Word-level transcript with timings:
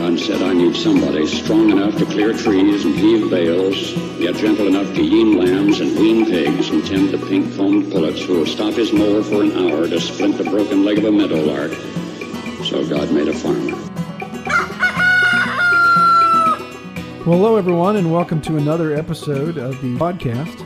God 0.00 0.18
said, 0.18 0.40
I 0.40 0.54
need 0.54 0.74
somebody 0.74 1.26
strong 1.26 1.68
enough 1.68 1.98
to 1.98 2.06
clear 2.06 2.32
trees 2.32 2.86
and 2.86 2.94
heave 2.94 3.28
bales, 3.28 3.92
yet 4.18 4.34
gentle 4.34 4.66
enough 4.66 4.94
to 4.94 5.02
yean 5.02 5.36
lambs 5.36 5.80
and 5.80 5.94
wean 5.94 6.24
pigs 6.24 6.70
and 6.70 6.84
tend 6.86 7.10
the 7.10 7.18
pink-combed 7.18 7.92
pullets 7.92 8.22
who 8.22 8.38
will 8.38 8.46
stop 8.46 8.72
his 8.72 8.94
mower 8.94 9.22
for 9.22 9.42
an 9.42 9.52
hour 9.52 9.86
to 9.86 10.00
splint 10.00 10.38
the 10.38 10.44
broken 10.44 10.86
leg 10.86 10.96
of 10.96 11.04
a 11.04 11.12
meadowlark. 11.12 11.72
So 12.64 12.88
God 12.88 13.12
made 13.12 13.28
a 13.28 13.34
farmer. 13.34 13.76
Well, 17.26 17.36
hello, 17.36 17.56
everyone, 17.56 17.96
and 17.96 18.10
welcome 18.10 18.40
to 18.40 18.56
another 18.56 18.94
episode 18.94 19.58
of 19.58 19.78
the 19.82 19.94
podcast. 19.98 20.58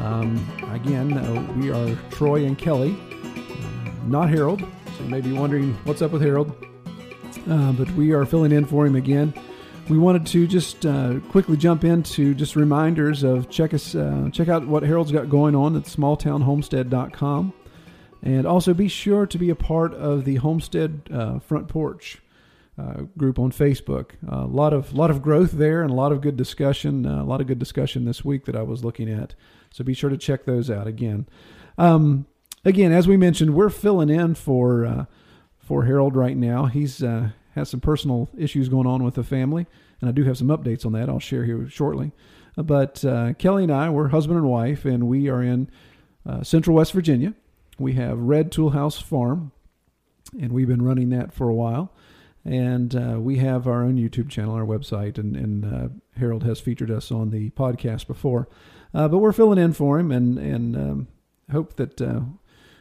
Um, 0.00 0.44
again, 0.72 1.16
uh, 1.16 1.52
we 1.56 1.70
are 1.70 1.96
Troy 2.10 2.44
and 2.44 2.58
Kelly, 2.58 2.96
uh, 3.22 3.90
not 4.08 4.28
Harold. 4.28 4.60
So 4.96 5.04
you 5.04 5.08
may 5.08 5.20
be 5.20 5.32
wondering 5.32 5.74
what's 5.84 6.02
up 6.02 6.10
with 6.10 6.22
Harold. 6.22 6.69
Uh, 7.48 7.72
but 7.72 7.90
we 7.92 8.12
are 8.12 8.24
filling 8.24 8.52
in 8.52 8.64
for 8.64 8.86
him 8.86 8.96
again. 8.96 9.32
We 9.88 9.98
wanted 9.98 10.26
to 10.26 10.46
just 10.46 10.86
uh, 10.86 11.18
quickly 11.30 11.56
jump 11.56 11.84
into 11.84 12.34
just 12.34 12.54
reminders 12.54 13.22
of 13.24 13.50
check 13.50 13.74
us 13.74 13.94
uh, 13.94 14.30
check 14.32 14.48
out 14.48 14.66
what 14.66 14.84
Harold's 14.84 15.10
got 15.10 15.28
going 15.28 15.56
on 15.56 15.74
at 15.74 15.82
smalltownhomestead.com, 15.82 17.52
and 18.22 18.46
also 18.46 18.72
be 18.72 18.86
sure 18.86 19.26
to 19.26 19.38
be 19.38 19.50
a 19.50 19.56
part 19.56 19.92
of 19.94 20.24
the 20.24 20.36
Homestead 20.36 21.08
uh, 21.12 21.40
Front 21.40 21.66
Porch 21.66 22.22
uh, 22.78 23.02
group 23.18 23.38
on 23.38 23.50
Facebook. 23.50 24.12
A 24.28 24.44
lot 24.46 24.72
of 24.72 24.92
lot 24.94 25.10
of 25.10 25.22
growth 25.22 25.52
there 25.52 25.82
and 25.82 25.90
a 25.90 25.94
lot 25.94 26.12
of 26.12 26.20
good 26.20 26.36
discussion. 26.36 27.04
a 27.04 27.24
lot 27.24 27.40
of 27.40 27.48
good 27.48 27.58
discussion 27.58 28.04
this 28.04 28.24
week 28.24 28.44
that 28.44 28.54
I 28.54 28.62
was 28.62 28.84
looking 28.84 29.10
at. 29.10 29.34
So 29.72 29.82
be 29.82 29.94
sure 29.94 30.10
to 30.10 30.18
check 30.18 30.44
those 30.44 30.70
out 30.70 30.86
again. 30.86 31.28
Um, 31.78 32.26
again, 32.64 32.92
as 32.92 33.08
we 33.08 33.16
mentioned, 33.16 33.54
we're 33.54 33.70
filling 33.70 34.08
in 34.08 34.34
for 34.36 35.06
for 35.70 35.84
Harold 35.84 36.16
right 36.16 36.36
now. 36.36 36.64
He's 36.64 37.00
uh, 37.00 37.28
has 37.54 37.68
some 37.68 37.78
personal 37.78 38.28
issues 38.36 38.68
going 38.68 38.88
on 38.88 39.04
with 39.04 39.14
the 39.14 39.22
family, 39.22 39.68
and 40.00 40.10
I 40.10 40.12
do 40.12 40.24
have 40.24 40.36
some 40.36 40.48
updates 40.48 40.84
on 40.84 40.90
that. 40.94 41.08
I'll 41.08 41.20
share 41.20 41.44
here 41.44 41.68
shortly. 41.68 42.10
Uh, 42.58 42.64
but 42.64 43.04
uh, 43.04 43.34
Kelly 43.34 43.62
and 43.62 43.70
I, 43.70 43.88
we're 43.88 44.08
husband 44.08 44.36
and 44.36 44.48
wife, 44.48 44.84
and 44.84 45.06
we 45.06 45.28
are 45.28 45.40
in 45.40 45.70
uh, 46.28 46.42
Central 46.42 46.74
West 46.74 46.92
Virginia. 46.92 47.34
We 47.78 47.92
have 47.92 48.18
Red 48.18 48.50
Toolhouse 48.50 49.00
Farm, 49.00 49.52
and 50.40 50.50
we've 50.50 50.66
been 50.66 50.82
running 50.82 51.10
that 51.10 51.32
for 51.32 51.48
a 51.48 51.54
while. 51.54 51.92
And 52.44 52.96
uh, 52.96 53.20
we 53.20 53.36
have 53.36 53.68
our 53.68 53.84
own 53.84 53.96
YouTube 53.96 54.28
channel, 54.28 54.56
our 54.56 54.66
website, 54.66 55.18
and, 55.18 55.36
and 55.36 55.64
uh, 55.64 55.88
Harold 56.18 56.42
has 56.42 56.58
featured 56.58 56.90
us 56.90 57.12
on 57.12 57.30
the 57.30 57.50
podcast 57.50 58.08
before. 58.08 58.48
but 58.92 59.18
we're 59.18 59.30
filling 59.30 59.58
in 59.58 59.72
for 59.72 60.00
him, 60.00 60.10
and 60.10 60.36
and 60.36 60.76
um, 60.76 61.08
hope 61.52 61.76
that 61.76 62.00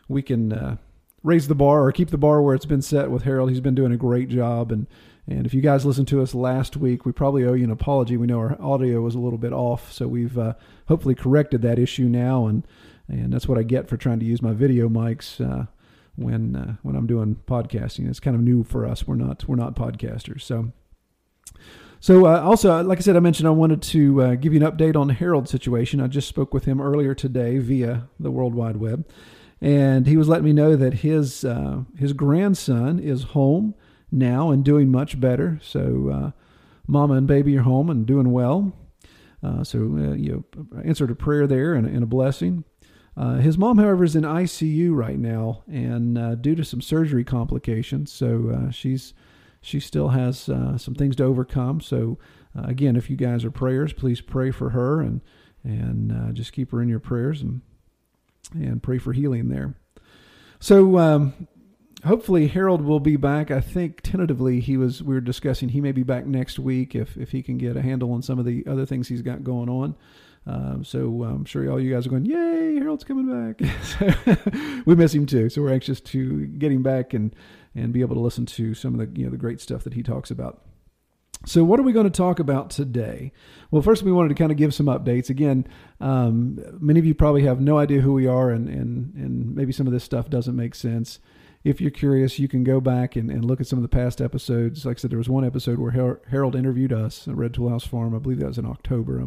we 0.08 0.24
can 0.24 0.80
raise 1.24 1.48
the 1.48 1.56
bar 1.56 1.84
or 1.84 1.92
keep 1.92 2.10
the 2.10 2.18
bar 2.18 2.42
where 2.42 2.56
it's 2.56 2.66
been 2.66 2.82
set 2.82 3.12
with 3.12 3.24
Harold. 3.24 3.50
He's 3.50 3.60
been 3.60 3.76
doing 3.76 3.92
a 3.92 3.98
great 3.98 4.30
job. 4.30 4.72
And, 4.72 4.88
and 5.28 5.46
if 5.46 5.54
you 5.54 5.62
guys 5.62 5.86
listened 5.86 6.08
to 6.10 6.22
us 6.22 6.34
last 6.34 6.78
week, 6.78 7.06
we 7.06 7.12
probably 7.12 7.46
owe 7.46 7.54
you 7.54 7.64
an 7.64 7.72
apology. 7.72 8.18
We 8.18 8.28
know 8.28 8.40
our 8.40 8.62
audio 8.62 9.02
was 9.02 9.16
a 9.16 9.20
little 9.20 9.38
bit 9.38 9.54
off, 9.54 9.92
so 9.92 10.08
we've 10.08 10.38
uh, 10.38 10.54
hopefully 10.88 11.16
corrected 11.16 11.62
that 11.62 11.80
issue 11.80 12.06
now. 12.06 12.48
And, 12.48 12.66
and 13.08 13.34
that's 13.34 13.48
what 13.48 13.58
I 13.58 13.64
get 13.64 13.88
for 13.88 13.98
trying 13.98 14.20
to 14.20 14.26
use 14.26 14.42
my 14.42 14.54
video 14.54 14.88
mics 14.88 15.40
uh, 15.40 15.66
when 16.16 16.56
uh, 16.56 16.76
when 16.84 16.96
I'm 16.96 17.08
doing 17.08 17.38
podcasting. 17.48 18.10
It's 18.10 18.20
kind 18.20 18.36
of 18.36 18.42
new 18.42 18.64
for 18.64 18.86
us. 18.86 19.08
We're 19.08 19.16
not 19.16 19.48
we're 19.48 19.56
not 19.56 19.76
podcasters. 19.76 20.42
So 20.42 20.72
so 22.00 22.26
uh, 22.26 22.40
also, 22.42 22.82
like 22.84 23.00
I 23.00 23.02
said, 23.02 23.18
I 23.18 23.20
mentioned 23.20 23.48
I 23.48 23.52
wanted 23.52 23.82
to 23.82 24.22
uh, 24.22 24.36
give 24.36 24.54
you 24.54 24.64
an 24.64 24.72
update 24.72 24.96
on 24.96 25.10
Harold's 25.10 25.52
situation. 25.52 26.00
I 26.00 26.08
just 26.08 26.28
spoke 26.30 26.54
with 26.54 26.66
him 26.66 26.80
earlier 26.80 27.14
today 27.14 27.58
via 27.58 28.08
the 28.20 28.32
World 28.32 28.56
Wide 28.56 28.78
Web 28.78 29.06
and 29.62 30.08
he 30.08 30.18
was 30.18 30.28
letting 30.28 30.46
me 30.46 30.54
know 30.54 30.76
that 30.76 30.96
his 30.96 31.44
uh, 31.44 31.84
his 31.98 32.14
grandson 32.14 33.00
is 33.00 33.24
home 33.24 33.76
now 34.12 34.52
and 34.52 34.64
doing 34.64 34.90
much 34.90 35.20
better. 35.20 35.60
So, 35.62 36.10
uh, 36.10 36.32
mama 36.88 37.16
and 37.16 37.28
baby 37.28 37.58
are 37.58 37.64
home 37.64 37.90
and 37.90 38.06
doing 38.06 38.32
well. 38.32 38.74
Uh, 39.44 39.64
so, 39.64 39.80
uh, 39.80 40.14
you 40.14 40.46
know, 40.54 40.66
answered 40.84 41.12
a 41.12 41.16
prayer 41.16 41.48
there 41.48 41.74
and, 41.74 41.88
and 41.88 42.04
a 42.04 42.08
blessing. 42.08 42.64
Uh, 43.16 43.36
his 43.36 43.58
mom, 43.58 43.78
however, 43.78 44.04
is 44.04 44.16
in 44.16 44.24
ICU 44.24 44.96
right 44.96 45.20
now, 45.20 45.64
and 45.68 46.18
uh, 46.18 46.36
due 46.36 46.56
to 46.56 46.64
some 46.64 46.82
surgery 46.82 47.24
complications, 47.24 48.12
so 48.12 48.70
she's 48.72 49.14
she 49.62 49.78
still 49.82 50.10
has 50.10 50.40
some 50.40 50.96
things 50.96 51.18
to 51.18 51.26
overcome. 51.26 51.82
So, 51.82 52.18
again, 52.56 52.96
if 52.96 53.10
you 53.10 53.18
guys 53.18 53.44
are 53.44 53.52
prayers, 53.52 53.92
please 53.92 54.22
pray 54.22 54.52
for 54.52 54.70
her 54.70 55.02
and 55.02 55.20
and 55.66 56.34
just 56.34 56.54
keep 56.54 56.72
her 56.72 56.82
in 56.82 56.88
your 56.88 57.02
prayers 57.02 57.42
and 57.42 57.60
and 58.54 58.82
pray 58.82 58.98
for 58.98 59.14
healing 59.14 59.50
there. 59.50 59.76
So 60.60 60.98
um, 60.98 61.48
hopefully 62.06 62.48
Harold 62.48 62.82
will 62.82 63.00
be 63.00 63.16
back. 63.16 63.52
I 63.52 63.62
think 63.62 64.02
tentatively 64.02 64.60
he 64.60 64.78
was 64.78 65.02
we 65.02 65.16
were 65.16 65.22
discussing 65.22 65.70
he 65.70 65.82
may 65.82 65.92
be 65.92 66.04
back 66.04 66.26
next 66.26 66.60
week 66.60 66.96
if 66.96 67.18
if 67.18 67.32
he 67.32 67.42
can 67.42 67.58
get 67.58 67.78
a 67.78 67.82
handle 67.82 68.12
on 68.12 68.22
some 68.22 68.40
of 68.40 68.46
the 68.46 68.66
other 68.68 68.86
things 68.86 69.08
he's 69.08 69.22
got 69.22 69.44
going 69.44 69.70
on. 69.70 69.96
Um, 70.46 70.84
so 70.84 71.24
I'm 71.24 71.46
sure 71.46 71.70
all 71.70 71.80
you 71.80 71.94
guys 71.94 72.08
are 72.08 72.10
going, 72.10 72.26
yay, 72.26 72.76
Harold's 72.80 73.04
coming 73.04 73.28
back. 73.28 73.62
we 74.86 74.96
miss 74.96 75.14
him 75.14 75.26
too, 75.26 75.50
so 75.50 75.62
we're 75.62 75.74
anxious 75.74 76.00
to 76.02 76.48
get 76.48 76.72
him 76.72 76.82
back 76.82 77.14
and 77.14 77.36
and 77.76 77.94
be 77.94 78.02
able 78.02 78.16
to 78.16 78.22
listen 78.22 78.46
to 78.46 78.74
some 78.74 79.00
of 79.00 79.00
the 79.00 79.20
you 79.20 79.26
know 79.26 79.32
the 79.32 79.38
great 79.38 79.62
stuff 79.62 79.84
that 79.84 79.94
he 79.94 80.04
talks 80.04 80.32
about. 80.32 80.64
So, 81.46 81.64
what 81.64 81.80
are 81.80 81.84
we 81.84 81.94
going 81.94 82.06
to 82.06 82.10
talk 82.10 82.40
about 82.40 82.70
today? 82.70 83.32
Well, 83.72 83.82
first, 83.82 84.04
we 84.04 84.12
wanted 84.12 84.30
to 84.30 84.36
kind 84.36 84.52
of 84.52 84.58
give 84.58 84.74
some 84.74 84.88
updates. 84.88 85.30
Again, 85.30 85.66
um, 86.02 86.60
many 86.80 87.00
of 87.00 87.06
you 87.06 87.16
probably 87.16 87.44
have 87.44 87.62
no 87.62 87.78
idea 87.78 88.02
who 88.02 88.14
we 88.14 88.28
are, 88.28 88.52
and, 88.52 88.68
and, 88.68 89.14
and 89.16 89.56
maybe 89.56 89.72
some 89.72 89.88
of 89.88 89.94
this 89.94 90.04
stuff 90.04 90.30
doesn't 90.30 90.56
make 90.56 90.76
sense. 90.76 91.20
If 91.64 91.80
you're 91.80 91.92
curious, 91.92 92.40
you 92.40 92.48
can 92.50 92.64
go 92.64 92.82
back 92.82 93.16
and, 93.16 93.30
and 93.32 93.46
look 93.46 93.62
at 93.62 93.68
some 93.68 93.80
of 93.80 93.84
the 93.84 93.90
past 93.90 94.22
episodes. 94.22 94.86
Like 94.86 94.98
I 94.98 95.00
said, 95.00 95.12
there 95.12 95.18
was 95.18 95.30
one 95.30 95.46
episode 95.46 95.80
where 95.80 96.20
Harold 96.30 96.56
interviewed 96.56 96.92
us 96.92 97.28
at 97.28 97.36
Red 97.36 97.54
Toolhouse 97.54 97.88
Farm. 97.88 98.16
I 98.16 98.20
believe 98.20 98.40
that 98.40 98.48
was 98.48 98.58
in 98.58 98.66
October, 98.66 99.22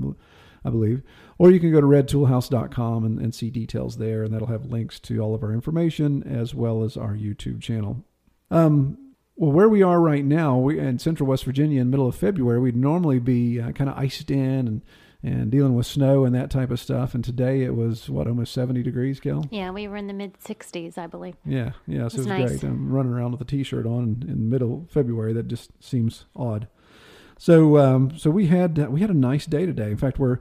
I 0.65 0.71
believe. 0.71 1.03
Or 1.39 1.51
you 1.51 1.61
can 1.61 1.73
go 1.73 1.81
to 1.81 1.87
redtoolhouse.com 1.87 3.05
and, 3.05 3.21
and 3.21 3.35
see 3.35 3.51
details 3.51 3.97
there, 3.97 4.23
and 4.23 4.35
that'll 4.35 4.49
have 4.49 4.67
links 4.67 5.01
to 5.01 5.19
all 5.21 5.35
of 5.35 5.43
our 5.43 5.53
information 5.53 6.23
as 6.23 6.55
well 6.55 6.85
as 6.85 6.97
our 6.97 7.15
YouTube 7.15 7.61
channel. 7.61 8.05
Um, 8.51 8.99
well, 9.43 9.51
where 9.51 9.69
we 9.69 9.83
are 9.83 10.01
right 10.01 10.25
now, 10.25 10.57
we 10.57 10.79
in 10.79 11.01
Central 11.01 11.29
West 11.29 11.43
Virginia 11.43 11.81
in 11.81 11.89
the 11.89 11.91
middle 11.91 12.07
of 12.07 12.15
February, 12.15 12.61
we'd 12.61 12.77
normally 12.77 13.19
be 13.19 13.61
uh, 13.61 13.73
kind 13.73 13.91
of 13.91 13.99
iced 13.99 14.31
in 14.31 14.69
and 14.69 14.83
and 15.21 15.51
dealing 15.51 15.75
with 15.75 15.85
snow 15.85 16.25
and 16.25 16.33
that 16.33 16.49
type 16.49 16.71
of 16.71 16.79
stuff. 16.79 17.13
And 17.13 17.25
today 17.25 17.63
it 17.63 17.75
was 17.75 18.09
what 18.09 18.29
almost 18.29 18.55
seventy 18.55 18.85
degrees, 18.85 19.19
Kel. 19.19 19.45
Yeah, 19.51 19.73
we 19.73 19.89
were 19.89 19.97
in 19.97 20.07
the 20.07 20.13
mid 20.13 20.41
sixties, 20.41 20.97
I 20.97 21.09
believe. 21.09 21.35
Yeah, 21.45 21.73
yeah, 21.89 22.07
so 22.07 22.15
it 22.15 22.19
was, 22.19 22.27
nice. 22.29 22.49
great. 22.51 22.63
I'm 22.63 22.93
running 22.93 23.13
around 23.13 23.33
with 23.33 23.41
a 23.41 23.45
t-shirt 23.45 23.85
on 23.85 24.25
in, 24.29 24.49
middle 24.49 24.87
February. 24.93 25.33
That 25.33 25.49
just 25.49 25.73
seems 25.83 26.27
odd. 26.37 26.69
So, 27.37 27.79
um, 27.79 28.17
so 28.17 28.31
we 28.31 28.47
had 28.47 28.79
uh, 28.79 28.91
we 28.93 29.01
had 29.01 29.11
a 29.11 29.15
nice 29.15 29.47
day 29.47 29.67
today. 29.67 29.91
In 29.91 29.97
fact, 29.97 30.21
we're 30.21 30.39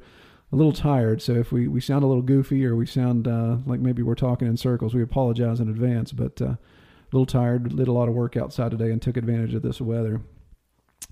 a 0.52 0.56
little 0.56 0.74
tired. 0.74 1.24
So 1.24 1.34
if 1.34 1.52
we, 1.52 1.68
we 1.68 1.82
sound 1.82 2.04
a 2.04 2.08
little 2.08 2.22
goofy 2.22 2.64
or 2.68 2.76
we 2.76 2.86
sound 2.86 3.28
uh, 3.28 3.58
like 3.66 3.80
maybe 3.80 4.04
we're 4.04 4.14
talking 4.14 4.48
in 4.48 4.58
circles, 4.58 4.94
we 4.94 5.02
apologize 5.02 5.60
in 5.60 5.70
advance. 5.70 6.12
But 6.12 6.40
uh, 6.40 6.56
little 7.12 7.26
tired, 7.26 7.76
did 7.76 7.88
a 7.88 7.92
lot 7.92 8.08
of 8.08 8.16
work 8.16 8.38
outside 8.38 8.72
today 8.72 8.92
and 8.92 9.02
took 9.02 9.18
advantage 9.18 9.54
of 9.54 9.62
this 9.62 9.82
weather. 9.82 10.22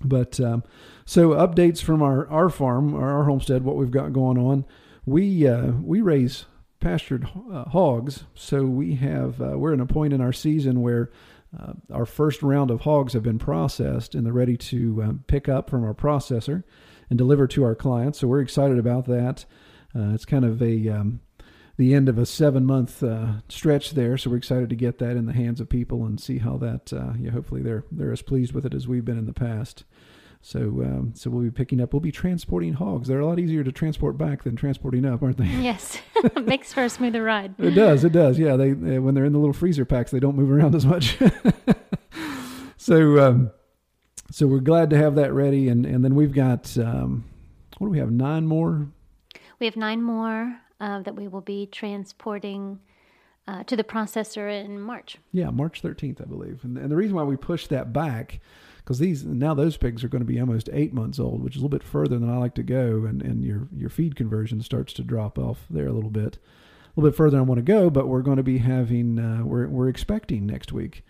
But 0.02 0.40
um, 0.40 0.62
so 1.04 1.30
updates 1.30 1.82
from 1.82 2.02
our, 2.02 2.26
our 2.28 2.48
farm, 2.48 2.94
our 2.94 3.24
homestead, 3.24 3.64
what 3.64 3.76
we've 3.76 3.90
got 3.90 4.12
going 4.12 4.38
on. 4.38 4.64
We 5.04 5.46
uh, 5.46 5.72
we 5.82 6.00
raise 6.00 6.46
pastured 6.78 7.28
uh, 7.52 7.64
hogs, 7.64 8.24
so 8.34 8.64
we 8.64 8.94
have 8.96 9.40
uh, 9.40 9.58
we're 9.58 9.74
in 9.74 9.80
a 9.80 9.86
point 9.86 10.12
in 10.12 10.20
our 10.20 10.32
season 10.32 10.80
where 10.80 11.10
uh, 11.58 11.72
our 11.92 12.06
first 12.06 12.42
round 12.42 12.70
of 12.70 12.82
hogs 12.82 13.12
have 13.12 13.22
been 13.22 13.38
processed 13.38 14.14
and 14.14 14.24
they're 14.24 14.32
ready 14.32 14.56
to 14.56 15.02
um, 15.02 15.24
pick 15.26 15.48
up 15.48 15.68
from 15.68 15.84
our 15.84 15.94
processor. 15.94 16.62
and 17.10 17.18
deliver 17.18 17.46
to 17.48 17.64
our 17.64 17.74
clients. 17.74 18.20
So 18.20 18.28
we're 18.28 18.40
excited 18.40 18.78
about 18.78 19.06
that. 19.06 19.44
Uh, 19.94 20.14
it's 20.14 20.24
kind 20.24 20.44
of 20.44 20.62
a 20.62 20.88
um, 20.88 21.20
the 21.80 21.94
end 21.94 22.10
of 22.10 22.18
a 22.18 22.26
seven 22.26 22.66
month 22.66 23.02
uh, 23.02 23.40
stretch 23.48 23.92
there, 23.92 24.18
so 24.18 24.28
we're 24.28 24.36
excited 24.36 24.68
to 24.68 24.76
get 24.76 24.98
that 24.98 25.16
in 25.16 25.24
the 25.24 25.32
hands 25.32 25.62
of 25.62 25.68
people 25.70 26.04
and 26.04 26.20
see 26.20 26.36
how 26.36 26.58
that. 26.58 26.92
Uh, 26.92 27.14
yeah, 27.18 27.30
hopefully 27.30 27.62
they're 27.62 27.84
they're 27.90 28.12
as 28.12 28.20
pleased 28.20 28.52
with 28.52 28.66
it 28.66 28.74
as 28.74 28.86
we've 28.86 29.04
been 29.04 29.16
in 29.16 29.24
the 29.24 29.32
past. 29.32 29.84
So, 30.42 30.60
um, 30.60 31.12
so 31.14 31.30
we'll 31.30 31.42
be 31.42 31.50
picking 31.50 31.80
up. 31.80 31.94
We'll 31.94 32.00
be 32.00 32.12
transporting 32.12 32.74
hogs. 32.74 33.08
They're 33.08 33.20
a 33.20 33.26
lot 33.26 33.38
easier 33.38 33.64
to 33.64 33.72
transport 33.72 34.18
back 34.18 34.42
than 34.42 34.56
transporting 34.56 35.06
up, 35.06 35.22
aren't 35.22 35.38
they? 35.38 35.46
Yes, 35.62 35.96
makes 36.44 36.70
for 36.70 36.84
a 36.84 36.90
smoother 36.90 37.22
ride. 37.22 37.54
it 37.58 37.70
does. 37.70 38.04
It 38.04 38.12
does. 38.12 38.38
Yeah, 38.38 38.56
they, 38.56 38.72
they 38.72 38.98
when 38.98 39.14
they're 39.14 39.24
in 39.24 39.32
the 39.32 39.38
little 39.38 39.54
freezer 39.54 39.86
packs, 39.86 40.10
they 40.10 40.20
don't 40.20 40.36
move 40.36 40.50
around 40.50 40.74
as 40.74 40.84
much. 40.84 41.16
so, 42.76 43.26
um, 43.26 43.52
so 44.30 44.46
we're 44.46 44.60
glad 44.60 44.90
to 44.90 44.98
have 44.98 45.14
that 45.14 45.32
ready, 45.32 45.70
and 45.70 45.86
and 45.86 46.04
then 46.04 46.14
we've 46.14 46.34
got 46.34 46.76
um, 46.76 47.24
what 47.78 47.86
do 47.86 47.90
we 47.90 47.98
have? 48.00 48.10
Nine 48.10 48.46
more. 48.46 48.88
We 49.58 49.64
have 49.64 49.76
nine 49.76 50.02
more 50.02 50.60
uh, 50.80 51.00
that 51.00 51.14
we 51.14 51.28
will 51.28 51.40
be 51.40 51.66
transporting 51.66 52.80
uh, 53.46 53.64
to 53.64 53.76
the 53.76 53.84
processor 53.84 54.48
in 54.64 54.80
March. 54.80 55.18
Yeah, 55.32 55.50
March 55.50 55.82
13th, 55.82 56.22
I 56.22 56.24
believe. 56.24 56.62
And, 56.62 56.78
and 56.78 56.90
the 56.90 56.96
reason 56.96 57.16
why 57.16 57.24
we 57.24 57.36
pushed 57.36 57.68
that 57.70 57.92
back 57.92 58.40
because 58.90 58.98
these 58.98 59.24
now 59.24 59.54
those 59.54 59.76
pigs 59.76 60.02
are 60.02 60.08
going 60.08 60.22
to 60.22 60.26
be 60.26 60.40
almost 60.40 60.68
eight 60.72 60.92
months 60.92 61.20
old, 61.20 61.44
which 61.44 61.54
is 61.54 61.62
a 61.62 61.64
little 61.64 61.78
bit 61.78 61.86
further 61.86 62.18
than 62.18 62.28
I 62.28 62.38
like 62.38 62.54
to 62.56 62.62
go, 62.64 63.04
and, 63.04 63.22
and 63.22 63.44
your 63.44 63.68
your 63.76 63.88
feed 63.88 64.16
conversion 64.16 64.60
starts 64.62 64.92
to 64.94 65.02
drop 65.02 65.38
off 65.38 65.66
there 65.70 65.86
a 65.86 65.92
little 65.92 66.10
bit, 66.10 66.38
a 66.38 67.00
little 67.00 67.10
bit 67.10 67.16
further 67.16 67.32
than 67.36 67.40
I 67.40 67.44
want 67.44 67.58
to 67.58 67.62
go. 67.62 67.88
But 67.88 68.08
we're 68.08 68.22
going 68.22 68.38
to 68.38 68.42
be 68.42 68.58
having 68.58 69.18
uh, 69.20 69.44
we're 69.44 69.68
we're 69.68 69.88
expecting 69.88 70.44
next 70.44 70.72
week. 70.72 71.04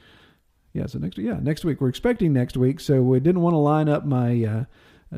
Yeah, 0.75 0.87
so 0.87 0.99
next 0.99 1.17
yeah 1.17 1.39
next 1.41 1.65
week 1.65 1.81
we're 1.81 1.89
expecting 1.89 2.35
next 2.35 2.57
week. 2.57 2.81
So 2.81 3.01
we 3.01 3.19
didn't 3.19 3.41
want 3.41 3.55
to 3.55 3.59
line 3.59 3.89
up 3.89 4.05
my 4.05 4.45
uh, 4.45 4.65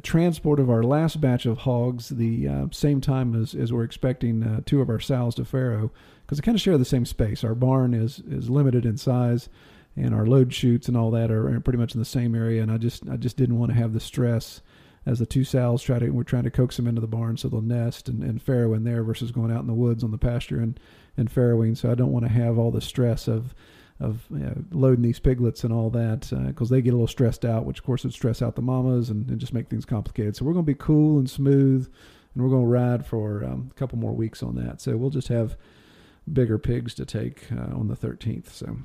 transport 0.01 0.59
of 0.59 0.71
our 0.71 0.83
last 0.83 1.21
batch 1.21 1.45
of 1.45 1.59
hogs 1.59 2.09
the 2.09 2.49
uh, 2.49 2.67
same 2.71 3.01
time 3.01 3.41
as, 3.41 3.55
as 3.55 3.73
we're 3.73 3.85
expecting 3.85 4.43
uh, 4.43 4.61
two 4.65 4.81
of 4.81 4.89
our 4.89 5.01
sows 5.01 5.35
to 5.35 5.45
farrow 5.45 5.93
because 6.25 6.39
they 6.39 6.45
kind 6.45 6.57
of 6.57 6.63
share 6.63 6.79
the 6.79 6.85
same 6.85 7.05
space. 7.05 7.45
Our 7.45 7.55
barn 7.55 7.93
is 7.93 8.21
is 8.21 8.49
limited 8.49 8.87
in 8.87 8.97
size 8.97 9.49
and 9.95 10.15
our 10.15 10.27
load 10.27 10.53
chutes 10.55 10.89
and 10.89 10.97
all 10.97 11.11
that 11.11 11.31
are, 11.31 11.61
pretty 11.61 11.79
much 11.79 11.95
in 11.95 12.01
the 12.01 12.07
same 12.07 12.35
area. 12.35 12.63
And 12.63 12.73
I 12.73 12.79
just 12.79 13.09
I 13.09 13.17
just 13.17 13.37
didn't 13.37 13.59
want 13.59 13.71
to 13.71 13.79
have 13.79 13.93
the 13.93 14.01
stress 14.01 14.63
as 15.05 15.19
the 15.19 15.27
two 15.27 15.45
sows 15.45 15.83
try 15.83 15.99
to 15.99 16.09
we're 16.11 16.23
trying 16.23 16.45
to 16.45 16.51
coax 16.51 16.77
them 16.77 16.87
into 16.87 17.01
the 17.01 17.07
barn 17.07 17.37
so 17.37 17.49
they'll 17.49 17.61
nest 17.61 18.09
and, 18.09 18.23
and 18.23 18.41
farrow 18.41 18.73
in 18.73 18.85
there 18.85 19.03
versus 19.03 19.33
going 19.33 19.51
out 19.51 19.61
in 19.61 19.67
the 19.67 19.75
woods 19.75 20.05
on 20.05 20.11
the 20.11 20.19
pasture 20.19 20.59
and 20.59 20.81
and 21.17 21.31
farrowing. 21.33 21.77
So 21.77 21.91
I 21.91 21.95
don't 21.95 22.13
want 22.13 22.25
to 22.25 22.33
have 22.33 22.59
all 22.59 22.71
the 22.71 22.81
stress 22.81 23.29
of 23.29 23.55
of 24.03 24.25
you 24.31 24.39
know, 24.39 24.65
loading 24.71 25.03
these 25.03 25.19
piglets 25.19 25.65
and 25.65 25.73
all 25.73 25.91
that 25.91 26.31
because 26.47 26.71
uh, 26.71 26.75
they 26.75 26.83
get 26.83 26.91
a 26.91 26.97
little 26.97 27.07
stressed 27.07 27.45
out, 27.45 27.65
which 27.65 27.79
of 27.79 27.85
course 27.85 28.05
would 28.05 28.13
stress 28.13 28.43
out 28.43 28.57
the 28.57 28.63
mamas 28.63 29.11
and, 29.11 29.29
and 29.29 29.39
just 29.39 29.55
make 29.55 29.69
things 29.69 29.85
complicated. 29.85 30.37
So 30.37 30.45
we're 30.45 30.53
going 30.53 30.65
to 30.65 30.73
be 30.73 30.79
cool 30.79 31.19
and 31.19 31.31
smooth, 31.31 31.91
and 32.35 32.43
we're 32.43 32.51
going 32.51 32.63
to 32.65 32.69
ride 32.69 33.07
for 33.07 33.45
um, 33.45 33.71
a 33.71 33.75
couple 33.75 33.99
more 33.99 34.13
weeks 34.13 34.43
on 34.43 34.57
that. 34.57 34.81
So 34.81 34.97
we'll 34.97 35.11
just 35.11 35.29
have 35.29 35.57
bigger 36.31 36.59
pigs 36.59 36.95
to 36.95 37.05
take 37.05 37.51
uh, 37.53 37.77
on 37.77 37.89
the 37.89 37.97
13th. 37.97 38.51
So 38.51 38.79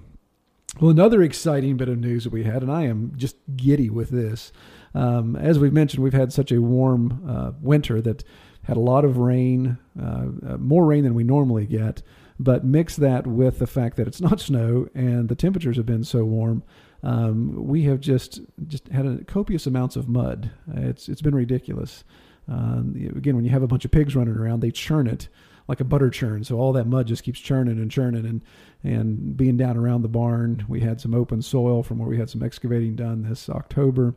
well, 0.79 0.91
another 0.91 1.23
exciting 1.23 1.77
bit 1.77 1.89
of 1.89 1.97
news 1.97 2.25
that 2.25 2.33
we 2.33 2.43
had, 2.43 2.61
and 2.61 2.71
I 2.71 2.83
am 2.83 3.13
just 3.15 3.37
giddy 3.55 3.89
with 3.89 4.09
this. 4.09 4.51
Um, 4.93 5.35
as 5.35 5.57
we've 5.57 5.73
mentioned, 5.73 6.03
we've 6.03 6.13
had 6.13 6.31
such 6.31 6.51
a 6.51 6.61
warm 6.61 7.23
uh, 7.27 7.51
winter 7.61 8.01
that 8.01 8.23
had 8.63 8.77
a 8.77 8.81
lot 8.81 9.05
of 9.05 9.17
rain, 9.17 9.77
uh, 9.99 10.25
uh, 10.45 10.57
more 10.57 10.85
rain 10.85 11.03
than 11.03 11.15
we 11.15 11.23
normally 11.23 11.65
get. 11.65 12.03
But 12.39 12.63
mix 12.63 12.95
that 12.97 13.25
with 13.25 13.59
the 13.59 13.67
fact 13.67 13.97
that 13.97 14.07
it's 14.07 14.21
not 14.21 14.39
snow 14.39 14.87
and 14.93 15.27
the 15.27 15.35
temperatures 15.35 15.77
have 15.77 15.85
been 15.85 16.03
so 16.03 16.23
warm, 16.23 16.63
um, 17.03 17.65
we 17.67 17.83
have 17.83 17.99
just 17.99 18.41
just 18.67 18.87
had 18.89 19.05
a 19.05 19.23
copious 19.23 19.65
amounts 19.65 19.95
of 19.95 20.07
mud. 20.07 20.51
It's 20.73 21.09
it's 21.09 21.21
been 21.21 21.35
ridiculous. 21.35 22.03
Um, 22.47 22.93
again, 23.15 23.35
when 23.35 23.45
you 23.45 23.51
have 23.51 23.63
a 23.63 23.67
bunch 23.67 23.85
of 23.85 23.91
pigs 23.91 24.15
running 24.15 24.35
around, 24.35 24.61
they 24.61 24.71
churn 24.71 25.07
it 25.07 25.27
like 25.67 25.79
a 25.79 25.85
butter 25.85 26.09
churn. 26.09 26.43
So 26.43 26.57
all 26.57 26.73
that 26.73 26.87
mud 26.87 27.07
just 27.07 27.23
keeps 27.23 27.39
churning 27.39 27.77
and 27.77 27.91
churning 27.91 28.25
and 28.25 28.41
and 28.83 29.35
being 29.35 29.57
down 29.57 29.77
around 29.77 30.01
the 30.01 30.07
barn. 30.07 30.65
We 30.67 30.81
had 30.81 31.01
some 31.01 31.13
open 31.13 31.41
soil 31.41 31.83
from 31.83 31.99
where 31.99 32.09
we 32.09 32.17
had 32.17 32.29
some 32.29 32.43
excavating 32.43 32.95
done 32.95 33.23
this 33.23 33.49
October. 33.49 34.15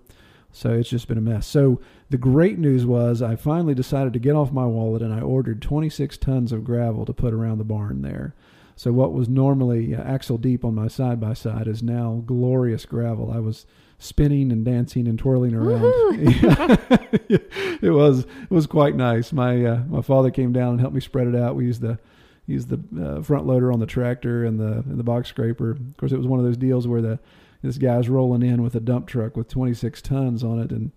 So 0.53 0.73
it's 0.73 0.89
just 0.89 1.09
been 1.09 1.19
a 1.19 1.23
mess. 1.23 1.47
So 1.47 1.81
the 2.11 2.19
great 2.19 2.59
news 2.59 2.85
was 2.85 3.23
I 3.23 3.37
finally 3.37 3.75
decided 3.75 4.13
to 4.15 4.19
get 4.19 4.35
off 4.35 4.53
my 4.53 4.67
wallet 4.67 5.03
and 5.03 5.15
I 5.15 5.21
ordered 5.21 5.63
26 5.63 6.17
tons 6.19 6.53
of 6.53 6.65
gravel 6.65 7.07
to 7.07 7.13
put 7.13 7.33
around 7.33 7.59
the 7.59 7.65
barn 7.65 8.03
there. 8.03 8.35
So 8.81 8.93
what 8.93 9.13
was 9.13 9.29
normally 9.29 9.95
uh, 9.95 10.03
axle 10.03 10.39
deep 10.39 10.65
on 10.65 10.75
my 10.75 10.89
side 10.89 11.21
by 11.21 11.35
side 11.35 11.69
is 11.69 11.83
now 11.83 12.23
glorious 12.25 12.87
gravel. 12.87 13.31
I 13.31 13.39
was 13.39 13.67
spinning 13.99 14.51
and 14.51 14.65
dancing 14.65 15.07
and 15.07 15.19
twirling 15.19 15.55
around. 15.55 15.83
it 17.29 17.93
was 17.93 18.21
it 18.21 18.51
was 18.51 18.67
quite 18.67 18.97
nice. 18.97 19.33
My 19.33 19.63
uh, 19.65 19.83
my 19.87 20.01
father 20.01 20.31
came 20.31 20.55
down 20.55 20.71
and 20.71 20.81
helped 20.81 20.95
me 20.95 21.03
spread 21.03 21.27
it 21.27 21.37
out. 21.37 21.57
We 21.57 21.67
used 21.67 21.83
the 21.83 21.99
used 22.47 22.71
the 22.71 22.81
uh, 23.05 23.23
front 23.23 23.47
loader 23.47 23.71
on 23.71 23.81
the 23.81 23.87
tractor 23.87 24.45
and 24.45 24.59
the 24.59 24.79
and 24.79 24.99
the 24.99 25.05
box 25.05 25.29
scraper. 25.29 25.73
Of 25.73 25.97
course, 25.99 26.13
it 26.13 26.17
was 26.17 26.27
one 26.27 26.39
of 26.39 26.47
those 26.47 26.57
deals 26.57 26.89
where 26.89 27.03
the 27.03 27.21
this 27.63 27.79
guy's 27.79 28.09
rolling 28.09 28.43
in 28.43 28.63
with 28.63 28.75
a 28.75 28.81
dump 28.81 29.07
truck 29.07 29.37
with 29.37 29.49
26 29.49 30.01
tons 30.03 30.43
on 30.43 30.59
it 30.59 30.71
and 30.71 30.93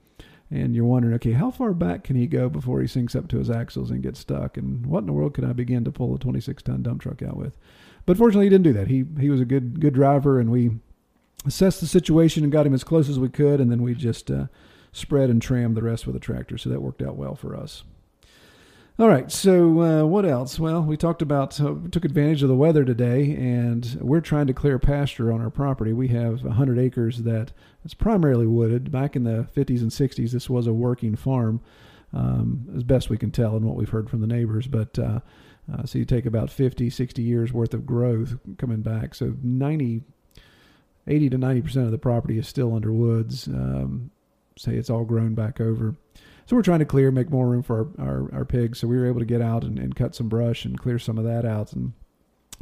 and 0.53 0.75
you're 0.75 0.85
wondering, 0.85 1.15
okay, 1.15 1.31
how 1.31 1.49
far 1.49 1.73
back 1.73 2.03
can 2.03 2.15
he 2.15 2.27
go 2.27 2.47
before 2.47 2.79
he 2.79 2.85
sinks 2.85 3.15
up 3.15 3.27
to 3.29 3.39
his 3.39 3.49
axles 3.49 3.89
and 3.89 4.03
gets 4.03 4.19
stuck? 4.19 4.55
And 4.55 4.85
what 4.85 4.99
in 4.99 5.07
the 5.07 5.13
world 5.13 5.33
could 5.33 5.45
I 5.45 5.53
begin 5.53 5.83
to 5.85 5.91
pull 5.91 6.13
a 6.13 6.19
26 6.19 6.61
ton 6.61 6.83
dump 6.83 7.01
truck 7.01 7.23
out 7.23 7.37
with? 7.37 7.57
But 8.05 8.17
fortunately, 8.17 8.45
he 8.45 8.49
didn't 8.51 8.65
do 8.65 8.73
that. 8.73 8.87
He 8.87 9.05
he 9.19 9.31
was 9.31 9.41
a 9.41 9.45
good 9.45 9.79
good 9.79 9.93
driver, 9.95 10.39
and 10.39 10.51
we 10.51 10.71
assessed 11.45 11.79
the 11.81 11.87
situation 11.87 12.43
and 12.43 12.51
got 12.51 12.67
him 12.67 12.73
as 12.73 12.83
close 12.83 13.09
as 13.09 13.17
we 13.17 13.29
could, 13.29 13.59
and 13.59 13.71
then 13.71 13.81
we 13.81 13.95
just 13.95 14.29
uh, 14.29 14.45
spread 14.91 15.31
and 15.31 15.41
trammed 15.41 15.75
the 15.75 15.81
rest 15.81 16.05
with 16.05 16.15
a 16.15 16.19
tractor. 16.19 16.57
So 16.57 16.69
that 16.69 16.81
worked 16.81 17.01
out 17.01 17.15
well 17.15 17.35
for 17.35 17.55
us. 17.55 17.83
All 18.99 19.07
right, 19.07 19.31
so 19.31 19.81
uh, 19.81 20.05
what 20.05 20.23
else? 20.23 20.59
Well, 20.59 20.83
we 20.83 20.97
talked 20.97 21.23
about, 21.23 21.59
uh, 21.59 21.73
took 21.89 22.05
advantage 22.05 22.43
of 22.43 22.49
the 22.49 22.55
weather 22.55 22.85
today, 22.85 23.35
and 23.35 23.97
we're 23.99 24.21
trying 24.21 24.45
to 24.45 24.53
clear 24.53 24.77
pasture 24.77 25.33
on 25.33 25.41
our 25.41 25.49
property. 25.49 25.93
We 25.93 26.09
have 26.09 26.43
100 26.43 26.77
acres 26.77 27.23
that 27.23 27.53
is 27.83 27.95
primarily 27.95 28.45
wooded. 28.45 28.91
Back 28.91 29.15
in 29.15 29.23
the 29.23 29.47
50s 29.55 29.81
and 29.81 29.89
60s, 29.89 30.29
this 30.29 30.47
was 30.47 30.67
a 30.67 30.73
working 30.73 31.15
farm, 31.15 31.59
um, 32.13 32.67
as 32.75 32.83
best 32.83 33.09
we 33.09 33.17
can 33.17 33.31
tell 33.31 33.55
and 33.55 33.65
what 33.65 33.77
we've 33.77 33.89
heard 33.89 34.11
from 34.11 34.21
the 34.21 34.27
neighbors. 34.27 34.67
But 34.67 34.99
uh, 34.99 35.21
uh, 35.73 35.85
so 35.85 35.97
you 35.97 36.05
take 36.05 36.27
about 36.27 36.51
50, 36.51 36.91
60 36.91 37.23
years 37.23 37.51
worth 37.51 37.73
of 37.73 37.87
growth 37.87 38.37
coming 38.59 38.83
back. 38.83 39.15
So 39.15 39.33
90, 39.41 40.03
80 41.07 41.29
to 41.31 41.37
90% 41.39 41.77
of 41.77 41.89
the 41.89 41.97
property 41.97 42.37
is 42.37 42.47
still 42.47 42.75
under 42.75 42.93
woods. 42.93 43.47
Um, 43.47 44.11
say 44.55 44.75
it's 44.75 44.91
all 44.91 45.03
grown 45.03 45.33
back 45.33 45.59
over. 45.59 45.95
So 46.45 46.55
we're 46.55 46.63
trying 46.63 46.79
to 46.79 46.85
clear, 46.85 47.11
make 47.11 47.29
more 47.29 47.47
room 47.47 47.63
for 47.63 47.87
our, 47.97 48.05
our, 48.05 48.33
our, 48.33 48.45
pigs. 48.45 48.79
So 48.79 48.87
we 48.87 48.97
were 48.97 49.07
able 49.07 49.19
to 49.19 49.25
get 49.25 49.41
out 49.41 49.63
and, 49.63 49.79
and 49.79 49.95
cut 49.95 50.13
some 50.13 50.27
brush 50.27 50.65
and 50.65 50.77
clear 50.77 50.99
some 50.99 51.17
of 51.17 51.23
that 51.23 51.45
out. 51.45 51.73
And 51.73 51.93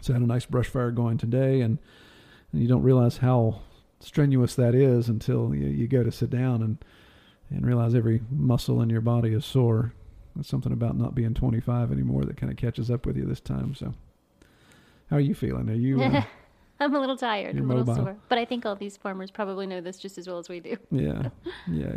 so 0.02 0.14
I 0.14 0.16
had 0.16 0.22
a 0.22 0.28
nice 0.28 0.46
brush 0.46 0.68
fire 0.68 0.92
going 0.92 1.18
today. 1.18 1.62
And, 1.62 1.80
and 2.52 2.62
you 2.62 2.68
don't 2.68 2.84
realize 2.84 3.18
how 3.18 3.62
strenuous 4.00 4.56
that 4.56 4.76
is 4.76 5.10
until 5.10 5.56
you, 5.56 5.68
you 5.68 5.88
go 5.88 6.04
to 6.04 6.12
sit 6.12 6.30
down 6.30 6.62
and, 6.62 6.78
and 7.50 7.66
realize 7.66 7.96
every 7.96 8.22
muscle 8.30 8.82
in 8.82 8.90
your 8.90 9.02
body 9.02 9.34
is 9.34 9.46
sore. 9.46 9.94
That's 10.36 10.48
something 10.48 10.72
about 10.72 10.98
not 10.98 11.16
being 11.16 11.34
25 11.34 11.92
anymore 11.92 12.24
that 12.26 12.38
kind 12.38 12.52
of 12.52 12.58
catches 12.58 12.92
up 12.92 13.06
with 13.06 13.18
you 13.18 13.26
this 13.26 13.42
time. 13.42 13.74
So 13.74 13.94
how 15.10 15.18
are 15.18 15.22
you 15.22 15.34
feeling? 15.34 15.70
Are 15.70 15.74
you... 15.74 16.02
Uh, 16.02 16.24
I'm 16.86 16.96
a 16.96 17.00
little 17.00 17.16
tired, 17.16 17.56
You're 17.56 17.64
a 17.64 17.68
little 17.68 17.86
mobile. 17.86 18.04
sore. 18.04 18.18
But 18.28 18.40
I 18.40 18.46
think 18.46 18.66
all 18.66 18.76
these 18.76 18.98
farmers 18.98 19.30
probably 19.30 19.68
know 19.68 19.82
this 19.82 20.00
just 20.00 20.18
as 20.18 20.28
well 20.28 20.40
as 20.40 20.50
we 20.50 20.60
do. 20.60 20.78
yeah. 20.92 21.30
Yeah. 21.70 21.94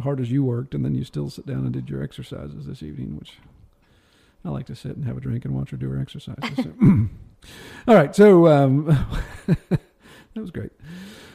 Hard 0.00 0.20
as 0.20 0.30
you 0.30 0.44
worked, 0.44 0.74
and 0.74 0.84
then 0.84 0.94
you 0.94 1.02
still 1.02 1.28
sit 1.28 1.44
down 1.44 1.64
and 1.64 1.72
did 1.72 1.90
your 1.90 2.02
exercises 2.04 2.66
this 2.66 2.84
evening, 2.84 3.18
which 3.18 3.38
I 4.44 4.50
like 4.50 4.66
to 4.66 4.76
sit 4.76 4.94
and 4.94 5.04
have 5.06 5.16
a 5.16 5.20
drink 5.20 5.44
and 5.44 5.54
watch 5.54 5.70
her 5.70 5.76
do 5.76 5.90
her 5.90 6.00
exercises. 6.00 6.56
So. 6.56 6.72
all 7.88 7.96
right. 7.96 8.14
So 8.14 8.46
um, 8.46 8.86
that 9.46 10.40
was 10.40 10.52
great. 10.52 10.70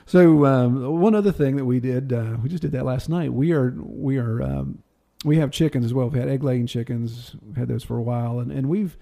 So 0.06 0.46
um, 0.46 1.02
one 1.02 1.14
other 1.14 1.34
thing 1.34 1.58
that 1.58 1.66
we 1.66 1.82
did, 1.82 2.14
uh, 2.14 2.38
we 2.42 2.48
just 2.48 2.62
did 2.62 2.72
that 2.72 2.86
last 2.86 3.10
night. 3.10 3.34
We 3.34 3.52
are 3.52 3.74
we 3.78 4.18
are 4.18 4.42
um, 4.42 4.82
we 5.26 5.38
have 5.40 5.52
chickens 5.52 5.84
as 5.84 5.94
well. 5.94 6.10
We've 6.10 6.22
had 6.22 6.30
egg 6.30 6.44
laying 6.44 6.68
chickens. 6.68 7.36
We've 7.46 7.58
had 7.58 7.68
those 7.68 7.84
for 7.84 7.98
a 7.98 8.02
while, 8.02 8.40
and 8.40 8.50
and 8.50 8.70
we've 8.70 8.96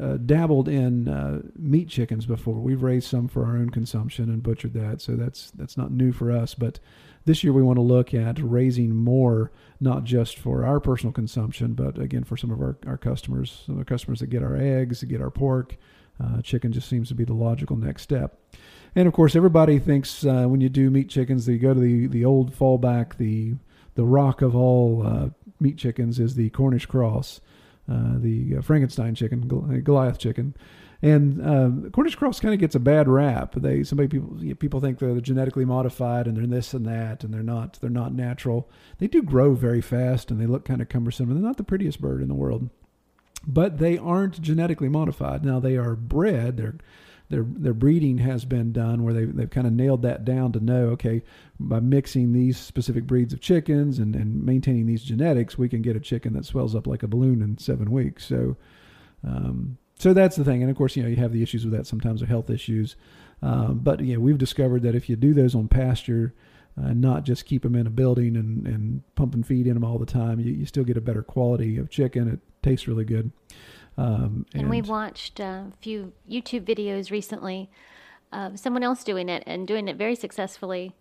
uh, 0.00 0.16
dabbled 0.16 0.68
in 0.68 1.08
uh, 1.08 1.42
meat 1.56 1.88
chickens 1.88 2.26
before. 2.26 2.54
We've 2.54 2.82
raised 2.82 3.08
some 3.08 3.28
for 3.28 3.44
our 3.44 3.56
own 3.56 3.70
consumption 3.70 4.30
and 4.30 4.42
butchered 4.42 4.72
that, 4.74 5.00
so 5.00 5.16
that's 5.16 5.50
that's 5.50 5.76
not 5.76 5.92
new 5.92 6.12
for 6.12 6.32
us. 6.32 6.54
But 6.54 6.78
this 7.24 7.44
year 7.44 7.52
we 7.52 7.62
want 7.62 7.76
to 7.76 7.82
look 7.82 8.14
at 8.14 8.38
raising 8.40 8.94
more, 8.94 9.52
not 9.80 10.04
just 10.04 10.38
for 10.38 10.64
our 10.64 10.80
personal 10.80 11.12
consumption, 11.12 11.74
but 11.74 11.98
again 11.98 12.24
for 12.24 12.36
some 12.36 12.50
of 12.50 12.60
our, 12.60 12.76
our 12.86 12.98
customers, 12.98 13.62
some 13.66 13.74
of 13.74 13.80
our 13.80 13.84
customers 13.84 14.20
that 14.20 14.28
get 14.28 14.42
our 14.42 14.56
eggs, 14.56 15.00
that 15.00 15.06
get 15.06 15.20
our 15.20 15.30
pork. 15.30 15.76
Uh, 16.22 16.40
chicken 16.42 16.72
just 16.72 16.88
seems 16.88 17.08
to 17.08 17.14
be 17.14 17.24
the 17.24 17.32
logical 17.32 17.76
next 17.76 18.02
step. 18.02 18.38
And 18.94 19.08
of 19.08 19.14
course, 19.14 19.34
everybody 19.34 19.78
thinks 19.78 20.24
uh, 20.24 20.44
when 20.44 20.60
you 20.60 20.68
do 20.68 20.90
meat 20.90 21.08
chickens, 21.08 21.48
you 21.48 21.58
go 21.58 21.74
to 21.74 21.80
the, 21.80 22.06
the 22.06 22.24
old 22.24 22.54
fallback, 22.56 23.16
the 23.16 23.54
the 23.94 24.04
rock 24.04 24.40
of 24.40 24.56
all 24.56 25.06
uh, 25.06 25.28
meat 25.60 25.76
chickens 25.76 26.18
is 26.18 26.34
the 26.34 26.48
Cornish 26.50 26.86
cross 26.86 27.40
uh, 27.90 28.14
the 28.18 28.56
uh, 28.58 28.62
Frankenstein 28.62 29.14
chicken, 29.14 29.50
uh, 29.50 29.80
Goliath 29.82 30.18
chicken. 30.18 30.54
And 31.04 31.44
um, 31.44 31.90
Cornish 31.90 32.14
cross 32.14 32.38
kind 32.38 32.54
of 32.54 32.60
gets 32.60 32.76
a 32.76 32.80
bad 32.80 33.08
rap. 33.08 33.54
They 33.56 33.82
somebody 33.82 34.08
people 34.08 34.38
people 34.56 34.80
think 34.80 35.00
they're 35.00 35.20
genetically 35.20 35.64
modified 35.64 36.28
and 36.28 36.36
they're 36.36 36.46
this 36.46 36.72
and 36.74 36.86
that 36.86 37.24
and 37.24 37.34
they're 37.34 37.42
not 37.42 37.78
they're 37.80 37.90
not 37.90 38.14
natural. 38.14 38.70
They 38.98 39.08
do 39.08 39.20
grow 39.20 39.54
very 39.54 39.80
fast 39.80 40.30
and 40.30 40.40
they 40.40 40.46
look 40.46 40.64
kind 40.64 40.80
of 40.80 40.88
cumbersome 40.88 41.28
and 41.28 41.36
they're 41.36 41.48
not 41.48 41.56
the 41.56 41.64
prettiest 41.64 42.00
bird 42.00 42.22
in 42.22 42.28
the 42.28 42.34
world. 42.34 42.70
But 43.44 43.78
they 43.78 43.98
aren't 43.98 44.40
genetically 44.40 44.88
modified. 44.88 45.44
Now 45.44 45.58
they 45.58 45.76
are 45.76 45.96
bred. 45.96 46.56
They're 46.56 46.76
their 47.32 47.46
their 47.48 47.72
breeding 47.72 48.18
has 48.18 48.44
been 48.44 48.72
done 48.72 49.02
where 49.02 49.14
they 49.14 49.24
they've 49.24 49.50
kind 49.50 49.66
of 49.66 49.72
nailed 49.72 50.02
that 50.02 50.24
down 50.24 50.52
to 50.52 50.60
know 50.60 50.88
okay 50.88 51.22
by 51.58 51.80
mixing 51.80 52.32
these 52.32 52.58
specific 52.58 53.06
breeds 53.06 53.32
of 53.32 53.40
chickens 53.40 53.98
and, 53.98 54.14
and 54.14 54.44
maintaining 54.44 54.84
these 54.84 55.02
genetics 55.02 55.56
we 55.56 55.68
can 55.68 55.80
get 55.80 55.96
a 55.96 56.00
chicken 56.00 56.34
that 56.34 56.44
swells 56.44 56.74
up 56.74 56.86
like 56.86 57.02
a 57.02 57.08
balloon 57.08 57.40
in 57.40 57.56
seven 57.56 57.90
weeks. 57.90 58.26
So 58.26 58.56
um, 59.26 59.78
so 59.98 60.12
that's 60.12 60.36
the 60.36 60.44
thing. 60.44 60.60
And 60.60 60.70
of 60.70 60.76
course 60.76 60.94
you 60.94 61.02
know 61.02 61.08
you 61.08 61.16
have 61.16 61.32
the 61.32 61.42
issues 61.42 61.64
with 61.64 61.72
that 61.72 61.86
sometimes 61.86 62.22
are 62.22 62.26
health 62.26 62.50
issues. 62.50 62.96
Um, 63.40 63.80
but 63.82 64.00
you 64.00 64.14
know 64.14 64.20
we've 64.20 64.38
discovered 64.38 64.82
that 64.82 64.94
if 64.94 65.08
you 65.08 65.16
do 65.16 65.32
those 65.32 65.54
on 65.54 65.68
pasture 65.68 66.34
uh, 66.78 66.92
not 66.92 67.24
just 67.24 67.46
keep 67.46 67.62
them 67.62 67.74
in 67.74 67.86
a 67.86 67.90
building 67.90 68.36
and, 68.36 68.66
and 68.66 69.02
pump 69.14 69.34
and 69.34 69.46
feed 69.46 69.66
in 69.66 69.74
them 69.74 69.84
all 69.84 69.98
the 69.98 70.06
time 70.06 70.38
you, 70.38 70.52
you 70.52 70.66
still 70.66 70.84
get 70.84 70.96
a 70.98 71.02
better 71.02 71.22
quality 71.22 71.78
of 71.78 71.88
chicken. 71.88 72.28
It 72.28 72.40
tastes 72.62 72.86
really 72.86 73.04
good 73.04 73.30
um, 73.96 74.46
and, 74.52 74.62
and, 74.62 74.70
we 74.70 74.80
watched 74.80 75.38
a 75.38 75.66
few 75.80 76.12
YouTube 76.28 76.64
videos 76.64 77.10
recently 77.10 77.70
of 78.32 78.58
someone 78.58 78.82
else 78.82 79.04
doing 79.04 79.28
it 79.28 79.42
and 79.46 79.68
doing 79.68 79.88
it 79.88 79.96
very 79.96 80.14
successfully. 80.14 80.94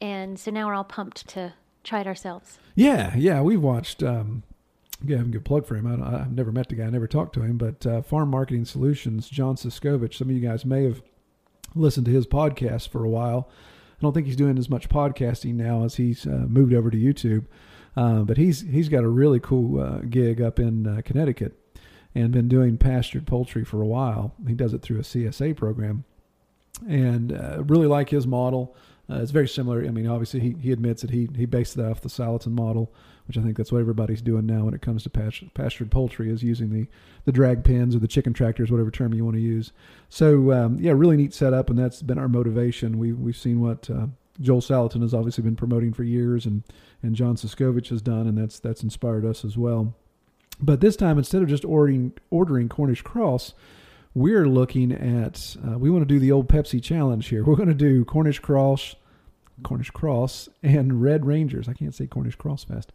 And 0.00 0.38
so 0.38 0.50
now 0.50 0.66
we're 0.66 0.74
all 0.74 0.84
pumped 0.84 1.28
to 1.28 1.54
try 1.84 2.00
it 2.00 2.06
ourselves. 2.06 2.58
Yeah, 2.74 3.14
yeah, 3.16 3.40
we've 3.40 3.60
watched. 3.60 4.02
Um, 4.02 4.42
yeah, 5.04 5.18
I'm 5.18 5.26
a 5.26 5.28
good 5.28 5.44
plug 5.44 5.66
for 5.66 5.76
him. 5.76 5.86
I, 6.02 6.18
have 6.18 6.32
never 6.32 6.50
met 6.50 6.68
the 6.68 6.76
guy, 6.76 6.84
I 6.84 6.90
never 6.90 7.06
talked 7.06 7.34
to 7.34 7.42
him, 7.42 7.58
but 7.58 7.86
uh, 7.86 8.02
Farm 8.02 8.30
Marketing 8.30 8.64
Solutions, 8.64 9.28
John 9.28 9.56
Suscovich. 9.56 10.14
Some 10.14 10.30
of 10.30 10.34
you 10.34 10.40
guys 10.40 10.64
may 10.64 10.84
have 10.84 11.02
listened 11.74 12.06
to 12.06 12.12
his 12.12 12.26
podcast 12.26 12.88
for 12.88 13.04
a 13.04 13.08
while. 13.08 13.50
I 13.98 14.02
don't 14.02 14.12
think 14.12 14.26
he's 14.26 14.36
doing 14.36 14.58
as 14.58 14.68
much 14.68 14.88
podcasting 14.88 15.54
now 15.54 15.84
as 15.84 15.96
he's 15.96 16.26
uh, 16.26 16.46
moved 16.48 16.74
over 16.74 16.90
to 16.90 16.96
YouTube, 16.96 17.46
uh, 17.96 18.22
but 18.22 18.38
he's 18.38 18.62
he's 18.62 18.88
got 18.88 19.04
a 19.04 19.08
really 19.08 19.40
cool 19.40 19.80
uh, 19.80 19.98
gig 20.08 20.40
up 20.40 20.58
in 20.58 20.86
uh, 20.86 21.02
Connecticut 21.04 21.58
and 22.14 22.30
been 22.30 22.48
doing 22.48 22.78
pastured 22.78 23.26
poultry 23.26 23.64
for 23.64 23.82
a 23.82 23.86
while. 23.86 24.34
He 24.46 24.54
does 24.54 24.72
it 24.72 24.82
through 24.82 24.98
a 24.98 25.02
CSA 25.02 25.56
program, 25.56 26.04
and 26.88 27.32
uh, 27.32 27.64
really 27.64 27.86
like 27.86 28.10
his 28.10 28.26
model. 28.26 28.76
Uh, 29.10 29.20
it's 29.20 29.32
very 29.32 29.48
similar. 29.48 29.84
I 29.84 29.90
mean, 29.90 30.06
obviously, 30.06 30.40
he, 30.40 30.56
he 30.60 30.72
admits 30.72 31.02
that 31.02 31.10
he 31.10 31.28
he 31.36 31.44
based 31.44 31.76
that 31.76 31.90
off 31.90 32.00
the 32.00 32.08
Salatin 32.08 32.52
model, 32.52 32.92
which 33.26 33.36
I 33.36 33.42
think 33.42 33.56
that's 33.56 33.70
what 33.70 33.80
everybody's 33.80 34.22
doing 34.22 34.46
now 34.46 34.64
when 34.64 34.74
it 34.74 34.80
comes 34.80 35.02
to 35.02 35.10
pastured, 35.10 35.52
pastured 35.54 35.90
poultry 35.90 36.30
is 36.30 36.42
using 36.42 36.70
the 36.70 36.86
the 37.24 37.32
drag 37.32 37.64
pens 37.64 37.94
or 37.94 37.98
the 37.98 38.08
chicken 38.08 38.32
tractors, 38.32 38.70
whatever 38.70 38.90
term 38.90 39.12
you 39.12 39.24
want 39.24 39.36
to 39.36 39.42
use. 39.42 39.72
So 40.08 40.52
um, 40.52 40.78
yeah, 40.80 40.92
really 40.92 41.16
neat 41.16 41.34
setup, 41.34 41.68
and 41.68 41.78
that's 41.78 42.00
been 42.00 42.18
our 42.18 42.28
motivation. 42.28 42.98
We 42.98 43.12
we've 43.12 43.36
seen 43.36 43.60
what. 43.60 43.90
Uh, 43.90 44.06
Joel 44.40 44.60
Salatin 44.60 45.02
has 45.02 45.14
obviously 45.14 45.44
been 45.44 45.54
promoting 45.54 45.92
for 45.92 46.02
years, 46.02 46.44
and, 46.44 46.64
and 47.04 47.14
John 47.14 47.36
Suscovich 47.36 47.90
has 47.90 48.02
done, 48.02 48.26
and 48.26 48.36
that's 48.36 48.58
that's 48.58 48.82
inspired 48.82 49.24
us 49.24 49.44
as 49.44 49.56
well. 49.56 49.94
But 50.60 50.80
this 50.80 50.96
time, 50.96 51.18
instead 51.18 51.42
of 51.42 51.48
just 51.48 51.64
ordering 51.64 52.12
ordering 52.30 52.68
Cornish 52.68 53.02
cross, 53.02 53.54
we're 54.14 54.46
looking 54.48 54.92
at 54.92 55.56
uh, 55.66 55.78
we 55.78 55.90
want 55.90 56.02
to 56.02 56.14
do 56.14 56.20
the 56.20 56.32
old 56.32 56.48
Pepsi 56.48 56.82
challenge 56.82 57.28
here. 57.28 57.44
We're 57.46 57.56
going 57.56 57.68
to 57.68 57.74
do 57.74 58.04
Cornish 58.04 58.38
cross, 58.38 58.94
Cornish 59.62 59.90
cross, 59.90 60.48
and 60.62 61.02
Red 61.02 61.26
Rangers. 61.26 61.68
I 61.68 61.72
can't 61.72 61.94
say 61.94 62.06
Cornish 62.06 62.36
cross 62.36 62.64
fast. 62.64 62.92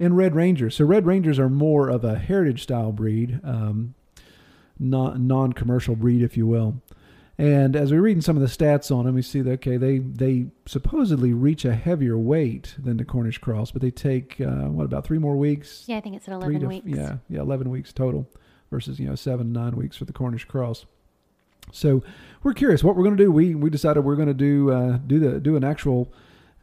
And 0.00 0.16
Red 0.16 0.34
Rangers. 0.34 0.74
So 0.76 0.84
Red 0.84 1.06
Rangers 1.06 1.38
are 1.38 1.48
more 1.48 1.88
of 1.88 2.02
a 2.02 2.18
heritage 2.18 2.62
style 2.64 2.90
breed, 2.90 3.40
um, 3.44 3.94
non 4.78 5.26
non 5.26 5.52
commercial 5.52 5.94
breed, 5.94 6.22
if 6.22 6.36
you 6.36 6.46
will. 6.46 6.80
And 7.36 7.74
as 7.74 7.90
we're 7.90 8.00
reading 8.00 8.20
some 8.20 8.36
of 8.36 8.42
the 8.42 8.48
stats 8.48 8.94
on 8.94 9.06
them, 9.06 9.16
we 9.16 9.22
see 9.22 9.40
that 9.40 9.54
okay, 9.54 9.76
they 9.76 9.98
they 9.98 10.46
supposedly 10.66 11.32
reach 11.32 11.64
a 11.64 11.74
heavier 11.74 12.16
weight 12.16 12.76
than 12.78 12.96
the 12.96 13.04
Cornish 13.04 13.38
cross, 13.38 13.72
but 13.72 13.82
they 13.82 13.90
take 13.90 14.40
uh, 14.40 14.68
what 14.68 14.84
about 14.84 15.04
three 15.04 15.18
more 15.18 15.36
weeks? 15.36 15.84
Yeah, 15.88 15.96
I 15.96 16.00
think 16.00 16.14
it's 16.14 16.28
at 16.28 16.34
eleven 16.34 16.60
to, 16.60 16.66
weeks. 16.68 16.86
Yeah, 16.86 17.16
yeah, 17.28 17.40
eleven 17.40 17.70
weeks 17.70 17.92
total 17.92 18.30
versus 18.70 19.00
you 19.00 19.08
know 19.08 19.16
seven 19.16 19.52
nine 19.52 19.74
weeks 19.74 19.96
for 19.96 20.04
the 20.04 20.12
Cornish 20.12 20.44
cross. 20.44 20.86
So 21.72 22.04
we're 22.44 22.54
curious 22.54 22.84
what 22.84 22.94
we're 22.94 23.02
going 23.02 23.16
to 23.16 23.24
do. 23.24 23.32
We 23.32 23.56
we 23.56 23.68
decided 23.68 24.04
we're 24.04 24.16
going 24.16 24.28
to 24.28 24.34
do 24.34 24.70
uh, 24.70 24.98
do 24.98 25.18
the 25.18 25.40
do 25.40 25.56
an 25.56 25.64
actual 25.64 26.12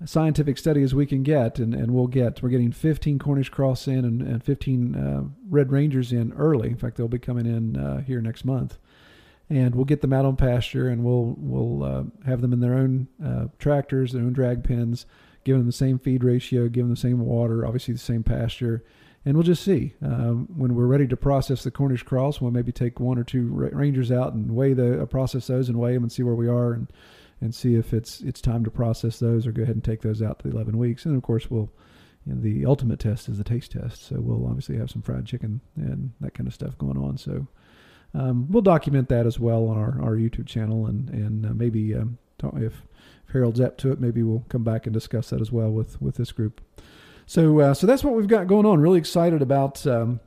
scientific 0.05 0.57
study 0.57 0.83
as 0.83 0.95
we 0.95 1.05
can 1.05 1.21
get, 1.21 1.59
and, 1.59 1.75
and 1.75 1.91
we'll 1.91 2.07
get 2.07 2.41
we're 2.41 2.47
getting 2.47 2.71
15 2.71 3.19
Cornish 3.19 3.49
cross 3.49 3.89
in 3.89 4.05
and, 4.05 4.21
and 4.21 4.41
15 4.41 4.95
uh, 4.95 5.23
Red 5.49 5.69
Rangers 5.69 6.13
in 6.13 6.31
early. 6.31 6.69
In 6.69 6.77
fact, 6.77 6.95
they'll 6.95 7.09
be 7.09 7.19
coming 7.19 7.45
in 7.45 7.75
uh, 7.75 8.01
here 8.03 8.21
next 8.21 8.45
month 8.45 8.77
and 9.51 9.75
we'll 9.75 9.85
get 9.85 9.99
them 9.99 10.13
out 10.13 10.23
on 10.23 10.37
pasture 10.37 10.87
and 10.87 11.03
we'll 11.03 11.35
we'll 11.37 11.83
uh, 11.83 12.03
have 12.25 12.41
them 12.41 12.53
in 12.53 12.61
their 12.61 12.73
own 12.73 13.07
uh, 13.23 13.45
tractors, 13.59 14.13
their 14.13 14.23
own 14.23 14.31
drag 14.31 14.63
pens, 14.63 15.05
give 15.43 15.57
them 15.57 15.65
the 15.65 15.73
same 15.73 15.99
feed 15.99 16.23
ratio, 16.23 16.69
give 16.69 16.85
them 16.85 16.91
the 16.91 16.99
same 16.99 17.19
water, 17.19 17.65
obviously 17.65 17.93
the 17.93 17.99
same 17.99 18.23
pasture, 18.23 18.83
and 19.25 19.35
we'll 19.35 19.43
just 19.43 19.63
see 19.63 19.93
um, 20.01 20.47
when 20.55 20.73
we're 20.73 20.87
ready 20.87 21.05
to 21.05 21.17
process 21.17 21.63
the 21.63 21.71
Cornish 21.71 22.03
cross. 22.03 22.39
We'll 22.39 22.51
maybe 22.51 22.71
take 22.71 22.99
one 23.01 23.19
or 23.19 23.25
two 23.25 23.47
rangers 23.51 24.09
out 24.09 24.33
and 24.33 24.55
weigh 24.55 24.73
the 24.73 25.01
uh, 25.01 25.05
process 25.05 25.47
those 25.47 25.67
and 25.67 25.77
weigh 25.77 25.93
them 25.95 26.03
and 26.03 26.11
see 26.11 26.23
where 26.23 26.35
we 26.35 26.47
are 26.47 26.71
and 26.71 26.91
and 27.41 27.53
see 27.53 27.75
if 27.75 27.93
it's 27.93 28.21
it's 28.21 28.39
time 28.39 28.63
to 28.63 28.71
process 28.71 29.19
those 29.19 29.45
or 29.45 29.51
go 29.51 29.63
ahead 29.63 29.75
and 29.75 29.83
take 29.83 30.01
those 30.01 30.21
out 30.21 30.39
to 30.39 30.47
the 30.47 30.55
11 30.55 30.77
weeks. 30.77 31.05
And 31.05 31.17
of 31.17 31.23
course 31.23 31.51
we'll 31.51 31.69
you 32.25 32.33
know, 32.33 32.41
the 32.41 32.65
ultimate 32.65 32.99
test 32.99 33.27
is 33.27 33.37
the 33.37 33.43
taste 33.43 33.71
test. 33.71 34.05
So 34.05 34.17
we'll 34.19 34.47
obviously 34.47 34.77
have 34.77 34.91
some 34.91 35.01
fried 35.01 35.25
chicken 35.25 35.59
and 35.75 36.13
that 36.21 36.35
kind 36.35 36.47
of 36.47 36.53
stuff 36.53 36.77
going 36.77 36.97
on. 36.97 37.17
So 37.17 37.47
um, 38.13 38.51
we'll 38.51 38.61
document 38.61 39.09
that 39.09 39.25
as 39.25 39.39
well 39.39 39.67
on 39.67 39.77
our, 39.77 40.01
our 40.01 40.15
YouTube 40.15 40.47
channel, 40.47 40.85
and 40.85 41.09
and 41.09 41.45
uh, 41.45 41.53
maybe 41.53 41.95
um, 41.95 42.17
if, 42.55 42.63
if 42.63 42.81
Harold's 43.31 43.59
up 43.59 43.77
to 43.79 43.91
it, 43.91 43.99
maybe 43.99 44.23
we'll 44.23 44.45
come 44.49 44.63
back 44.63 44.85
and 44.85 44.93
discuss 44.93 45.29
that 45.29 45.41
as 45.41 45.51
well 45.51 45.71
with 45.71 46.01
with 46.01 46.15
this 46.15 46.31
group. 46.31 46.61
So 47.25 47.59
uh, 47.59 47.73
so 47.73 47.87
that's 47.87 48.03
what 48.03 48.13
we've 48.13 48.27
got 48.27 48.47
going 48.47 48.65
on. 48.65 48.81
Really 48.81 48.99
excited 48.99 49.41
about 49.41 49.85
um, 49.87 50.19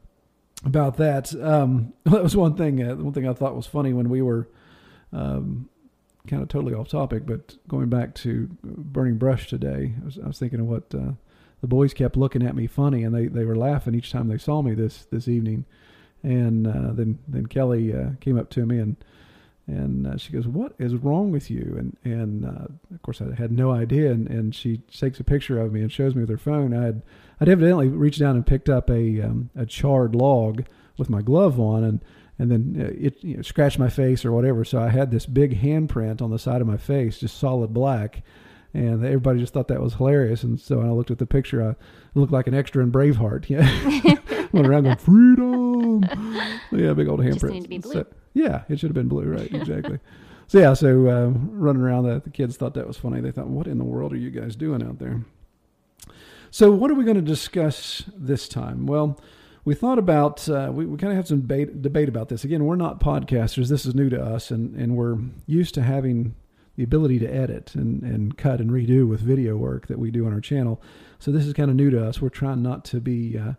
about 0.64 0.96
that. 0.96 1.34
Um, 1.34 1.92
that 2.04 2.22
was 2.22 2.36
one 2.36 2.56
thing. 2.56 2.82
Uh, 2.82 2.96
one 2.96 3.12
thing 3.12 3.28
I 3.28 3.34
thought 3.34 3.54
was 3.54 3.66
funny 3.66 3.92
when 3.92 4.08
we 4.08 4.22
were 4.22 4.48
um, 5.12 5.68
kind 6.26 6.42
of 6.42 6.48
totally 6.48 6.74
off 6.74 6.88
topic, 6.88 7.26
but 7.26 7.56
going 7.68 7.88
back 7.88 8.14
to 8.14 8.48
burning 8.62 9.18
brush 9.18 9.48
today, 9.48 9.94
I 10.00 10.04
was, 10.04 10.18
I 10.18 10.26
was 10.26 10.38
thinking 10.38 10.60
of 10.60 10.66
what 10.66 10.94
uh, 10.94 11.12
the 11.60 11.66
boys 11.66 11.92
kept 11.92 12.16
looking 12.16 12.42
at 12.42 12.56
me 12.56 12.66
funny, 12.66 13.04
and 13.04 13.14
they, 13.14 13.26
they 13.26 13.44
were 13.44 13.56
laughing 13.56 13.94
each 13.94 14.10
time 14.10 14.28
they 14.28 14.38
saw 14.38 14.62
me 14.62 14.74
this 14.74 15.06
this 15.10 15.28
evening. 15.28 15.66
And 16.24 16.66
uh, 16.66 16.92
then 16.92 17.18
then 17.28 17.46
Kelly 17.46 17.94
uh, 17.94 18.10
came 18.20 18.38
up 18.38 18.50
to 18.50 18.66
me 18.66 18.78
and 18.78 18.96
and 19.66 20.06
uh, 20.06 20.16
she 20.16 20.32
goes, 20.32 20.46
"What 20.46 20.74
is 20.78 20.94
wrong 20.94 21.30
with 21.30 21.50
you?" 21.50 21.76
And 21.78 21.96
and 22.04 22.44
uh, 22.44 22.94
of 22.94 23.02
course 23.02 23.20
I 23.20 23.34
had 23.34 23.52
no 23.52 23.70
idea. 23.70 24.10
And, 24.10 24.28
and 24.28 24.54
she 24.54 24.78
takes 24.78 25.20
a 25.20 25.24
picture 25.24 25.60
of 25.60 25.72
me 25.72 25.80
and 25.80 25.92
shows 25.92 26.14
me 26.14 26.22
with 26.22 26.30
her 26.30 26.38
phone. 26.38 26.74
I 26.74 26.84
had 26.84 27.02
I'd 27.40 27.48
evidently 27.48 27.88
reached 27.88 28.20
down 28.20 28.36
and 28.36 28.46
picked 28.46 28.68
up 28.68 28.90
a 28.90 29.20
um, 29.20 29.50
a 29.54 29.66
charred 29.66 30.14
log 30.14 30.64
with 30.96 31.10
my 31.10 31.22
glove 31.22 31.60
on 31.60 31.84
and 31.84 32.00
and 32.38 32.50
then 32.50 32.76
uh, 32.80 33.06
it 33.06 33.22
you 33.22 33.36
know, 33.36 33.42
scratched 33.42 33.78
my 33.78 33.88
face 33.88 34.24
or 34.24 34.32
whatever. 34.32 34.64
So 34.64 34.80
I 34.80 34.88
had 34.88 35.10
this 35.10 35.26
big 35.26 35.60
handprint 35.60 36.20
on 36.20 36.30
the 36.30 36.38
side 36.38 36.60
of 36.60 36.66
my 36.66 36.76
face, 36.76 37.18
just 37.18 37.38
solid 37.38 37.72
black. 37.72 38.22
And 38.72 39.04
everybody 39.04 39.38
just 39.38 39.52
thought 39.52 39.68
that 39.68 39.80
was 39.80 39.94
hilarious. 39.94 40.42
And 40.42 40.60
so 40.60 40.78
when 40.78 40.88
I 40.88 40.90
looked 40.90 41.12
at 41.12 41.18
the 41.18 41.26
picture, 41.26 41.62
I 41.62 41.76
looked 42.18 42.32
like 42.32 42.48
an 42.48 42.54
extra 42.54 42.82
in 42.82 42.90
Braveheart. 42.90 43.48
Yeah. 43.48 44.16
Went 44.54 44.68
around 44.68 44.84
going, 44.84 44.96
freedom. 44.96 46.04
yeah, 46.70 46.92
big 46.92 47.08
old 47.08 47.18
handprint. 47.20 47.32
Just 47.32 47.44
need 47.44 47.62
to 47.62 47.68
be 47.68 47.78
blue. 47.78 47.92
So, 47.92 48.06
yeah, 48.34 48.62
it 48.68 48.78
should 48.78 48.88
have 48.88 48.94
been 48.94 49.08
blue, 49.08 49.24
right? 49.24 49.52
Exactly. 49.52 49.98
so 50.46 50.60
yeah, 50.60 50.74
so 50.74 51.08
uh, 51.08 51.28
running 51.50 51.82
around, 51.82 52.04
the, 52.04 52.20
the 52.20 52.30
kids 52.30 52.56
thought 52.56 52.74
that 52.74 52.86
was 52.86 52.96
funny. 52.96 53.20
They 53.20 53.32
thought, 53.32 53.48
what 53.48 53.66
in 53.66 53.78
the 53.78 53.84
world 53.84 54.12
are 54.12 54.16
you 54.16 54.30
guys 54.30 54.54
doing 54.54 54.80
out 54.80 55.00
there? 55.00 55.24
So 56.52 56.70
what 56.70 56.88
are 56.90 56.94
we 56.94 57.04
going 57.04 57.16
to 57.16 57.22
discuss 57.22 58.04
this 58.16 58.46
time? 58.46 58.86
Well, 58.86 59.18
we 59.64 59.74
thought 59.74 59.98
about 59.98 60.48
uh, 60.48 60.70
we, 60.72 60.86
we 60.86 60.98
kind 60.98 61.12
of 61.12 61.16
have 61.16 61.26
some 61.26 61.40
debate, 61.40 61.82
debate 61.82 62.08
about 62.08 62.28
this. 62.28 62.44
Again, 62.44 62.64
we're 62.64 62.76
not 62.76 63.00
podcasters. 63.00 63.68
This 63.68 63.84
is 63.84 63.94
new 63.94 64.08
to 64.10 64.22
us, 64.22 64.52
and, 64.52 64.76
and 64.76 64.96
we're 64.96 65.18
used 65.46 65.74
to 65.74 65.82
having 65.82 66.36
the 66.76 66.84
ability 66.84 67.18
to 67.20 67.26
edit 67.26 67.74
and, 67.74 68.02
and 68.02 68.38
cut 68.38 68.60
and 68.60 68.70
redo 68.70 69.08
with 69.08 69.20
video 69.20 69.56
work 69.56 69.88
that 69.88 69.98
we 69.98 70.12
do 70.12 70.26
on 70.26 70.32
our 70.32 70.40
channel. 70.40 70.80
So 71.18 71.32
this 71.32 71.44
is 71.44 71.52
kind 71.54 71.70
of 71.70 71.76
new 71.76 71.90
to 71.90 72.06
us. 72.06 72.20
We're 72.20 72.28
trying 72.28 72.62
not 72.62 72.84
to 72.86 73.00
be 73.00 73.36
uh, 73.38 73.54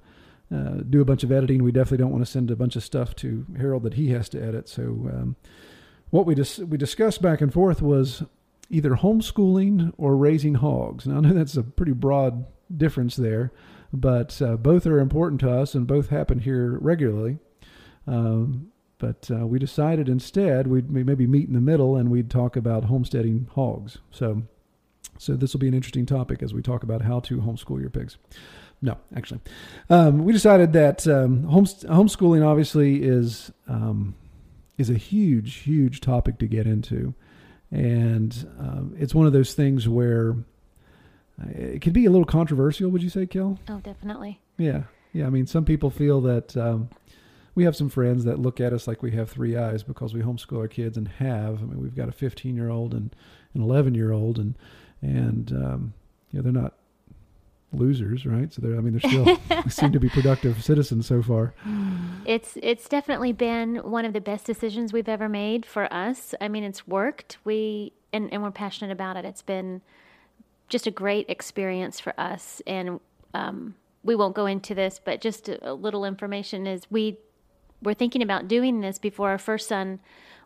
uh, 0.53 0.81
do 0.89 1.01
a 1.01 1.05
bunch 1.05 1.23
of 1.23 1.31
editing. 1.31 1.63
We 1.63 1.71
definitely 1.71 1.97
don't 1.97 2.11
want 2.11 2.25
to 2.25 2.31
send 2.31 2.51
a 2.51 2.55
bunch 2.55 2.75
of 2.75 2.83
stuff 2.83 3.15
to 3.17 3.45
Harold 3.57 3.83
that 3.83 3.95
he 3.95 4.09
has 4.11 4.29
to 4.29 4.41
edit. 4.41 4.69
So 4.69 4.83
um, 4.83 5.35
what 6.09 6.25
we 6.25 6.35
dis- 6.35 6.59
we 6.59 6.77
discussed 6.77 7.21
back 7.21 7.41
and 7.41 7.51
forth 7.51 7.81
was 7.81 8.23
either 8.69 8.91
homeschooling 8.91 9.93
or 9.97 10.15
raising 10.15 10.55
hogs. 10.55 11.07
Now 11.07 11.17
I 11.17 11.19
know 11.21 11.33
that's 11.33 11.57
a 11.57 11.63
pretty 11.63 11.93
broad 11.93 12.45
difference 12.75 13.15
there, 13.15 13.51
but 13.91 14.41
uh, 14.41 14.57
both 14.57 14.85
are 14.87 14.99
important 14.99 15.41
to 15.41 15.51
us 15.51 15.75
and 15.75 15.87
both 15.87 16.09
happen 16.09 16.39
here 16.39 16.77
regularly. 16.79 17.39
Um, 18.07 18.71
but 18.97 19.29
uh, 19.29 19.45
we 19.45 19.59
decided 19.59 20.07
instead 20.07 20.67
we'd 20.67 20.89
maybe 20.89 21.27
meet 21.27 21.47
in 21.47 21.53
the 21.53 21.61
middle 21.61 21.95
and 21.95 22.09
we'd 22.09 22.29
talk 22.29 22.55
about 22.55 22.85
homesteading 22.85 23.49
hogs. 23.53 23.97
So, 24.11 24.43
so 25.17 25.33
this 25.33 25.53
will 25.53 25.59
be 25.59 25.67
an 25.67 25.73
interesting 25.73 26.05
topic 26.05 26.41
as 26.41 26.53
we 26.53 26.61
talk 26.61 26.83
about 26.83 27.01
how 27.01 27.19
to 27.21 27.37
homeschool 27.37 27.81
your 27.81 27.89
pigs. 27.89 28.17
No, 28.85 28.97
actually, 29.15 29.39
um, 29.89 30.25
we 30.25 30.31
decided 30.31 30.71
that 30.73 31.07
um, 31.07 31.41
homeschooling 31.41 32.45
obviously 32.45 33.01
is 33.01 33.51
um, 33.67 34.13
is 34.77 34.91
a 34.91 34.93
huge, 34.93 35.55
huge 35.55 36.01
topic 36.01 36.37
to 36.37 36.45
get 36.45 36.67
into, 36.67 37.15
and 37.71 38.47
um, 38.59 38.95
it's 38.99 39.15
one 39.15 39.25
of 39.25 39.33
those 39.33 39.55
things 39.55 39.89
where 39.89 40.35
uh, 41.41 41.49
it 41.49 41.81
can 41.81 41.93
be 41.93 42.05
a 42.05 42.11
little 42.11 42.27
controversial. 42.27 42.91
Would 42.91 43.01
you 43.01 43.09
say, 43.09 43.25
Kel? 43.25 43.57
Oh, 43.67 43.79
definitely. 43.79 44.39
Yeah, 44.59 44.83
yeah. 45.13 45.25
I 45.25 45.31
mean, 45.31 45.47
some 45.47 45.65
people 45.65 45.89
feel 45.89 46.21
that 46.21 46.55
um, 46.55 46.89
we 47.55 47.63
have 47.63 47.75
some 47.75 47.89
friends 47.89 48.23
that 48.25 48.37
look 48.37 48.61
at 48.61 48.71
us 48.71 48.87
like 48.87 49.01
we 49.01 49.13
have 49.13 49.31
three 49.31 49.57
eyes 49.57 49.81
because 49.81 50.13
we 50.13 50.21
homeschool 50.21 50.59
our 50.59 50.67
kids 50.67 50.95
and 50.95 51.07
have. 51.07 51.63
I 51.63 51.65
mean, 51.65 51.81
we've 51.81 51.95
got 51.95 52.07
a 52.07 52.11
15 52.11 52.55
year 52.55 52.69
old 52.69 52.93
and 52.93 53.15
an 53.55 53.63
11 53.63 53.95
year 53.95 54.11
old, 54.11 54.37
and 54.37 54.55
and 55.01 55.51
um, 55.53 55.93
you 56.29 56.37
know 56.37 56.43
they're 56.43 56.61
not 56.61 56.75
losers, 57.73 58.25
right? 58.25 58.51
So 58.53 58.61
they're 58.61 58.77
I 58.77 58.81
mean 58.81 58.97
they're 58.97 59.09
still 59.11 59.37
they 59.49 59.69
seem 59.69 59.91
to 59.91 59.99
be 59.99 60.09
productive 60.19 60.63
citizens 60.63 61.07
so 61.07 61.21
far. 61.21 61.53
It's 62.25 62.57
it's 62.61 62.87
definitely 62.87 63.33
been 63.33 63.77
one 63.77 64.05
of 64.05 64.13
the 64.13 64.21
best 64.21 64.45
decisions 64.45 64.93
we've 64.93 65.09
ever 65.09 65.29
made 65.29 65.65
for 65.65 65.91
us. 65.93 66.33
I 66.39 66.47
mean, 66.47 66.63
it's 66.63 66.87
worked. 66.87 67.37
We 67.43 67.93
and 68.13 68.31
and 68.31 68.41
we're 68.41 68.51
passionate 68.51 68.91
about 68.91 69.17
it. 69.17 69.25
It's 69.25 69.41
been 69.41 69.81
just 70.67 70.87
a 70.87 70.91
great 70.91 71.29
experience 71.29 71.99
for 71.99 72.13
us, 72.19 72.61
and 72.65 72.99
um, 73.33 73.75
we 74.03 74.15
won't 74.15 74.35
go 74.35 74.45
into 74.45 74.73
this, 74.73 74.99
but 75.03 75.21
just 75.21 75.49
a, 75.49 75.71
a 75.71 75.73
little 75.73 76.05
information 76.05 76.65
is 76.65 76.83
we 76.89 77.19
were 77.81 77.93
thinking 77.93 78.21
about 78.21 78.47
doing 78.47 78.81
this 78.81 78.97
before 78.97 79.29
our 79.29 79.37
first 79.37 79.67
son 79.67 79.99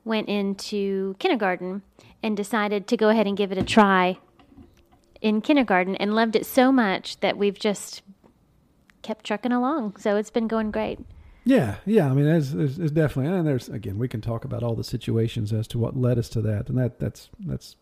went 0.03 0.27
into 0.27 1.15
kindergarten 1.19 1.83
and 2.23 2.35
decided 2.35 2.87
to 2.87 2.97
go 2.97 3.09
ahead 3.09 3.27
and 3.27 3.37
give 3.37 3.51
it 3.51 3.57
a 3.57 3.63
try 3.63 4.17
in 5.21 5.41
kindergarten 5.41 5.95
and 5.95 6.15
loved 6.15 6.35
it 6.35 6.45
so 6.45 6.71
much 6.71 7.19
that 7.19 7.37
we've 7.37 7.59
just 7.59 8.01
kept 9.01 9.25
trucking 9.25 9.51
along. 9.51 9.97
So 9.97 10.15
it's 10.15 10.31
been 10.31 10.47
going 10.47 10.71
great. 10.71 10.99
Yeah, 11.45 11.77
yeah. 11.85 12.09
I 12.09 12.13
mean, 12.13 12.27
it's, 12.27 12.51
definitely, 12.51 13.27
and 13.27 13.47
there's 13.47 13.69
again, 13.69 13.97
we 13.97 14.07
can 14.07 14.21
talk 14.21 14.45
about 14.45 14.61
all 14.61 14.75
the 14.75 14.83
situations 14.83 15.51
as 15.51 15.67
to 15.69 15.79
what 15.79 15.97
led 15.97 16.19
us 16.19 16.29
to 16.29 16.41
that, 16.41 16.69
and 16.69 16.77
that 16.77 16.99
that's 16.99 17.29
that's 17.39 17.75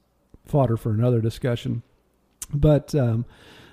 fodder 0.45 0.77
for 0.77 0.91
another 0.91 1.19
discussion. 1.21 1.83
But 2.53 2.95
um, 2.95 3.25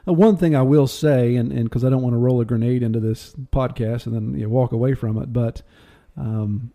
uh, 0.09 0.12
one 0.12 0.37
thing 0.37 0.56
I 0.56 0.62
will 0.62 0.87
say, 0.87 1.37
and 1.37 1.50
because 1.64 1.85
I 1.85 1.90
don't 1.90 2.02
want 2.02 2.14
to 2.14 2.18
roll 2.18 2.40
a 2.40 2.44
grenade 2.44 2.83
into 2.83 2.99
this 2.99 3.35
podcast 3.52 4.06
and 4.06 4.14
then 4.14 4.35
you 4.38 4.44
know, 4.44 4.49
walk 4.49 4.73
away 4.73 4.94
from 4.94 5.16
it, 5.18 5.33
but 5.33 5.62
um, 6.16 6.73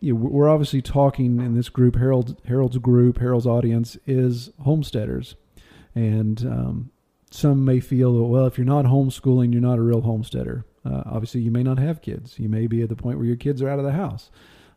you 0.00 0.14
know, 0.14 0.20
we're 0.20 0.48
obviously 0.48 0.82
talking 0.82 1.40
in 1.40 1.54
this 1.54 1.68
group. 1.68 1.96
Harold 1.96 2.40
Harold's 2.46 2.78
group, 2.78 3.18
Harold's 3.18 3.46
audience 3.46 3.96
is 4.06 4.50
homesteaders, 4.62 5.36
and 5.94 6.40
um, 6.46 6.90
some 7.30 7.64
may 7.64 7.80
feel 7.80 8.14
that 8.14 8.24
well, 8.24 8.46
if 8.46 8.58
you're 8.58 8.64
not 8.64 8.84
homeschooling, 8.84 9.52
you're 9.52 9.62
not 9.62 9.78
a 9.78 9.82
real 9.82 10.02
homesteader. 10.02 10.64
Uh, 10.84 11.02
obviously, 11.06 11.40
you 11.40 11.50
may 11.50 11.62
not 11.62 11.78
have 11.78 12.02
kids. 12.02 12.38
You 12.38 12.48
may 12.48 12.66
be 12.66 12.82
at 12.82 12.88
the 12.88 12.96
point 12.96 13.18
where 13.18 13.26
your 13.26 13.36
kids 13.36 13.60
are 13.62 13.68
out 13.68 13.78
of 13.78 13.84
the 13.84 13.92
house. 13.92 14.30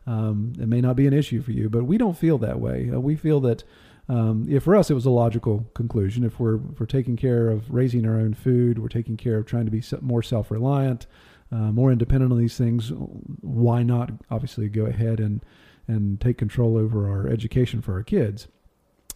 Um, 0.06 0.52
it 0.60 0.68
may 0.68 0.80
not 0.80 0.96
be 0.96 1.06
an 1.06 1.14
issue 1.14 1.40
for 1.40 1.52
you, 1.52 1.70
but 1.70 1.84
we 1.84 1.96
don't 1.96 2.16
feel 2.16 2.36
that 2.38 2.60
way. 2.60 2.90
Uh, 2.92 3.00
we 3.00 3.16
feel 3.16 3.40
that 3.40 3.64
um, 4.08 4.44
yeah, 4.46 4.58
for 4.58 4.76
us, 4.76 4.90
it 4.90 4.94
was 4.94 5.06
a 5.06 5.10
logical 5.10 5.66
conclusion. 5.74 6.24
If 6.24 6.38
we're 6.38 6.56
if 6.56 6.78
we're 6.78 6.86
taking 6.86 7.16
care 7.16 7.48
of 7.48 7.70
raising 7.70 8.06
our 8.06 8.16
own 8.16 8.34
food, 8.34 8.78
we're 8.78 8.88
taking 8.88 9.16
care 9.16 9.38
of 9.38 9.46
trying 9.46 9.64
to 9.64 9.70
be 9.70 9.82
more 10.02 10.22
self 10.22 10.50
reliant, 10.50 11.06
uh, 11.50 11.72
more 11.72 11.90
independent 11.90 12.30
on 12.32 12.38
these 12.38 12.58
things. 12.58 12.92
Why 13.40 13.82
not? 13.82 14.10
Obviously, 14.30 14.68
go 14.68 14.84
ahead 14.84 15.20
and 15.20 15.42
and 15.88 16.20
take 16.20 16.38
control 16.38 16.76
over 16.76 17.08
our 17.10 17.28
education 17.28 17.80
for 17.80 17.94
our 17.94 18.02
kids. 18.02 18.48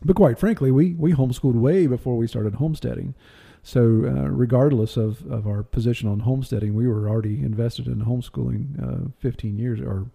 But 0.05 0.17
quite 0.17 0.38
frankly, 0.38 0.71
we 0.71 0.95
we 0.95 1.12
homeschooled 1.12 1.55
way 1.55 1.87
before 1.87 2.17
we 2.17 2.26
started 2.26 2.55
homesteading. 2.55 3.14
So, 3.62 3.81
uh, 3.83 4.28
regardless 4.31 4.97
of, 4.97 5.31
of 5.31 5.47
our 5.47 5.62
position 5.62 6.09
on 6.09 6.21
homesteading, 6.21 6.75
we 6.75 6.87
were 6.87 7.09
already 7.09 7.43
invested 7.43 7.87
in 7.87 8.05
homeschooling 8.05 8.81
uh, 8.81 9.11
15 9.19 9.59
years 9.59 9.81
or 9.81 10.07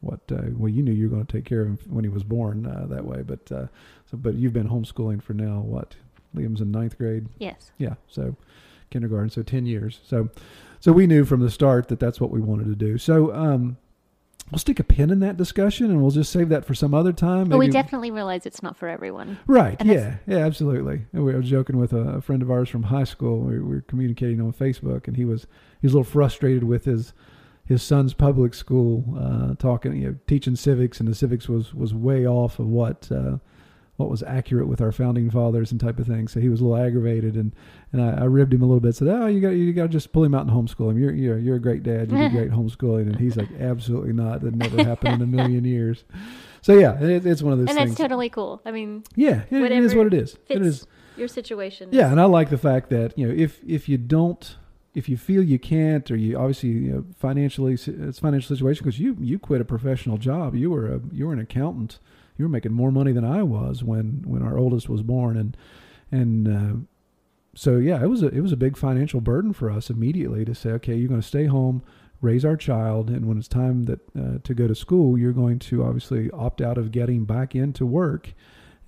what 0.00 0.20
uh, 0.32 0.42
well 0.56 0.68
you 0.68 0.82
knew 0.82 0.92
you 0.92 1.08
were 1.08 1.14
going 1.14 1.26
to 1.26 1.32
take 1.32 1.44
care 1.44 1.62
of 1.62 1.68
him 1.68 1.78
when 1.88 2.04
he 2.04 2.10
was 2.10 2.24
born 2.24 2.66
uh, 2.66 2.86
that 2.86 3.04
way 3.04 3.22
but 3.22 3.52
uh, 3.52 3.66
so 4.10 4.16
but 4.16 4.34
you've 4.34 4.52
been 4.52 4.68
homeschooling 4.68 5.22
for 5.22 5.34
now 5.34 5.60
what 5.60 5.94
liam's 6.34 6.60
in 6.60 6.70
ninth 6.70 6.96
grade? 6.98 7.28
Yes. 7.38 7.72
Yeah 7.78 7.94
so 8.08 8.36
kindergarten 8.90 9.30
so 9.30 9.42
10 9.42 9.66
years. 9.66 10.00
So 10.04 10.30
so 10.80 10.92
we 10.92 11.06
knew 11.06 11.24
from 11.24 11.40
the 11.40 11.50
start 11.50 11.88
that 11.88 12.00
that's 12.00 12.20
what 12.20 12.30
we 12.30 12.40
wanted 12.40 12.66
to 12.66 12.74
do. 12.74 12.98
So 12.98 13.34
um 13.34 13.76
we'll 14.50 14.58
stick 14.58 14.80
a 14.80 14.84
pin 14.84 15.10
in 15.10 15.20
that 15.20 15.36
discussion 15.36 15.90
and 15.90 16.00
we'll 16.00 16.10
just 16.10 16.32
save 16.32 16.48
that 16.48 16.64
for 16.64 16.74
some 16.74 16.94
other 16.94 17.12
time. 17.12 17.48
But 17.48 17.58
we 17.58 17.68
definitely 17.68 18.10
realize 18.10 18.46
it's 18.46 18.62
not 18.62 18.76
for 18.76 18.88
everyone. 18.88 19.38
Right 19.46 19.76
and 19.80 19.88
yeah 19.88 20.16
yeah 20.26 20.38
absolutely. 20.38 21.06
And 21.12 21.24
we 21.24 21.32
were 21.34 21.42
joking 21.42 21.78
with 21.78 21.92
a, 21.92 22.20
friend 22.20 22.42
of 22.42 22.50
ours 22.50 22.68
from 22.68 22.84
high 22.84 23.04
school. 23.04 23.40
We, 23.40 23.58
we 23.58 23.76
were 23.76 23.80
communicating 23.82 24.40
on 24.40 24.52
facebook 24.52 25.08
and 25.08 25.16
he 25.16 25.24
was 25.24 25.46
he 25.80 25.86
was 25.86 25.94
a 25.94 25.98
little 25.98 26.10
frustrated 26.10 26.64
with 26.64 26.84
his 26.84 27.12
his 27.70 27.84
son's 27.84 28.14
public 28.14 28.52
school, 28.52 29.04
uh, 29.16 29.54
talking, 29.54 29.94
you 29.94 30.08
know, 30.08 30.16
teaching 30.26 30.56
civics, 30.56 30.98
and 30.98 31.08
the 31.08 31.14
civics 31.14 31.48
was 31.48 31.72
was 31.72 31.94
way 31.94 32.26
off 32.26 32.58
of 32.58 32.66
what 32.66 33.08
uh, 33.12 33.36
what 34.00 34.10
was 34.10 34.22
accurate 34.22 34.66
with 34.66 34.80
our 34.80 34.90
founding 34.90 35.30
fathers 35.30 35.70
and 35.70 35.80
type 35.80 35.98
of 35.98 36.06
thing. 36.06 36.26
So 36.26 36.40
he 36.40 36.48
was 36.48 36.60
a 36.60 36.64
little 36.64 36.82
aggravated, 36.82 37.36
and 37.36 37.52
and 37.92 38.02
I, 38.02 38.22
I 38.22 38.24
ribbed 38.24 38.52
him 38.52 38.62
a 38.62 38.66
little 38.66 38.80
bit. 38.80 38.94
Said, 38.96 39.08
"Oh, 39.08 39.26
you 39.26 39.40
got 39.40 39.50
you 39.50 39.72
got 39.72 39.82
to 39.82 39.88
just 39.88 40.12
pull 40.12 40.24
him 40.24 40.34
out 40.34 40.46
and 40.46 40.50
homeschool 40.50 40.90
him. 40.90 40.98
You're 40.98 41.12
you're 41.12 41.38
you're 41.38 41.56
a 41.56 41.60
great 41.60 41.82
dad. 41.82 42.10
You 42.10 42.18
do 42.18 42.30
great 42.36 42.50
homeschooling." 42.50 43.02
And 43.02 43.16
he's 43.16 43.36
like, 43.36 43.48
"Absolutely 43.60 44.12
not. 44.12 44.40
That 44.40 44.54
never 44.54 44.82
happened 44.82 45.14
in 45.14 45.22
a 45.22 45.26
million 45.26 45.64
years." 45.64 46.04
So 46.62 46.74
yeah, 46.74 47.00
it, 47.00 47.24
it's 47.24 47.42
one 47.42 47.52
of 47.52 47.58
those. 47.58 47.68
And 47.68 47.76
things. 47.78 47.90
that's 47.90 48.00
totally 48.00 48.28
cool. 48.28 48.60
I 48.64 48.72
mean, 48.72 49.04
yeah, 49.14 49.42
it, 49.50 49.62
it 49.62 49.72
is 49.72 49.94
what 49.94 50.06
it 50.06 50.14
is. 50.14 50.36
It 50.48 50.62
is 50.62 50.86
your 51.16 51.28
situation. 51.28 51.90
Yeah, 51.92 52.10
and 52.10 52.20
I 52.20 52.24
like 52.24 52.50
the 52.50 52.58
fact 52.58 52.90
that 52.90 53.16
you 53.18 53.28
know 53.28 53.34
if 53.34 53.60
if 53.66 53.88
you 53.88 53.98
don't 53.98 54.56
if 54.94 55.08
you 55.08 55.16
feel 55.16 55.42
you 55.42 55.58
can't, 55.58 56.10
or 56.10 56.16
you 56.16 56.36
obviously 56.36 56.70
you 56.70 56.92
know, 56.92 57.04
financially 57.16 57.74
it's 57.74 58.18
financial 58.18 58.56
situation 58.56 58.84
because 58.84 58.98
you 58.98 59.16
you 59.20 59.38
quit 59.38 59.60
a 59.60 59.64
professional 59.64 60.18
job. 60.18 60.54
You 60.54 60.70
were 60.70 60.94
a 60.94 61.00
you 61.12 61.26
were 61.26 61.32
an 61.32 61.38
accountant. 61.38 61.98
You 62.40 62.46
were 62.46 62.50
making 62.50 62.72
more 62.72 62.90
money 62.90 63.12
than 63.12 63.22
I 63.22 63.42
was 63.42 63.84
when 63.84 64.24
when 64.26 64.42
our 64.42 64.56
oldest 64.56 64.88
was 64.88 65.02
born, 65.02 65.36
and 65.36 65.54
and 66.10 66.48
uh, 66.48 66.86
so 67.54 67.76
yeah, 67.76 68.02
it 68.02 68.06
was 68.06 68.22
a 68.22 68.28
it 68.28 68.40
was 68.40 68.50
a 68.50 68.56
big 68.56 68.78
financial 68.78 69.20
burden 69.20 69.52
for 69.52 69.70
us 69.70 69.90
immediately 69.90 70.46
to 70.46 70.54
say, 70.54 70.70
okay, 70.70 70.94
you're 70.94 71.10
going 71.10 71.20
to 71.20 71.26
stay 71.26 71.44
home, 71.44 71.82
raise 72.22 72.42
our 72.42 72.56
child, 72.56 73.10
and 73.10 73.26
when 73.26 73.36
it's 73.36 73.46
time 73.46 73.84
that 73.84 74.00
uh, 74.18 74.38
to 74.42 74.54
go 74.54 74.66
to 74.66 74.74
school, 74.74 75.18
you're 75.18 75.34
going 75.34 75.58
to 75.58 75.84
obviously 75.84 76.30
opt 76.30 76.62
out 76.62 76.78
of 76.78 76.92
getting 76.92 77.26
back 77.26 77.54
into 77.54 77.84
work 77.84 78.32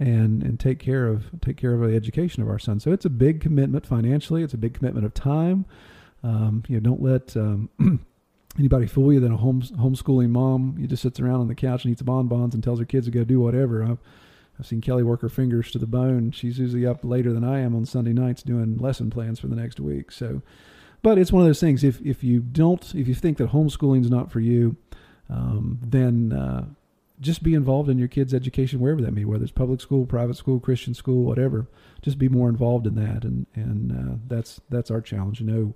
and 0.00 0.42
and 0.42 0.58
take 0.58 0.78
care 0.78 1.06
of 1.08 1.26
take 1.42 1.58
care 1.58 1.74
of 1.74 1.80
the 1.80 1.94
education 1.94 2.42
of 2.42 2.48
our 2.48 2.58
son. 2.58 2.80
So 2.80 2.90
it's 2.90 3.04
a 3.04 3.10
big 3.10 3.42
commitment 3.42 3.84
financially. 3.84 4.42
It's 4.42 4.54
a 4.54 4.58
big 4.58 4.72
commitment 4.72 5.04
of 5.04 5.12
time. 5.12 5.66
Um, 6.22 6.62
you 6.68 6.80
know, 6.80 6.80
don't 6.80 7.02
let 7.02 7.36
um, 7.36 7.68
anybody 8.58 8.86
fool 8.86 9.12
you 9.12 9.20
that 9.20 9.32
a 9.32 9.36
home, 9.36 9.62
homeschooling 9.62 10.30
mom 10.30 10.76
you 10.78 10.86
just 10.86 11.02
sits 11.02 11.20
around 11.20 11.40
on 11.40 11.48
the 11.48 11.54
couch 11.54 11.84
and 11.84 11.92
eats 11.92 12.02
bonbons 12.02 12.54
and 12.54 12.62
tells 12.62 12.78
her 12.78 12.84
kids 12.84 13.06
to 13.06 13.12
go 13.12 13.24
do 13.24 13.40
whatever. 13.40 13.82
I've, 13.82 13.98
I've 14.58 14.66
seen 14.66 14.80
Kelly 14.80 15.02
work 15.02 15.22
her 15.22 15.28
fingers 15.28 15.70
to 15.72 15.78
the 15.78 15.86
bone. 15.86 16.30
She's 16.30 16.58
usually 16.58 16.86
up 16.86 17.04
later 17.04 17.32
than 17.32 17.44
I 17.44 17.60
am 17.60 17.74
on 17.74 17.86
Sunday 17.86 18.12
nights 18.12 18.42
doing 18.42 18.76
lesson 18.78 19.10
plans 19.10 19.40
for 19.40 19.46
the 19.46 19.56
next 19.56 19.80
week. 19.80 20.12
So, 20.12 20.42
but 21.02 21.18
it's 21.18 21.32
one 21.32 21.42
of 21.42 21.48
those 21.48 21.60
things. 21.60 21.82
If 21.82 22.00
if 22.02 22.22
you 22.22 22.40
don't, 22.40 22.94
if 22.94 23.08
you 23.08 23.14
think 23.14 23.38
that 23.38 23.50
homeschooling 23.50 24.02
is 24.02 24.10
not 24.10 24.30
for 24.30 24.40
you, 24.40 24.76
um, 25.30 25.80
then 25.82 26.32
uh, 26.32 26.66
just 27.20 27.42
be 27.42 27.54
involved 27.54 27.88
in 27.88 27.98
your 27.98 28.08
kids' 28.08 28.34
education 28.34 28.80
wherever 28.80 29.00
that 29.00 29.12
may 29.12 29.20
be, 29.20 29.24
whether 29.24 29.44
it's 29.44 29.52
public 29.52 29.80
school, 29.80 30.04
private 30.04 30.36
school, 30.36 30.60
Christian 30.60 30.92
school, 30.92 31.24
whatever. 31.24 31.66
Just 32.02 32.18
be 32.18 32.28
more 32.28 32.48
involved 32.48 32.86
in 32.86 32.94
that, 32.96 33.24
and 33.24 33.46
and 33.54 33.92
uh, 33.92 34.16
that's 34.28 34.60
that's 34.68 34.90
our 34.90 35.00
challenge. 35.00 35.40
You 35.40 35.46
know, 35.46 35.74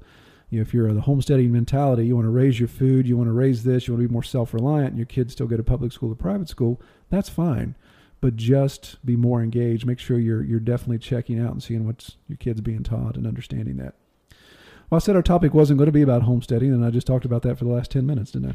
you 0.50 0.58
know, 0.58 0.62
if 0.62 0.72
you're 0.72 0.92
the 0.92 1.02
homesteading 1.02 1.52
mentality, 1.52 2.06
you 2.06 2.14
want 2.14 2.26
to 2.26 2.30
raise 2.30 2.58
your 2.60 2.68
food, 2.68 3.06
you 3.06 3.16
want 3.16 3.28
to 3.28 3.32
raise 3.32 3.64
this, 3.64 3.86
you 3.86 3.94
want 3.94 4.02
to 4.02 4.08
be 4.08 4.12
more 4.12 4.22
self-reliant, 4.22 4.90
and 4.90 4.98
your 4.98 5.06
kids 5.06 5.32
still 5.32 5.46
go 5.46 5.56
to 5.56 5.62
public 5.62 5.92
school 5.92 6.12
or 6.12 6.14
private 6.14 6.48
school, 6.48 6.80
that's 7.10 7.28
fine. 7.28 7.74
But 8.20 8.36
just 8.36 9.04
be 9.04 9.16
more 9.16 9.42
engaged. 9.42 9.86
Make 9.86 9.98
sure 9.98 10.18
you're 10.18 10.42
you're 10.42 10.58
definitely 10.58 10.98
checking 10.98 11.38
out 11.38 11.52
and 11.52 11.62
seeing 11.62 11.84
what's 11.84 12.16
your 12.28 12.38
kids 12.38 12.60
being 12.60 12.82
taught 12.82 13.16
and 13.16 13.26
understanding 13.26 13.76
that. 13.76 13.94
Well, 14.88 14.96
I 14.96 15.00
said 15.00 15.16
our 15.16 15.22
topic 15.22 15.52
wasn't 15.52 15.78
going 15.78 15.86
to 15.86 15.92
be 15.92 16.02
about 16.02 16.22
homesteading, 16.22 16.72
and 16.72 16.84
I 16.84 16.90
just 16.90 17.06
talked 17.06 17.24
about 17.24 17.42
that 17.42 17.58
for 17.58 17.64
the 17.64 17.70
last 17.70 17.90
ten 17.90 18.06
minutes, 18.06 18.30
didn't 18.30 18.52
I? 18.52 18.54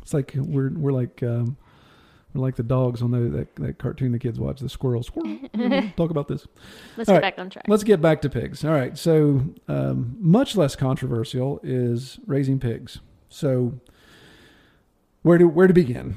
It's 0.00 0.14
like 0.14 0.32
we're 0.34 0.70
we're 0.70 0.92
like 0.92 1.22
um, 1.22 1.56
like 2.34 2.56
the 2.56 2.62
dogs 2.62 3.02
on 3.02 3.10
the, 3.10 3.18
that, 3.36 3.56
that 3.56 3.78
cartoon 3.78 4.12
the 4.12 4.18
kids 4.18 4.38
watch, 4.38 4.60
the 4.60 4.68
squirrels. 4.68 5.06
Squirrel. 5.06 5.38
Talk 5.96 6.10
about 6.10 6.28
this. 6.28 6.46
Let's 6.96 7.08
All 7.08 7.16
get 7.16 7.22
right, 7.22 7.36
back 7.36 7.38
on 7.38 7.50
track. 7.50 7.64
Let's 7.68 7.84
get 7.84 8.00
back 8.00 8.22
to 8.22 8.30
pigs. 8.30 8.64
All 8.64 8.70
right. 8.70 8.96
So, 8.96 9.42
um, 9.68 10.16
much 10.20 10.56
less 10.56 10.76
controversial 10.76 11.60
is 11.62 12.18
raising 12.26 12.60
pigs. 12.60 13.00
So, 13.28 13.80
where 15.22 15.38
to 15.38 15.44
where 15.46 15.66
to 15.66 15.74
begin? 15.74 16.16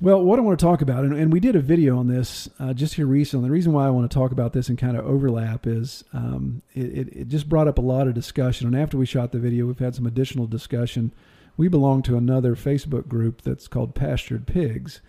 Well, 0.00 0.22
what 0.24 0.40
I 0.40 0.42
want 0.42 0.58
to 0.58 0.64
talk 0.64 0.82
about, 0.82 1.04
and, 1.04 1.14
and 1.14 1.32
we 1.32 1.38
did 1.38 1.54
a 1.54 1.60
video 1.60 1.96
on 1.98 2.08
this 2.08 2.48
uh, 2.58 2.74
just 2.74 2.94
here 2.94 3.06
recently. 3.06 3.48
The 3.48 3.52
reason 3.52 3.72
why 3.72 3.86
I 3.86 3.90
want 3.90 4.10
to 4.10 4.14
talk 4.14 4.32
about 4.32 4.52
this 4.52 4.68
and 4.68 4.76
kind 4.76 4.96
of 4.96 5.06
overlap 5.06 5.68
is 5.68 6.02
um, 6.12 6.62
it, 6.74 6.86
it, 6.86 7.08
it 7.12 7.28
just 7.28 7.48
brought 7.48 7.68
up 7.68 7.78
a 7.78 7.80
lot 7.80 8.08
of 8.08 8.14
discussion. 8.14 8.66
And 8.66 8.76
after 8.76 8.98
we 8.98 9.06
shot 9.06 9.30
the 9.30 9.38
video, 9.38 9.66
we've 9.66 9.78
had 9.78 9.94
some 9.94 10.04
additional 10.04 10.48
discussion 10.48 11.12
we 11.56 11.68
belong 11.68 12.02
to 12.02 12.16
another 12.16 12.54
Facebook 12.54 13.08
group 13.08 13.42
that's 13.42 13.68
called 13.68 13.94
Pastured 13.94 14.46
Pigs, 14.46 15.00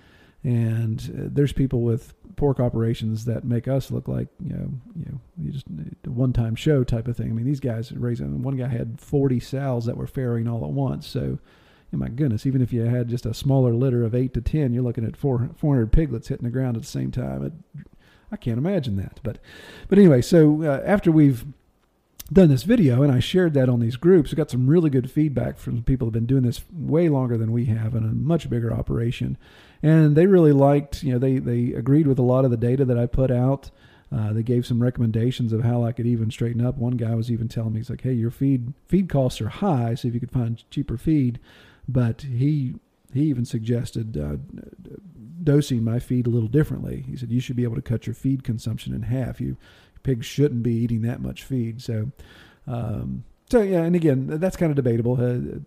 and 0.44 1.00
uh, 1.18 1.30
there's 1.32 1.54
people 1.54 1.82
with 1.82 2.14
pork 2.36 2.60
operations 2.60 3.26
that 3.26 3.46
make 3.46 3.68
us 3.68 3.90
look 3.92 4.08
like 4.08 4.28
you 4.44 4.54
know 4.54 4.70
you 4.96 5.06
know 5.06 5.20
you 5.38 5.52
just 5.52 5.68
a 6.06 6.10
one-time 6.10 6.56
show 6.56 6.84
type 6.84 7.08
of 7.08 7.18
thing. 7.18 7.30
I 7.30 7.34
mean, 7.34 7.46
these 7.46 7.60
guys 7.60 7.92
raising 7.92 8.44
one 8.44 8.58
guy 8.58 8.68
had 8.68 9.00
40 9.00 9.40
sows 9.40 9.86
that 9.86 9.98
were 9.98 10.08
farrowing 10.08 10.52
all 10.52 10.64
at 10.64 10.72
once, 10.72 11.08
so. 11.08 11.40
my 11.92 12.10
goodness, 12.10 12.46
even 12.46 12.62
if 12.62 12.74
you 12.74 12.82
had 12.82 13.08
just 13.08 13.26
a 13.26 13.34
smaller 13.34 13.74
litter 13.74 14.04
of 14.04 14.14
eight 14.14 14.34
to 14.34 14.42
ten, 14.42 14.74
you're 14.74 14.84
looking 14.84 15.06
at 15.06 15.16
four, 15.16 15.50
400 15.56 15.94
piglets 15.94 16.28
hitting 16.28 16.44
the 16.44 16.52
ground 16.52 16.76
at 16.76 16.84
the 16.84 16.90
same 16.90 17.10
time. 17.10 17.46
It, 17.46 17.54
I 18.32 18.36
can't 18.36 18.58
imagine 18.58 18.98
that. 18.98 19.22
But, 19.24 19.38
but 19.88 19.98
anyway, 19.98 20.22
so 20.22 20.62
uh, 20.64 20.84
after 20.86 21.10
we've 21.10 21.46
done 22.32 22.50
this 22.50 22.64
video 22.64 23.04
and 23.04 23.12
I 23.12 23.20
shared 23.20 23.54
that 23.54 23.70
on 23.70 23.80
these 23.80 23.98
groups, 23.98 24.32
we 24.32 24.36
got 24.36 24.50
some 24.50 24.68
really 24.68 24.90
good 24.90 25.12
feedback 25.12 25.58
from 25.58 25.84
people 25.84 26.08
who've 26.08 26.14
been 26.14 26.26
doing 26.26 26.44
this 26.44 26.62
way 26.72 27.10
longer 27.10 27.38
than 27.38 27.52
we 27.52 27.66
have 27.66 27.96
in 27.96 28.04
a 28.04 28.08
much 28.08 28.50
bigger 28.50 28.74
operation, 28.74 29.38
and 29.84 30.16
they 30.16 30.26
really 30.26 30.52
liked. 30.52 31.04
You 31.04 31.14
know, 31.14 31.20
they 31.20 31.40
they 31.40 31.74
agreed 31.74 32.08
with 32.08 32.20
a 32.20 32.24
lot 32.24 32.46
of 32.46 32.52
the 32.52 32.58
data 32.58 32.86
that 32.86 32.98
I 32.98 33.06
put 33.06 33.32
out. 33.32 33.70
Uh, 34.16 34.34
they 34.34 34.44
gave 34.44 34.66
some 34.66 34.82
recommendations 34.82 35.52
of 35.52 35.64
how 35.64 35.84
I 35.84 35.92
could 35.92 36.06
even 36.06 36.32
straighten 36.32 36.66
up. 36.66 36.78
One 36.78 36.96
guy 36.96 37.16
was 37.16 37.32
even 37.32 37.48
telling 37.48 37.74
me, 37.74 37.80
he's 37.80 37.90
like, 37.90 38.02
"Hey, 38.02 38.14
your 38.14 38.32
feed 38.32 38.74
feed 38.88 39.10
costs 39.10 39.42
are 39.42 39.50
high, 39.50 39.96
so 39.96 40.08
if 40.08 40.14
you 40.14 40.20
could 40.20 40.32
find 40.32 40.64
cheaper 40.72 40.98
feed." 40.98 41.40
But 41.88 42.22
he 42.22 42.76
he 43.14 43.24
even 43.24 43.46
suggested 43.46 44.18
uh, 44.18 44.38
dosing 45.44 45.84
my 45.84 46.00
feed 46.00 46.28
a 46.28 46.30
little 46.30 46.50
differently. 46.50 47.04
He 47.08 47.16
said 47.16 47.32
you 47.32 47.40
should 47.40 47.56
be 47.56 47.64
able 47.64 47.76
to 47.76 47.82
cut 47.82 48.08
your 48.08 48.14
feed 48.14 48.44
consumption 48.44 48.94
in 48.94 49.04
half. 49.04 49.40
You 49.40 49.58
pigs 50.06 50.26
shouldn't 50.26 50.64
be 50.64 50.74
eating 50.74 51.02
that 51.02 51.20
much 51.20 51.44
feed. 51.44 51.82
So, 51.82 52.12
um, 52.68 53.26
so 53.50 53.62
yeah, 53.62 53.82
and 53.82 53.96
again, 53.96 54.28
that's 54.28 54.56
kind 54.56 54.70
of 54.70 54.76
debatable. 54.76 55.14
Uh, 55.14 55.60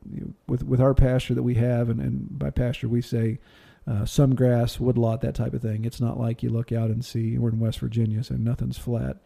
with 0.47 0.63
with 0.65 0.81
our 0.81 0.95
pasture 0.95 1.35
that 1.35 1.43
we 1.43 1.55
have, 1.55 1.91
and, 1.91 2.01
and 2.01 2.39
by 2.39 2.51
pasture 2.51 2.89
we 2.89 3.03
say 3.03 3.39
uh, 3.87 4.05
some 4.05 4.35
grass, 4.35 4.81
woodlot, 4.81 5.21
that 5.21 5.35
type 5.35 5.55
of 5.55 5.63
thing. 5.63 5.85
It's 5.85 6.01
not 6.01 6.19
like 6.19 6.43
you 6.43 6.51
look 6.51 6.73
out 6.73 6.91
and 6.91 7.05
see. 7.05 7.37
We're 7.37 7.51
in 7.51 7.61
West 7.61 7.81
Virginia, 7.81 8.25
so 8.25 8.35
nothing's 8.37 8.79
flat. 8.79 9.19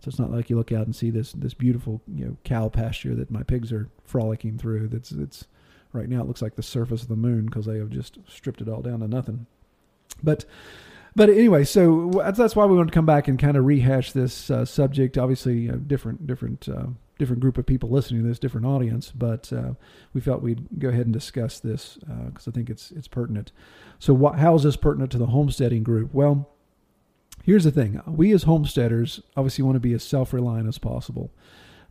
So 0.00 0.08
it's 0.08 0.18
not 0.18 0.30
like 0.30 0.50
you 0.50 0.56
look 0.56 0.72
out 0.72 0.86
and 0.86 0.94
see 0.94 1.10
this 1.10 1.32
this 1.32 1.54
beautiful 1.54 2.00
you 2.06 2.24
know 2.24 2.36
cow 2.44 2.68
pasture 2.68 3.14
that 3.14 3.30
my 3.30 3.42
pigs 3.42 3.72
are 3.72 3.88
frolicking 4.04 4.58
through. 4.58 4.88
That's 4.88 5.12
it's 5.12 5.46
right 5.92 6.08
now 6.08 6.20
it 6.20 6.26
looks 6.26 6.42
like 6.42 6.56
the 6.56 6.62
surface 6.62 7.02
of 7.02 7.08
the 7.08 7.16
moon 7.16 7.46
because 7.46 7.66
they 7.66 7.78
have 7.78 7.90
just 7.90 8.18
stripped 8.28 8.60
it 8.60 8.68
all 8.68 8.82
down 8.82 9.00
to 9.00 9.08
nothing. 9.08 9.46
But 10.22 10.44
but 11.16 11.30
anyway, 11.30 11.64
so 11.64 12.10
that's 12.36 12.56
why 12.56 12.66
we 12.66 12.76
want 12.76 12.88
to 12.88 12.94
come 12.94 13.06
back 13.06 13.28
and 13.28 13.38
kind 13.38 13.56
of 13.56 13.64
rehash 13.64 14.12
this 14.12 14.50
uh, 14.50 14.64
subject. 14.64 15.16
Obviously, 15.16 15.68
different 15.68 16.26
different 16.26 16.68
uh, 16.68 16.86
different 17.18 17.40
group 17.40 17.58
of 17.58 17.66
people 17.66 17.88
listening 17.88 18.22
to 18.22 18.28
this, 18.28 18.38
different 18.38 18.66
audience, 18.66 19.12
but 19.12 19.52
uh, 19.52 19.74
we 20.12 20.20
felt 20.20 20.42
we'd 20.42 20.66
go 20.78 20.88
ahead 20.88 21.06
and 21.06 21.12
discuss 21.12 21.60
this 21.60 21.98
because 22.26 22.48
uh, 22.48 22.50
I 22.50 22.54
think 22.54 22.70
it's 22.70 22.90
it's 22.90 23.08
pertinent. 23.08 23.52
So, 23.98 24.12
what, 24.12 24.38
how 24.38 24.54
is 24.54 24.64
this 24.64 24.76
pertinent 24.76 25.12
to 25.12 25.18
the 25.18 25.26
homesteading 25.26 25.82
group? 25.82 26.12
Well, 26.12 26.50
here's 27.44 27.64
the 27.64 27.70
thing: 27.70 28.00
we 28.06 28.32
as 28.32 28.44
homesteaders 28.44 29.22
obviously 29.36 29.64
want 29.64 29.76
to 29.76 29.80
be 29.80 29.94
as 29.94 30.02
self-reliant 30.02 30.68
as 30.68 30.78
possible. 30.78 31.30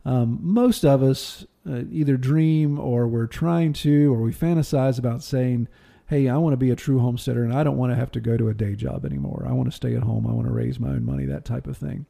Um, 0.04 0.38
most 0.42 0.84
of 0.84 1.02
us 1.02 1.46
uh, 1.66 1.82
either 1.90 2.18
dream 2.18 2.78
or 2.78 3.08
we're 3.08 3.26
trying 3.26 3.72
to, 3.72 4.12
or 4.12 4.20
we 4.20 4.34
fantasize 4.34 4.98
about 4.98 5.22
saying, 5.22 5.66
"Hey, 6.06 6.28
I 6.28 6.36
want 6.38 6.52
to 6.52 6.58
be 6.58 6.70
a 6.70 6.76
true 6.76 6.98
homesteader, 6.98 7.44
and 7.44 7.52
I 7.52 7.64
don't 7.64 7.76
want 7.76 7.92
to 7.92 7.96
have 7.96 8.12
to 8.12 8.20
go 8.20 8.36
to 8.36 8.48
a 8.48 8.54
day 8.54 8.74
job 8.74 9.04
anymore. 9.04 9.46
I 9.48 9.52
want 9.52 9.70
to 9.70 9.76
stay 9.76 9.94
at 9.94 10.02
home. 10.02 10.26
I 10.26 10.32
want 10.32 10.46
to 10.46 10.52
raise 10.52 10.78
my 10.80 10.90
own 10.90 11.04
money." 11.04 11.24
That 11.24 11.44
type 11.44 11.66
of 11.66 11.76
thing. 11.76 12.06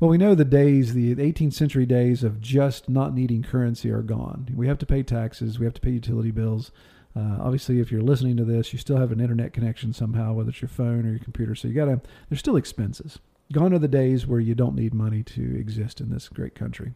Well, 0.00 0.10
we 0.10 0.18
know 0.18 0.34
the 0.34 0.44
days, 0.44 0.94
the 0.94 1.14
18th 1.14 1.52
century 1.52 1.86
days 1.86 2.24
of 2.24 2.40
just 2.40 2.88
not 2.88 3.14
needing 3.14 3.44
currency 3.44 3.88
are 3.90 4.02
gone. 4.02 4.48
We 4.52 4.66
have 4.66 4.78
to 4.78 4.86
pay 4.86 5.04
taxes, 5.04 5.60
we 5.60 5.64
have 5.64 5.74
to 5.74 5.80
pay 5.80 5.90
utility 5.90 6.32
bills. 6.32 6.72
Uh, 7.14 7.36
obviously, 7.40 7.78
if 7.78 7.92
you're 7.92 8.00
listening 8.00 8.36
to 8.38 8.44
this, 8.44 8.72
you 8.72 8.78
still 8.78 8.96
have 8.96 9.12
an 9.12 9.20
internet 9.20 9.52
connection 9.52 9.92
somehow, 9.92 10.32
whether 10.32 10.50
it's 10.50 10.62
your 10.62 10.68
phone 10.68 11.06
or 11.06 11.10
your 11.10 11.18
computer. 11.18 11.54
So 11.54 11.68
you 11.68 11.74
got 11.74 11.84
to, 11.84 12.00
there's 12.28 12.40
still 12.40 12.56
expenses. 12.56 13.18
Gone 13.52 13.74
are 13.74 13.78
the 13.78 13.86
days 13.86 14.26
where 14.26 14.40
you 14.40 14.54
don't 14.54 14.74
need 14.74 14.94
money 14.94 15.22
to 15.22 15.56
exist 15.56 16.00
in 16.00 16.10
this 16.10 16.28
great 16.28 16.54
country. 16.54 16.94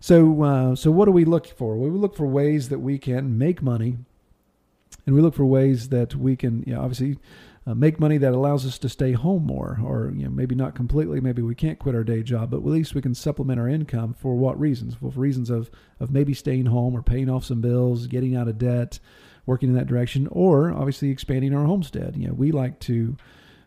So, 0.00 0.42
uh, 0.42 0.74
so 0.76 0.90
what 0.90 1.06
do 1.06 1.12
we 1.12 1.24
look 1.24 1.46
for? 1.46 1.76
we 1.76 1.90
look 1.90 2.16
for 2.16 2.26
ways 2.26 2.68
that 2.68 2.78
we 2.78 2.98
can 2.98 3.36
make 3.36 3.62
money, 3.62 3.98
and 5.06 5.14
we 5.14 5.20
look 5.20 5.34
for 5.34 5.44
ways 5.44 5.88
that 5.88 6.14
we 6.14 6.36
can, 6.36 6.62
you 6.66 6.74
know, 6.74 6.80
obviously, 6.80 7.18
uh, 7.66 7.74
make 7.74 8.00
money 8.00 8.18
that 8.18 8.32
allows 8.32 8.66
us 8.66 8.78
to 8.78 8.88
stay 8.88 9.12
home 9.12 9.46
more, 9.46 9.78
or 9.84 10.12
you 10.16 10.24
know, 10.24 10.30
maybe 10.30 10.54
not 10.54 10.74
completely. 10.74 11.20
Maybe 11.20 11.42
we 11.42 11.54
can't 11.54 11.78
quit 11.78 11.94
our 11.94 12.02
day 12.02 12.22
job, 12.22 12.50
but 12.50 12.58
at 12.58 12.64
least 12.64 12.94
we 12.94 13.02
can 13.02 13.14
supplement 13.14 13.60
our 13.60 13.68
income. 13.68 14.14
For 14.14 14.34
what 14.34 14.58
reasons? 14.58 15.00
Well, 15.00 15.12
for 15.12 15.20
reasons 15.20 15.48
of 15.48 15.70
of 16.00 16.10
maybe 16.10 16.34
staying 16.34 16.66
home 16.66 16.94
or 16.94 17.02
paying 17.02 17.30
off 17.30 17.44
some 17.44 17.60
bills, 17.60 18.08
getting 18.08 18.34
out 18.34 18.48
of 18.48 18.58
debt, 18.58 18.98
working 19.46 19.68
in 19.68 19.76
that 19.76 19.86
direction, 19.86 20.26
or 20.32 20.72
obviously 20.72 21.10
expanding 21.10 21.54
our 21.54 21.64
homestead. 21.64 22.16
You 22.16 22.28
know, 22.28 22.34
we 22.34 22.52
like 22.52 22.80
to. 22.80 23.16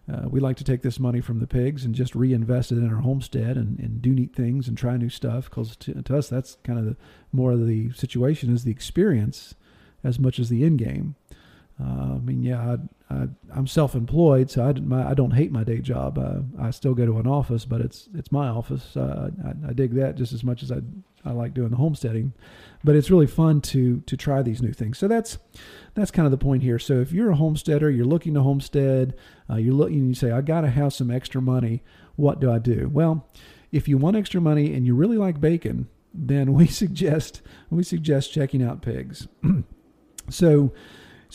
Uh, 0.08 0.30
we 0.30 0.40
like 0.40 0.56
to 0.56 0.64
take 0.64 0.84
this 0.84 1.00
money 1.00 1.20
from 1.20 1.40
the 1.40 1.48
pigs 1.48 1.84
and 1.84 1.96
just 1.96 2.14
reinvest 2.14 2.72
it 2.72 2.78
in 2.78 2.94
our 2.94 3.02
homestead 3.02 3.58
and, 3.58 3.80
and 3.80 4.04
do 4.04 4.12
neat 4.12 4.36
things 4.36 4.68
and 4.68 4.78
try 4.78 4.96
new 4.96 5.10
stuff 5.10 5.50
because 5.50 5.76
to, 5.78 6.00
to, 6.00 6.16
us 6.16 6.30
that's 6.30 6.58
kind 6.64 6.78
of 6.78 6.86
the 6.86 6.96
more 7.32 7.54
of 7.54 7.66
the 7.66 7.92
situation 7.92 8.54
is 8.54 8.64
the 8.64 8.70
experience 8.70 9.56
as 10.06 10.20
much 10.20 10.40
as 10.40 10.50
the 10.50 10.64
end 10.64 10.80
game. 10.80 11.16
Uh, 11.82 12.16
I 12.16 12.20
mean, 12.20 12.42
yeah, 12.42 12.78
I, 13.10 13.28
am 13.54 13.68
self-employed, 13.68 14.50
so 14.50 14.64
I, 14.64 14.72
my, 14.80 15.10
I 15.10 15.14
don't 15.14 15.32
hate 15.32 15.52
my 15.52 15.66
day 15.66 15.80
job. 15.80 16.18
Uh, 16.18 16.40
I 16.58 16.72
still 16.72 16.94
go 16.94 17.06
to 17.06 17.20
an 17.20 17.28
office, 17.28 17.66
but 17.66 17.82
it's 17.82 18.08
it's 18.14 18.32
my 18.32 18.48
office. 18.48 18.96
Uh, 18.96 19.30
I, 19.44 19.70
I, 19.70 19.74
dig 19.74 19.94
that 19.96 20.16
just 20.16 20.32
as 20.32 20.42
much 20.42 20.64
as 20.64 20.72
I 20.72 20.78
I 21.26 21.32
like 21.32 21.54
doing 21.54 21.72
the 21.72 21.78
homesteading. 21.78 22.32
But 22.84 22.96
it's 22.96 23.12
really 23.12 23.28
fun 23.28 23.60
to 23.62 24.00
to 24.06 24.16
try 24.16 24.42
these 24.42 24.62
new 24.62 24.72
things. 24.72 24.98
So 24.98 25.10
that's 25.10 25.38
that's 25.96 26.12
kind 26.12 26.26
of 26.26 26.32
the 26.32 26.38
point 26.38 26.64
here. 26.64 26.80
So 26.80 27.02
if 27.02 27.12
you're 27.12 27.32
a 27.32 27.36
homesteader, 27.36 27.92
you're 27.92 28.06
looking 28.06 28.36
to 28.36 28.42
homestead, 28.42 29.16
uh, 29.50 29.56
you're 29.56 29.74
looking, 29.74 30.08
you 30.08 30.14
say, 30.14 30.32
I 30.32 30.40
got 30.40 30.62
to 30.62 30.70
have 30.70 30.94
some 30.94 31.12
extra 31.12 31.42
money. 31.42 31.84
What 32.16 32.40
do 32.40 32.50
I 32.50 32.60
do? 32.60 32.90
Well, 32.92 33.28
if 33.74 33.90
you 33.90 33.98
want 33.98 34.16
extra 34.16 34.40
money 34.40 34.74
and 34.74 34.86
you 34.86 34.96
really 34.96 35.18
like 35.18 35.42
bacon, 35.42 35.90
then 36.14 36.54
we 36.60 36.68
suggest 36.68 37.42
we 37.70 37.84
suggest 37.84 38.32
checking 38.32 38.64
out 38.64 38.82
pigs. 38.82 39.28
so 40.30 40.72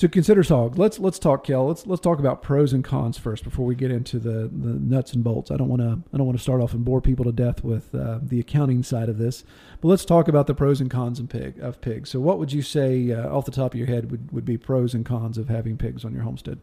so 0.00 0.08
consider 0.08 0.42
hog. 0.42 0.78
Let's 0.78 0.98
let's 0.98 1.18
talk, 1.18 1.44
Kel. 1.44 1.66
Let's 1.66 1.86
let's 1.86 2.00
talk 2.00 2.18
about 2.18 2.42
pros 2.42 2.72
and 2.72 2.82
cons 2.82 3.18
first 3.18 3.44
before 3.44 3.66
we 3.66 3.74
get 3.74 3.90
into 3.90 4.18
the, 4.18 4.48
the 4.48 4.78
nuts 4.78 5.12
and 5.12 5.22
bolts. 5.22 5.50
I 5.50 5.58
don't 5.58 5.68
want 5.68 5.82
to 5.82 6.00
I 6.12 6.16
don't 6.16 6.26
want 6.26 6.38
to 6.38 6.42
start 6.42 6.62
off 6.62 6.72
and 6.72 6.84
bore 6.84 7.02
people 7.02 7.24
to 7.26 7.32
death 7.32 7.62
with 7.62 7.94
uh, 7.94 8.18
the 8.22 8.40
accounting 8.40 8.82
side 8.82 9.10
of 9.10 9.18
this, 9.18 9.44
but 9.82 9.88
let's 9.88 10.06
talk 10.06 10.26
about 10.26 10.46
the 10.46 10.54
pros 10.54 10.80
and 10.80 10.90
cons 10.90 11.20
of 11.20 11.28
pig 11.28 11.58
of 11.60 11.82
pigs. 11.82 12.08
So 12.08 12.18
what 12.18 12.38
would 12.38 12.50
you 12.50 12.62
say 12.62 13.12
uh, 13.12 13.28
off 13.28 13.44
the 13.44 13.50
top 13.50 13.74
of 13.74 13.78
your 13.78 13.88
head 13.88 14.10
would, 14.10 14.32
would 14.32 14.44
be 14.46 14.56
pros 14.56 14.94
and 14.94 15.04
cons 15.04 15.36
of 15.36 15.50
having 15.50 15.76
pigs 15.76 16.02
on 16.02 16.14
your 16.14 16.22
homestead? 16.22 16.60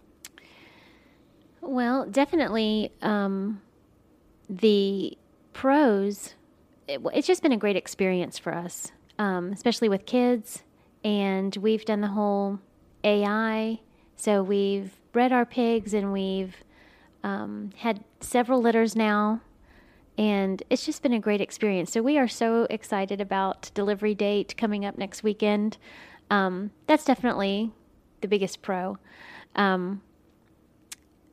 Well, 1.62 2.08
definitely 2.08 2.92
um, 3.04 3.62
the 4.50 5.18
pros. 5.54 6.34
It, 6.88 7.02
it's 7.14 7.28
just 7.28 7.44
been 7.44 7.52
a 7.52 7.58
great 7.58 7.76
experience 7.76 8.40
for 8.40 8.56
us, 8.56 8.92
um, 9.20 9.52
especially 9.52 9.90
with 9.90 10.06
kids, 10.06 10.64
and 11.04 11.56
we've 11.58 11.86
done 11.86 12.02
the 12.02 12.10
whole 12.10 12.60
AI. 13.04 13.80
So 14.16 14.44
we've 14.44 14.92
bred 15.12 15.32
our 15.32 15.46
pigs 15.46 15.94
and 15.94 16.12
we've 16.12 16.56
um, 17.24 17.72
had 17.78 18.04
several 18.20 18.62
litters 18.62 18.96
now. 18.96 19.42
And 20.18 20.64
it's 20.70 20.86
just 20.86 21.04
been 21.04 21.14
a 21.14 21.20
great 21.20 21.42
experience. 21.42 21.92
So 21.92 22.02
we 22.02 22.18
are 22.18 22.28
so 22.28 22.66
excited 22.70 23.22
about 23.22 23.70
delivery 23.74 24.16
date 24.16 24.56
coming 24.58 24.84
up 24.84 24.98
next 24.98 25.22
weekend. 25.22 25.78
Um, 26.32 26.72
that's 26.88 27.06
definitely 27.06 27.72
the 28.22 28.28
biggest 28.28 28.62
pro. 28.62 28.98
Um, 29.56 30.02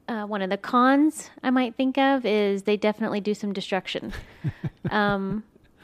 uh, 0.07 0.25
one 0.25 0.43
of 0.43 0.51
the 0.51 0.59
cons 0.59 1.31
I 1.43 1.51
might 1.51 1.77
think 1.77 1.97
of 1.97 2.27
is 2.27 2.65
they 2.65 2.77
definitely 2.77 3.21
do 3.21 3.35
some 3.35 3.53
destruction. 3.53 4.13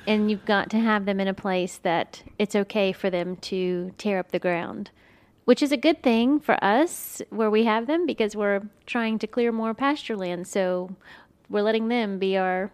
and 0.06 0.30
you've 0.30 0.44
got 0.44 0.70
to 0.70 0.78
have 0.78 1.04
them 1.04 1.20
in 1.20 1.28
a 1.28 1.34
place 1.34 1.78
that 1.78 2.22
it's 2.38 2.56
okay 2.56 2.92
for 2.92 3.10
them 3.10 3.36
to 3.36 3.92
tear 3.98 4.18
up 4.18 4.32
the 4.32 4.38
ground 4.38 4.90
which 5.50 5.64
is 5.64 5.72
a 5.72 5.76
good 5.76 6.00
thing 6.00 6.38
for 6.38 6.62
us 6.62 7.20
where 7.30 7.50
we 7.50 7.64
have 7.64 7.88
them 7.88 8.06
because 8.06 8.36
we're 8.36 8.62
trying 8.86 9.18
to 9.18 9.26
clear 9.26 9.50
more 9.50 9.74
pasture 9.74 10.16
land. 10.16 10.46
So 10.46 10.94
we're 11.48 11.62
letting 11.62 11.88
them 11.88 12.20
be 12.20 12.36
our 12.36 12.70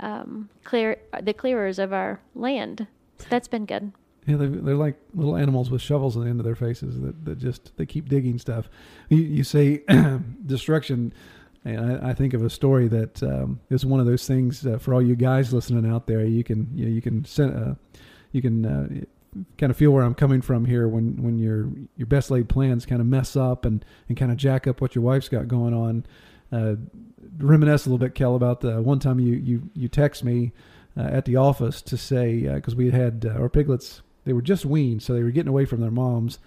um, 0.00 0.48
clear 0.64 0.96
the 1.22 1.32
clearers 1.32 1.78
of 1.78 1.92
our 1.92 2.20
land. 2.34 2.88
So 3.18 3.26
that's 3.30 3.46
been 3.46 3.66
good. 3.66 3.92
Yeah, 4.26 4.36
they're, 4.36 4.48
they're 4.48 4.74
like 4.74 4.96
little 5.14 5.36
animals 5.36 5.70
with 5.70 5.80
shovels 5.80 6.16
on 6.16 6.24
the 6.24 6.30
end 6.30 6.40
of 6.40 6.44
their 6.44 6.56
faces 6.56 7.00
that, 7.02 7.24
that 7.24 7.38
just 7.38 7.76
they 7.76 7.86
keep 7.86 8.08
digging 8.08 8.40
stuff. 8.40 8.68
You, 9.08 9.18
you 9.18 9.44
say 9.44 9.84
destruction, 10.46 11.12
and 11.64 12.04
I, 12.04 12.10
I, 12.10 12.14
think 12.14 12.34
of 12.34 12.42
a 12.42 12.50
story 12.50 12.88
that 12.88 13.22
um, 13.22 13.60
is 13.68 13.84
one 13.84 14.00
of 14.00 14.06
those 14.06 14.26
things 14.26 14.66
uh, 14.66 14.78
for 14.78 14.94
all 14.94 15.02
you 15.02 15.16
guys 15.16 15.52
listening 15.52 15.90
out 15.90 16.06
there. 16.06 16.24
You 16.24 16.42
can 16.42 16.68
you, 16.74 16.86
know, 16.86 16.90
you 16.90 17.02
can 17.02 17.24
send 17.24 17.54
uh, 17.54 17.74
you 18.32 18.40
can 18.42 18.64
uh, 18.64 18.88
kind 19.58 19.70
of 19.70 19.76
feel 19.76 19.90
where 19.90 20.02
I'm 20.02 20.14
coming 20.14 20.40
from 20.40 20.64
here 20.64 20.88
when 20.88 21.22
when 21.22 21.38
your 21.38 21.68
your 21.96 22.06
best 22.06 22.30
laid 22.30 22.48
plans 22.48 22.86
kind 22.86 23.00
of 23.00 23.06
mess 23.06 23.36
up 23.36 23.64
and 23.64 23.84
and 24.08 24.16
kind 24.16 24.30
of 24.30 24.36
jack 24.36 24.66
up 24.66 24.80
what 24.80 24.94
your 24.94 25.04
wife's 25.04 25.28
got 25.28 25.48
going 25.48 25.74
on. 25.74 26.06
Uh, 26.52 26.76
reminisce 27.38 27.86
a 27.86 27.90
little 27.90 28.04
bit, 28.04 28.14
Kel, 28.14 28.34
about 28.34 28.60
the 28.60 28.80
one 28.80 28.98
time 28.98 29.20
you 29.20 29.34
you 29.34 29.70
you 29.74 29.88
text 29.88 30.24
me 30.24 30.52
uh, 30.96 31.02
at 31.02 31.24
the 31.24 31.36
office 31.36 31.82
to 31.82 31.96
say 31.96 32.40
because 32.54 32.74
uh, 32.74 32.76
we 32.76 32.90
had 32.90 32.94
had 33.24 33.36
our 33.36 33.48
piglets 33.48 34.02
they 34.24 34.32
were 34.32 34.42
just 34.42 34.64
weaned, 34.64 35.02
so 35.02 35.14
they 35.14 35.22
were 35.22 35.30
getting 35.30 35.48
away 35.48 35.64
from 35.64 35.80
their 35.80 35.90
moms. 35.90 36.38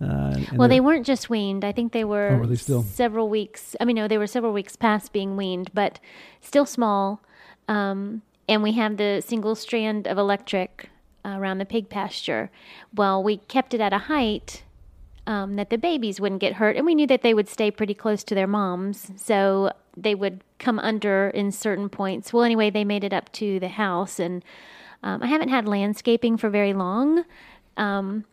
Uh, 0.00 0.38
well, 0.54 0.68
they 0.68 0.80
weren't 0.80 1.06
just 1.06 1.30
weaned. 1.30 1.64
I 1.64 1.72
think 1.72 1.92
they 1.92 2.04
were, 2.04 2.32
oh, 2.32 2.38
were 2.38 2.46
they 2.46 2.56
several 2.56 3.28
weeks. 3.28 3.74
I 3.80 3.84
mean, 3.84 3.96
no, 3.96 4.08
they 4.08 4.18
were 4.18 4.26
several 4.26 4.52
weeks 4.52 4.76
past 4.76 5.12
being 5.12 5.36
weaned, 5.36 5.70
but 5.72 6.00
still 6.40 6.66
small. 6.66 7.22
Um, 7.66 8.22
and 8.48 8.62
we 8.62 8.72
have 8.72 8.96
the 8.98 9.22
single 9.24 9.54
strand 9.54 10.06
of 10.06 10.18
electric 10.18 10.90
around 11.24 11.58
the 11.58 11.64
pig 11.64 11.88
pasture. 11.88 12.50
Well, 12.94 13.22
we 13.22 13.38
kept 13.38 13.74
it 13.74 13.80
at 13.80 13.92
a 13.92 13.98
height 13.98 14.62
um, 15.26 15.56
that 15.56 15.70
the 15.70 15.78
babies 15.78 16.20
wouldn't 16.20 16.40
get 16.40 16.54
hurt, 16.54 16.76
and 16.76 16.86
we 16.86 16.94
knew 16.94 17.06
that 17.06 17.22
they 17.22 17.34
would 17.34 17.48
stay 17.48 17.70
pretty 17.70 17.94
close 17.94 18.22
to 18.24 18.34
their 18.34 18.46
moms, 18.46 19.10
so 19.16 19.72
they 19.96 20.14
would 20.14 20.44
come 20.58 20.78
under 20.78 21.28
in 21.30 21.50
certain 21.50 21.88
points. 21.88 22.32
Well, 22.32 22.44
anyway, 22.44 22.70
they 22.70 22.84
made 22.84 23.02
it 23.02 23.12
up 23.12 23.32
to 23.32 23.58
the 23.58 23.68
house, 23.68 24.20
and 24.20 24.44
um, 25.02 25.22
I 25.22 25.26
haven't 25.26 25.48
had 25.48 25.66
landscaping 25.66 26.36
for 26.36 26.48
very 26.48 26.72
long. 26.72 27.24
Um, 27.76 28.24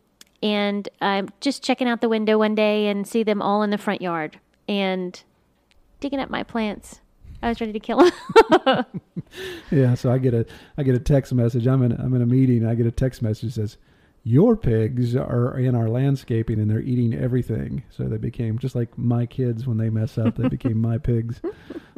and 0.44 0.86
I'm 1.00 1.30
just 1.40 1.62
checking 1.62 1.88
out 1.88 2.02
the 2.02 2.08
window 2.08 2.36
one 2.38 2.54
day 2.54 2.88
and 2.88 3.08
see 3.08 3.22
them 3.22 3.40
all 3.40 3.62
in 3.62 3.70
the 3.70 3.78
front 3.78 4.02
yard 4.02 4.38
and 4.68 5.20
digging 6.00 6.20
up 6.20 6.28
my 6.28 6.42
plants. 6.42 7.00
I 7.42 7.48
was 7.48 7.60
ready 7.60 7.72
to 7.72 7.80
kill 7.80 7.98
them. 8.64 8.84
yeah, 9.70 9.94
so 9.94 10.12
I 10.12 10.18
get 10.18 10.34
a 10.34 10.46
I 10.76 10.82
get 10.82 10.94
a 10.94 11.00
text 11.00 11.32
message. 11.32 11.66
I'm 11.66 11.82
in 11.82 11.92
I'm 11.92 12.14
in 12.14 12.22
a 12.22 12.26
meeting. 12.26 12.66
I 12.66 12.74
get 12.74 12.86
a 12.86 12.90
text 12.90 13.22
message 13.22 13.54
that 13.54 13.60
says, 13.60 13.76
"Your 14.22 14.54
pigs 14.54 15.16
are 15.16 15.58
in 15.58 15.74
our 15.74 15.88
landscaping 15.88 16.60
and 16.60 16.70
they're 16.70 16.80
eating 16.80 17.14
everything." 17.14 17.82
So 17.90 18.04
they 18.04 18.18
became 18.18 18.58
just 18.58 18.74
like 18.74 18.96
my 18.98 19.24
kids 19.26 19.66
when 19.66 19.78
they 19.78 19.90
mess 19.90 20.18
up. 20.18 20.36
They 20.36 20.48
became 20.48 20.78
my 20.78 20.98
pigs. 20.98 21.40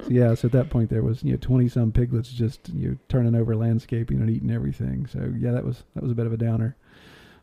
So 0.03 0.11
yeah, 0.11 0.35
so 0.35 0.45
at 0.47 0.53
that 0.53 0.69
point 0.69 0.91
there 0.91 1.03
was 1.03 1.25
you 1.25 1.33
know 1.33 1.39
twenty 1.39 1.69
some 1.69 1.91
piglets 1.91 2.29
just 2.29 2.69
you 2.69 2.91
know, 2.91 2.97
turning 3.09 3.35
over 3.35 3.57
landscaping 3.57 4.21
and 4.21 4.29
eating 4.29 4.51
everything. 4.51 5.07
So 5.07 5.33
yeah, 5.39 5.53
that 5.53 5.65
was 5.65 5.85
that 5.95 6.03
was 6.03 6.13
a 6.13 6.15
bit 6.15 6.27
of 6.27 6.35
a 6.35 6.37
downer. 6.37 6.77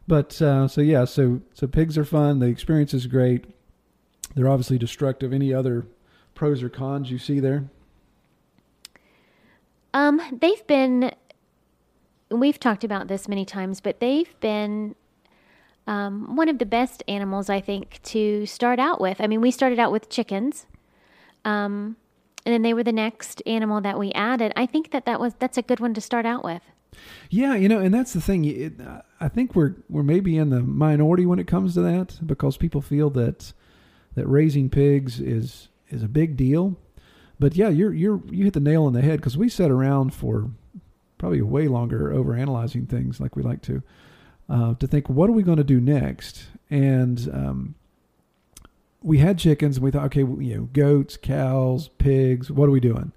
But 0.08 0.42
uh, 0.42 0.68
so 0.68 0.82
yeah, 0.82 1.06
so 1.06 1.42
so 1.54 1.68
pigs 1.68 1.98
are 1.98 2.06
fun. 2.06 2.40
The 2.40 2.48
experience 2.48 2.94
is 2.94 3.08
great. 3.08 3.46
They're 4.36 4.50
obviously 4.50 4.78
destructive. 4.78 5.32
Any 5.32 5.54
other 5.54 5.86
pros 6.36 6.62
or 6.62 6.70
cons 6.70 7.10
you 7.12 7.18
see 7.18 7.40
there? 7.40 7.66
Um, 9.94 10.22
they've 10.42 10.66
been. 10.68 11.14
We've 12.30 12.60
talked 12.60 12.84
about 12.84 13.08
this 13.08 13.28
many 13.28 13.46
times, 13.46 13.80
but 13.80 14.00
they've 14.00 14.34
been 14.40 14.96
um, 15.86 16.36
one 16.36 16.50
of 16.50 16.58
the 16.58 16.66
best 16.66 17.04
animals 17.08 17.50
I 17.50 17.62
think 17.62 18.02
to 18.04 18.46
start 18.46 18.80
out 18.80 19.00
with. 19.00 19.22
I 19.22 19.28
mean, 19.28 19.40
we 19.40 19.52
started 19.52 19.80
out 19.80 19.92
with 19.92 20.10
chickens, 20.10 20.66
um, 21.46 21.96
and 22.46 22.54
then 22.54 22.62
they 22.64 22.74
were 22.74 22.84
the 22.84 22.92
next 22.92 23.42
animal 23.46 23.82
that 23.82 24.00
we 24.00 24.12
added. 24.14 24.52
I 24.56 24.66
think 24.66 24.92
that 24.92 25.06
that 25.06 25.20
was 25.20 25.36
that's 25.40 25.58
a 25.58 25.62
good 25.62 25.80
one 25.80 25.94
to 25.94 26.02
start 26.02 26.26
out 26.26 26.44
with. 26.44 26.64
Yeah, 27.30 27.56
you 27.56 27.68
know, 27.68 27.80
and 27.80 27.94
that's 27.94 28.14
the 28.14 28.22
thing. 28.22 28.46
It, 28.46 28.74
I 29.20 29.28
think 29.28 29.56
we're 29.56 29.76
we're 29.90 30.04
maybe 30.04 30.38
in 30.38 30.50
the 30.50 30.62
minority 30.62 31.26
when 31.26 31.40
it 31.40 31.48
comes 31.48 31.74
to 31.76 31.82
that 31.82 32.20
because 32.26 32.58
people 32.58 32.82
feel 32.82 33.10
that 33.12 33.54
that 34.16 34.28
raising 34.28 34.70
pigs 34.70 35.20
is 35.20 35.70
is 35.90 36.04
a 36.04 36.08
big 36.08 36.38
deal. 36.38 36.78
But 37.40 37.56
yeah, 37.56 37.70
you're 37.70 37.94
you're 37.94 38.22
you 38.30 38.46
hit 38.46 38.54
the 38.54 38.60
nail 38.60 38.86
on 38.86 38.94
the 38.94 39.02
head 39.02 39.20
because 39.20 39.38
we 39.38 39.50
sat 39.50 39.72
around 39.72 40.14
for 40.14 40.50
probably 41.18 41.42
way 41.42 41.70
longer 41.70 42.12
over 42.12 42.36
analyzing 42.36 42.86
things 42.86 43.20
like 43.22 43.36
we 43.38 43.42
like 43.42 43.62
to 43.62 43.82
uh, 44.50 44.74
to 44.76 44.86
think 44.86 45.08
what 45.10 45.30
are 45.30 45.34
we 45.34 45.42
going 45.42 45.58
to 45.58 45.64
do 45.64 45.80
next 45.80 46.48
and 46.70 47.30
um, 47.32 47.76
we 49.02 49.20
had 49.20 49.38
chickens 49.38 49.78
and 49.78 49.86
we 49.86 49.90
thought 49.90 50.04
okay 50.04 50.20
you 50.20 50.58
know 50.58 50.70
goats 50.74 51.16
cows 51.16 51.88
pigs 51.98 52.52
what 52.52 52.68
are 52.68 52.74
we 52.74 52.82
doing 52.82 53.14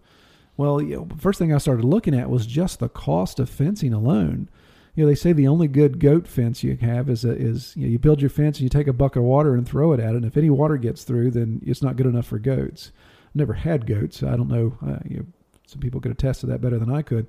well, 0.57 0.81
you 0.81 0.97
know, 0.97 1.09
first 1.19 1.39
thing 1.39 1.53
I 1.53 1.59
started 1.59 1.85
looking 1.85 2.15
at 2.15 2.31
was 2.31 2.47
just 2.47 2.79
the 2.79 2.89
cost 2.89 3.39
of 3.39 3.51
fencing 3.51 3.93
alone. 3.93 4.49
You 4.95 5.05
know, 5.05 5.09
they 5.09 5.15
say 5.15 5.33
the 5.33 5.49
only 5.49 5.69
good 5.69 6.01
goat 6.01 6.27
fence 6.27 6.65
you 6.65 6.77
have 6.77 7.11
is 7.11 7.25
a, 7.25 7.33
is 7.33 7.77
you, 7.77 7.83
know, 7.83 7.93
you 7.93 7.99
build 7.99 8.23
your 8.23 8.31
fence 8.31 8.59
and 8.59 8.63
you 8.63 8.71
take 8.71 8.87
a 8.87 8.95
bucket 8.95 9.19
of 9.19 9.25
water 9.25 9.55
and 9.55 9.69
throw 9.69 9.93
it 9.93 10.01
at 10.01 10.15
it. 10.15 10.17
And 10.17 10.25
if 10.25 10.39
any 10.39 10.49
water 10.49 10.79
gets 10.79 11.05
through, 11.05 11.33
then 11.33 11.61
it's 11.67 11.83
not 11.83 11.97
good 11.97 12.07
enough 12.07 12.27
for 12.27 12.39
goats. 12.39 12.93
I've 13.29 13.37
never 13.37 13.53
had 13.53 13.87
goats. 13.87 14.23
I 14.23 14.37
don't 14.37 14.49
know. 14.49 14.79
Uh, 14.83 15.01
you 15.05 15.19
know, 15.19 15.27
some 15.67 15.81
people 15.81 16.01
could 16.01 16.13
attest 16.13 16.41
to 16.41 16.47
that 16.47 16.63
better 16.63 16.79
than 16.79 16.91
I 16.91 17.03
could. 17.03 17.29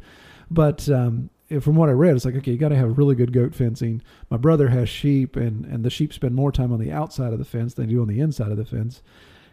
But 0.50 0.88
um, 0.90 1.30
from 1.60 1.76
what 1.76 1.90
I 1.90 1.94
read, 1.94 2.16
it's 2.16 2.24
like 2.24 2.36
okay, 2.36 2.52
you 2.52 2.58
got 2.58 2.70
to 2.70 2.76
have 2.76 2.98
really 2.98 3.16
good 3.16 3.34
goat 3.34 3.54
fencing. 3.54 4.02
My 4.30 4.38
brother 4.38 4.70
has 4.70 4.88
sheep, 4.88 5.36
and 5.36 5.66
and 5.66 5.84
the 5.84 5.90
sheep 5.90 6.14
spend 6.14 6.36
more 6.36 6.52
time 6.52 6.72
on 6.72 6.80
the 6.80 6.92
outside 6.92 7.34
of 7.34 7.40
the 7.40 7.46
fence 7.46 7.74
than 7.74 7.88
they 7.88 7.94
do 7.94 8.02
on 8.02 8.08
the 8.08 8.20
inside 8.20 8.52
of 8.52 8.58
the 8.58 8.66
fence. 8.66 9.02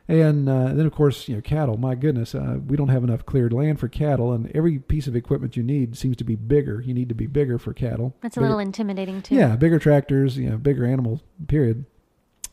And 0.07 0.49
uh, 0.49 0.75
then, 0.75 0.85
of 0.85 0.93
course, 0.93 1.29
you 1.29 1.37
know, 1.37 1.40
cattle. 1.40 1.79
My 1.79 1.95
goodness, 1.95 2.35
uh, 2.35 2.59
we 2.67 2.77
don't 2.77 2.88
have 2.88 3.05
enough 3.05 3.25
cleared 3.25 3.55
land 3.55 3.81
for 3.81 3.88
cattle, 3.88 4.33
and 4.33 4.55
every 4.55 4.79
piece 4.79 5.07
of 5.07 5.17
equipment 5.17 5.57
you 5.57 5.62
need 5.62 5.97
seems 5.97 6.17
to 6.19 6.25
be 6.25 6.37
bigger. 6.37 6.83
You 6.83 6.93
need 6.93 7.09
to 7.09 7.14
be 7.14 7.27
bigger 7.27 7.59
for 7.59 7.73
cattle. 7.73 8.14
That's 8.21 8.37
a 8.37 8.40
little 8.40 8.59
intimidating 8.59 9.23
too. 9.23 9.35
Yeah, 9.35 9.57
bigger 9.57 9.79
tractors, 9.79 10.37
you 10.37 10.51
know, 10.51 10.59
bigger 10.59 10.85
animals. 10.85 11.21
Period. 11.49 11.87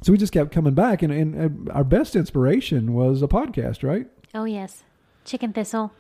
So 0.02 0.12
we 0.12 0.18
just 0.18 0.34
kept 0.34 0.52
coming 0.52 0.74
back, 0.74 1.02
and, 1.04 1.12
and 1.12 1.70
our 1.72 1.84
best 1.84 2.16
inspiration 2.16 2.94
was 2.94 3.22
a 3.22 3.28
podcast, 3.28 3.84
right? 3.84 4.08
Oh 4.34 4.46
yes, 4.46 4.84
Chicken 5.26 5.52
Thistle. 5.52 5.92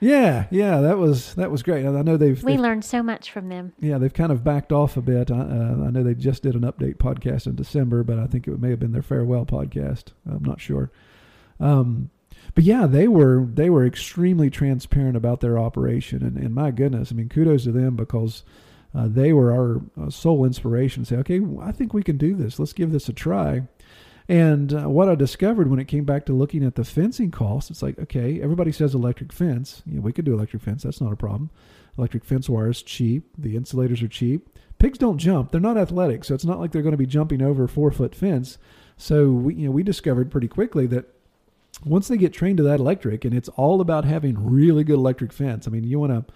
Yeah, 0.00 0.46
yeah, 0.50 0.80
that 0.80 0.98
was 0.98 1.34
that 1.34 1.50
was 1.50 1.62
great. 1.62 1.84
I 1.84 2.02
know 2.02 2.16
they've 2.16 2.42
we 2.42 2.52
they've, 2.52 2.60
learned 2.60 2.84
so 2.84 3.02
much 3.02 3.30
from 3.32 3.48
them. 3.48 3.72
Yeah, 3.80 3.98
they've 3.98 4.12
kind 4.12 4.30
of 4.30 4.44
backed 4.44 4.72
off 4.72 4.96
a 4.96 5.02
bit. 5.02 5.30
I, 5.30 5.40
uh, 5.40 5.86
I 5.86 5.90
know 5.90 6.02
they 6.04 6.14
just 6.14 6.42
did 6.42 6.54
an 6.54 6.62
update 6.62 6.96
podcast 6.96 7.46
in 7.46 7.56
December, 7.56 8.04
but 8.04 8.18
I 8.18 8.26
think 8.26 8.46
it 8.46 8.60
may 8.60 8.70
have 8.70 8.78
been 8.78 8.92
their 8.92 9.02
farewell 9.02 9.44
podcast. 9.44 10.12
I'm 10.30 10.44
not 10.44 10.60
sure. 10.60 10.92
Um, 11.58 12.10
but 12.54 12.64
yeah, 12.64 12.86
they 12.86 13.08
were 13.08 13.44
they 13.52 13.70
were 13.70 13.84
extremely 13.84 14.50
transparent 14.50 15.16
about 15.16 15.40
their 15.40 15.58
operation, 15.58 16.22
and, 16.22 16.36
and 16.36 16.54
my 16.54 16.70
goodness, 16.70 17.10
I 17.10 17.14
mean, 17.14 17.28
kudos 17.28 17.64
to 17.64 17.72
them 17.72 17.96
because 17.96 18.44
uh, 18.94 19.08
they 19.08 19.32
were 19.32 19.52
our 19.52 20.06
uh, 20.06 20.10
sole 20.10 20.44
inspiration. 20.44 21.04
Say, 21.04 21.16
okay, 21.16 21.40
I 21.60 21.72
think 21.72 21.92
we 21.92 22.02
can 22.02 22.16
do 22.16 22.34
this. 22.34 22.58
Let's 22.58 22.72
give 22.72 22.92
this 22.92 23.08
a 23.08 23.12
try. 23.12 23.62
And 24.28 24.74
uh, 24.74 24.90
what 24.90 25.08
I 25.08 25.14
discovered 25.14 25.70
when 25.70 25.78
it 25.78 25.88
came 25.88 26.04
back 26.04 26.26
to 26.26 26.34
looking 26.34 26.62
at 26.62 26.74
the 26.74 26.84
fencing 26.84 27.30
costs, 27.30 27.70
it's 27.70 27.82
like, 27.82 27.98
okay, 27.98 28.42
everybody 28.42 28.72
says 28.72 28.94
electric 28.94 29.32
fence. 29.32 29.82
You 29.86 29.96
know, 29.96 30.02
we 30.02 30.12
could 30.12 30.26
do 30.26 30.34
electric 30.34 30.62
fence. 30.62 30.82
That's 30.82 31.00
not 31.00 31.12
a 31.12 31.16
problem. 31.16 31.48
Electric 31.96 32.24
fence 32.24 32.48
wire 32.48 32.68
is 32.68 32.82
cheap. 32.82 33.30
The 33.38 33.56
insulators 33.56 34.02
are 34.02 34.08
cheap. 34.08 34.48
Pigs 34.78 34.98
don't 34.98 35.18
jump. 35.18 35.50
They're 35.50 35.60
not 35.60 35.78
athletic, 35.78 36.24
so 36.24 36.34
it's 36.34 36.44
not 36.44 36.60
like 36.60 36.72
they're 36.72 36.82
going 36.82 36.92
to 36.92 36.98
be 36.98 37.06
jumping 37.06 37.42
over 37.42 37.64
a 37.64 37.68
four 37.68 37.90
foot 37.90 38.14
fence. 38.14 38.58
So 38.96 39.30
we, 39.30 39.54
you 39.54 39.66
know, 39.66 39.72
we 39.72 39.82
discovered 39.82 40.30
pretty 40.30 40.46
quickly 40.46 40.86
that 40.88 41.06
once 41.84 42.08
they 42.08 42.16
get 42.16 42.32
trained 42.32 42.58
to 42.58 42.62
that 42.64 42.80
electric, 42.80 43.24
and 43.24 43.34
it's 43.34 43.48
all 43.50 43.80
about 43.80 44.04
having 44.04 44.36
really 44.50 44.84
good 44.84 44.96
electric 44.96 45.32
fence. 45.32 45.66
I 45.66 45.70
mean, 45.70 45.84
you 45.84 45.98
want 45.98 46.12
to 46.12 46.32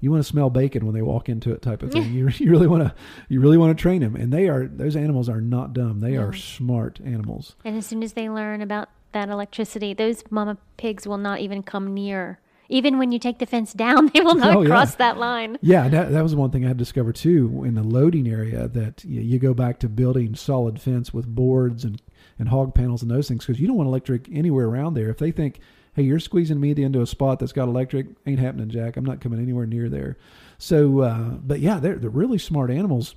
you 0.00 0.10
want 0.10 0.22
to 0.22 0.28
smell 0.28 0.50
bacon 0.50 0.84
when 0.84 0.94
they 0.94 1.02
walk 1.02 1.28
into 1.28 1.52
it, 1.52 1.62
type 1.62 1.82
of 1.82 1.92
thing. 1.92 2.04
you, 2.12 2.28
you 2.28 2.50
really 2.50 2.66
want 2.66 2.82
to 2.84 2.94
you 3.28 3.40
really 3.40 3.56
want 3.58 3.76
to 3.76 3.80
train 3.80 4.00
them, 4.02 4.16
and 4.16 4.32
they 4.32 4.48
are 4.48 4.66
those 4.66 4.96
animals 4.96 5.28
are 5.28 5.40
not 5.40 5.72
dumb. 5.72 6.00
They 6.00 6.16
are 6.16 6.32
smart 6.32 7.00
animals. 7.04 7.56
And 7.64 7.76
as 7.76 7.86
soon 7.86 8.02
as 8.02 8.12
they 8.14 8.28
learn 8.28 8.60
about 8.62 8.88
that 9.12 9.28
electricity, 9.28 9.94
those 9.94 10.22
mama 10.30 10.58
pigs 10.76 11.06
will 11.06 11.18
not 11.18 11.40
even 11.40 11.62
come 11.62 11.94
near. 11.94 12.38
Even 12.68 12.98
when 12.98 13.12
you 13.12 13.20
take 13.20 13.38
the 13.38 13.46
fence 13.46 13.72
down, 13.72 14.08
they 14.14 14.20
will 14.20 14.34
not 14.34 14.56
Oh, 14.56 14.62
yeah. 14.62 14.68
cross 14.68 14.96
that 14.96 15.18
line. 15.18 15.56
Yeah, 15.62 15.88
that, 15.88 16.10
that 16.10 16.22
was 16.22 16.34
one 16.34 16.50
thing 16.50 16.64
I 16.64 16.68
had 16.68 16.76
discovered 16.76 17.14
too 17.14 17.62
in 17.64 17.74
the 17.76 17.84
loading 17.84 18.28
area 18.28 18.66
that 18.66 19.04
you, 19.04 19.20
you 19.20 19.38
go 19.38 19.54
back 19.54 19.78
to 19.80 19.88
building 19.88 20.34
solid 20.34 20.80
fence 20.80 21.14
with 21.14 21.26
boards 21.32 21.84
and, 21.84 22.02
and 22.40 22.48
hog 22.48 22.74
panels 22.74 23.02
and 23.02 23.10
those 23.10 23.28
things 23.28 23.46
because 23.46 23.60
you 23.60 23.68
don't 23.68 23.76
want 23.76 23.86
electric 23.86 24.28
anywhere 24.32 24.66
around 24.66 24.94
there. 24.94 25.08
If 25.10 25.18
they 25.18 25.30
think, 25.30 25.60
hey, 25.96 26.02
you're 26.02 26.20
squeezing 26.20 26.60
me 26.60 26.70
into 26.70 27.00
a 27.00 27.06
spot 27.06 27.38
that's 27.38 27.52
got 27.52 27.68
electric, 27.68 28.06
ain't 28.26 28.38
happening, 28.38 28.68
Jack. 28.68 28.96
I'm 28.96 29.04
not 29.04 29.20
coming 29.20 29.40
anywhere 29.40 29.66
near 29.66 29.88
there. 29.88 30.18
So, 30.58 31.00
uh, 31.00 31.30
but 31.30 31.60
yeah, 31.60 31.80
they're, 31.80 31.96
they're 31.96 32.10
really 32.10 32.38
smart 32.38 32.70
animals 32.70 33.16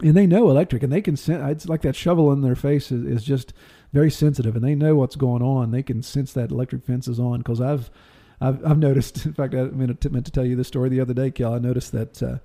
and 0.00 0.16
they 0.16 0.26
know 0.26 0.50
electric 0.50 0.82
and 0.82 0.92
they 0.92 1.00
can 1.00 1.16
sense 1.16 1.42
it's 1.50 1.68
like 1.68 1.82
that 1.82 1.96
shovel 1.96 2.32
in 2.32 2.40
their 2.40 2.56
face 2.56 2.90
is, 2.90 3.04
is 3.04 3.24
just 3.24 3.52
very 3.92 4.10
sensitive 4.10 4.56
and 4.56 4.64
they 4.64 4.74
know 4.74 4.94
what's 4.94 5.16
going 5.16 5.42
on 5.42 5.70
they 5.70 5.82
can 5.82 6.02
sense 6.02 6.32
that 6.32 6.50
electric 6.50 6.84
fence 6.84 7.06
is 7.08 7.20
on 7.20 7.38
because 7.38 7.60
i've 7.60 7.90
I've, 8.40 8.64
I've 8.66 8.78
noticed 8.78 9.26
in 9.26 9.34
fact 9.34 9.54
i 9.54 9.64
meant 9.64 10.00
to, 10.00 10.10
meant 10.10 10.26
to 10.26 10.32
tell 10.32 10.46
you 10.46 10.56
this 10.56 10.68
story 10.68 10.88
the 10.88 11.00
other 11.00 11.14
day 11.14 11.30
kel 11.30 11.54
i 11.54 11.58
noticed 11.58 11.92
that 11.92 12.22
uh, 12.22 12.38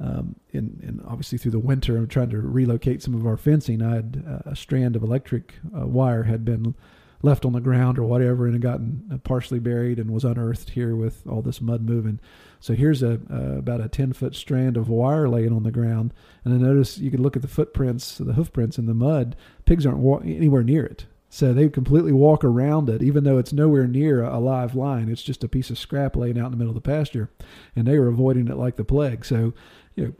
um, 0.00 0.36
in, 0.50 0.80
in 0.82 1.02
obviously 1.06 1.38
through 1.38 1.52
the 1.52 1.58
winter 1.58 1.96
i'm 1.96 2.08
trying 2.08 2.30
to 2.30 2.38
relocate 2.38 3.02
some 3.02 3.14
of 3.14 3.26
our 3.26 3.36
fencing 3.36 3.82
i 3.82 3.96
had 3.96 4.24
uh, 4.28 4.50
a 4.50 4.56
strand 4.56 4.96
of 4.96 5.02
electric 5.02 5.54
uh, 5.76 5.86
wire 5.86 6.24
had 6.24 6.44
been 6.44 6.74
left 7.22 7.44
on 7.44 7.52
the 7.52 7.60
ground 7.60 7.98
or 7.98 8.04
whatever 8.04 8.44
and 8.44 8.54
had 8.54 8.62
gotten 8.62 9.08
uh, 9.12 9.18
partially 9.18 9.58
buried 9.58 9.98
and 9.98 10.10
was 10.10 10.24
unearthed 10.24 10.70
here 10.70 10.94
with 10.94 11.26
all 11.26 11.42
this 11.42 11.60
mud 11.60 11.82
moving. 11.82 12.20
So 12.60 12.74
here's 12.74 13.02
a 13.02 13.20
uh, 13.30 13.58
about 13.58 13.80
a 13.80 13.88
10 13.88 14.12
foot 14.12 14.34
strand 14.34 14.76
of 14.76 14.88
wire 14.88 15.28
laying 15.28 15.52
on 15.52 15.62
the 15.62 15.72
ground. 15.72 16.12
And 16.44 16.54
i 16.54 16.56
noticed 16.56 16.98
you 16.98 17.10
could 17.10 17.20
look 17.20 17.36
at 17.36 17.42
the 17.42 17.48
footprints 17.48 18.18
the 18.18 18.34
hoof 18.34 18.52
prints 18.52 18.78
in 18.78 18.86
the 18.86 18.94
mud. 18.94 19.36
Pigs 19.64 19.86
aren't 19.86 19.98
wa- 19.98 20.18
anywhere 20.18 20.62
near 20.62 20.84
it. 20.84 21.06
So 21.30 21.52
they 21.52 21.68
completely 21.68 22.12
walk 22.12 22.42
around 22.42 22.88
it 22.88 23.02
even 23.02 23.24
though 23.24 23.38
it's 23.38 23.52
nowhere 23.52 23.86
near 23.86 24.22
a, 24.22 24.38
a 24.38 24.40
live 24.40 24.74
line. 24.74 25.08
It's 25.08 25.22
just 25.22 25.44
a 25.44 25.48
piece 25.48 25.70
of 25.70 25.78
scrap 25.78 26.16
laying 26.16 26.38
out 26.38 26.46
in 26.46 26.52
the 26.52 26.56
middle 26.56 26.76
of 26.76 26.82
the 26.82 26.88
pasture. 26.88 27.30
And 27.74 27.86
they 27.86 27.98
were 27.98 28.08
avoiding 28.08 28.48
it 28.48 28.56
like 28.56 28.76
the 28.76 28.84
plague. 28.84 29.24
So 29.24 29.54
you 29.94 30.04
know 30.04 30.12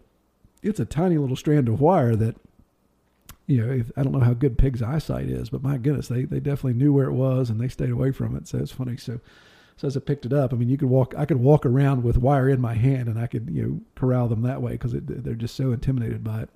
it's 0.63 0.81
a 0.81 0.85
tiny 0.85 1.19
little 1.19 1.37
strand 1.37 1.69
of 1.69 1.81
wire 1.81 2.17
that 2.17 2.37
you 3.49 3.67
know, 3.67 3.73
if, 3.73 3.91
I 3.97 4.03
don't 4.03 4.13
know 4.13 4.21
how 4.21 4.35
good 4.35 4.59
pig's 4.59 4.83
eyesight 4.83 5.29
is, 5.29 5.49
but 5.49 5.63
my 5.63 5.79
goodness, 5.79 6.07
they, 6.07 6.25
they 6.25 6.39
definitely 6.39 6.75
knew 6.75 6.93
where 6.93 7.07
it 7.07 7.15
was 7.15 7.51
and 7.51 7.59
they 7.59 7.69
stayed 7.69 7.91
away 7.91 8.13
from 8.13 8.37
it. 8.37 8.47
So 8.47 8.59
it's 8.59 8.71
funny. 8.71 8.97
So, 8.99 9.21
so 9.79 9.89
as 9.89 9.97
I 9.97 10.01
picked 10.01 10.27
it 10.27 10.33
up, 10.33 10.53
I 10.53 10.57
mean, 10.57 10.69
you 10.69 10.77
could 10.77 10.91
walk, 10.91 11.15
I 11.17 11.25
could 11.25 11.39
walk 11.39 11.65
around 11.65 12.05
with 12.05 12.19
wire 12.19 12.49
in 12.49 12.61
my 12.61 12.75
hand 12.75 13.09
and 13.09 13.19
I 13.19 13.27
could, 13.27 13.49
you 13.51 13.63
know, 13.63 13.81
corral 13.97 14.29
them 14.29 14.43
that 14.43 14.61
way 14.61 14.73
because 14.73 14.93
they're 14.95 15.35
just 15.35 15.57
so 15.57 15.73
intimidated 15.73 16.23
by 16.23 16.43
it. 16.43 16.51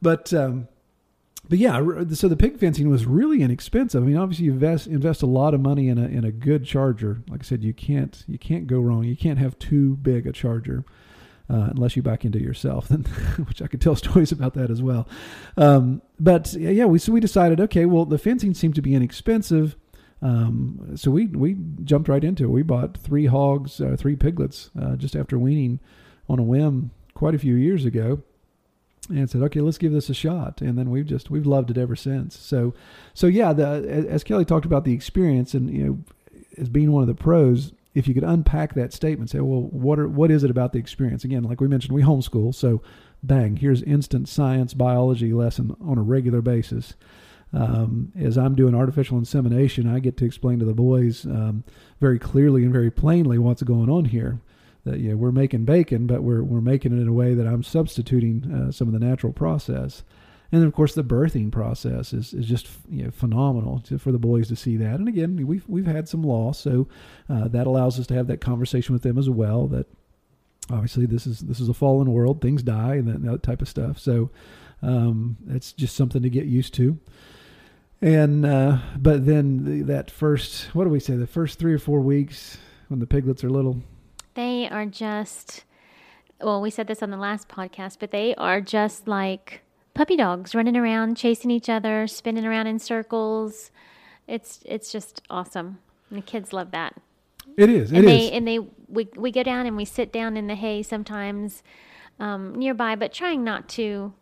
But, 0.00 0.32
um, 0.32 0.68
but 1.48 1.58
yeah, 1.58 1.82
so 2.12 2.28
the 2.28 2.36
pig 2.36 2.58
fencing 2.58 2.88
was 2.88 3.06
really 3.06 3.42
inexpensive. 3.42 4.02
I 4.02 4.06
mean, 4.06 4.16
obviously 4.16 4.44
you 4.44 4.52
invest 4.52 4.86
invest 4.86 5.22
a 5.22 5.26
lot 5.26 5.54
of 5.54 5.60
money 5.60 5.88
in 5.88 5.98
a 5.98 6.06
in 6.06 6.24
a 6.24 6.30
good 6.30 6.64
charger. 6.64 7.22
Like 7.28 7.40
I 7.40 7.44
said, 7.44 7.64
you 7.64 7.72
can't 7.72 8.22
you 8.28 8.38
can't 8.38 8.66
go 8.66 8.78
wrong. 8.78 9.04
You 9.04 9.16
can't 9.16 9.38
have 9.38 9.58
too 9.58 9.96
big 9.96 10.26
a 10.26 10.32
charger. 10.32 10.84
Uh, 11.50 11.68
unless 11.70 11.96
you 11.96 12.02
back 12.02 12.24
into 12.24 12.40
yourself, 12.40 12.88
then, 12.90 13.02
which 13.48 13.60
I 13.60 13.66
could 13.66 13.80
tell 13.80 13.96
stories 13.96 14.32
about 14.32 14.54
that 14.54 14.70
as 14.70 14.82
well. 14.82 15.08
Um, 15.56 16.02
but 16.18 16.52
yeah, 16.54 16.84
we 16.84 16.98
so 16.98 17.12
we 17.12 17.20
decided, 17.20 17.60
okay, 17.60 17.86
well, 17.86 18.04
the 18.04 18.18
fencing 18.18 18.54
seemed 18.54 18.76
to 18.76 18.82
be 18.82 18.94
inexpensive. 18.94 19.76
Um, 20.22 20.92
so 20.96 21.10
we 21.10 21.26
we 21.26 21.56
jumped 21.82 22.08
right 22.08 22.22
into 22.22 22.44
it. 22.44 22.50
We 22.50 22.62
bought 22.62 22.98
three 22.98 23.26
hogs, 23.26 23.80
uh, 23.80 23.96
three 23.98 24.16
piglets, 24.16 24.70
uh, 24.80 24.96
just 24.96 25.16
after 25.16 25.38
weaning 25.38 25.80
on 26.28 26.38
a 26.38 26.42
whim 26.42 26.90
quite 27.14 27.34
a 27.34 27.38
few 27.38 27.54
years 27.54 27.84
ago, 27.84 28.22
and 29.08 29.28
said, 29.28 29.42
okay, 29.42 29.60
let's 29.60 29.78
give 29.78 29.92
this 29.92 30.10
a 30.10 30.14
shot. 30.14 30.60
And 30.60 30.78
then 30.78 30.90
we've 30.90 31.06
just 31.06 31.30
we've 31.30 31.46
loved 31.46 31.70
it 31.70 31.78
ever 31.78 31.96
since. 31.96 32.38
So, 32.38 32.74
so 33.14 33.26
yeah, 33.26 33.52
the, 33.52 34.06
as 34.08 34.22
Kelly 34.22 34.44
talked 34.44 34.66
about 34.66 34.84
the 34.84 34.92
experience, 34.92 35.54
and 35.54 35.70
you 35.70 35.84
know, 35.84 35.98
as 36.58 36.68
being 36.68 36.92
one 36.92 37.02
of 37.02 37.08
the 37.08 37.14
pros, 37.14 37.72
if 38.00 38.08
you 38.08 38.14
could 38.14 38.24
unpack 38.24 38.74
that 38.74 38.92
statement, 38.92 39.30
say, 39.30 39.40
well, 39.40 39.62
what 39.62 39.98
are 39.98 40.08
what 40.08 40.30
is 40.30 40.42
it 40.42 40.50
about 40.50 40.72
the 40.72 40.78
experience? 40.78 41.22
Again, 41.22 41.44
like 41.44 41.60
we 41.60 41.68
mentioned, 41.68 41.94
we 41.94 42.02
homeschool, 42.02 42.54
so 42.54 42.82
bang, 43.22 43.56
here's 43.56 43.82
instant 43.82 44.28
science 44.28 44.74
biology 44.74 45.32
lesson 45.32 45.76
on 45.80 45.98
a 45.98 46.02
regular 46.02 46.40
basis. 46.40 46.94
Um, 47.52 48.12
as 48.18 48.38
I'm 48.38 48.54
doing 48.54 48.74
artificial 48.74 49.18
insemination, 49.18 49.86
I 49.86 49.98
get 49.98 50.16
to 50.18 50.24
explain 50.24 50.60
to 50.60 50.64
the 50.64 50.72
boys 50.72 51.26
um, 51.26 51.64
very 52.00 52.18
clearly 52.18 52.62
and 52.62 52.72
very 52.72 52.90
plainly 52.90 53.38
what's 53.38 53.62
going 53.62 53.90
on 53.90 54.06
here. 54.06 54.40
That 54.84 55.00
yeah, 55.00 55.14
we're 55.14 55.32
making 55.32 55.66
bacon, 55.66 56.06
but 56.06 56.22
we're 56.22 56.42
we're 56.42 56.62
making 56.62 56.96
it 56.96 57.02
in 57.02 57.08
a 57.08 57.12
way 57.12 57.34
that 57.34 57.46
I'm 57.46 57.62
substituting 57.62 58.50
uh, 58.50 58.72
some 58.72 58.88
of 58.88 58.94
the 58.94 59.06
natural 59.06 59.32
process. 59.32 60.02
And 60.52 60.60
then, 60.60 60.66
of 60.66 60.74
course, 60.74 60.94
the 60.94 61.04
birthing 61.04 61.52
process 61.52 62.12
is, 62.12 62.34
is 62.34 62.46
just 62.46 62.68
you 62.88 63.04
know, 63.04 63.10
phenomenal 63.10 63.80
to, 63.80 63.98
for 63.98 64.10
the 64.10 64.18
boys 64.18 64.48
to 64.48 64.56
see 64.56 64.76
that. 64.78 64.94
And 64.96 65.06
again, 65.06 65.46
we've 65.46 65.64
we've 65.68 65.86
had 65.86 66.08
some 66.08 66.22
loss, 66.22 66.58
so 66.58 66.88
uh, 67.28 67.46
that 67.48 67.66
allows 67.66 68.00
us 68.00 68.06
to 68.08 68.14
have 68.14 68.26
that 68.26 68.40
conversation 68.40 68.92
with 68.92 69.02
them 69.02 69.16
as 69.16 69.30
well. 69.30 69.68
That 69.68 69.86
obviously 70.68 71.06
this 71.06 71.26
is 71.26 71.40
this 71.40 71.60
is 71.60 71.68
a 71.68 71.74
fallen 71.74 72.12
world, 72.12 72.40
things 72.40 72.62
die, 72.62 72.96
and 72.96 73.08
that, 73.08 73.22
that 73.22 73.42
type 73.42 73.62
of 73.62 73.68
stuff. 73.68 73.98
So 73.98 74.30
um, 74.82 75.36
it's 75.48 75.72
just 75.72 75.94
something 75.94 76.22
to 76.22 76.30
get 76.30 76.46
used 76.46 76.74
to. 76.74 76.98
And 78.02 78.44
uh, 78.44 78.78
but 78.96 79.26
then 79.26 79.64
the, 79.64 79.82
that 79.82 80.10
first, 80.10 80.74
what 80.74 80.84
do 80.84 80.90
we 80.90 81.00
say? 81.00 81.16
The 81.16 81.26
first 81.26 81.58
three 81.58 81.74
or 81.74 81.78
four 81.78 82.00
weeks 82.00 82.58
when 82.88 82.98
the 82.98 83.06
piglets 83.06 83.44
are 83.44 83.50
little, 83.50 83.82
they 84.34 84.68
are 84.68 84.86
just. 84.86 85.64
Well, 86.40 86.62
we 86.62 86.70
said 86.70 86.86
this 86.86 87.02
on 87.02 87.10
the 87.10 87.18
last 87.18 87.48
podcast, 87.48 87.98
but 88.00 88.10
they 88.10 88.34
are 88.36 88.62
just 88.62 89.06
like 89.06 89.60
puppy 90.00 90.16
dogs 90.16 90.54
running 90.54 90.78
around, 90.78 91.14
chasing 91.14 91.50
each 91.50 91.68
other, 91.68 92.06
spinning 92.06 92.46
around 92.46 92.66
in 92.66 92.78
circles. 92.78 93.70
It's 94.26 94.60
it's 94.64 94.90
just 94.90 95.20
awesome. 95.28 95.78
And 96.08 96.16
the 96.16 96.22
kids 96.22 96.54
love 96.54 96.70
that. 96.70 96.94
It 97.58 97.68
is. 97.68 97.92
It 97.92 97.98
and 97.98 98.06
is. 98.06 98.10
they 98.10 98.32
and 98.32 98.48
they 98.48 98.60
we 98.88 99.08
we 99.14 99.30
go 99.30 99.42
down 99.42 99.66
and 99.66 99.76
we 99.76 99.84
sit 99.84 100.10
down 100.10 100.38
in 100.38 100.46
the 100.46 100.54
hay 100.54 100.82
sometimes 100.82 101.62
um, 102.18 102.54
nearby, 102.54 102.96
but 102.96 103.12
trying 103.12 103.44
not 103.44 103.68
to 103.70 104.14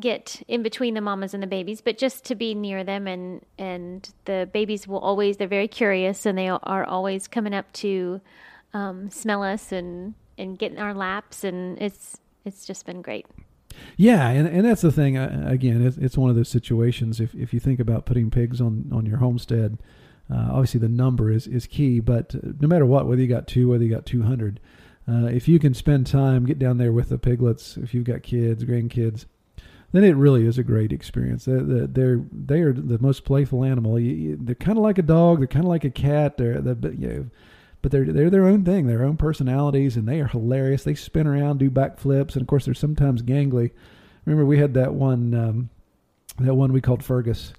get 0.00 0.42
in 0.48 0.64
between 0.64 0.94
the 0.94 1.00
mamas 1.00 1.32
and 1.32 1.44
the 1.44 1.46
babies, 1.46 1.80
but 1.80 1.96
just 1.96 2.24
to 2.24 2.34
be 2.34 2.52
near 2.52 2.82
them 2.82 3.06
and 3.06 3.46
and 3.56 4.12
the 4.24 4.50
babies 4.52 4.88
will 4.88 4.98
always 4.98 5.36
they're 5.36 5.46
very 5.46 5.68
curious 5.68 6.26
and 6.26 6.36
they 6.36 6.48
are 6.48 6.84
always 6.84 7.28
coming 7.28 7.54
up 7.54 7.72
to 7.74 8.20
um, 8.74 9.10
smell 9.10 9.44
us 9.44 9.70
and 9.70 10.14
and 10.36 10.58
get 10.58 10.72
in 10.72 10.78
our 10.78 10.92
laps 10.92 11.44
and 11.44 11.80
it's 11.80 12.16
it's 12.44 12.66
just 12.66 12.84
been 12.84 13.00
great. 13.00 13.26
Yeah, 13.96 14.28
and, 14.28 14.46
and 14.46 14.64
that's 14.64 14.82
the 14.82 14.92
thing. 14.92 15.16
Uh, 15.16 15.44
again, 15.46 15.84
it's, 15.84 15.96
it's 15.96 16.16
one 16.16 16.30
of 16.30 16.36
those 16.36 16.48
situations. 16.48 17.20
If 17.20 17.34
if 17.34 17.52
you 17.52 17.60
think 17.60 17.80
about 17.80 18.06
putting 18.06 18.30
pigs 18.30 18.60
on 18.60 18.90
on 18.92 19.06
your 19.06 19.18
homestead, 19.18 19.78
uh, 20.32 20.48
obviously 20.50 20.80
the 20.80 20.88
number 20.88 21.30
is 21.30 21.46
is 21.46 21.66
key. 21.66 22.00
But 22.00 22.34
no 22.60 22.68
matter 22.68 22.86
what, 22.86 23.06
whether 23.06 23.20
you 23.20 23.28
got 23.28 23.46
two, 23.46 23.68
whether 23.68 23.84
you 23.84 23.90
got 23.90 24.06
two 24.06 24.22
hundred, 24.22 24.60
uh, 25.08 25.26
if 25.26 25.48
you 25.48 25.58
can 25.58 25.74
spend 25.74 26.06
time, 26.06 26.46
get 26.46 26.58
down 26.58 26.78
there 26.78 26.92
with 26.92 27.08
the 27.08 27.18
piglets. 27.18 27.76
If 27.76 27.94
you've 27.94 28.04
got 28.04 28.22
kids, 28.22 28.64
grandkids, 28.64 29.26
then 29.92 30.04
it 30.04 30.16
really 30.16 30.46
is 30.46 30.58
a 30.58 30.62
great 30.62 30.92
experience. 30.92 31.46
They're 31.46 31.86
they're 31.86 32.20
they 32.30 32.60
are 32.60 32.72
the 32.72 32.98
most 32.98 33.24
playful 33.24 33.64
animal. 33.64 33.98
you 33.98 34.38
they're 34.40 34.54
kind 34.54 34.78
of 34.78 34.84
like 34.84 34.98
a 34.98 35.02
dog. 35.02 35.38
They're 35.38 35.46
kind 35.46 35.64
of 35.64 35.70
like 35.70 35.84
a 35.84 35.90
cat. 35.90 36.36
They're, 36.36 36.60
they're 36.60 36.92
you 36.92 37.08
know, 37.08 37.26
but 37.82 37.92
they're 37.92 38.04
they're 38.04 38.30
their 38.30 38.46
own 38.46 38.64
thing, 38.64 38.86
their 38.86 39.04
own 39.04 39.16
personalities, 39.16 39.96
and 39.96 40.08
they 40.08 40.20
are 40.20 40.26
hilarious. 40.26 40.84
They 40.84 40.94
spin 40.94 41.26
around, 41.26 41.58
do 41.58 41.70
backflips, 41.70 42.32
and 42.34 42.42
of 42.42 42.46
course 42.46 42.64
they're 42.64 42.74
sometimes 42.74 43.22
gangly. 43.22 43.70
Remember 44.24 44.44
we 44.44 44.58
had 44.58 44.74
that 44.74 44.94
one 44.94 45.34
um, 45.34 45.70
that 46.38 46.54
one 46.54 46.72
we 46.72 46.80
called 46.80 47.04
Fergus. 47.04 47.52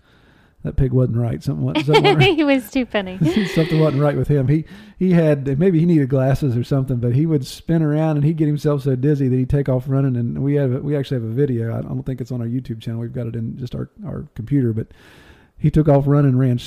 That 0.64 0.76
pig 0.76 0.92
wasn't 0.92 1.16
right. 1.16 1.42
Something, 1.42 1.74
something 1.74 2.04
wasn't 2.04 2.20
right. 2.20 2.36
he 2.38 2.44
was 2.44 2.70
too 2.70 2.86
funny. 2.86 3.18
something 3.48 3.80
wasn't 3.80 4.04
right 4.04 4.18
with 4.18 4.28
him. 4.28 4.50
He 4.50 4.66
he 4.98 5.12
had 5.12 5.58
maybe 5.58 5.80
he 5.80 5.86
needed 5.86 6.10
glasses 6.10 6.58
or 6.58 6.66
something, 6.66 6.98
but 6.98 7.16
he 7.16 7.26
would 7.26 7.48
spin 7.48 7.82
around 7.82 8.18
and 8.18 8.26
he'd 8.26 8.36
get 8.36 8.48
himself 8.48 8.84
so 8.84 8.98
dizzy 8.98 9.30
that 9.30 9.36
he'd 9.38 9.50
take 9.50 9.70
off 9.70 9.86
running. 9.88 10.18
And 10.18 10.44
we 10.44 10.56
have 10.56 10.84
we 10.84 10.98
actually 10.98 11.22
have 11.22 11.30
a 11.30 11.34
video. 11.34 11.78
I 11.78 11.82
don't 11.82 12.04
think 12.04 12.20
it's 12.20 12.32
on 12.32 12.42
our 12.42 12.48
YouTube 12.48 12.82
channel. 12.82 13.00
We've 13.00 13.14
got 13.14 13.28
it 13.28 13.38
in 13.38 13.58
just 13.58 13.74
our 13.74 13.90
our 14.06 14.28
computer, 14.36 14.74
but 14.74 14.88
he 15.60 15.70
took 15.70 15.90
off 15.90 16.08
running, 16.08 16.38
ran, 16.38 16.58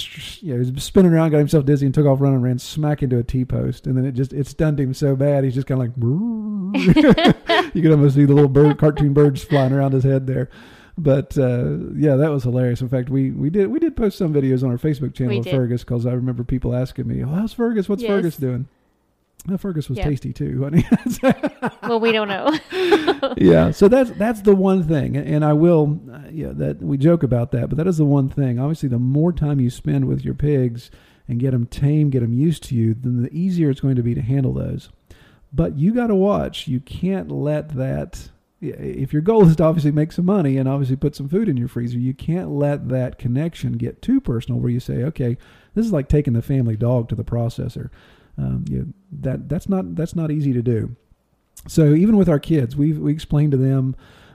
you 0.41 0.55
know, 0.55 0.63
he 0.63 0.71
was 0.71 0.85
spinning 0.85 1.13
around, 1.13 1.31
got 1.31 1.39
himself 1.39 1.65
dizzy, 1.65 1.87
and 1.87 1.95
took 1.95 2.07
off 2.07 2.21
running, 2.21 2.43
ran 2.43 2.59
smack 2.59 3.03
into 3.03 3.19
a 3.19 3.23
T 3.23 3.45
post, 3.45 3.87
and 3.87 3.97
then 3.97 4.05
it 4.05 4.13
just 4.13 4.35
it 4.35 4.47
stunned 4.47 4.79
him 4.79 4.93
so 4.93 5.17
bad 5.17 5.45
he's 5.45 5.55
just 5.55 5.67
kind 5.67 5.83
of 5.83 5.89
like, 5.89 5.97
you 7.75 7.83
could 7.83 7.91
almost 7.91 8.15
see 8.15 8.27
the 8.27 8.35
little 8.35 8.51
bird, 8.51 8.79
cartoon 8.79 9.15
birds 9.15 9.43
flying 9.43 9.73
around 9.73 9.93
his 9.93 10.05
head 10.05 10.27
there. 10.27 10.51
But 10.99 11.39
uh, 11.39 11.79
yeah, 11.95 12.17
that 12.17 12.31
was 12.31 12.43
hilarious. 12.43 12.83
In 12.83 12.91
fact, 12.91 13.09
we, 13.09 13.31
we 13.31 13.49
did 13.49 13.69
we 13.69 13.79
did 13.79 13.97
post 13.97 14.19
some 14.19 14.35
videos 14.35 14.63
on 14.63 14.71
our 14.71 14.77
Facebook 14.77 15.15
channel 15.15 15.39
of 15.39 15.47
Fergus 15.47 15.85
because 15.85 16.05
I 16.05 16.13
remember 16.13 16.45
people 16.45 16.75
asking 16.75 17.09
me, 17.09 17.25
"Oh, 17.25 17.29
how's 17.29 17.55
Fergus? 17.55 17.89
What's 17.89 18.03
yes. 18.03 18.11
Fergus 18.11 18.37
doing?" 18.37 18.69
Well, 19.47 19.59
Fergus 19.59 19.89
was 19.89 19.99
yep. 19.99 20.07
tasty 20.07 20.33
too, 20.33 20.63
honey. 20.63 20.87
well, 21.83 21.99
we 21.99 22.13
don't 22.13 22.29
know. 22.29 22.57
yeah, 23.37 23.73
so 23.73 23.89
that's 23.89 24.11
that's 24.13 24.43
the 24.43 24.55
one 24.55 24.85
thing, 24.87 25.17
and 25.17 25.45
I 25.45 25.53
will, 25.53 26.01
uh, 26.13 26.29
yeah, 26.31 26.51
that 26.53 26.81
we 26.81 26.97
joke 26.97 27.25
about 27.25 27.51
that, 27.51 27.69
but 27.69 27.77
that 27.79 27.89
is 27.89 27.99
the 27.99 28.05
one 28.05 28.29
thing. 28.29 28.61
Obviously, 28.61 28.89
the 28.89 29.01
more 29.01 29.33
time 29.33 29.59
you 29.59 29.69
spend 29.69 30.07
with 30.07 30.25
your 30.25 30.35
pigs 30.35 30.93
and 31.27 31.41
get 31.41 31.51
them 31.51 31.67
tame, 31.67 32.11
get 32.11 32.21
them 32.21 32.33
used 32.33 32.63
to 32.65 32.77
you, 32.77 32.95
then 32.95 33.23
the 33.23 33.33
easier 33.33 33.69
it's 33.69 33.81
going 33.81 33.97
to 33.97 34.03
be 34.03 34.15
to 34.15 34.23
handle 34.23 34.53
those. 34.53 34.91
But 35.53 35.77
you 35.77 35.93
got 35.93 36.07
to 36.07 36.15
watch. 36.15 36.69
You 36.69 36.81
can't 36.81 37.31
let 37.31 37.71
that. 37.71 38.31
If 38.61 39.13
your 39.13 39.23
goal 39.23 39.49
is 39.49 39.57
to 39.57 39.65
obviously 39.65 39.91
make 39.91 40.13
some 40.13 40.25
money 40.25 40.57
and 40.57 40.69
obviously 40.69 40.95
put 40.95 41.17
some 41.17 41.29
food 41.29 41.49
in 41.49 41.57
your 41.57 41.67
freezer, 41.67 41.99
you 41.99 42.15
can't 42.15 42.49
let 42.49 42.91
that 42.91 43.19
connection 43.19 43.73
get 43.73 44.01
too 44.01 44.21
personal 44.21 44.61
where 44.61 44.71
you 44.71 44.79
say, 44.79 45.03
okay, 45.03 45.37
this 45.75 45.85
is 45.85 45.93
like 45.93 46.09
taking 46.09 46.33
the 46.33 46.43
family 46.43 46.77
dog 46.77 47.09
to 47.09 47.17
the 47.17 47.25
processor 47.25 47.91
um, 48.39 48.65
you 48.69 48.79
know, 48.79 48.87
that 49.21 49.49
that's 49.49 49.69
not 49.69 49.95
that's 49.95 50.17
not 50.17 50.31
easy 50.31 50.53
to 50.53 50.63
do. 50.63 50.97
So 51.69 51.95
even 51.95 52.17
with 52.17 52.29
our 52.29 52.41
kids, 52.41 52.77
we 52.77 52.93
we 52.93 53.13
explain 53.13 53.51
to 53.51 53.57
them, 53.57 53.95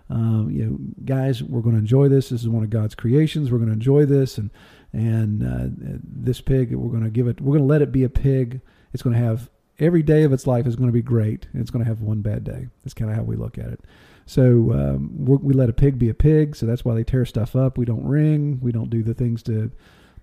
um, 0.10 0.50
you 0.52 0.66
know, 0.66 0.78
guys, 1.04 1.44
we're 1.44 1.62
going 1.62 1.76
to 1.76 1.80
enjoy 1.80 2.08
this. 2.08 2.30
This 2.30 2.42
is 2.42 2.50
one 2.50 2.64
of 2.64 2.70
God's 2.70 2.96
creations. 2.96 3.52
We're 3.52 3.58
going 3.58 3.70
to 3.70 3.74
enjoy 3.74 4.06
this, 4.06 4.38
and 4.38 4.50
and 4.94 5.44
uh, 5.44 6.00
this 6.04 6.42
pig, 6.42 6.74
we're 6.74 6.92
going 6.92 7.04
to 7.04 7.10
give 7.10 7.28
it. 7.28 7.42
We're 7.42 7.58
going 7.58 7.68
to 7.68 7.72
let 7.72 7.82
it 7.82 7.92
be 7.92 8.04
a 8.04 8.10
pig. 8.10 8.62
It's 8.94 9.04
going 9.04 9.16
to 9.16 9.22
have 9.22 9.50
every 9.80 10.02
day 10.02 10.24
of 10.24 10.34
its 10.34 10.48
life 10.48 10.66
is 10.66 10.76
going 10.76 10.88
to 10.88 10.94
be 10.94 11.02
great, 11.02 11.48
and 11.52 11.62
it's 11.62 11.72
going 11.72 11.84
to 11.84 11.90
have 11.90 12.02
one 12.02 12.22
bad 12.22 12.44
day. 12.44 12.68
That's 12.84 12.94
kind 12.94 13.12
of 13.12 13.18
how 13.18 13.24
we 13.24 13.36
look 13.36 13.58
at 13.58 13.68
it. 13.68 13.82
So 14.26 14.74
um, 14.74 15.10
we 15.14 15.54
let 15.54 15.70
a 15.70 15.74
pig 15.74 15.98
be 15.98 16.10
a 16.10 16.14
pig. 16.14 16.56
So 16.56 16.66
that's 16.66 16.84
why 16.84 16.94
they 16.96 17.04
tear 17.04 17.26
stuff 17.26 17.56
up. 17.56 17.78
We 17.78 17.86
don't 17.86 18.06
ring. 18.06 18.60
We 18.62 18.72
don't 18.72 18.90
do 18.90 19.02
the 19.02 19.14
things 19.14 19.42
to 19.44 19.72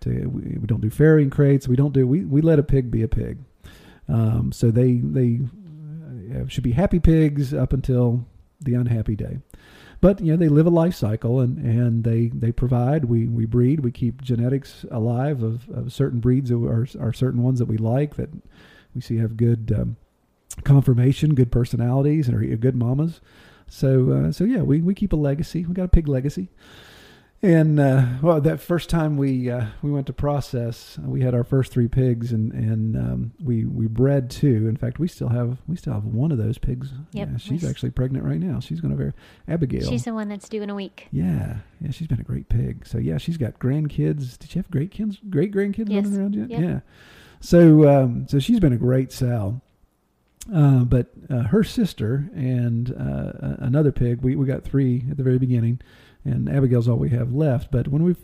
to. 0.00 0.26
We, 0.26 0.58
we 0.58 0.66
don't 0.66 0.80
do 0.80 0.90
farrowing 0.90 1.30
crates. 1.30 1.68
We 1.68 1.76
don't 1.76 1.92
do. 1.92 2.06
We 2.06 2.24
we 2.24 2.40
let 2.40 2.58
a 2.58 2.62
pig 2.62 2.90
be 2.90 3.02
a 3.02 3.08
pig. 3.08 3.38
Um, 4.08 4.52
so 4.52 4.70
they 4.70 4.94
they 4.94 5.40
uh, 6.34 6.46
should 6.48 6.64
be 6.64 6.72
happy 6.72 7.00
pigs 7.00 7.54
up 7.54 7.72
until 7.72 8.26
the 8.60 8.74
unhappy 8.74 9.16
day. 9.16 9.38
But 10.00 10.20
you 10.20 10.32
know 10.32 10.36
they 10.36 10.48
live 10.48 10.66
a 10.66 10.70
life 10.70 10.94
cycle 10.94 11.40
and, 11.40 11.58
and 11.58 12.04
they, 12.04 12.26
they 12.26 12.52
provide. 12.52 13.06
We, 13.06 13.26
we 13.26 13.46
breed. 13.46 13.80
We 13.80 13.90
keep 13.90 14.20
genetics 14.20 14.84
alive 14.90 15.42
of, 15.42 15.68
of 15.70 15.92
certain 15.92 16.20
breeds 16.20 16.50
that 16.50 16.56
are, 16.56 16.86
are 17.00 17.12
certain 17.12 17.42
ones 17.42 17.58
that 17.58 17.66
we 17.68 17.78
like 17.78 18.16
that 18.16 18.28
we 18.94 19.00
see 19.00 19.16
have 19.16 19.36
good 19.36 19.72
um, 19.74 19.96
conformation, 20.62 21.34
good 21.34 21.50
personalities, 21.50 22.28
and 22.28 22.36
are 22.36 22.56
good 22.56 22.76
mamas. 22.76 23.20
So 23.66 24.12
uh, 24.12 24.32
so 24.32 24.44
yeah, 24.44 24.60
we, 24.60 24.82
we 24.82 24.94
keep 24.94 25.12
a 25.12 25.16
legacy. 25.16 25.64
We 25.64 25.74
got 25.74 25.84
a 25.84 25.88
pig 25.88 26.06
legacy. 26.06 26.48
And 27.44 27.78
uh, 27.78 28.06
well, 28.22 28.40
that 28.40 28.62
first 28.62 28.88
time 28.88 29.18
we 29.18 29.50
uh, 29.50 29.66
we 29.82 29.90
went 29.90 30.06
to 30.06 30.14
process, 30.14 30.98
we 31.04 31.20
had 31.20 31.34
our 31.34 31.44
first 31.44 31.72
three 31.72 31.88
pigs, 31.88 32.32
and 32.32 32.50
and 32.52 32.96
um, 32.96 33.32
we 33.38 33.66
we 33.66 33.86
bred 33.86 34.30
two. 34.30 34.66
In 34.66 34.78
fact, 34.78 34.98
we 34.98 35.08
still 35.08 35.28
have 35.28 35.58
we 35.68 35.76
still 35.76 35.92
have 35.92 36.06
one 36.06 36.32
of 36.32 36.38
those 36.38 36.56
pigs. 36.56 36.92
Yep. 37.12 37.28
Yeah, 37.30 37.36
she's 37.36 37.62
actually 37.62 37.90
pregnant 37.90 38.24
right 38.24 38.40
now. 38.40 38.60
She's 38.60 38.80
going 38.80 38.92
to 38.92 38.96
bear 38.96 39.12
Abigail. 39.46 39.86
She's 39.86 40.04
the 40.04 40.14
one 40.14 40.30
that's 40.30 40.48
due 40.48 40.62
in 40.62 40.70
a 40.70 40.74
week. 40.74 41.08
Yeah, 41.12 41.58
yeah, 41.82 41.90
she's 41.90 42.08
been 42.08 42.18
a 42.18 42.24
great 42.24 42.48
pig. 42.48 42.86
So 42.86 42.96
yeah, 42.96 43.18
she's 43.18 43.36
got 43.36 43.58
grandkids. 43.58 44.38
Did 44.38 44.50
she 44.50 44.58
have 44.58 44.70
great 44.70 44.90
kids? 44.90 45.18
Great 45.28 45.52
grandkids 45.52 45.90
yes. 45.90 46.06
running 46.06 46.20
around 46.20 46.34
yet? 46.36 46.48
Yep. 46.48 46.60
Yeah. 46.62 46.80
So 47.40 47.86
um, 47.86 48.26
so 48.26 48.38
she's 48.38 48.58
been 48.58 48.72
a 48.72 48.78
great 48.78 49.12
sow. 49.12 49.60
Uh, 50.54 50.84
but 50.84 51.08
uh, 51.28 51.42
her 51.42 51.62
sister 51.62 52.30
and 52.34 52.90
uh, 52.90 53.56
another 53.58 53.92
pig, 53.92 54.22
we, 54.22 54.36
we 54.36 54.46
got 54.46 54.62
three 54.62 55.04
at 55.10 55.16
the 55.18 55.22
very 55.22 55.38
beginning 55.38 55.80
and 56.24 56.48
Abigail's 56.48 56.88
all 56.88 56.96
we 56.96 57.10
have 57.10 57.32
left. 57.32 57.70
But 57.70 57.88
when 57.88 58.02
we've 58.02 58.22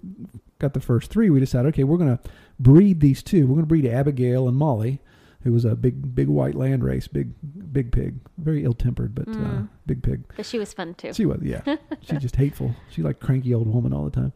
got 0.58 0.74
the 0.74 0.80
first 0.80 1.10
three, 1.10 1.30
we 1.30 1.40
decided, 1.40 1.68
okay, 1.70 1.84
we're 1.84 1.98
going 1.98 2.16
to 2.16 2.30
breed 2.58 3.00
these 3.00 3.22
two. 3.22 3.42
We're 3.46 3.54
going 3.54 3.62
to 3.62 3.66
breed 3.66 3.86
Abigail 3.86 4.48
and 4.48 4.56
Molly. 4.56 5.00
who 5.42 5.52
was 5.52 5.64
a 5.64 5.74
big 5.74 6.14
big 6.14 6.28
white 6.28 6.54
Landrace, 6.54 7.10
big 7.10 7.32
big 7.72 7.92
pig, 7.92 8.16
very 8.38 8.64
ill 8.64 8.74
tempered, 8.74 9.14
but 9.14 9.28
uh, 9.28 9.62
big 9.86 10.02
pig. 10.02 10.24
But 10.36 10.46
she 10.46 10.58
was 10.58 10.72
fun 10.72 10.94
too. 10.94 11.12
She 11.12 11.26
was, 11.26 11.40
yeah. 11.42 11.62
She's 12.00 12.20
just 12.20 12.36
hateful. 12.36 12.74
She 12.90 13.02
like 13.02 13.20
cranky 13.20 13.54
old 13.54 13.66
woman 13.66 13.92
all 13.92 14.04
the 14.04 14.10
time. 14.10 14.32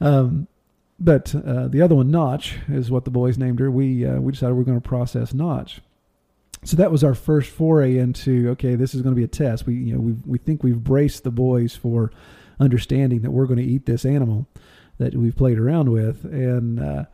Um, 0.00 0.48
but 1.00 1.34
uh, 1.34 1.68
the 1.68 1.80
other 1.82 1.94
one, 1.94 2.10
Notch, 2.10 2.56
is 2.68 2.90
what 2.90 3.04
the 3.04 3.10
boys 3.10 3.38
named 3.38 3.60
her. 3.60 3.70
We 3.70 4.06
uh, 4.06 4.20
we 4.20 4.32
decided 4.32 4.54
we 4.54 4.62
are 4.62 4.64
going 4.64 4.80
to 4.80 4.88
process 4.88 5.32
Notch. 5.34 5.80
So 6.64 6.76
that 6.76 6.90
was 6.90 7.04
our 7.04 7.14
first 7.14 7.50
foray 7.50 7.98
into 7.98 8.48
okay, 8.50 8.74
this 8.74 8.94
is 8.94 9.02
going 9.02 9.14
to 9.14 9.18
be 9.18 9.24
a 9.24 9.28
test. 9.28 9.66
We 9.66 9.74
you 9.74 9.94
know 9.94 10.00
we 10.00 10.12
we 10.26 10.38
think 10.38 10.62
we've 10.62 10.82
braced 10.82 11.24
the 11.24 11.30
boys 11.30 11.76
for 11.76 12.10
understanding 12.60 13.22
that 13.22 13.30
we're 13.30 13.46
going 13.46 13.58
to 13.58 13.64
eat 13.64 13.86
this 13.86 14.04
animal 14.04 14.46
that 14.98 15.14
we've 15.14 15.36
played 15.36 15.58
around 15.58 15.90
with, 15.90 16.24
and 16.24 16.80
uh, 16.80 17.04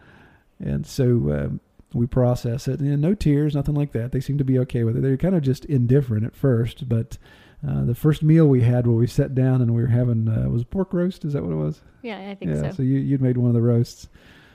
and 0.59 0.87
so 0.87 1.07
um, 1.07 1.61
we 1.93 2.07
process 2.07 2.67
it. 2.69 2.81
And 2.81 3.01
no 3.01 3.15
tears, 3.15 3.55
nothing 3.55 3.75
like 3.75 3.93
that. 3.93 4.13
They 4.13 4.21
seem 4.21 4.39
to 4.39 4.45
be 4.45 4.59
okay 4.61 4.85
with 4.85 4.97
it. 4.97 5.03
They're 5.03 5.17
kind 5.17 5.35
of 5.35 5.43
just 5.43 5.65
indifferent 5.67 6.25
at 6.25 6.35
first, 6.35 6.89
but. 6.89 7.19
Uh, 7.67 7.83
the 7.83 7.95
first 7.95 8.23
meal 8.23 8.47
we 8.47 8.61
had 8.61 8.87
where 8.87 8.95
we 8.95 9.07
sat 9.07 9.35
down 9.35 9.63
and 9.63 9.75
we 9.75 9.81
were 9.81 9.89
having 9.89 10.29
uh, 10.29 10.47
was 10.51 10.65
pork 10.65 10.93
roast. 10.93 11.25
Is 11.25 11.33
that 11.33 11.43
what 11.43 11.51
it 11.51 11.57
was? 11.57 11.81
Yeah, 12.03 12.19
I 12.31 12.35
think 12.35 12.51
yeah, 12.51 12.61
so. 12.61 12.71
So 12.73 12.83
you 12.83 12.99
you'd 12.99 13.23
made 13.23 13.39
one 13.39 13.49
of 13.49 13.55
the 13.55 13.63
roasts. 13.63 14.07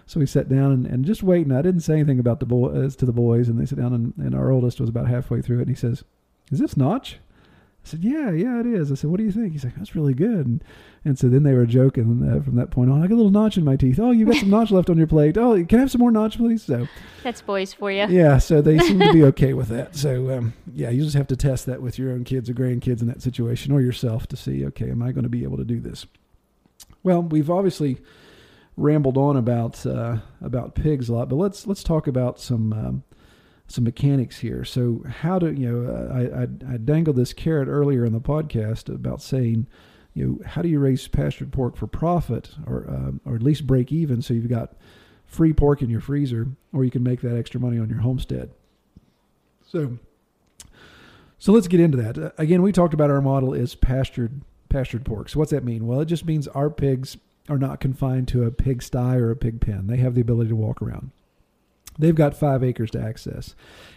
So 0.05 0.19
we 0.19 0.27
sat 0.27 0.47
down 0.47 0.71
and, 0.71 0.85
and 0.85 1.05
just 1.05 1.23
waiting. 1.23 1.51
I 1.51 1.63
didn't 1.63 1.81
say 1.81 1.93
anything 1.93 2.19
about 2.19 2.39
the 2.39 2.45
boys 2.45 2.95
to 2.97 3.07
the 3.07 3.11
boys, 3.11 3.49
and 3.49 3.59
they 3.59 3.65
sat 3.65 3.79
down 3.79 3.93
and, 3.93 4.13
and 4.17 4.35
our 4.35 4.51
oldest 4.51 4.79
was 4.79 4.89
about 4.89 5.07
halfway 5.07 5.41
through 5.41 5.57
it, 5.57 5.61
and 5.61 5.69
he 5.69 5.75
says, 5.75 6.03
"Is 6.51 6.59
this 6.59 6.77
Notch?" 6.77 7.17
I 7.85 7.87
said, 7.87 8.03
"Yeah, 8.03 8.31
yeah, 8.31 8.59
it 8.59 8.65
is." 8.65 8.91
I 8.91 8.95
said, 8.95 9.09
"What 9.09 9.17
do 9.17 9.23
you 9.23 9.31
think?" 9.31 9.53
He's 9.53 9.63
like, 9.63 9.75
"That's 9.75 9.95
really 9.95 10.13
good." 10.13 10.45
And, 10.45 10.63
and 11.05 11.17
so 11.17 11.29
then 11.29 11.43
they 11.43 11.53
were 11.53 11.65
joking 11.65 12.29
uh, 12.29 12.43
from 12.43 12.55
that 12.57 12.71
point 12.71 12.91
on. 12.91 13.01
I 13.01 13.07
got 13.07 13.15
a 13.15 13.15
little 13.15 13.31
notch 13.31 13.57
in 13.57 13.63
my 13.63 13.75
teeth. 13.75 13.99
Oh, 13.99 14.11
you 14.11 14.25
got 14.25 14.35
some 14.35 14.49
notch 14.57 14.71
left 14.71 14.89
on 14.89 14.97
your 14.97 15.07
plate. 15.07 15.37
Oh, 15.37 15.53
can 15.65 15.79
I 15.79 15.81
have 15.81 15.91
some 15.91 16.01
more 16.01 16.11
notch, 16.11 16.37
please? 16.37 16.63
So 16.63 16.87
that's 17.23 17.41
boys 17.41 17.73
for 17.73 17.91
you. 17.91 18.05
Yeah, 18.07 18.37
so 18.37 18.61
they 18.61 18.77
seem 18.79 18.99
to 18.99 19.13
be 19.13 19.23
okay 19.35 19.53
with 19.53 19.69
that. 19.69 19.95
So 19.95 20.37
um, 20.37 20.53
yeah, 20.73 20.89
you 20.89 21.03
just 21.03 21.15
have 21.15 21.27
to 21.27 21.35
test 21.35 21.65
that 21.67 21.81
with 21.81 21.97
your 21.97 22.11
own 22.11 22.23
kids 22.23 22.49
or 22.49 22.53
grandkids 22.53 23.01
in 23.01 23.07
that 23.07 23.21
situation, 23.21 23.71
or 23.71 23.81
yourself 23.81 24.27
to 24.27 24.37
see, 24.37 24.65
okay, 24.67 24.89
am 24.91 25.01
I 25.01 25.11
going 25.11 25.23
to 25.23 25.29
be 25.29 25.43
able 25.43 25.57
to 25.57 25.65
do 25.65 25.79
this? 25.79 26.05
Well, 27.03 27.21
we've 27.21 27.49
obviously 27.49 27.97
rambled 28.75 29.17
on 29.17 29.37
about 29.37 29.85
uh, 29.85 30.17
about 30.41 30.75
pigs 30.75 31.09
a 31.09 31.13
lot, 31.13 31.29
but 31.29 31.37
let's 31.37 31.65
let's 31.65 31.83
talk 31.83 32.07
about 32.07 32.39
some. 32.39 32.73
Um, 32.73 33.03
some 33.69 33.83
mechanics 33.83 34.39
here. 34.39 34.65
So 34.65 35.03
how 35.07 35.39
do 35.39 35.51
you 35.51 35.71
know? 35.71 36.09
I, 36.11 36.41
I, 36.41 36.73
I 36.73 36.77
dangled 36.77 37.15
this 37.15 37.33
carrot 37.33 37.69
earlier 37.69 38.03
in 38.03 38.13
the 38.13 38.19
podcast 38.19 38.93
about 38.93 39.21
saying, 39.21 39.67
you 40.15 40.25
know, 40.25 40.47
how 40.47 40.61
do 40.61 40.67
you 40.67 40.79
raise 40.79 41.07
pastured 41.07 41.53
pork 41.53 41.77
for 41.77 41.87
profit, 41.87 42.49
or 42.65 42.85
um, 42.89 43.21
or 43.25 43.35
at 43.35 43.43
least 43.43 43.67
break 43.67 43.91
even, 43.91 44.21
so 44.21 44.33
you've 44.33 44.49
got 44.49 44.73
free 45.25 45.53
pork 45.53 45.83
in 45.83 45.89
your 45.89 46.01
freezer, 46.01 46.47
or 46.73 46.83
you 46.83 46.91
can 46.91 47.03
make 47.03 47.21
that 47.21 47.37
extra 47.37 47.61
money 47.61 47.77
on 47.77 47.87
your 47.87 47.99
homestead. 47.99 48.49
So, 49.67 49.99
so 51.37 51.51
let's 51.51 51.67
get 51.67 51.79
into 51.79 51.97
that. 51.97 52.17
Uh, 52.17 52.31
again, 52.39 52.63
we 52.63 52.71
talked 52.71 52.95
about 52.95 53.11
our 53.11 53.21
model 53.21 53.53
is 53.53 53.75
pastured 53.75 54.41
pastured 54.67 55.05
pork. 55.05 55.29
So 55.29 55.37
what's 55.39 55.51
that 55.51 55.63
mean? 55.63 55.85
Well, 55.85 56.01
it 56.01 56.07
just 56.07 56.25
means 56.25 56.47
our 56.49 56.71
pigs 56.71 57.17
are 57.47 57.59
not 57.59 57.79
confined 57.79 58.27
to 58.29 58.45
a 58.45 58.51
pig 58.51 58.81
sty 58.81 59.15
or 59.15 59.29
a 59.29 59.35
pig 59.35 59.61
pen. 59.61 59.87
They 59.87 59.97
have 59.97 60.15
the 60.15 60.21
ability 60.21 60.49
to 60.49 60.55
walk 60.55 60.81
around. 60.81 61.11
They've 61.99 62.15
got 62.15 62.35
five 62.35 62.63
acres 62.63 62.89
to 62.91 63.01
access. 63.01 63.55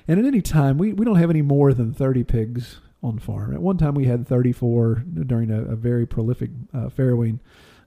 And 0.09 0.19
at 0.19 0.27
any 0.27 0.43
time, 0.43 0.77
we, 0.77 0.93
we 0.93 1.05
don't 1.05 1.17
have 1.17 1.31
any 1.31 1.41
more 1.41 1.73
than 1.73 1.95
30 1.95 2.25
pigs 2.25 2.81
on 3.01 3.21
farm. 3.21 3.55
At 3.55 3.63
one 3.63 3.79
time, 3.79 3.95
we 3.95 4.07
had 4.07 4.27
34 4.27 5.05
during 5.27 5.53
a, 5.53 5.63
a 5.63 5.77
very 5.77 6.05
prolific 6.05 6.51
uh, 6.75 6.89
farrowing. 6.89 7.39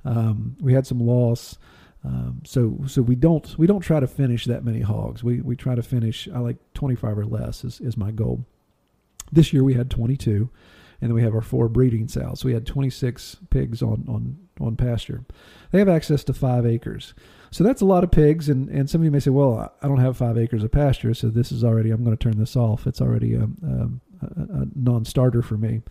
Um, 0.05 0.55
we 0.61 0.73
had 0.73 0.87
some 0.87 0.99
loss. 0.99 1.57
Um, 2.05 2.41
so 2.45 2.77
so 2.85 3.01
we 3.01 3.15
don't 3.15 3.57
we 3.57 3.65
don't 3.65 3.81
try 3.81 3.99
to 3.99 4.05
finish 4.05 4.45
that 4.45 4.63
many 4.63 4.81
hogs. 4.81 5.23
We 5.23 5.41
we 5.41 5.55
try 5.55 5.73
to 5.73 5.81
finish 5.81 6.29
I 6.31 6.37
like 6.37 6.57
25 6.75 7.17
or 7.17 7.25
less 7.25 7.63
is, 7.63 7.81
is 7.81 7.97
my 7.97 8.11
goal. 8.11 8.45
This 9.31 9.51
year 9.51 9.63
we 9.63 9.73
had 9.73 9.89
22, 9.89 10.51
and 11.01 11.09
then 11.09 11.15
we 11.15 11.23
have 11.23 11.33
our 11.33 11.41
four 11.41 11.67
breeding 11.67 12.07
sows. 12.07 12.41
So 12.41 12.45
we 12.45 12.53
had 12.53 12.67
26 12.67 13.37
pigs 13.49 13.81
on 13.81 14.05
on 14.07 14.37
on 14.59 14.75
pasture. 14.75 15.25
They 15.71 15.79
have 15.79 15.89
access 15.89 16.23
to 16.25 16.33
five 16.33 16.65
acres. 16.65 17.15
So 17.51 17.63
that's 17.63 17.81
a 17.81 17.85
lot 17.85 18.03
of 18.03 18.11
pigs, 18.11 18.49
and, 18.49 18.69
and 18.69 18.89
some 18.89 19.01
of 19.01 19.05
you 19.05 19.11
may 19.11 19.19
say, 19.19 19.29
well, 19.29 19.73
I 19.81 19.87
don't 19.87 19.99
have 19.99 20.17
five 20.17 20.37
acres 20.37 20.63
of 20.63 20.71
pasture, 20.71 21.13
so 21.13 21.29
this 21.29 21.51
is 21.51 21.63
already, 21.63 21.91
I'm 21.91 22.03
going 22.03 22.15
to 22.15 22.21
turn 22.21 22.39
this 22.39 22.55
off. 22.55 22.87
It's 22.87 23.01
already 23.01 23.33
a, 23.35 23.43
a, 23.43 23.89
a 24.21 24.67
non 24.75 25.05
starter 25.05 25.41
for 25.41 25.57
me. 25.57 25.81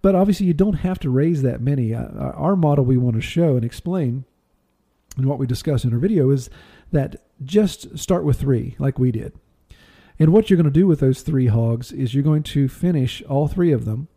But 0.00 0.14
obviously, 0.14 0.46
you 0.46 0.54
don't 0.54 0.74
have 0.74 0.98
to 1.00 1.10
raise 1.10 1.42
that 1.42 1.60
many. 1.60 1.94
Uh, 1.94 2.08
our 2.08 2.56
model 2.56 2.84
we 2.84 2.96
want 2.96 3.16
to 3.16 3.22
show 3.22 3.56
and 3.56 3.64
explain, 3.64 4.24
and 5.16 5.26
what 5.26 5.38
we 5.38 5.46
discuss 5.46 5.84
in 5.84 5.92
our 5.92 5.98
video, 5.98 6.30
is 6.30 6.50
that 6.90 7.22
just 7.44 7.98
start 7.98 8.24
with 8.24 8.40
three, 8.40 8.76
like 8.78 8.98
we 8.98 9.12
did. 9.12 9.32
And 10.18 10.32
what 10.32 10.50
you're 10.50 10.56
going 10.56 10.64
to 10.64 10.70
do 10.70 10.86
with 10.86 11.00
those 11.00 11.22
three 11.22 11.46
hogs 11.46 11.92
is 11.92 12.14
you're 12.14 12.22
going 12.22 12.42
to 12.44 12.68
finish 12.68 13.22
all 13.28 13.48
three 13.48 13.72
of 13.72 13.84
them, 13.84 14.08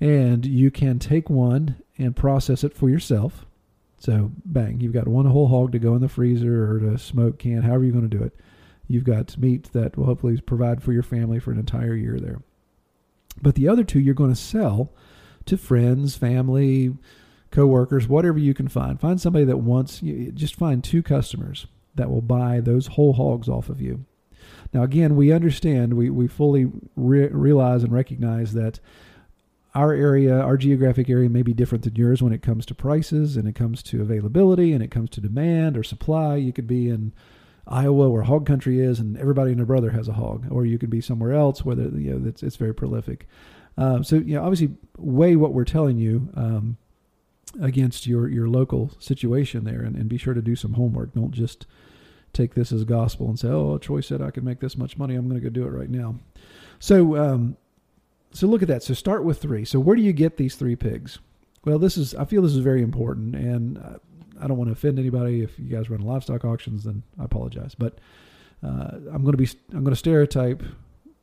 and 0.00 0.44
you 0.44 0.70
can 0.70 0.98
take 0.98 1.30
one 1.30 1.76
and 1.98 2.14
process 2.14 2.62
it 2.64 2.74
for 2.74 2.90
yourself 2.90 3.45
so 4.06 4.30
bang, 4.44 4.80
you've 4.80 4.92
got 4.92 5.08
one 5.08 5.26
whole 5.26 5.48
hog 5.48 5.72
to 5.72 5.80
go 5.80 5.96
in 5.96 6.00
the 6.00 6.08
freezer 6.08 6.70
or 6.70 6.78
to 6.78 6.96
smoke 6.96 7.40
can, 7.40 7.62
however 7.62 7.82
you're 7.82 7.92
going 7.92 8.08
to 8.08 8.16
do 8.16 8.22
it. 8.22 8.36
You've 8.86 9.02
got 9.02 9.36
meat 9.36 9.72
that 9.72 9.96
will 9.96 10.04
hopefully 10.04 10.40
provide 10.40 10.80
for 10.80 10.92
your 10.92 11.02
family 11.02 11.40
for 11.40 11.50
an 11.50 11.58
entire 11.58 11.96
year 11.96 12.20
there. 12.20 12.40
But 13.42 13.56
the 13.56 13.66
other 13.66 13.82
two 13.82 13.98
you're 13.98 14.14
going 14.14 14.30
to 14.32 14.40
sell 14.40 14.92
to 15.46 15.56
friends, 15.56 16.14
family, 16.14 16.94
coworkers, 17.50 18.06
whatever 18.06 18.38
you 18.38 18.54
can 18.54 18.68
find. 18.68 19.00
Find 19.00 19.20
somebody 19.20 19.44
that 19.44 19.56
wants 19.56 20.04
you 20.04 20.30
just 20.30 20.54
find 20.54 20.84
two 20.84 21.02
customers 21.02 21.66
that 21.96 22.08
will 22.08 22.22
buy 22.22 22.60
those 22.60 22.86
whole 22.86 23.14
hogs 23.14 23.48
off 23.48 23.68
of 23.68 23.80
you. 23.80 24.04
Now 24.72 24.84
again, 24.84 25.16
we 25.16 25.32
understand, 25.32 25.94
we 25.94 26.10
we 26.10 26.28
fully 26.28 26.70
re- 26.94 27.26
realize 27.26 27.82
and 27.82 27.92
recognize 27.92 28.52
that 28.52 28.78
our 29.76 29.92
area, 29.92 30.40
our 30.40 30.56
geographic 30.56 31.10
area 31.10 31.28
may 31.28 31.42
be 31.42 31.52
different 31.52 31.84
than 31.84 31.94
yours 31.94 32.22
when 32.22 32.32
it 32.32 32.42
comes 32.42 32.64
to 32.64 32.74
prices 32.74 33.36
and 33.36 33.46
it 33.46 33.54
comes 33.54 33.82
to 33.82 34.00
availability 34.00 34.72
and 34.72 34.82
it 34.82 34.90
comes 34.90 35.10
to 35.10 35.20
demand 35.20 35.76
or 35.76 35.84
supply. 35.84 36.36
You 36.36 36.52
could 36.52 36.66
be 36.66 36.88
in 36.88 37.12
Iowa 37.68 38.08
where 38.08 38.22
hog 38.22 38.46
country 38.46 38.80
is 38.80 38.98
and 39.00 39.18
everybody 39.18 39.50
and 39.50 39.58
their 39.58 39.66
brother 39.66 39.90
has 39.90 40.08
a 40.08 40.14
hog, 40.14 40.46
or 40.50 40.64
you 40.64 40.78
could 40.78 40.88
be 40.88 41.02
somewhere 41.02 41.32
else 41.32 41.62
where 41.62 41.76
you 41.76 42.14
know 42.14 42.26
it's, 42.26 42.42
it's 42.42 42.56
very 42.56 42.74
prolific. 42.74 43.28
Um, 43.76 44.02
so 44.02 44.16
you 44.16 44.36
know, 44.36 44.42
obviously, 44.42 44.74
weigh 44.96 45.36
what 45.36 45.52
we're 45.52 45.64
telling 45.64 45.98
you 45.98 46.30
um, 46.34 46.78
against 47.60 48.06
your 48.06 48.28
your 48.28 48.48
local 48.48 48.92
situation 48.98 49.64
there, 49.64 49.82
and, 49.82 49.94
and 49.94 50.08
be 50.08 50.16
sure 50.16 50.32
to 50.32 50.40
do 50.40 50.56
some 50.56 50.72
homework. 50.72 51.12
Don't 51.12 51.32
just 51.32 51.66
take 52.32 52.54
this 52.54 52.72
as 52.72 52.84
gospel 52.84 53.28
and 53.28 53.38
say, 53.38 53.48
"Oh, 53.48 53.76
Troy 53.76 54.00
said 54.00 54.22
I 54.22 54.30
could 54.30 54.44
make 54.44 54.60
this 54.60 54.78
much 54.78 54.96
money. 54.96 55.16
I'm 55.16 55.28
going 55.28 55.40
to 55.40 55.44
go 55.46 55.52
do 55.52 55.66
it 55.66 55.70
right 55.70 55.90
now." 55.90 56.14
So 56.78 57.16
um, 57.16 57.56
so 58.36 58.46
look 58.46 58.62
at 58.62 58.68
that. 58.68 58.82
So 58.82 58.94
start 58.94 59.24
with 59.24 59.40
three. 59.40 59.64
So 59.64 59.80
where 59.80 59.96
do 59.96 60.02
you 60.02 60.12
get 60.12 60.36
these 60.36 60.54
three 60.56 60.76
pigs? 60.76 61.18
Well, 61.64 61.78
this 61.78 61.96
is 61.96 62.14
I 62.14 62.24
feel 62.24 62.42
this 62.42 62.52
is 62.52 62.58
very 62.58 62.82
important, 62.82 63.34
and 63.34 63.78
uh, 63.78 63.98
I 64.40 64.46
don't 64.46 64.56
want 64.56 64.68
to 64.68 64.72
offend 64.72 64.98
anybody. 64.98 65.42
If 65.42 65.58
you 65.58 65.66
guys 65.66 65.90
run 65.90 66.00
livestock 66.00 66.44
auctions, 66.44 66.84
then 66.84 67.02
I 67.18 67.24
apologize. 67.24 67.74
But 67.74 67.98
uh, 68.62 68.90
I'm 69.12 69.22
going 69.22 69.32
to 69.32 69.38
be 69.38 69.48
I'm 69.72 69.82
going 69.82 69.92
to 69.92 69.96
stereotype 69.96 70.62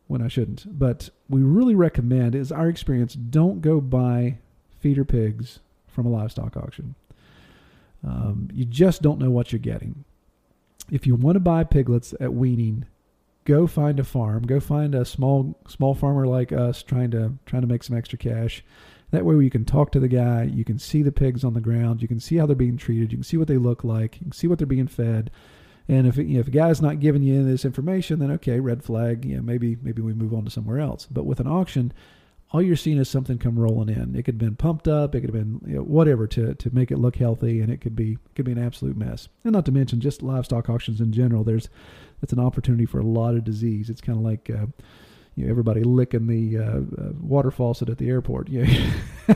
when 0.07 0.21
I 0.21 0.27
shouldn't. 0.27 0.77
But 0.77 1.09
we 1.29 1.41
really 1.41 1.75
recommend 1.75 2.35
is 2.35 2.51
our 2.51 2.67
experience. 2.67 3.13
Don't 3.13 3.61
go 3.61 3.79
buy 3.79 4.39
feeder 4.79 5.05
pigs 5.05 5.59
from 5.87 6.05
a 6.05 6.09
livestock 6.09 6.57
auction. 6.57 6.95
Um, 8.05 8.49
you 8.53 8.65
just 8.65 9.01
don't 9.01 9.19
know 9.19 9.31
what 9.31 9.51
you're 9.51 9.59
getting. 9.59 10.03
If 10.91 11.07
you 11.07 11.15
want 11.15 11.35
to 11.35 11.39
buy 11.39 11.63
piglets 11.63 12.13
at 12.19 12.33
weaning, 12.33 12.85
go 13.45 13.67
find 13.67 13.99
a 13.99 14.03
farm, 14.03 14.43
go 14.43 14.59
find 14.59 14.95
a 14.95 15.05
small 15.05 15.59
small 15.67 15.93
farmer 15.93 16.25
like 16.27 16.51
us 16.51 16.83
trying 16.83 17.11
to 17.11 17.33
trying 17.45 17.61
to 17.61 17.67
make 17.67 17.83
some 17.83 17.97
extra 17.97 18.17
cash. 18.17 18.63
That 19.11 19.25
way, 19.25 19.35
you 19.43 19.51
can 19.51 19.65
talk 19.65 19.91
to 19.91 19.99
the 19.99 20.07
guy, 20.07 20.43
you 20.43 20.65
can 20.65 20.79
see 20.79 21.03
the 21.03 21.11
pigs 21.11 21.43
on 21.43 21.53
the 21.53 21.61
ground, 21.61 22.01
you 22.01 22.07
can 22.07 22.19
see 22.19 22.37
how 22.37 22.47
they're 22.47 22.55
being 22.55 22.77
treated, 22.77 23.11
you 23.11 23.17
can 23.19 23.23
see 23.23 23.37
what 23.37 23.47
they 23.47 23.57
look 23.57 23.83
like, 23.83 24.15
you 24.15 24.21
can 24.21 24.31
see 24.31 24.47
what 24.47 24.57
they're 24.57 24.65
being 24.65 24.87
fed. 24.87 25.29
And 25.87 26.07
if 26.07 26.17
you 26.17 26.23
know, 26.23 26.39
if 26.39 26.47
a 26.47 26.51
guy's 26.51 26.81
not 26.81 26.99
giving 26.99 27.21
you 27.21 27.43
this 27.43 27.65
information, 27.65 28.19
then 28.19 28.31
okay, 28.31 28.59
red 28.59 28.83
flag. 28.83 29.25
You 29.25 29.37
know, 29.37 29.43
maybe 29.43 29.77
maybe 29.81 30.01
we 30.01 30.13
move 30.13 30.33
on 30.33 30.45
to 30.45 30.51
somewhere 30.51 30.79
else. 30.79 31.07
But 31.11 31.25
with 31.25 31.39
an 31.39 31.47
auction, 31.47 31.93
all 32.53 32.61
you're 32.61 32.75
seeing 32.75 32.99
is 32.99 33.09
something 33.09 33.37
come 33.37 33.59
rolling 33.59 33.89
in. 33.89 34.15
It 34.15 34.23
could 34.23 34.35
have 34.35 34.39
been 34.39 34.55
pumped 34.55 34.87
up, 34.87 35.15
it 35.15 35.21
could 35.21 35.33
have 35.33 35.43
been 35.43 35.59
you 35.65 35.75
know, 35.77 35.83
whatever 35.83 36.27
to, 36.27 36.53
to 36.53 36.73
make 36.73 36.91
it 36.91 36.99
look 36.99 37.15
healthy, 37.15 37.59
and 37.59 37.71
it 37.71 37.81
could 37.81 37.95
be 37.95 38.17
could 38.35 38.45
be 38.45 38.51
an 38.51 38.63
absolute 38.63 38.95
mess. 38.95 39.27
And 39.43 39.53
not 39.53 39.65
to 39.65 39.71
mention 39.71 39.99
just 39.99 40.21
livestock 40.21 40.69
auctions 40.69 41.01
in 41.01 41.11
general. 41.11 41.43
There's 41.43 41.67
it's 42.23 42.33
an 42.33 42.39
opportunity 42.39 42.85
for 42.85 42.99
a 42.99 43.03
lot 43.03 43.35
of 43.35 43.43
disease. 43.43 43.89
It's 43.89 44.01
kind 44.01 44.17
of 44.17 44.23
like 44.23 44.49
uh, 44.49 44.65
you 45.35 45.45
know 45.45 45.51
everybody 45.51 45.83
licking 45.83 46.27
the 46.27 46.57
uh, 46.57 46.77
uh, 47.01 47.11
water 47.19 47.51
faucet 47.51 47.89
at 47.89 47.97
the 47.97 48.09
airport. 48.09 48.49
Yeah. 48.49 48.65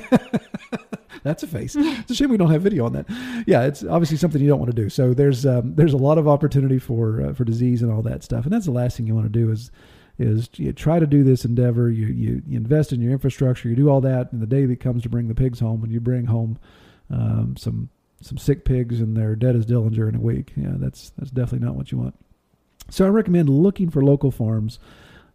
That's 1.23 1.43
a 1.43 1.47
face. 1.47 1.75
It's 1.75 2.11
a 2.11 2.15
shame 2.15 2.29
we 2.29 2.37
don't 2.37 2.51
have 2.51 2.61
video 2.61 2.85
on 2.85 2.93
that. 2.93 3.05
Yeah, 3.45 3.63
it's 3.63 3.83
obviously 3.83 4.15
something 4.17 4.41
you 4.41 4.47
don't 4.47 4.59
want 4.59 4.73
to 4.73 4.81
do. 4.81 4.89
So 4.89 5.13
there's 5.13 5.45
um, 5.45 5.75
there's 5.75 5.93
a 5.93 5.97
lot 5.97 6.17
of 6.17 6.27
opportunity 6.27 6.79
for 6.79 7.21
uh, 7.21 7.33
for 7.33 7.43
disease 7.43 7.81
and 7.81 7.91
all 7.91 8.01
that 8.03 8.23
stuff, 8.23 8.45
and 8.45 8.53
that's 8.53 8.65
the 8.65 8.71
last 8.71 8.97
thing 8.97 9.07
you 9.07 9.15
want 9.15 9.25
to 9.25 9.39
do 9.39 9.51
is 9.51 9.71
is 10.19 10.49
you 10.55 10.73
try 10.73 10.99
to 10.99 11.05
do 11.05 11.23
this 11.23 11.43
endeavor. 11.43 11.89
You, 11.89 12.07
you 12.07 12.41
you 12.47 12.57
invest 12.57 12.93
in 12.93 13.01
your 13.01 13.11
infrastructure. 13.11 13.67
You 13.67 13.75
do 13.75 13.89
all 13.89 14.01
that, 14.01 14.31
and 14.31 14.41
the 14.41 14.47
day 14.47 14.65
that 14.65 14.79
comes 14.79 15.03
to 15.03 15.09
bring 15.09 15.27
the 15.27 15.35
pigs 15.35 15.59
home, 15.59 15.83
and 15.83 15.91
you 15.91 15.99
bring 15.99 16.25
home 16.25 16.57
um, 17.09 17.55
some 17.57 17.89
some 18.21 18.37
sick 18.37 18.65
pigs 18.65 18.99
and 18.99 19.15
they're 19.15 19.35
dead 19.35 19.55
as 19.55 19.65
Dillinger 19.65 20.09
in 20.09 20.15
a 20.15 20.19
week. 20.19 20.53
Yeah, 20.55 20.73
that's 20.73 21.11
that's 21.17 21.31
definitely 21.31 21.65
not 21.65 21.75
what 21.75 21.91
you 21.91 21.97
want. 21.97 22.15
So 22.89 23.05
I 23.05 23.09
recommend 23.09 23.49
looking 23.49 23.89
for 23.89 24.03
local 24.03 24.31
farms, 24.31 24.79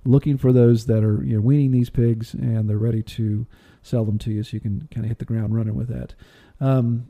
looking 0.04 0.36
for 0.38 0.52
those 0.52 0.86
that 0.86 1.04
are 1.04 1.22
you 1.24 1.36
know 1.36 1.40
weaning 1.40 1.70
these 1.70 1.90
pigs 1.90 2.34
and 2.34 2.68
they're 2.68 2.78
ready 2.78 3.02
to 3.02 3.46
sell 3.82 4.04
them 4.04 4.18
to 4.18 4.30
you, 4.30 4.42
so 4.42 4.54
you 4.54 4.60
can 4.60 4.88
kind 4.90 5.04
of 5.04 5.08
hit 5.08 5.18
the 5.18 5.24
ground 5.24 5.54
running 5.54 5.74
with 5.74 5.88
that. 5.88 6.14
Um, 6.60 7.08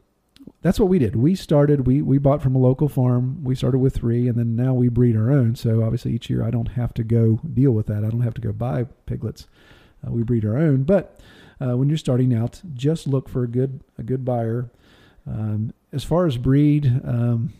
that's 0.62 0.80
what 0.80 0.88
we 0.88 0.98
did. 0.98 1.16
We 1.16 1.34
started. 1.34 1.86
We 1.86 2.02
we 2.02 2.18
bought 2.18 2.42
from 2.42 2.54
a 2.54 2.58
local 2.58 2.88
farm. 2.88 3.44
We 3.44 3.54
started 3.54 3.78
with 3.78 3.94
three, 3.94 4.28
and 4.28 4.38
then 4.38 4.56
now 4.56 4.74
we 4.74 4.88
breed 4.88 5.16
our 5.16 5.30
own. 5.30 5.54
So 5.54 5.82
obviously 5.82 6.12
each 6.12 6.30
year 6.30 6.44
I 6.44 6.50
don't 6.50 6.68
have 6.72 6.94
to 6.94 7.04
go 7.04 7.40
deal 7.52 7.72
with 7.72 7.86
that. 7.86 8.04
I 8.04 8.10
don't 8.10 8.22
have 8.22 8.34
to 8.34 8.40
go 8.40 8.52
buy 8.52 8.86
piglets. 9.06 9.46
Uh, 10.06 10.10
we 10.10 10.22
breed 10.22 10.44
our 10.44 10.56
own. 10.56 10.82
But 10.82 11.20
uh, 11.60 11.76
when 11.76 11.88
you're 11.88 11.98
starting 11.98 12.34
out, 12.34 12.60
just 12.74 13.06
look 13.06 13.28
for 13.28 13.44
a 13.44 13.48
good 13.48 13.80
a 13.98 14.02
good 14.02 14.24
buyer. 14.24 14.70
Um, 15.26 15.72
as 15.92 16.02
far 16.02 16.26
as 16.26 16.36
breed, 16.36 17.00
um, 17.04 17.52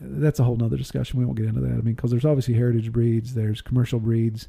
that's 0.00 0.38
a 0.40 0.44
whole 0.44 0.56
nother 0.56 0.76
discussion. 0.76 1.18
We 1.18 1.24
won't 1.24 1.36
get 1.36 1.46
into 1.46 1.60
that. 1.60 1.72
I 1.72 1.82
mean, 1.82 1.94
because 1.94 2.10
there's 2.10 2.24
obviously 2.24 2.54
heritage 2.54 2.92
breeds, 2.92 3.34
there's 3.34 3.60
commercial 3.60 4.00
breeds. 4.00 4.48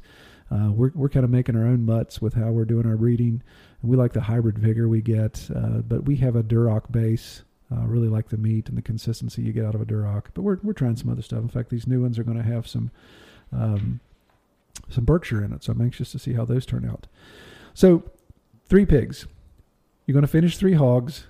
Uh, 0.50 0.70
we're 0.70 0.92
we're 0.94 1.08
kind 1.08 1.24
of 1.24 1.30
making 1.30 1.56
our 1.56 1.64
own 1.64 1.84
mutts 1.84 2.20
with 2.20 2.34
how 2.34 2.50
we're 2.50 2.64
doing 2.64 2.86
our 2.86 2.96
breeding. 2.96 3.42
And 3.80 3.90
we 3.90 3.96
like 3.96 4.12
the 4.12 4.22
hybrid 4.22 4.58
vigor 4.58 4.88
we 4.88 5.00
get, 5.00 5.48
uh, 5.54 5.78
but 5.78 6.04
we 6.04 6.16
have 6.16 6.36
a 6.36 6.42
Duroc 6.42 6.90
base. 6.90 7.42
Uh, 7.70 7.86
really 7.86 8.08
like 8.08 8.28
the 8.28 8.36
meat 8.36 8.68
and 8.68 8.76
the 8.76 8.82
consistency 8.82 9.40
you 9.40 9.52
get 9.52 9.64
out 9.64 9.74
of 9.74 9.80
a 9.80 9.86
Duroc. 9.86 10.26
But 10.34 10.42
we're 10.42 10.58
we're 10.62 10.74
trying 10.74 10.96
some 10.96 11.10
other 11.10 11.22
stuff. 11.22 11.40
In 11.40 11.48
fact, 11.48 11.70
these 11.70 11.86
new 11.86 12.02
ones 12.02 12.18
are 12.18 12.24
going 12.24 12.36
to 12.36 12.42
have 12.42 12.66
some 12.66 12.90
um, 13.52 14.00
some 14.90 15.04
Berkshire 15.04 15.42
in 15.42 15.52
it. 15.52 15.64
So 15.64 15.72
I'm 15.72 15.80
anxious 15.80 16.12
to 16.12 16.18
see 16.18 16.34
how 16.34 16.44
those 16.44 16.66
turn 16.66 16.88
out. 16.88 17.06
So 17.74 18.02
three 18.66 18.86
pigs. 18.86 19.26
You're 20.06 20.14
going 20.14 20.22
to 20.22 20.28
finish 20.28 20.56
three 20.56 20.74
hogs. 20.74 21.26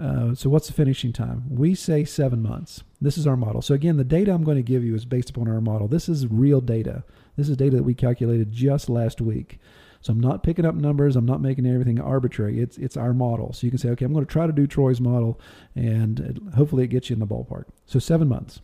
Uh, 0.00 0.34
so 0.34 0.50
what's 0.50 0.66
the 0.66 0.72
finishing 0.72 1.12
time? 1.12 1.44
We 1.48 1.74
say 1.74 2.04
seven 2.04 2.42
months. 2.42 2.82
This 3.00 3.16
is 3.16 3.26
our 3.26 3.36
model. 3.36 3.62
So 3.62 3.74
again, 3.74 3.96
the 3.96 4.04
data 4.04 4.32
I'm 4.32 4.42
going 4.42 4.56
to 4.56 4.62
give 4.62 4.84
you 4.84 4.94
is 4.94 5.04
based 5.04 5.30
upon 5.30 5.48
our 5.48 5.60
model. 5.60 5.86
This 5.86 6.08
is 6.08 6.26
real 6.26 6.60
data. 6.60 7.04
This 7.36 7.48
is 7.48 7.56
data 7.56 7.76
that 7.76 7.84
we 7.84 7.94
calculated 7.94 8.50
just 8.50 8.88
last 8.88 9.20
week. 9.20 9.58
So 10.00 10.12
I'm 10.12 10.20
not 10.20 10.42
picking 10.42 10.66
up 10.66 10.74
numbers. 10.74 11.16
I'm 11.16 11.24
not 11.24 11.40
making 11.40 11.66
everything 11.66 11.98
arbitrary. 11.98 12.60
It's 12.60 12.76
it's 12.76 12.96
our 12.96 13.14
model. 13.14 13.54
So 13.54 13.66
you 13.66 13.70
can 13.70 13.78
say, 13.78 13.88
okay, 13.90 14.04
I'm 14.04 14.12
going 14.12 14.26
to 14.26 14.30
try 14.30 14.46
to 14.46 14.52
do 14.52 14.66
Troy's 14.66 15.00
model, 15.00 15.40
and 15.74 16.52
hopefully 16.54 16.84
it 16.84 16.88
gets 16.88 17.08
you 17.08 17.14
in 17.14 17.20
the 17.20 17.26
ballpark. 17.26 17.64
So 17.86 17.98
seven 17.98 18.28
months. 18.28 18.60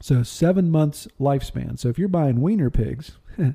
So 0.00 0.22
seven 0.22 0.70
months 0.70 1.08
lifespan. 1.18 1.78
So 1.78 1.88
if 1.88 1.98
you're 1.98 2.06
buying 2.06 2.40
wiener 2.40 2.70
pigs, 2.70 3.12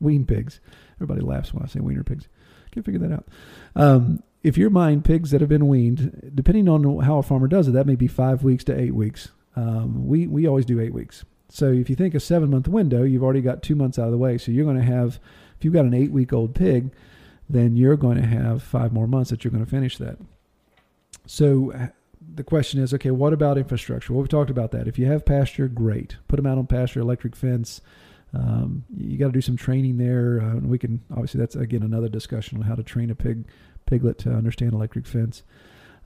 wean 0.00 0.26
pigs, 0.26 0.60
everybody 0.96 1.22
laughs 1.22 1.54
when 1.54 1.62
I 1.62 1.66
say 1.66 1.80
wiener 1.80 2.04
pigs. 2.04 2.28
Can't 2.72 2.84
figure 2.84 3.00
that 3.00 3.12
out. 3.12 3.28
Um, 3.74 4.22
if 4.42 4.56
you're 4.56 4.70
buying 4.70 5.02
pigs 5.02 5.30
that 5.30 5.40
have 5.40 5.50
been 5.50 5.68
weaned, 5.68 6.32
depending 6.34 6.68
on 6.68 7.00
how 7.00 7.18
a 7.18 7.22
farmer 7.22 7.48
does 7.48 7.68
it, 7.68 7.72
that 7.72 7.86
may 7.86 7.96
be 7.96 8.06
five 8.06 8.42
weeks 8.42 8.64
to 8.64 8.78
eight 8.78 8.94
weeks. 8.94 9.28
Um, 9.56 10.06
we 10.06 10.26
we 10.26 10.46
always 10.46 10.64
do 10.64 10.80
eight 10.80 10.94
weeks. 10.94 11.24
So 11.48 11.72
if 11.72 11.88
you 11.88 11.96
think 11.96 12.14
a 12.14 12.20
seven 12.20 12.50
month 12.50 12.68
window, 12.68 13.02
you've 13.02 13.24
already 13.24 13.40
got 13.40 13.62
two 13.62 13.74
months 13.74 13.98
out 13.98 14.06
of 14.06 14.12
the 14.12 14.18
way. 14.18 14.38
So 14.38 14.52
you're 14.52 14.64
going 14.64 14.76
to 14.76 14.82
have, 14.82 15.18
if 15.56 15.64
you've 15.64 15.74
got 15.74 15.86
an 15.86 15.94
eight 15.94 16.12
week 16.12 16.32
old 16.32 16.54
pig, 16.54 16.92
then 17.48 17.76
you're 17.76 17.96
going 17.96 18.20
to 18.20 18.26
have 18.26 18.62
five 18.62 18.92
more 18.92 19.06
months 19.06 19.30
that 19.30 19.44
you're 19.44 19.50
going 19.50 19.64
to 19.64 19.70
finish 19.70 19.96
that. 19.98 20.18
So 21.26 21.72
uh, 21.72 21.88
the 22.34 22.44
question 22.44 22.80
is, 22.80 22.92
okay, 22.94 23.10
what 23.10 23.32
about 23.32 23.56
infrastructure? 23.56 24.12
Well, 24.12 24.22
we 24.22 24.28
talked 24.28 24.50
about 24.50 24.72
that. 24.72 24.86
If 24.86 24.98
you 24.98 25.06
have 25.06 25.24
pasture, 25.24 25.68
great. 25.68 26.16
Put 26.28 26.36
them 26.36 26.46
out 26.46 26.58
on 26.58 26.66
pasture, 26.66 27.00
electric 27.00 27.34
fence. 27.34 27.80
Um, 28.34 28.84
you 28.94 29.16
got 29.16 29.28
to 29.28 29.32
do 29.32 29.40
some 29.40 29.56
training 29.56 29.96
there. 29.96 30.40
Uh, 30.42 30.50
and 30.50 30.68
we 30.68 30.78
can 30.78 31.02
obviously 31.10 31.40
that's 31.40 31.56
again 31.56 31.82
another 31.82 32.08
discussion 32.08 32.58
on 32.58 32.64
how 32.64 32.74
to 32.74 32.82
train 32.82 33.10
a 33.10 33.14
pig 33.14 33.46
piglet 33.88 34.18
to 34.18 34.30
understand 34.30 34.72
electric 34.72 35.06
fence. 35.06 35.42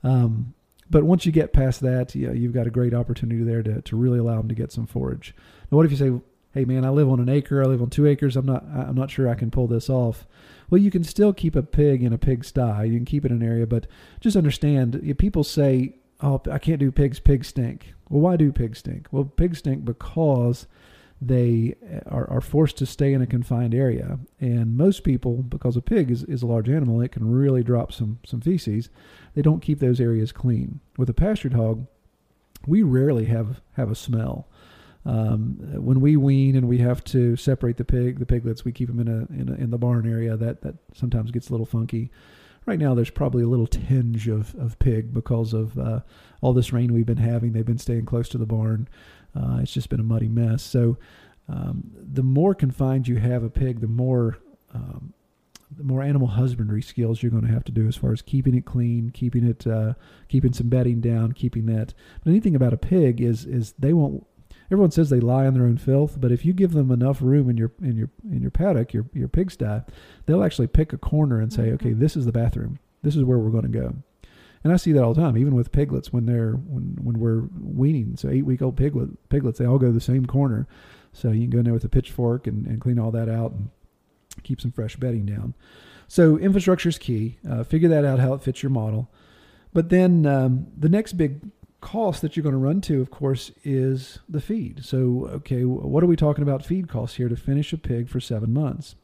Um, 0.03 0.53
but 0.89 1.03
once 1.03 1.25
you 1.25 1.31
get 1.31 1.53
past 1.53 1.81
that, 1.81 2.13
yeah, 2.15 2.31
you've 2.31 2.53
got 2.53 2.67
a 2.67 2.71
great 2.71 2.93
opportunity 2.93 3.43
there 3.43 3.63
to, 3.63 3.81
to 3.81 3.95
really 3.95 4.19
allow 4.19 4.37
them 4.37 4.49
to 4.49 4.55
get 4.55 4.71
some 4.71 4.85
forage. 4.85 5.35
Now, 5.71 5.77
what 5.77 5.85
if 5.85 5.91
you 5.91 5.97
say, 5.97 6.11
"Hey, 6.53 6.65
man, 6.65 6.85
I 6.85 6.89
live 6.89 7.09
on 7.09 7.19
an 7.19 7.29
acre. 7.29 7.63
I 7.63 7.67
live 7.67 7.81
on 7.81 7.89
two 7.89 8.05
acres. 8.05 8.35
I'm 8.35 8.45
not. 8.45 8.63
I'm 8.65 8.95
not 8.95 9.09
sure 9.11 9.29
I 9.29 9.35
can 9.35 9.51
pull 9.51 9.67
this 9.67 9.89
off." 9.89 10.27
Well, 10.69 10.81
you 10.81 10.91
can 10.91 11.03
still 11.03 11.33
keep 11.33 11.55
a 11.55 11.63
pig 11.63 12.03
in 12.03 12.13
a 12.13 12.17
pig 12.17 12.43
sty. 12.45 12.83
You 12.85 12.97
can 12.97 13.05
keep 13.05 13.25
it 13.25 13.31
in 13.31 13.41
an 13.41 13.47
area, 13.47 13.67
but 13.67 13.87
just 14.19 14.35
understand. 14.35 15.15
People 15.17 15.43
say, 15.43 15.95
"Oh, 16.21 16.41
I 16.51 16.59
can't 16.59 16.79
do 16.79 16.91
pigs. 16.91 17.19
Pigs 17.19 17.47
stink." 17.47 17.93
Well, 18.09 18.21
why 18.21 18.35
do 18.35 18.51
pigs 18.51 18.79
stink? 18.79 19.07
Well, 19.11 19.23
pigs 19.23 19.59
stink 19.59 19.85
because 19.85 20.67
they 21.27 21.75
are, 22.05 22.29
are 22.29 22.41
forced 22.41 22.77
to 22.77 22.85
stay 22.85 23.13
in 23.13 23.21
a 23.21 23.27
confined 23.27 23.73
area. 23.73 24.19
And 24.39 24.77
most 24.77 25.03
people, 25.03 25.43
because 25.43 25.77
a 25.77 25.81
pig 25.81 26.11
is, 26.11 26.23
is 26.23 26.43
a 26.43 26.47
large 26.47 26.69
animal, 26.69 27.01
it 27.01 27.11
can 27.11 27.29
really 27.29 27.63
drop 27.63 27.91
some, 27.91 28.19
some 28.25 28.41
feces, 28.41 28.89
they 29.35 29.41
don't 29.41 29.61
keep 29.61 29.79
those 29.79 29.99
areas 29.99 30.31
clean. 30.31 30.79
With 30.97 31.09
a 31.09 31.13
pastured 31.13 31.53
hog, 31.53 31.87
we 32.65 32.81
rarely 32.81 33.25
have, 33.25 33.61
have 33.73 33.91
a 33.91 33.95
smell. 33.95 34.47
Um, 35.05 35.57
when 35.73 35.99
we 35.99 36.15
wean 36.15 36.55
and 36.55 36.69
we 36.69 36.77
have 36.77 37.03
to 37.05 37.35
separate 37.35 37.77
the 37.77 37.83
pig, 37.83 38.19
the 38.19 38.25
piglets, 38.25 38.63
we 38.63 38.71
keep 38.71 38.87
them 38.87 38.99
in 38.99 39.07
a, 39.07 39.33
in 39.33 39.49
a, 39.49 39.53
in 39.55 39.69
the 39.69 39.77
barn 39.77 40.09
area. 40.09 40.37
That 40.37 40.61
that 40.61 40.75
sometimes 40.93 41.31
gets 41.31 41.49
a 41.49 41.51
little 41.51 41.65
funky. 41.65 42.09
Right 42.65 42.79
now, 42.79 42.93
there's 42.93 43.09
probably 43.09 43.43
a 43.43 43.47
little 43.47 43.67
tinge 43.67 44.29
of, 44.29 44.55
of 44.55 44.79
pig 44.79 45.13
because 45.13 45.51
of 45.51 45.77
uh, 45.77 45.99
all 46.39 46.53
this 46.53 46.71
rain 46.71 46.93
we've 46.93 47.05
been 47.05 47.17
having. 47.17 47.51
They've 47.51 47.65
been 47.65 47.77
staying 47.77 48.05
close 48.05 48.29
to 48.29 48.37
the 48.37 48.45
barn. 48.45 48.87
Uh, 49.35 49.59
it's 49.61 49.73
just 49.73 49.89
been 49.89 49.99
a 49.99 50.03
muddy 50.03 50.27
mess. 50.27 50.63
So 50.63 50.97
um, 51.49 51.91
the 51.95 52.23
more 52.23 52.53
confined 52.53 53.07
you 53.07 53.17
have 53.17 53.43
a 53.43 53.49
pig, 53.49 53.81
the 53.81 53.87
more 53.87 54.37
um, 54.73 55.13
the 55.77 55.83
more 55.83 56.03
animal 56.03 56.27
husbandry 56.27 56.81
skills 56.81 57.21
you're 57.21 57.31
going 57.31 57.45
to 57.45 57.51
have 57.51 57.63
to 57.65 57.71
do 57.71 57.87
as 57.87 57.95
far 57.95 58.11
as 58.11 58.21
keeping 58.21 58.55
it 58.55 58.65
clean, 58.65 59.09
keeping 59.09 59.47
it, 59.47 59.65
uh, 59.65 59.93
keeping 60.29 60.53
some 60.53 60.69
bedding 60.69 61.01
down, 61.01 61.31
keeping 61.31 61.65
that. 61.67 61.93
But 62.23 62.31
anything 62.31 62.55
about 62.55 62.73
a 62.73 62.77
pig 62.77 63.21
is 63.21 63.45
is 63.45 63.73
they 63.77 63.93
won't. 63.93 64.25
Everyone 64.71 64.91
says 64.91 65.09
they 65.09 65.19
lie 65.19 65.45
on 65.45 65.53
their 65.53 65.65
own 65.65 65.77
filth, 65.77 66.19
but 66.19 66.31
if 66.31 66.45
you 66.45 66.53
give 66.53 66.71
them 66.71 66.91
enough 66.91 67.21
room 67.21 67.49
in 67.49 67.57
your 67.57 67.71
in 67.81 67.95
your 67.95 68.09
in 68.23 68.41
your 68.41 68.51
paddock, 68.51 68.93
your 68.93 69.05
your 69.13 69.27
pigsty, 69.27 69.81
they'll 70.25 70.43
actually 70.43 70.67
pick 70.67 70.93
a 70.93 70.97
corner 70.97 71.39
and 71.39 71.51
say, 71.51 71.63
mm-hmm. 71.63 71.75
"Okay, 71.75 71.93
this 71.93 72.15
is 72.15 72.25
the 72.25 72.31
bathroom. 72.31 72.79
This 73.01 73.15
is 73.15 73.23
where 73.23 73.37
we're 73.37 73.51
going 73.51 73.71
to 73.71 73.79
go." 73.79 73.95
And 74.63 74.71
I 74.71 74.77
see 74.77 74.91
that 74.93 75.03
all 75.03 75.13
the 75.13 75.21
time, 75.21 75.37
even 75.37 75.55
with 75.55 75.71
piglets 75.71 76.13
when 76.13 76.25
they're 76.25 76.53
when 76.53 76.97
when 77.01 77.19
we're 77.19 77.43
weaning. 77.61 78.15
So 78.15 78.29
eight 78.29 78.45
week 78.45 78.61
old 78.61 78.77
piglet 78.77 79.29
piglets, 79.29 79.59
they 79.59 79.65
all 79.65 79.77
go 79.77 79.87
to 79.87 79.93
the 79.93 80.01
same 80.01 80.25
corner. 80.25 80.67
So 81.11 81.31
you 81.31 81.41
can 81.41 81.49
go 81.49 81.57
in 81.59 81.65
there 81.65 81.73
with 81.73 81.83
a 81.83 81.89
pitchfork 81.89 82.47
and, 82.47 82.65
and 82.65 82.81
clean 82.81 82.97
all 82.97 83.11
that 83.11 83.29
out 83.29 83.51
and 83.51 83.69
keep 84.43 84.59
some 84.59 84.71
fresh 84.71 84.95
bedding 84.95 85.25
down. 85.25 85.53
So 86.07 86.37
infrastructure 86.37 86.89
is 86.89 86.97
key. 86.97 87.37
Uh, 87.49 87.63
figure 87.63 87.89
that 87.89 88.05
out 88.05 88.19
how 88.19 88.33
it 88.33 88.41
fits 88.41 88.63
your 88.63 88.71
model. 88.71 89.11
But 89.73 89.89
then 89.89 90.25
um, 90.25 90.67
the 90.77 90.89
next 90.89 91.13
big 91.13 91.41
cost 91.81 92.21
that 92.21 92.35
you're 92.35 92.43
going 92.43 92.53
to 92.53 92.59
run 92.59 92.81
to, 92.81 93.01
of 93.01 93.11
course, 93.11 93.51
is 93.63 94.19
the 94.29 94.41
feed. 94.41 94.85
So 94.85 95.27
okay, 95.33 95.65
what 95.65 96.03
are 96.03 96.07
we 96.07 96.15
talking 96.15 96.43
about 96.43 96.65
feed 96.65 96.87
costs 96.87 97.17
here 97.17 97.29
to 97.29 97.35
finish 97.35 97.73
a 97.73 97.77
pig 97.77 98.09
for 98.09 98.19
seven 98.19 98.53
months? 98.53 98.95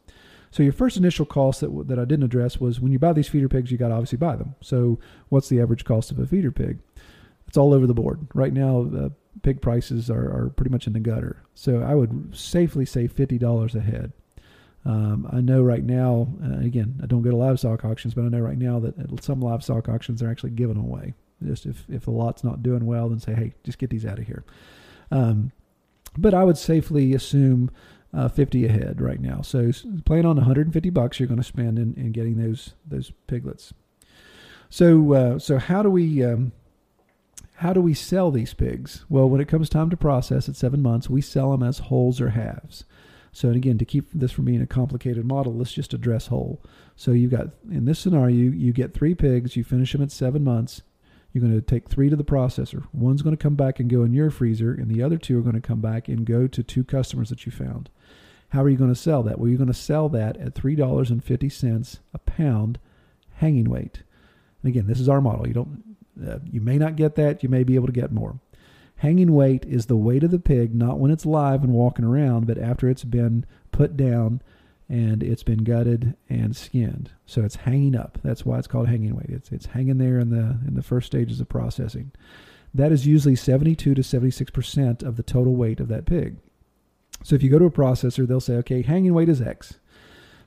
So 0.52 0.64
your 0.64 0.74
first 0.74 0.98
initial 0.98 1.26
cost 1.26 1.62
that, 1.62 1.88
that 1.88 2.00
I 2.00 2.06
didn't 2.06 2.26
address 2.26 2.60
was 2.60 2.80
when 2.80 2.92
you 2.92 3.00
buy 3.00 3.14
these 3.14 3.28
feeder 3.28 3.50
pigs, 3.50 3.72
you 3.72 3.78
got 3.78 3.90
to 3.90 3.94
obviously 3.94 4.18
buy 4.18 4.36
them. 4.36 4.56
So 4.62 5.00
what's 5.30 5.50
the 5.50 5.62
average 5.62 5.86
cost 5.86 6.12
of 6.12 6.20
a 6.20 6.26
feeder 6.26 6.52
pig? 6.52 6.80
It's 7.48 7.58
all 7.58 7.74
over 7.74 7.88
the 7.88 7.94
board. 7.94 8.28
Right 8.34 8.54
now, 8.54 8.90
uh, 8.96 9.10
pig 9.42 9.62
prices 9.62 10.10
are, 10.10 10.26
are 10.26 10.54
pretty 10.56 10.72
much 10.72 10.88
in 10.88 10.94
the 10.94 11.00
gutter. 11.00 11.44
So 11.54 11.82
I 11.82 11.96
would 11.96 12.36
safely 12.36 12.86
say 12.86 13.08
$50 13.08 13.76
a 13.76 13.80
head. 13.80 14.12
Um, 14.86 15.28
I 15.32 15.42
know 15.42 15.62
right 15.62 15.84
now, 15.84 16.30
uh, 16.44 16.60
again, 16.60 17.00
I 17.04 17.06
don't 17.06 17.22
go 17.22 17.32
to 17.32 17.36
livestock 17.36 17.84
auctions, 17.84 18.14
but 18.14 18.24
I 18.24 18.30
know 18.30 18.40
right 18.40 18.58
now 18.58 18.80
that 18.80 19.24
some 19.24 19.42
livestock 19.42 19.90
auctions 19.90 20.24
are 20.24 20.30
actually 20.30 20.52
giving 20.52 20.78
away. 20.78 21.14
Just 21.44 21.66
if, 21.66 21.86
if 21.90 22.06
the 22.06 22.12
lot's 22.12 22.44
not 22.44 22.64
doing 22.64 22.86
well, 22.86 23.10
then 23.10 23.20
say, 23.20 23.34
hey, 23.34 23.54
just 23.64 23.78
get 23.78 23.90
these 23.90 24.06
out 24.06 24.20
of 24.20 24.26
here. 24.26 24.44
Um, 25.12 25.52
but 26.18 26.34
I 26.34 26.44
would 26.44 26.58
safely 26.58 27.14
assume 27.14 27.72
uh, 28.14 28.28
50 28.28 28.66
a 28.66 28.72
head 28.72 29.02
right 29.02 29.20
now. 29.20 29.42
So 29.42 29.72
plan 30.06 30.26
on 30.26 30.36
150 30.38 30.90
bucks 30.90 31.20
you're 31.20 31.28
going 31.28 31.40
to 31.40 31.44
spend 31.44 31.78
in, 31.78 31.94
in 31.96 32.12
getting 32.12 32.38
those 32.38 32.74
those 32.86 33.12
piglets. 33.28 33.74
So 34.70 35.14
uh, 35.14 35.40
so 35.40 35.58
how 35.58 35.84
do 35.84 35.90
we 35.90 36.24
um, 36.24 36.52
how 37.56 37.74
do 37.74 37.82
we 37.82 37.94
sell 37.94 38.32
these 38.32 38.54
pigs? 38.54 39.06
Well, 39.10 39.30
when 39.30 39.42
it 39.42 39.48
comes 39.48 39.70
time 39.70 39.90
to 39.90 39.98
process 39.98 40.48
at 40.48 40.56
seven 40.56 40.82
months, 40.82 41.10
we 41.10 41.22
sell 41.22 41.52
them 41.52 41.64
as 41.64 41.80
wholes 41.80 42.22
or 42.22 42.30
halves. 42.30 42.86
So 43.32 43.50
and 43.50 43.58
again, 43.58 43.78
to 43.78 43.86
keep 43.86 44.10
this 44.12 44.32
from 44.32 44.46
being 44.46 44.62
a 44.62 44.68
complicated 44.68 45.26
model, 45.26 45.54
let's 45.54 45.74
just 45.74 45.94
address 45.94 46.28
whole. 46.28 46.62
So 46.96 47.12
you've 47.12 47.32
got 47.32 47.50
in 47.70 47.86
this 47.86 48.00
scenario, 48.00 48.52
you 48.52 48.74
get 48.74 48.94
three 48.94 49.14
pigs, 49.14 49.56
you 49.56 49.64
finish 49.64 49.92
them 49.92 50.02
at 50.02 50.12
seven 50.12 50.44
months. 50.44 50.82
You're 51.32 51.44
going 51.44 51.54
to 51.54 51.62
take 51.62 51.88
three 51.88 52.10
to 52.10 52.16
the 52.16 52.24
processor. 52.24 52.86
One's 52.92 53.22
going 53.22 53.38
to 53.38 53.42
come 53.42 53.56
back 53.56 53.80
and 53.80 53.88
go 53.88 54.04
in 54.04 54.14
your 54.14 54.32
freezer, 54.32 54.74
and 54.74 54.90
the 54.90 55.04
other 55.04 55.18
two 55.18 55.38
are 55.38 55.44
going 55.44 55.54
to 55.54 55.62
come 55.62 55.80
back 55.80 56.08
and 56.08 56.26
go 56.26 56.48
to 56.48 56.64
two 56.64 56.84
customers 56.84 57.30
that 57.30 57.46
you 57.46 57.52
found. 57.52 57.90
How 58.50 58.64
are 58.64 58.70
you 58.70 58.78
going 58.78 58.94
to 58.94 59.00
sell 59.00 59.24
that? 59.24 59.40
Well, 59.40 59.48
you're 59.48 59.58
going 59.58 59.68
to 59.68 59.74
sell 59.74 60.10
that 60.10 60.38
at 60.38 60.56
$3.50 60.56 62.00
a 62.14 62.18
pound 62.20 62.80
hanging 63.36 63.70
weight. 63.70 64.04
And 64.62 64.70
again, 64.70 64.88
this 64.88 65.00
is 65.00 65.10
our 65.10 65.22
model. 65.22 65.48
You 65.48 65.54
don't 65.54 65.84
uh, 66.28 66.40
you 66.52 66.60
may 66.60 66.78
not 66.78 66.96
get 66.96 67.16
that, 67.16 67.44
you 67.44 67.50
may 67.50 67.64
be 67.64 67.76
able 67.76 67.88
to 67.88 67.94
get 67.94 68.12
more. 68.12 68.40
Hanging 68.98 69.34
weight 69.34 69.66
is 69.66 69.86
the 69.86 69.96
weight 69.96 70.24
of 70.24 70.32
the 70.32 70.40
pig 70.40 70.76
not 70.76 71.00
when 71.00 71.12
it's 71.12 71.26
live 71.26 71.64
and 71.64 71.74
walking 71.74 72.04
around, 72.04 72.48
but 72.48 72.58
after 72.58 72.90
it's 72.90 73.06
been 73.06 73.46
put 73.72 73.96
down 73.96 74.42
and 74.90 75.24
it's 75.24 75.44
been 75.44 75.64
gutted 75.64 76.18
and 76.28 76.56
skinned. 76.56 77.12
So 77.26 77.44
it's 77.44 77.56
hanging 77.56 77.96
up. 77.96 78.18
That's 78.24 78.46
why 78.46 78.58
it's 78.58 78.68
called 78.68 78.90
hanging 78.90 79.16
weight. 79.16 79.30
It's 79.30 79.52
it's 79.52 79.68
hanging 79.68 80.00
there 80.00 80.20
in 80.20 80.32
the 80.32 80.58
in 80.68 80.74
the 80.74 80.84
first 80.84 81.08
stages 81.08 81.40
of 81.40 81.48
processing. 81.48 82.12
That 82.74 82.92
is 82.92 83.08
usually 83.08 83.36
72 83.36 83.96
to 83.96 84.02
76% 84.02 85.04
of 85.04 85.16
the 85.16 85.24
total 85.24 85.56
weight 85.56 85.80
of 85.80 85.88
that 85.88 86.06
pig. 86.06 86.38
So 87.24 87.36
if 87.36 87.44
you 87.44 87.50
go 87.50 87.60
to 87.60 87.66
a 87.66 87.72
processor, 87.72 88.28
they'll 88.28 88.40
say, 88.40 88.56
okay, 88.58 88.82
hanging 88.82 89.14
weight 89.14 89.30
is 89.30 89.42
X. 89.42 89.76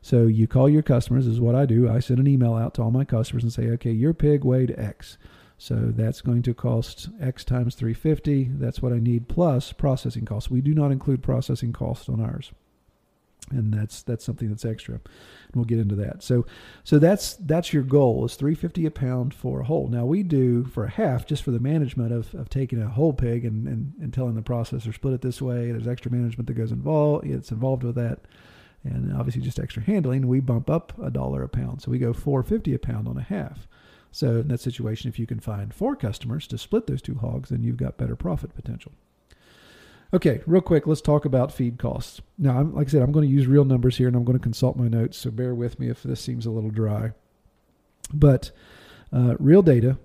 So 0.00 0.22
you 0.22 0.48
call 0.48 0.68
your 0.68 0.82
customers, 0.82 1.26
is 1.26 1.40
what 1.40 1.54
I 1.54 1.64
do. 1.64 1.88
I 1.88 2.00
send 2.00 2.18
an 2.18 2.26
email 2.26 2.54
out 2.54 2.74
to 2.74 2.82
all 2.82 2.90
my 2.90 3.04
customers 3.04 3.44
and 3.44 3.52
say, 3.52 3.68
okay, 3.70 3.92
your 3.92 4.12
pig 4.12 4.44
weighed 4.44 4.74
X. 4.76 5.16
So 5.58 5.92
that's 5.94 6.20
going 6.20 6.42
to 6.42 6.54
cost 6.54 7.08
X 7.20 7.44
times 7.44 7.76
350. 7.76 8.50
That's 8.54 8.82
what 8.82 8.92
I 8.92 8.98
need 8.98 9.28
plus 9.28 9.72
processing 9.72 10.24
costs. 10.24 10.50
We 10.50 10.60
do 10.60 10.74
not 10.74 10.90
include 10.90 11.22
processing 11.22 11.72
costs 11.72 12.08
on 12.08 12.20
ours. 12.20 12.50
And 13.52 13.72
that's 13.72 14.02
that's 14.02 14.24
something 14.24 14.48
that's 14.48 14.64
extra. 14.64 14.94
And 14.94 15.54
we'll 15.54 15.64
get 15.64 15.78
into 15.78 15.94
that. 15.96 16.22
So 16.22 16.46
so 16.84 16.98
that's 16.98 17.34
that's 17.34 17.72
your 17.72 17.82
goal 17.82 18.24
is 18.24 18.34
350 18.34 18.86
a 18.86 18.90
pound 18.90 19.34
for 19.34 19.60
a 19.60 19.64
whole. 19.64 19.88
Now 19.88 20.04
we 20.04 20.22
do 20.22 20.64
for 20.64 20.84
a 20.84 20.90
half 20.90 21.26
just 21.26 21.42
for 21.42 21.50
the 21.50 21.60
management 21.60 22.12
of, 22.12 22.34
of 22.34 22.48
taking 22.48 22.80
a 22.80 22.88
whole 22.88 23.12
pig 23.12 23.44
and, 23.44 23.68
and, 23.68 23.92
and 24.00 24.12
telling 24.12 24.34
the 24.34 24.42
processor 24.42 24.92
split 24.92 25.14
it 25.14 25.22
this 25.22 25.40
way. 25.40 25.70
There's 25.70 25.88
extra 25.88 26.10
management 26.10 26.46
that 26.48 26.54
goes 26.54 26.72
involved. 26.72 27.26
It's 27.26 27.50
involved 27.50 27.84
with 27.84 27.94
that 27.96 28.20
and 28.84 29.14
obviously 29.14 29.42
just 29.42 29.60
extra 29.60 29.82
handling, 29.82 30.26
we 30.26 30.40
bump 30.40 30.68
up 30.68 30.92
a 31.00 31.10
dollar 31.10 31.42
a 31.42 31.48
pound. 31.48 31.82
So 31.82 31.90
we 31.90 31.98
go 31.98 32.12
450 32.12 32.74
a 32.74 32.78
pound 32.78 33.08
on 33.08 33.16
a 33.16 33.22
half. 33.22 33.68
So 34.10 34.38
in 34.40 34.48
that 34.48 34.60
situation, 34.60 35.08
if 35.08 35.18
you 35.18 35.26
can 35.26 35.40
find 35.40 35.72
four 35.72 35.96
customers 35.96 36.46
to 36.48 36.58
split 36.58 36.86
those 36.86 37.00
two 37.00 37.14
hogs, 37.14 37.48
then 37.48 37.62
you've 37.62 37.76
got 37.76 37.96
better 37.96 38.16
profit 38.16 38.54
potential. 38.54 38.92
Okay, 40.14 40.42
real 40.46 40.60
quick, 40.60 40.86
let's 40.86 41.00
talk 41.00 41.24
about 41.24 41.52
feed 41.52 41.78
costs. 41.78 42.20
Now, 42.36 42.58
I'm, 42.58 42.74
like 42.74 42.88
I 42.88 42.90
said, 42.90 43.02
I'm 43.02 43.12
going 43.12 43.26
to 43.26 43.34
use 43.34 43.46
real 43.46 43.64
numbers 43.64 43.96
here, 43.96 44.08
and 44.08 44.16
I'm 44.16 44.24
going 44.24 44.38
to 44.38 44.42
consult 44.42 44.76
my 44.76 44.88
notes. 44.88 45.16
So 45.16 45.30
bear 45.30 45.54
with 45.54 45.80
me 45.80 45.88
if 45.88 46.02
this 46.02 46.20
seems 46.20 46.44
a 46.44 46.50
little 46.50 46.70
dry. 46.70 47.12
But 48.12 48.50
uh, 49.12 49.36
real 49.38 49.62
data. 49.62 49.98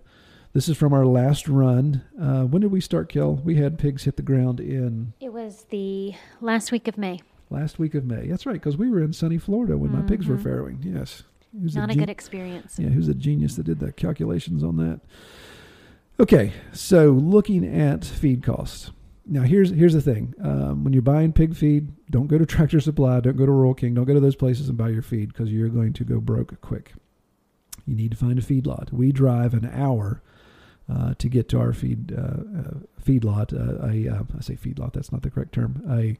This 0.54 0.70
is 0.70 0.78
from 0.78 0.94
our 0.94 1.06
last 1.06 1.48
run. 1.48 2.04
Uh, 2.20 2.44
when 2.44 2.62
did 2.62 2.72
we 2.72 2.82
start 2.82 3.10
kill? 3.10 3.36
We 3.36 3.56
had 3.56 3.78
pigs 3.78 4.06
hit 4.06 4.16
the 4.16 4.24
ground 4.24 4.60
in. 4.60 5.14
It 5.20 5.32
was 5.32 5.66
the 5.70 6.16
last 6.42 6.72
week 6.72 6.88
of 6.88 6.98
May 6.98 7.22
last 7.50 7.80
week 7.80 7.96
of 7.96 8.06
May. 8.06 8.28
That's 8.28 8.46
right, 8.46 8.54
because 8.54 8.78
we 8.78 8.90
were 8.90 9.02
in 9.02 9.14
sunny 9.14 9.38
Florida 9.38 9.78
when 9.78 9.92
mm-hmm. 9.92 10.02
my 10.02 10.08
pigs 10.08 10.28
were 10.28 10.36
mm-hmm. 10.36 10.48
farrowing. 10.48 10.78
Yes. 10.82 11.24
Not 11.54 11.66
a, 11.66 11.88
gen- 11.88 11.90
a, 11.90 11.96
good 11.96 12.10
experience. 12.10 12.78
Yeah, 12.78 12.90
who's 12.90 13.08
a 13.08 13.14
genius 13.14 13.56
that 13.56 13.64
did 13.64 13.80
the 13.80 13.92
calculations 13.92 14.64
on 14.64 14.78
that? 14.78 15.02
Okay, 16.20 16.54
so 16.74 17.12
looking 17.12 17.66
at 17.66 18.04
feed 18.04 18.44
costs. 18.44 18.92
Now 19.30 19.42
here's 19.42 19.72
here's 19.72 19.94
the 19.94 20.02
thing: 20.02 20.34
um, 20.42 20.84
when 20.84 20.94
you're 20.94 21.02
buying 21.02 21.34
pig 21.34 21.56
feed, 21.56 21.90
don't 22.10 22.28
go 22.28 22.38
to 22.38 22.46
Tractor 22.48 22.80
Supply, 22.80 23.20
don't 23.20 23.38
go 23.38 23.46
to 23.46 23.52
Rural 23.52 23.74
King, 23.74 23.94
don't 23.94 24.06
go 24.06 24.14
to 24.14 24.20
those 24.20 24.36
places 24.36 24.70
and 24.70 24.78
buy 24.78 24.90
your 24.90 25.02
feed 25.02 25.30
because 25.30 25.52
you're 25.52 25.70
going 25.70 25.94
to 25.94 26.04
go 26.04 26.20
broke 26.20 26.60
quick. 26.62 26.94
You 27.86 27.96
need 27.96 28.12
to 28.12 28.18
find 28.18 28.38
a 28.38 28.42
feed 28.42 28.66
lot. 28.66 28.92
We 28.92 29.12
drive 29.12 29.54
an 29.54 29.70
hour 29.72 30.22
uh, 30.92 31.14
to 31.16 31.30
get 31.30 31.50
to 31.50 31.60
our 31.60 31.74
feed 31.74 32.14
uh, 32.14 32.60
uh, 32.60 32.78
feed 33.00 33.24
lot. 33.24 33.54
Uh, 33.54 33.78
a 33.84 34.08
uh, 34.08 34.24
I 34.38 34.42
say 34.42 34.56
feed 34.56 34.80
lot. 34.80 34.94
That's 34.94 35.12
not 35.12 35.24
the 35.24 35.30
correct 35.30 35.54
term. 35.54 35.84
A 35.90 36.18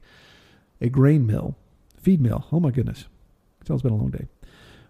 a 0.84 0.88
grain 0.88 1.26
mill, 1.26 1.56
feed 2.00 2.20
mill. 2.20 2.46
Oh 2.52 2.60
my 2.60 2.70
goodness. 2.70 3.06
It's 3.70 3.82
been 3.82 3.92
a 3.92 3.96
long 3.96 4.10
day. 4.10 4.26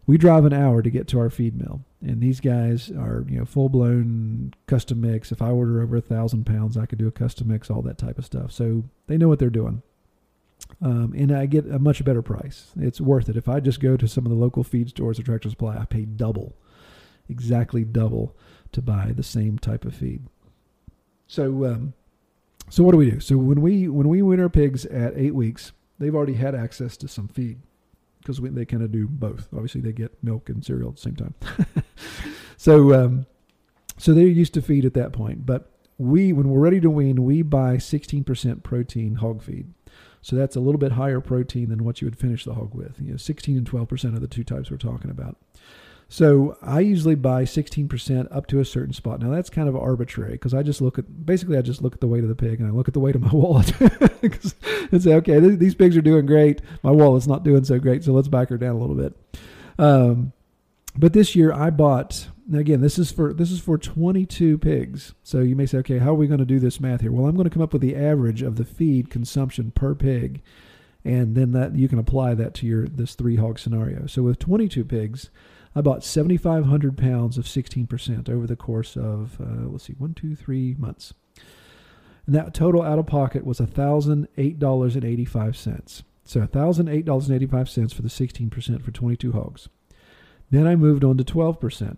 We 0.08 0.16
drive 0.16 0.46
an 0.46 0.54
hour 0.54 0.80
to 0.80 0.88
get 0.88 1.06
to 1.08 1.18
our 1.18 1.28
feed 1.28 1.54
mill, 1.54 1.82
and 2.00 2.22
these 2.22 2.40
guys 2.40 2.90
are 2.90 3.26
you 3.28 3.38
know 3.38 3.44
full 3.44 3.68
blown 3.68 4.54
custom 4.66 5.02
mix. 5.02 5.32
If 5.32 5.42
I 5.42 5.50
order 5.50 5.82
over 5.82 5.96
a 5.96 6.00
thousand 6.00 6.46
pounds, 6.46 6.78
I 6.78 6.86
could 6.86 6.98
do 6.98 7.08
a 7.08 7.12
custom 7.12 7.48
mix, 7.48 7.68
all 7.68 7.82
that 7.82 7.98
type 7.98 8.18
of 8.18 8.24
stuff. 8.24 8.50
So 8.50 8.84
they 9.06 9.18
know 9.18 9.28
what 9.28 9.38
they're 9.38 9.50
doing, 9.50 9.82
um, 10.80 11.12
and 11.14 11.30
I 11.30 11.44
get 11.44 11.70
a 11.70 11.78
much 11.78 12.02
better 12.06 12.22
price. 12.22 12.72
It's 12.80 13.02
worth 13.02 13.28
it. 13.28 13.36
If 13.36 13.50
I 13.50 13.60
just 13.60 13.80
go 13.80 13.98
to 13.98 14.08
some 14.08 14.24
of 14.24 14.30
the 14.30 14.38
local 14.38 14.64
feed 14.64 14.88
stores 14.88 15.20
or 15.20 15.24
Tractor 15.24 15.50
Supply, 15.50 15.76
I 15.76 15.84
pay 15.84 16.06
double, 16.06 16.56
exactly 17.28 17.84
double, 17.84 18.34
to 18.72 18.80
buy 18.80 19.12
the 19.14 19.22
same 19.22 19.58
type 19.58 19.84
of 19.84 19.94
feed. 19.94 20.22
So, 21.26 21.66
um, 21.66 21.92
so 22.70 22.82
what 22.82 22.92
do 22.92 22.96
we 22.96 23.10
do? 23.10 23.20
So 23.20 23.36
when 23.36 23.60
we 23.60 23.88
when 23.88 24.08
we 24.08 24.22
win 24.22 24.40
our 24.40 24.48
pigs 24.48 24.86
at 24.86 25.18
eight 25.18 25.34
weeks, 25.34 25.72
they've 25.98 26.14
already 26.14 26.32
had 26.32 26.54
access 26.54 26.96
to 26.96 27.08
some 27.08 27.28
feed 27.28 27.58
because 28.28 28.54
they 28.54 28.66
kind 28.66 28.82
of 28.82 28.92
do 28.92 29.08
both. 29.08 29.48
Obviously, 29.54 29.80
they 29.80 29.92
get 29.92 30.12
milk 30.22 30.50
and 30.50 30.62
cereal 30.62 30.90
at 30.90 30.96
the 30.96 31.00
same 31.00 31.16
time. 31.16 31.34
so, 32.58 32.92
um, 32.92 33.26
so 33.96 34.12
they're 34.12 34.26
used 34.26 34.52
to 34.54 34.62
feed 34.62 34.84
at 34.84 34.92
that 34.94 35.12
point. 35.12 35.46
But 35.46 35.70
we, 35.96 36.34
when 36.34 36.50
we're 36.50 36.60
ready 36.60 36.80
to 36.80 36.90
wean, 36.90 37.24
we 37.24 37.40
buy 37.40 37.76
16% 37.76 38.62
protein 38.62 39.16
hog 39.16 39.42
feed. 39.42 39.72
So 40.20 40.36
that's 40.36 40.56
a 40.56 40.60
little 40.60 40.78
bit 40.78 40.92
higher 40.92 41.20
protein 41.20 41.70
than 41.70 41.84
what 41.84 42.02
you 42.02 42.06
would 42.06 42.18
finish 42.18 42.44
the 42.44 42.54
hog 42.54 42.74
with. 42.74 43.00
You 43.00 43.12
know, 43.12 43.16
16 43.16 43.56
and 43.56 43.70
12% 43.70 44.14
of 44.14 44.20
the 44.20 44.28
two 44.28 44.44
types 44.44 44.70
we're 44.70 44.76
talking 44.76 45.10
about. 45.10 45.36
So 46.10 46.56
I 46.62 46.80
usually 46.80 47.16
buy 47.16 47.44
16% 47.44 48.34
up 48.34 48.46
to 48.46 48.60
a 48.60 48.64
certain 48.64 48.94
spot. 48.94 49.20
Now 49.20 49.30
that's 49.30 49.50
kind 49.50 49.68
of 49.68 49.76
arbitrary 49.76 50.32
because 50.32 50.54
I 50.54 50.62
just 50.62 50.80
look 50.80 50.98
at 50.98 51.26
basically 51.26 51.58
I 51.58 51.62
just 51.62 51.82
look 51.82 51.92
at 51.92 52.00
the 52.00 52.06
weight 52.06 52.22
of 52.22 52.30
the 52.30 52.34
pig 52.34 52.60
and 52.60 52.68
I 52.68 52.72
look 52.72 52.88
at 52.88 52.94
the 52.94 53.00
weight 53.00 53.14
of 53.14 53.20
my 53.20 53.30
wallet 53.32 53.78
and 54.22 55.02
say, 55.02 55.14
okay, 55.14 55.38
th- 55.38 55.58
these 55.58 55.74
pigs 55.74 55.98
are 55.98 56.02
doing 56.02 56.24
great. 56.24 56.62
My 56.82 56.90
wallet's 56.90 57.26
not 57.26 57.44
doing 57.44 57.64
so 57.64 57.78
great, 57.78 58.04
so 58.04 58.12
let's 58.12 58.28
back 58.28 58.48
her 58.48 58.56
down 58.56 58.76
a 58.76 58.78
little 58.78 58.96
bit. 58.96 59.14
Um, 59.78 60.32
but 60.96 61.12
this 61.12 61.36
year 61.36 61.52
I 61.52 61.70
bought. 61.70 62.28
Again, 62.54 62.80
this 62.80 62.98
is 62.98 63.12
for 63.12 63.34
this 63.34 63.50
is 63.50 63.60
for 63.60 63.76
22 63.76 64.56
pigs. 64.56 65.12
So 65.22 65.40
you 65.40 65.54
may 65.54 65.66
say, 65.66 65.76
okay, 65.78 65.98
how 65.98 66.12
are 66.12 66.14
we 66.14 66.26
going 66.26 66.38
to 66.40 66.46
do 66.46 66.58
this 66.58 66.80
math 66.80 67.02
here? 67.02 67.12
Well, 67.12 67.26
I'm 67.26 67.36
going 67.36 67.44
to 67.44 67.52
come 67.52 67.62
up 67.62 67.74
with 67.74 67.82
the 67.82 67.94
average 67.94 68.40
of 68.40 68.56
the 68.56 68.64
feed 68.64 69.10
consumption 69.10 69.70
per 69.70 69.94
pig, 69.94 70.40
and 71.04 71.34
then 71.34 71.52
that 71.52 71.76
you 71.76 71.86
can 71.86 71.98
apply 71.98 72.32
that 72.36 72.54
to 72.54 72.66
your 72.66 72.88
this 72.88 73.14
three 73.14 73.36
hog 73.36 73.58
scenario. 73.58 74.06
So 74.06 74.22
with 74.22 74.38
22 74.38 74.86
pigs. 74.86 75.28
I 75.74 75.80
bought 75.80 76.04
7,500 76.04 76.96
pounds 76.96 77.36
of 77.38 77.44
16% 77.44 78.28
over 78.28 78.46
the 78.46 78.56
course 78.56 78.96
of, 78.96 79.40
uh, 79.40 79.68
let's 79.68 79.84
see, 79.84 79.94
one, 79.94 80.14
two, 80.14 80.34
three 80.34 80.74
months. 80.78 81.14
And 82.26 82.34
that 82.34 82.54
total 82.54 82.82
out 82.82 82.98
of 82.98 83.06
pocket 83.06 83.46
was 83.46 83.58
$1,008.85. 83.58 86.02
So 86.24 86.40
$1,008.85 86.40 87.94
for 87.94 88.02
the 88.02 88.08
16% 88.08 88.82
for 88.82 88.90
22 88.90 89.32
hogs. 89.32 89.68
Then 90.50 90.66
I 90.66 90.76
moved 90.76 91.04
on 91.04 91.16
to 91.16 91.24
12%. 91.24 91.96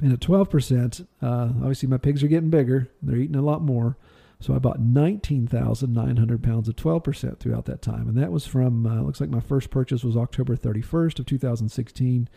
And 0.00 0.12
at 0.12 0.20
12%, 0.20 1.06
uh, 1.22 1.26
obviously 1.26 1.88
my 1.88 1.98
pigs 1.98 2.22
are 2.22 2.28
getting 2.28 2.50
bigger. 2.50 2.88
They're 3.02 3.16
eating 3.16 3.36
a 3.36 3.42
lot 3.42 3.62
more. 3.62 3.96
So 4.40 4.54
I 4.54 4.58
bought 4.58 4.80
19,900 4.80 6.42
pounds 6.42 6.68
of 6.68 6.76
12% 6.76 7.38
throughout 7.38 7.64
that 7.64 7.82
time. 7.82 8.08
And 8.08 8.16
that 8.16 8.30
was 8.30 8.46
from, 8.46 8.86
uh, 8.86 9.02
looks 9.02 9.20
like 9.20 9.30
my 9.30 9.40
first 9.40 9.70
purchase 9.70 10.04
was 10.04 10.16
October 10.16 10.56
31st 10.56 11.18
of 11.18 11.26
2016 11.26 12.28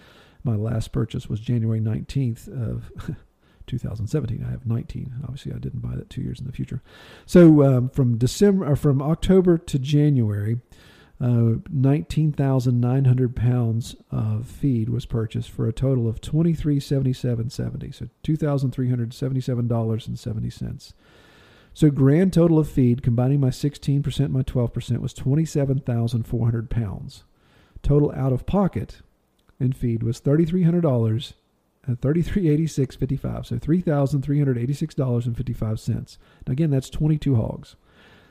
my 0.43 0.55
last 0.55 0.91
purchase 0.91 1.29
was 1.29 1.39
January 1.39 1.79
19th 1.79 2.47
of 2.47 2.91
2017. 3.67 4.43
I 4.45 4.51
have 4.51 4.65
19. 4.65 5.13
Obviously, 5.23 5.53
I 5.53 5.57
didn't 5.57 5.81
buy 5.81 5.95
that 5.95 6.09
two 6.09 6.21
years 6.21 6.39
in 6.39 6.45
the 6.45 6.51
future. 6.51 6.81
So 7.25 7.63
um, 7.63 7.87
from 7.89 8.17
December 8.17 8.75
from 8.75 9.01
October 9.01 9.57
to 9.57 9.79
January, 9.79 10.59
uh, 11.21 11.55
19,900 11.71 13.35
pounds 13.35 13.95
of 14.09 14.47
feed 14.47 14.89
was 14.89 15.05
purchased 15.05 15.51
for 15.51 15.67
a 15.67 15.73
total 15.73 16.09
of 16.09 16.21
2377.70. 16.21 17.93
So 17.93 18.07
$2,377.70. 18.23 20.93
So 21.73 21.89
grand 21.89 22.33
total 22.33 22.59
of 22.59 22.69
feed, 22.69 23.01
combining 23.03 23.39
my 23.39 23.49
16% 23.49 24.19
and 24.19 24.33
my 24.33 24.41
12%, 24.41 24.97
was 24.97 25.13
27,400 25.13 26.69
pounds. 26.69 27.23
Total 27.81 28.11
out 28.11 28.33
of 28.33 28.45
pocket 28.45 29.01
in 29.61 29.73
feed 29.73 30.03
was 30.03 30.19
$3,300 30.19 31.33
at 31.87 32.01
$33.86.55. 32.01 33.45
So 33.45 33.55
$3,386.55. 33.57 36.17
Now, 36.47 36.51
again, 36.51 36.71
that's 36.71 36.89
22 36.89 37.35
hogs. 37.35 37.75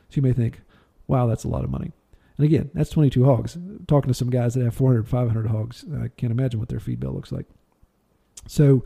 So 0.08 0.16
you 0.16 0.22
may 0.22 0.32
think, 0.32 0.62
wow, 1.06 1.26
that's 1.26 1.44
a 1.44 1.48
lot 1.48 1.62
of 1.64 1.70
money. 1.70 1.92
And 2.36 2.44
again, 2.44 2.70
that's 2.74 2.90
22 2.90 3.24
hogs. 3.24 3.56
Talking 3.86 4.08
to 4.08 4.14
some 4.14 4.30
guys 4.30 4.54
that 4.54 4.64
have 4.64 4.74
400, 4.74 5.08
500 5.08 5.46
hogs, 5.48 5.84
I 5.94 6.08
can't 6.08 6.32
imagine 6.32 6.58
what 6.58 6.68
their 6.68 6.80
feed 6.80 6.98
bill 7.00 7.12
looks 7.12 7.32
like. 7.32 7.46
So 8.46 8.84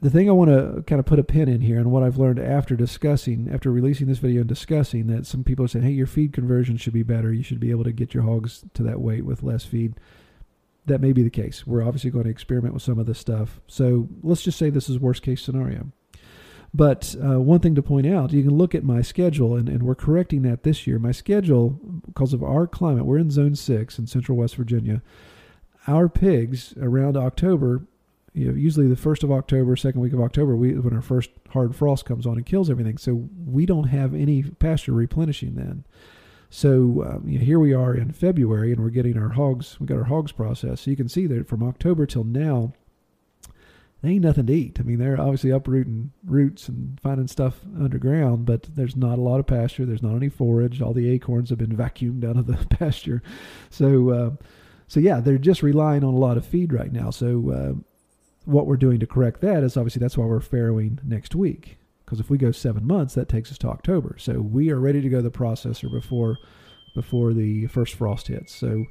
the 0.00 0.10
thing 0.10 0.28
I 0.28 0.32
want 0.32 0.50
to 0.50 0.82
kind 0.86 0.98
of 0.98 1.06
put 1.06 1.18
a 1.18 1.24
pin 1.24 1.48
in 1.48 1.60
here 1.60 1.78
and 1.78 1.92
what 1.92 2.02
I've 2.02 2.18
learned 2.18 2.40
after 2.40 2.74
discussing, 2.74 3.48
after 3.52 3.70
releasing 3.70 4.08
this 4.08 4.18
video 4.18 4.40
and 4.40 4.48
discussing 4.48 5.06
that 5.08 5.26
some 5.26 5.44
people 5.44 5.64
are 5.64 5.68
saying, 5.68 5.84
hey, 5.84 5.92
your 5.92 6.08
feed 6.08 6.32
conversion 6.32 6.76
should 6.76 6.92
be 6.92 7.04
better. 7.04 7.32
You 7.32 7.44
should 7.44 7.60
be 7.60 7.70
able 7.70 7.84
to 7.84 7.92
get 7.92 8.14
your 8.14 8.24
hogs 8.24 8.64
to 8.74 8.82
that 8.82 9.00
weight 9.00 9.24
with 9.24 9.44
less 9.44 9.64
feed 9.64 9.94
that 10.86 11.00
may 11.00 11.12
be 11.12 11.22
the 11.22 11.30
case. 11.30 11.66
We're 11.66 11.82
obviously 11.86 12.10
going 12.10 12.24
to 12.24 12.30
experiment 12.30 12.74
with 12.74 12.82
some 12.82 12.98
of 12.98 13.06
this 13.06 13.18
stuff. 13.18 13.60
So 13.66 14.08
let's 14.22 14.42
just 14.42 14.58
say 14.58 14.70
this 14.70 14.88
is 14.88 14.98
worst 14.98 15.22
case 15.22 15.42
scenario. 15.42 15.88
But 16.74 17.14
uh, 17.22 17.40
one 17.40 17.60
thing 17.60 17.74
to 17.74 17.82
point 17.82 18.06
out, 18.06 18.32
you 18.32 18.42
can 18.42 18.56
look 18.56 18.74
at 18.74 18.82
my 18.82 19.02
schedule, 19.02 19.54
and, 19.54 19.68
and 19.68 19.82
we're 19.82 19.94
correcting 19.94 20.42
that 20.42 20.62
this 20.62 20.86
year. 20.86 20.98
My 20.98 21.12
schedule, 21.12 21.78
because 22.06 22.32
of 22.32 22.42
our 22.42 22.66
climate, 22.66 23.04
we're 23.04 23.18
in 23.18 23.30
zone 23.30 23.54
six 23.54 23.98
in 23.98 24.06
central 24.06 24.38
West 24.38 24.56
Virginia. 24.56 25.02
Our 25.86 26.08
pigs 26.08 26.72
around 26.80 27.16
October, 27.16 27.82
you 28.32 28.48
know, 28.48 28.54
usually 28.54 28.86
the 28.86 28.96
first 28.96 29.22
of 29.22 29.30
October, 29.30 29.76
second 29.76 30.00
week 30.00 30.14
of 30.14 30.20
October, 30.20 30.56
we, 30.56 30.72
when 30.78 30.94
our 30.94 31.02
first 31.02 31.28
hard 31.50 31.76
frost 31.76 32.06
comes 32.06 32.26
on 32.26 32.38
and 32.38 32.46
kills 32.46 32.70
everything. 32.70 32.96
So 32.96 33.28
we 33.46 33.66
don't 33.66 33.88
have 33.88 34.14
any 34.14 34.42
pasture 34.42 34.92
replenishing 34.92 35.54
then. 35.54 35.84
So 36.54 37.02
um, 37.02 37.24
you 37.26 37.38
know, 37.38 37.44
here 37.46 37.58
we 37.58 37.72
are 37.72 37.94
in 37.94 38.12
February, 38.12 38.72
and 38.72 38.82
we're 38.82 38.90
getting 38.90 39.16
our 39.16 39.30
hogs. 39.30 39.80
We 39.80 39.86
got 39.86 39.96
our 39.96 40.04
hogs 40.04 40.32
processed. 40.32 40.84
So 40.84 40.90
you 40.90 40.98
can 40.98 41.08
see 41.08 41.26
that 41.28 41.48
from 41.48 41.62
October 41.62 42.04
till 42.04 42.24
now, 42.24 42.74
they 44.02 44.10
ain't 44.10 44.24
nothing 44.24 44.44
to 44.48 44.52
eat. 44.52 44.78
I 44.78 44.82
mean, 44.82 44.98
they're 44.98 45.18
obviously 45.18 45.48
uprooting 45.48 46.12
roots 46.22 46.68
and 46.68 47.00
finding 47.00 47.26
stuff 47.26 47.60
underground, 47.80 48.44
but 48.44 48.64
there's 48.74 48.96
not 48.96 49.18
a 49.18 49.22
lot 49.22 49.40
of 49.40 49.46
pasture. 49.46 49.86
There's 49.86 50.02
not 50.02 50.14
any 50.14 50.28
forage. 50.28 50.82
All 50.82 50.92
the 50.92 51.08
acorns 51.08 51.48
have 51.48 51.58
been 51.58 51.74
vacuumed 51.76 52.22
out 52.22 52.36
of 52.36 52.46
the 52.46 52.58
pasture. 52.76 53.22
So, 53.70 54.10
uh, 54.10 54.30
so 54.88 55.00
yeah, 55.00 55.20
they're 55.20 55.38
just 55.38 55.62
relying 55.62 56.04
on 56.04 56.12
a 56.12 56.18
lot 56.18 56.36
of 56.36 56.44
feed 56.44 56.74
right 56.74 56.92
now. 56.92 57.08
So, 57.08 57.50
uh, 57.50 57.80
what 58.44 58.66
we're 58.66 58.76
doing 58.76 59.00
to 59.00 59.06
correct 59.06 59.40
that 59.40 59.62
is 59.62 59.78
obviously 59.78 60.00
that's 60.00 60.18
why 60.18 60.26
we're 60.26 60.40
farrowing 60.40 61.02
next 61.02 61.34
week. 61.34 61.78
Because 62.12 62.20
if 62.20 62.28
we 62.28 62.36
go 62.36 62.52
seven 62.52 62.86
months, 62.86 63.14
that 63.14 63.30
takes 63.30 63.50
us 63.50 63.56
to 63.56 63.68
October. 63.68 64.16
So 64.18 64.34
we 64.42 64.70
are 64.70 64.78
ready 64.78 65.00
to 65.00 65.08
go 65.08 65.16
to 65.16 65.22
the 65.22 65.30
processor 65.30 65.90
before 65.90 66.36
before 66.94 67.32
the 67.32 67.66
first 67.68 67.94
frost 67.94 68.28
hits. 68.28 68.54
So 68.54 68.84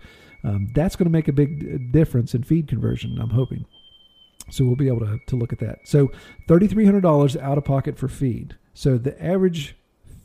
um, 0.44 0.70
that's 0.74 0.96
going 0.96 1.06
to 1.06 1.12
make 1.12 1.28
a 1.28 1.32
big 1.32 1.92
difference 1.92 2.34
in 2.34 2.42
feed 2.42 2.68
conversion. 2.68 3.20
I'm 3.22 3.30
hoping. 3.30 3.68
So 4.50 4.66
we'll 4.66 4.76
be 4.76 4.88
able 4.88 5.02
to, 5.02 5.20
to 5.28 5.36
look 5.36 5.54
at 5.54 5.60
that. 5.60 5.82
So 5.84 6.08
$3,300 6.50 7.40
out 7.40 7.60
of 7.60 7.64
pocket 7.64 7.96
for 7.96 8.08
feed. 8.08 8.58
So 8.74 8.98
the 8.98 9.24
average 9.24 9.76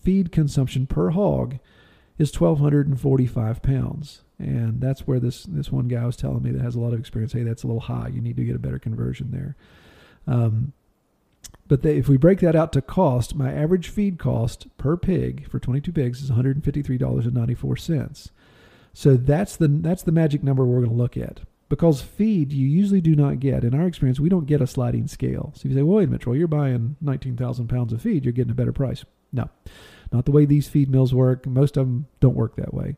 feed 0.03 0.33
consumption 0.33 0.87
per 0.87 1.11
hog 1.11 1.59
is 2.17 2.33
1,245 2.33 3.61
pounds. 3.61 4.23
And 4.39 4.81
that's 4.81 5.07
where 5.07 5.21
this, 5.21 5.43
this 5.43 5.71
one 5.71 5.89
guy 5.89 6.07
was 6.07 6.17
telling 6.17 6.43
me 6.43 6.51
that 6.53 6.63
has 6.63 6.77
a 6.77 6.81
lot 6.81 6.95
of 6.95 6.99
experience. 6.99 7.35
Hey, 7.35 7.43
that's 7.43 7.63
a 7.63 7.67
little 7.67 7.81
high. 7.81 8.09
You 8.09 8.23
need 8.23 8.39
to 8.39 8.45
get 8.45 8.57
a 8.57 8.59
better 8.59 8.79
conversion 8.79 9.33
there. 9.33 9.55
Um, 10.27 10.73
but 11.69 11.83
they, 11.83 11.97
if 11.97 12.09
we 12.09 12.17
break 12.17 12.41
that 12.41 12.57
out 12.57 12.73
to 12.75 12.83
cost, 12.83 13.35
my 13.35 13.53
average 13.53 13.89
feed 13.89 14.19
cost 14.19 14.67
per 14.79 14.97
pig 14.97 15.49
for 15.51 15.59
22 15.59 15.93
pigs 15.93 16.23
is 16.23 16.31
$153.94. 16.31 18.31
So 18.93 19.17
that's 19.17 19.57
the 19.57 19.69
that's 19.69 20.05
the 20.05 20.13
magic 20.13 20.43
number 20.43 20.65
we're 20.65 20.79
going 20.79 20.91
to 20.91 20.97
look 20.97 21.17
at 21.17 21.41
because 21.69 22.01
feed 22.01 22.53
you 22.53 22.67
usually 22.67 23.01
do 23.01 23.15
not 23.15 23.41
get. 23.41 23.65
In 23.65 23.75
our 23.75 23.87
experience, 23.87 24.21
we 24.21 24.29
don't 24.29 24.47
get 24.47 24.63
a 24.63 24.67
sliding 24.67 25.09
scale. 25.09 25.53
So 25.55 25.67
if 25.67 25.71
you 25.71 25.77
say, 25.77 25.83
well, 25.83 25.99
wait 25.99 26.05
a 26.05 26.07
minute, 26.07 26.23
Troy, 26.23 26.35
you're 26.35 26.49
buying 26.49 26.97
19,000 27.01 27.69
pounds 27.69 27.93
of 27.93 28.01
feed, 28.01 28.25
you're 28.25 28.33
getting 28.33 28.53
a 28.53 28.55
better 28.55 28.73
price. 28.73 29.05
No, 29.33 29.51
not 30.13 30.25
the 30.25 30.31
way 30.31 30.47
these 30.47 30.69
feed 30.69 30.89
mills 30.89 31.13
work. 31.13 31.47
Most 31.47 31.77
of 31.77 31.87
them 31.87 32.07
don't 32.21 32.37
work 32.37 32.57
that 32.57 32.73
way. 32.73 32.97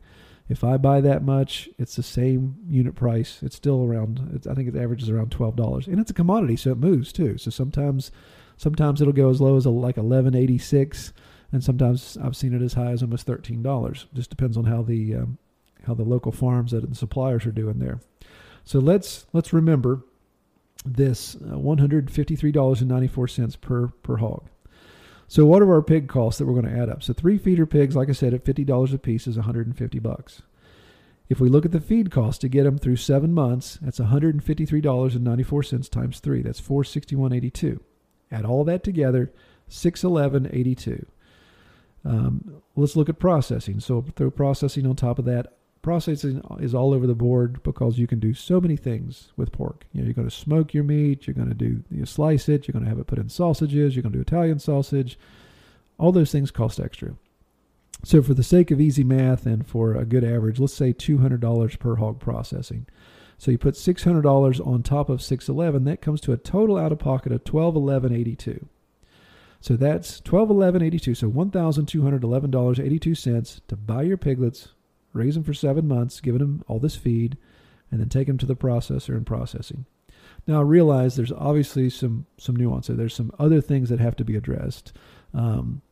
If 0.48 0.64
I 0.64 0.76
buy 0.76 1.00
that 1.02 1.22
much, 1.22 1.68
it's 1.78 1.96
the 1.96 2.02
same 2.02 2.56
unit 2.68 2.94
price. 2.94 3.42
It's 3.42 3.56
still 3.56 3.84
around. 3.84 4.30
It's, 4.34 4.46
I 4.46 4.54
think 4.54 4.68
it 4.68 4.76
averages 4.76 5.10
around 5.10 5.30
twelve 5.30 5.56
dollars, 5.56 5.86
and 5.86 5.98
it's 5.98 6.10
a 6.10 6.14
commodity, 6.14 6.56
so 6.56 6.72
it 6.72 6.78
moves 6.78 7.12
too. 7.12 7.36
So 7.36 7.50
sometimes, 7.50 8.10
Sometimes 8.58 9.00
it'll 9.00 9.14
go 9.14 9.30
as 9.30 9.40
low 9.40 9.56
as 9.56 9.64
a, 9.64 9.70
like 9.70 9.96
11.86, 9.96 11.12
and 11.52 11.64
sometimes 11.64 12.18
I've 12.22 12.36
seen 12.36 12.52
it 12.52 12.60
as 12.60 12.74
high 12.74 12.90
as 12.90 13.02
almost 13.02 13.26
$13. 13.26 14.04
Just 14.12 14.28
depends 14.28 14.58
on 14.58 14.64
how 14.64 14.82
the 14.82 15.14
um, 15.14 15.38
how 15.86 15.94
the 15.94 16.02
local 16.02 16.32
farms 16.32 16.74
and 16.74 16.96
suppliers 16.96 17.46
are 17.46 17.52
doing 17.52 17.78
there. 17.78 18.00
So 18.64 18.80
let's 18.80 19.26
let's 19.32 19.54
remember 19.54 20.02
this 20.84 21.36
uh, 21.36 21.54
$153.94 21.54 23.60
per 23.60 23.86
per 23.88 24.16
hog. 24.16 24.48
So 25.28 25.46
what 25.46 25.62
are 25.62 25.72
our 25.72 25.82
pig 25.82 26.08
costs 26.08 26.38
that 26.38 26.46
we're 26.46 26.60
going 26.60 26.74
to 26.74 26.80
add 26.80 26.88
up? 26.88 27.00
So 27.02 27.12
three 27.12 27.38
feeder 27.38 27.64
pigs, 27.64 27.94
like 27.94 28.08
I 28.08 28.12
said, 28.12 28.34
at 28.34 28.44
fifty 28.44 28.64
dollars 28.64 28.92
a 28.92 28.98
piece 28.98 29.28
is 29.28 29.36
150 29.36 30.00
bucks. 30.00 30.42
If 31.28 31.40
we 31.40 31.48
look 31.48 31.66
at 31.66 31.72
the 31.72 31.80
feed 31.80 32.10
cost 32.10 32.40
to 32.40 32.48
get 32.48 32.64
them 32.64 32.78
through 32.78 32.96
seven 32.96 33.34
months, 33.34 33.78
that's 33.82 34.00
$153.94 34.00 35.90
times 35.90 36.20
three. 36.20 36.40
That's 36.40 36.60
461.82. 36.60 37.80
Add 38.30 38.44
all 38.44 38.64
that 38.64 38.84
together, 38.84 39.32
six 39.68 40.04
eleven 40.04 40.48
eighty 40.52 40.74
two. 40.74 41.06
Um, 42.04 42.62
let's 42.76 42.96
look 42.96 43.08
at 43.08 43.18
processing. 43.18 43.80
So 43.80 44.04
throw 44.16 44.30
processing 44.30 44.86
on 44.86 44.96
top 44.96 45.18
of 45.18 45.24
that 45.26 45.54
processing 45.82 46.42
is 46.60 46.74
all 46.74 46.92
over 46.92 47.06
the 47.06 47.14
board 47.14 47.62
because 47.62 47.98
you 47.98 48.06
can 48.06 48.18
do 48.18 48.34
so 48.34 48.60
many 48.60 48.76
things 48.76 49.32
with 49.36 49.52
pork. 49.52 49.86
You 49.92 50.00
know, 50.00 50.06
you're 50.06 50.14
going 50.14 50.28
to 50.28 50.34
smoke 50.34 50.74
your 50.74 50.84
meat, 50.84 51.26
you're 51.26 51.34
going 51.34 51.48
to 51.48 51.54
do 51.54 51.82
you 51.90 52.04
slice 52.04 52.48
it, 52.48 52.66
you're 52.66 52.72
going 52.72 52.84
to 52.84 52.88
have 52.88 52.98
it 52.98 53.06
put 53.06 53.18
in 53.18 53.28
sausages, 53.28 53.94
you're 53.94 54.02
going 54.02 54.12
to 54.12 54.18
do 54.18 54.22
Italian 54.22 54.58
sausage. 54.58 55.18
All 55.98 56.12
those 56.12 56.30
things 56.30 56.50
cost 56.50 56.78
extra. 56.78 57.14
So 58.04 58.22
for 58.22 58.34
the 58.34 58.44
sake 58.44 58.70
of 58.70 58.80
easy 58.80 59.02
math 59.02 59.44
and 59.46 59.66
for 59.66 59.94
a 59.94 60.04
good 60.04 60.24
average, 60.24 60.60
let's 60.60 60.74
say 60.74 60.92
$200 60.92 61.78
per 61.78 61.96
hog 61.96 62.20
processing. 62.20 62.86
So 63.38 63.50
you 63.50 63.58
put 63.58 63.74
$600 63.74 64.66
on 64.66 64.82
top 64.82 65.08
of 65.08 65.22
611, 65.22 65.84
that 65.84 66.02
comes 66.02 66.20
to 66.22 66.32
a 66.32 66.36
total 66.36 66.76
out 66.76 66.92
of 66.92 66.98
pocket 66.98 67.32
of 67.32 67.44
1211.82. 67.44 68.66
So 69.60 69.76
that's 69.76 70.20
1211.82, 70.20 71.16
so 71.16 71.30
$1,211.82 71.30 73.60
to 73.66 73.76
buy 73.76 74.02
your 74.02 74.16
piglets 74.16 74.68
raise 75.12 75.34
them 75.34 75.44
for 75.44 75.54
seven 75.54 75.86
months, 75.86 76.20
giving 76.20 76.40
them 76.40 76.64
all 76.68 76.78
this 76.78 76.96
feed, 76.96 77.36
and 77.90 78.00
then 78.00 78.08
take 78.08 78.26
them 78.26 78.38
to 78.38 78.46
the 78.46 78.56
processor 78.56 79.16
and 79.16 79.26
processing. 79.26 79.86
Now, 80.46 80.60
I 80.60 80.62
realize 80.62 81.16
there's 81.16 81.32
obviously 81.32 81.90
some 81.90 82.26
some 82.38 82.56
nuance 82.56 82.86
there. 82.86 82.96
There's 82.96 83.14
some 83.14 83.32
other 83.38 83.60
things 83.60 83.90
that 83.90 84.00
have 84.00 84.16
to 84.16 84.24
be 84.24 84.36
addressed. 84.36 84.92
Um, 85.34 85.82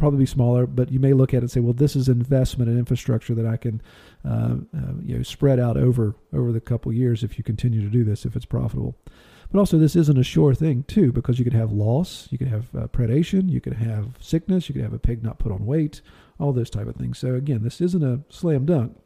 probably 0.00 0.18
be 0.18 0.26
smaller, 0.26 0.66
but 0.66 0.90
you 0.90 0.98
may 0.98 1.12
look 1.12 1.32
at 1.32 1.38
it 1.38 1.42
and 1.42 1.50
say, 1.50 1.60
well, 1.60 1.72
this 1.74 1.94
is 1.94 2.08
investment 2.08 2.70
in 2.70 2.78
infrastructure 2.78 3.34
that 3.34 3.46
I 3.46 3.56
can, 3.56 3.80
uh, 4.24 4.56
uh, 4.76 4.94
you 5.04 5.16
know, 5.16 5.22
spread 5.22 5.60
out 5.60 5.76
over 5.76 6.16
over 6.32 6.50
the 6.50 6.60
couple 6.60 6.92
years 6.92 7.22
if 7.22 7.38
you 7.38 7.44
continue 7.44 7.80
to 7.82 7.88
do 7.88 8.02
this 8.02 8.24
if 8.24 8.34
it's 8.34 8.46
profitable. 8.46 8.96
But 9.52 9.58
also, 9.58 9.78
this 9.78 9.96
isn't 9.96 10.18
a 10.18 10.24
sure 10.24 10.54
thing 10.54 10.84
too, 10.84 11.12
because 11.12 11.38
you 11.38 11.44
could 11.44 11.54
have 11.54 11.70
loss, 11.72 12.28
you 12.30 12.38
could 12.38 12.48
have 12.48 12.74
uh, 12.74 12.86
predation, 12.86 13.50
you 13.50 13.60
could 13.60 13.74
have 13.74 14.16
sickness, 14.20 14.68
you 14.68 14.74
could 14.74 14.84
have 14.84 14.94
a 14.94 14.98
pig 14.98 15.22
not 15.22 15.38
put 15.38 15.52
on 15.52 15.66
weight, 15.66 16.00
all 16.38 16.52
those 16.52 16.70
type 16.70 16.86
of 16.86 16.96
things. 16.96 17.18
So 17.18 17.34
again, 17.34 17.62
this 17.62 17.80
isn't 17.80 18.02
a 18.02 18.20
slam 18.28 18.64
dunk. 18.64 18.96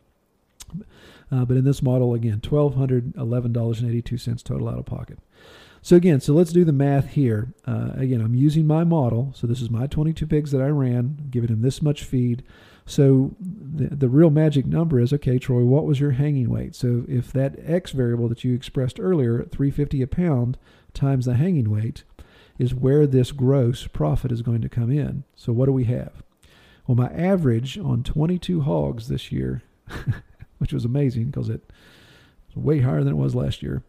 Uh, 1.32 1.45
but 1.45 1.57
in 1.57 1.64
this 1.64 1.82
model, 1.82 2.14
again, 2.14 2.40
twelve 2.40 2.74
hundred 2.76 3.16
eleven 3.16 3.53
dollars 3.53 3.80
and 3.80 3.88
eighty 3.90 4.03
two 4.03 4.18
cents 4.18 4.42
total 4.42 4.68
out 4.68 4.78
of 4.78 4.86
pocket. 4.86 5.18
So 5.85 5.97
again, 5.97 6.22
so 6.22 6.32
let's 6.32 6.51
do 6.51 6.64
the 6.64 6.72
math 6.72 7.11
here. 7.11 7.53
Uh, 7.66 7.91
again, 7.95 8.22
I'm 8.22 8.35
using 8.35 8.66
my 8.66 8.85
model. 8.85 9.32
So 9.37 9.47
this 9.47 9.61
is 9.61 9.68
my 9.68 9.87
22 9.87 10.26
pigs 10.26 10.51
that 10.53 10.62
I 10.62 10.68
ran, 10.68 11.28
giving 11.28 11.51
them 11.51 11.61
this 11.61 11.82
much 11.82 12.05
feed. 12.05 12.43
So 12.87 13.37
the, 13.39 13.95
the 13.95 14.09
real 14.09 14.30
magic 14.30 14.64
number 14.64 14.99
is 14.99 15.12
okay, 15.12 15.39
Troy. 15.39 15.62
What 15.62 15.85
was 15.85 16.01
your 16.01 16.12
hanging 16.12 16.49
weight? 16.49 16.74
So 16.74 17.05
if 17.07 17.30
that 17.35 17.57
X 17.62 17.91
variable 17.91 18.30
that 18.30 18.43
you 18.45 18.55
expressed 18.55 18.99
earlier, 18.99 19.45
350 19.45 20.01
a 20.01 20.07
pound 20.07 20.57
times 20.95 21.26
the 21.26 21.35
hanging 21.35 21.70
weight, 21.70 22.05
is 22.59 22.74
where 22.74 23.07
this 23.07 23.30
gross 23.30 23.87
profit 23.87 24.32
is 24.32 24.41
going 24.41 24.62
to 24.62 24.70
come 24.70 24.91
in. 24.91 25.24
So 25.37 25.53
what 25.53 25.66
do 25.66 25.72
we 25.72 25.85
have? 25.85 26.22
Well, 26.87 26.97
my 26.97 27.09
average 27.09 27.76
on 27.76 28.03
22 28.05 28.62
hogs 28.62 29.09
this 29.09 29.30
year, 29.30 29.61
which 30.59 30.72
was 30.72 30.87
amazing 30.87 31.26
because 31.26 31.51
it 31.51 31.61
was 32.47 32.64
way 32.64 32.80
higher 32.80 33.05
than 33.05 33.12
it 33.12 33.18
was 33.18 33.35
last 33.35 33.62
year, 33.62 33.82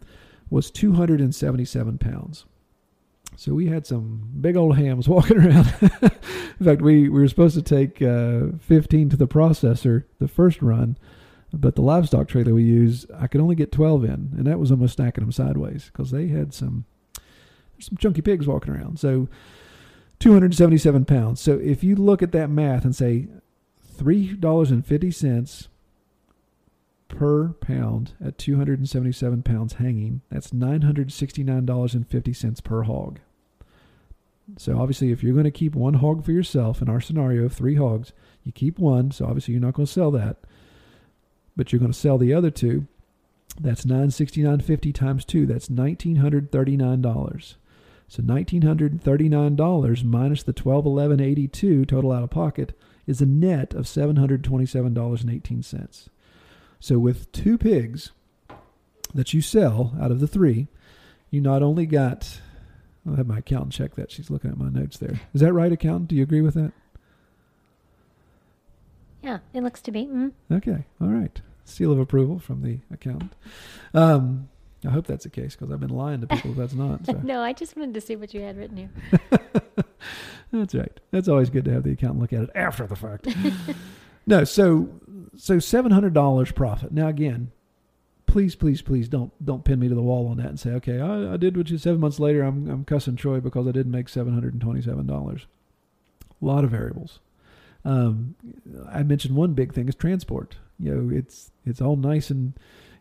was 0.50 0.72
277 0.72 1.98
pounds. 1.98 2.46
So 3.38 3.54
we 3.54 3.68
had 3.68 3.86
some 3.86 4.30
big 4.40 4.56
old 4.56 4.78
hams 4.78 5.10
walking 5.10 5.38
around. 5.38 5.74
In 5.82 6.66
fact, 6.66 6.82
we, 6.82 7.10
we 7.10 7.10
were 7.10 7.28
supposed 7.28 7.56
to 7.56 7.62
take 7.62 8.02
uh, 8.02 8.58
15 8.62 9.10
to 9.10 9.18
the 9.18 9.28
processor 9.28 10.04
the 10.20 10.28
first 10.28 10.62
run, 10.62 10.98
but 11.52 11.76
the 11.76 11.82
livestock 11.82 12.28
trailer 12.28 12.54
we 12.54 12.64
used, 12.64 13.10
I 13.14 13.28
could 13.28 13.42
only 13.42 13.56
get 13.56 13.72
12 13.72 14.04
in, 14.06 14.12
and 14.38 14.48
that 14.48 14.60
was 14.60 14.72
almost 14.72 14.94
stacking 14.94 15.24
them 15.24 15.32
sideways 15.32 15.86
because 15.86 16.12
they 16.12 16.28
had 16.28 16.54
some 16.54 16.86
some 17.78 17.98
chunky 17.98 18.22
pigs 18.22 18.48
walking 18.48 18.74
around. 18.74 19.00
So 19.00 19.28
277 20.20 21.04
pounds. 21.06 21.42
So 21.42 21.60
if 21.60 21.84
you 21.84 21.96
look 21.96 22.22
at 22.24 22.32
that 22.32 22.50
math 22.50 22.86
and 22.86 22.96
say 22.96 23.28
$3.50 23.98 25.68
per 27.08 27.50
pound 27.50 28.14
at 28.24 28.38
277 28.38 29.44
pounds 29.44 29.74
hanging, 29.74 30.22
that's 30.30 30.52
$969.50 30.52 32.64
per 32.64 32.84
hog. 32.84 33.20
So 34.58 34.80
obviously, 34.80 35.12
if 35.12 35.24
you're 35.24 35.34
going 35.34 35.46
to 35.46 35.52
keep 35.52 35.76
one 35.76 35.96
hog 35.96 36.24
for 36.24 36.32
yourself, 36.32 36.82
in 36.82 36.90
our 36.90 37.02
scenario 37.02 37.46
of 37.46 37.54
three 37.54 37.76
hogs, 37.76 38.14
you 38.44 38.52
keep 38.52 38.78
one. 38.78 39.12
So 39.12 39.26
obviously, 39.26 39.54
you're 39.54 39.62
not 39.62 39.74
going 39.74 39.88
to 39.88 39.92
sell 39.92 40.12
that, 40.12 40.38
but 41.56 41.72
you're 41.72 41.80
going 41.80 41.92
to 41.92 41.98
sell 41.98 42.18
the 42.18 42.34
other 42.34 42.52
two. 42.52 42.88
That's 43.60 43.86
969.50 43.86 44.94
times 44.94 45.26
two. 45.26 45.46
That's 45.46 45.70
$1,939. 45.70 47.56
So 48.08 48.22
$1,939 48.22 50.04
minus 50.04 50.44
the 50.44 50.54
$1,211.82 50.54 51.88
total 51.88 52.12
out 52.12 52.24
of 52.24 52.30
pocket 52.30 52.78
is 53.08 53.22
a 53.22 53.26
net 53.26 53.74
of 53.74 53.86
$727.18. 53.86 56.10
So 56.80 57.00
with 57.00 57.32
two 57.32 57.58
pigs 57.58 58.12
that 59.14 59.34
you 59.34 59.42
sell 59.42 59.96
out 60.00 60.12
of 60.12 60.20
the 60.20 60.28
three, 60.28 60.68
you 61.32 61.42
not 61.42 61.64
only 61.64 61.86
got 61.86 62.40
I'll 63.08 63.16
have 63.16 63.28
my 63.28 63.38
accountant 63.38 63.74
check 63.74 63.96
that. 63.96 64.12
She's 64.12 64.30
looking 64.30 64.52
at 64.52 64.58
my 64.58 64.70
notes 64.70 64.98
there. 64.98 65.20
Is 65.34 65.42
that 65.42 65.54
right, 65.54 65.72
accountant? 65.72 66.10
Do 66.10 66.16
you 66.16 66.24
agree 66.24 66.42
with 66.42 66.56
that? 66.56 66.74
Yeah, 69.22 69.40
it 69.54 69.62
looks 69.62 69.82
to 69.82 69.92
be. 69.92 70.06
Mm. 70.06 70.32
Okay, 70.52 70.86
all 71.02 71.08
right. 71.08 71.40
Seal 71.66 71.92
of 71.92 72.00
approval 72.00 72.40
from 72.40 72.62
the 72.62 72.80
accountant. 72.92 73.34
Um, 73.94 74.50
I 74.86 74.92
hope 74.92 75.08
that's 75.08 75.24
the 75.24 75.30
case 75.30 75.56
because 75.56 75.72
I've 75.72 75.80
been 75.80 75.90
lying 75.90 76.22
to 76.22 76.28
people 76.28 76.52
if 76.52 76.58
that's 76.58 76.74
not. 76.74 77.06
So. 77.06 77.14
no, 77.24 77.42
I 77.42 77.54
just 77.54 77.76
wanted 77.76 77.96
to 77.96 78.02
see 78.02 78.16
what 78.16 78.34
you 78.34 78.42
had 78.42 78.58
written 78.58 78.78
here. 78.78 78.90
that's 80.52 80.76
right. 80.76 81.00
That's 81.12 81.28
always 81.28 81.50
good 81.50 81.66
to 81.66 81.74
have 81.74 81.84
the 81.84 81.92
accountant 81.92 82.22
look 82.22 82.34
at 82.34 82.44
it 82.44 82.50
after 82.54 82.86
the 82.86 82.96
fact. 82.96 83.28
no, 84.28 84.44
so 84.44 84.90
so 85.38 85.60
seven 85.60 85.92
hundred 85.92 86.14
dollars 86.14 86.52
profit. 86.52 86.92
Now 86.92 87.08
again, 87.08 87.52
please, 88.26 88.56
please, 88.56 88.82
please 88.82 89.08
don't 89.08 89.32
don't 89.44 89.64
pin 89.64 89.80
me 89.80 89.88
to 89.88 89.96
the 89.96 90.02
wall 90.02 90.28
on 90.28 90.38
that 90.38 90.48
and 90.48 90.60
say, 90.60 90.72
okay, 90.72 91.00
I, 91.00 91.34
I 91.34 91.38
did 91.38 91.56
what 91.56 91.70
you. 91.70 91.78
Seven 91.78 92.00
months 92.00 92.20
later, 92.20 92.44
I'm 92.44 92.70
I'm 92.70 92.86
cussing 92.86 93.16
Troy 93.16 93.40
because 93.40 93.68
I 93.68 93.72
didn't 93.72 93.92
make 93.92 94.10
seven 94.10 94.34
hundred 94.34 94.54
and 94.54 94.62
twenty 94.62 94.82
seven 94.82 95.08
dollars. 95.08 95.46
A 96.42 96.46
lot 96.46 96.64
of 96.64 96.72
variables. 96.72 97.20
Um, 97.86 98.36
I 98.92 99.04
mentioned 99.04 99.36
one 99.36 99.54
big 99.54 99.74
thing 99.74 99.88
is 99.88 99.96
transport. 99.96 100.58
You 100.80 100.94
know, 100.94 101.16
it's 101.16 101.52
it's 101.66 101.82
all 101.82 101.96
nice 101.96 102.30
and 102.30 102.54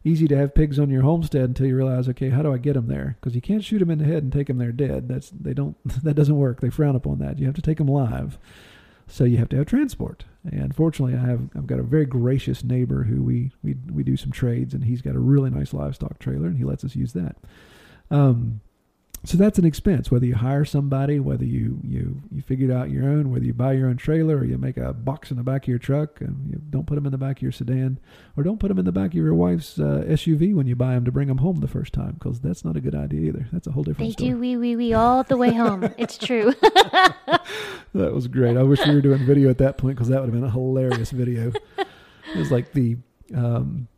easy 0.05 0.28
to 0.28 0.37
have 0.37 0.55
pigs 0.55 0.78
on 0.78 0.91
your 0.91 1.03
homestead 1.03 1.45
until 1.45 1.66
you 1.66 1.76
realize, 1.76 2.09
okay, 2.11 2.28
how 2.28 2.43
do 2.43 2.53
I 2.53 2.59
get 2.59 2.74
them 2.74 2.89
there? 2.89 3.16
Because 3.18 3.35
you 3.35 3.41
can't 3.41 3.64
shoot 3.64 3.78
them 3.78 3.91
in 3.91 3.99
the 3.99 4.05
head 4.05 4.22
and 4.22 4.32
take 4.32 4.49
them 4.49 4.59
there 4.59 4.72
dead. 4.72 5.09
That's 5.09 5.30
they 5.30 5.55
don't 5.55 5.76
that 6.05 6.14
doesn't 6.14 6.37
work. 6.37 6.61
They 6.61 6.70
frown 6.70 6.97
upon 6.97 7.18
that. 7.18 7.39
You 7.39 7.47
have 7.47 7.57
to 7.57 7.62
take 7.62 7.78
them 7.78 7.89
live. 7.89 8.39
So 9.07 9.25
you 9.25 9.37
have 9.39 9.49
to 9.51 9.57
have 9.57 9.67
transport. 9.67 10.25
And 10.51 10.75
fortunately, 10.75 11.17
I 11.17 11.25
have 11.27 11.49
I've 11.55 11.67
got 11.67 11.79
a 11.79 11.83
very 11.83 12.07
gracious 12.07 12.63
neighbor 12.65 13.05
who 13.05 13.23
we 13.23 13.53
we 13.63 13.77
we 13.93 14.03
do 14.03 14.17
some 14.17 14.31
trades, 14.33 14.75
and 14.75 14.85
he's 14.85 15.03
got 15.03 15.15
a 15.15 15.21
really 15.21 15.51
nice 15.51 15.73
livestock 15.73 16.19
trailer, 16.19 16.47
and 16.47 16.59
he 16.59 16.65
lets 16.65 16.85
us 16.85 16.97
use 16.97 17.13
that. 17.15 17.37
Um, 18.11 18.61
so 19.25 19.39
that's 19.39 19.59
an 19.59 19.64
expense. 19.64 20.11
Whether 20.11 20.27
you 20.27 20.35
hire 20.35 20.64
somebody, 20.64 21.18
whether 21.18 21.45
you 21.45 21.81
you 21.83 22.22
you 22.31 22.43
figure 22.43 22.70
it 22.70 22.75
out 22.75 22.91
your 22.91 23.05
own, 23.05 23.31
whether 23.31 23.45
you 23.45 23.55
buy 23.55 23.72
your 23.72 23.89
own 23.89 23.97
trailer 23.97 24.37
or 24.37 24.45
you 24.45 24.59
make 24.59 24.77
a 24.77 24.93
box 24.93 25.31
in 25.31 25.39
the 25.39 25.43
back 25.43 25.64
of 25.64 25.68
your 25.68 25.79
truck, 25.79 26.20
and 26.20 26.51
you 26.51 26.61
don't 26.70 26.87
put 26.87 26.97
them 26.97 27.07
in 27.07 27.12
the 27.12 27.18
back 27.18 27.39
of 27.39 27.43
your 27.43 27.53
sedan, 27.53 27.99
or 28.37 28.43
don't 28.43 28.61
put 28.61 28.68
them 28.68 28.79
in 28.79 28.85
the 28.85 28.93
back 28.93 29.09
of 29.09 29.14
your 29.14 29.35
wife's 29.35 29.79
uh, 29.79 30.05
SUV 30.07 30.55
when 30.55 30.66
you 30.66 30.77
buy 30.77 30.93
them 30.93 31.05
to 31.07 31.12
bring 31.12 31.29
them 31.29 31.39
home 31.39 31.57
the 31.61 31.68
first 31.68 31.95
time, 31.95 32.12
because 32.18 32.41
that's 32.41 32.64
not 32.64 32.77
a 32.77 32.81
good 32.81 32.95
idea 32.95 33.29
either. 33.29 33.49
That's 33.51 33.66
a 33.66 33.72
whole 33.72 33.83
different. 33.83 34.11
They 34.11 34.12
story. 34.12 34.31
do 34.31 34.39
wee 34.39 34.57
wee 34.59 34.77
wee 34.77 34.95
all 34.95 35.22
the 35.22 35.39
way 35.39 35.53
home. 35.53 35.89
it's 35.97 36.18
true. 36.18 36.53
that 36.62 37.43
was 37.95 38.29
great. 38.29 38.57
I 38.57 38.62
wish 38.62 38.87
we 38.87 38.95
were 38.95 39.01
doing 39.01 39.25
video 39.25 39.49
at 39.49 39.59
that 39.59 39.79
point 39.79 39.97
because 39.97 40.09
that 40.09 40.20
would 40.20 40.27
have 40.27 40.35
been 40.35 40.45
a 40.45 40.53
hilarious 40.53 41.11
video. 41.11 41.51
it 41.79 42.37
was 42.37 42.51
like 42.51 42.72
the 42.72 42.99
um, 43.35 43.89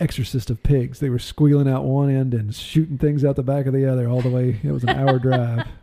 exorcist 0.00 0.50
of 0.50 0.62
pigs. 0.62 0.98
They 0.98 1.10
were 1.10 1.18
squealing 1.18 1.68
out 1.68 1.84
one 1.84 2.10
end 2.10 2.34
and 2.34 2.54
shooting 2.54 2.98
things 2.98 3.24
out 3.24 3.36
the 3.36 3.42
back 3.42 3.66
of 3.66 3.72
the 3.72 3.86
other 3.86 4.08
all 4.08 4.22
the 4.22 4.30
way. 4.30 4.58
It 4.62 4.72
was 4.72 4.82
an 4.82 4.90
hour 4.90 5.18
drive. 5.18 5.66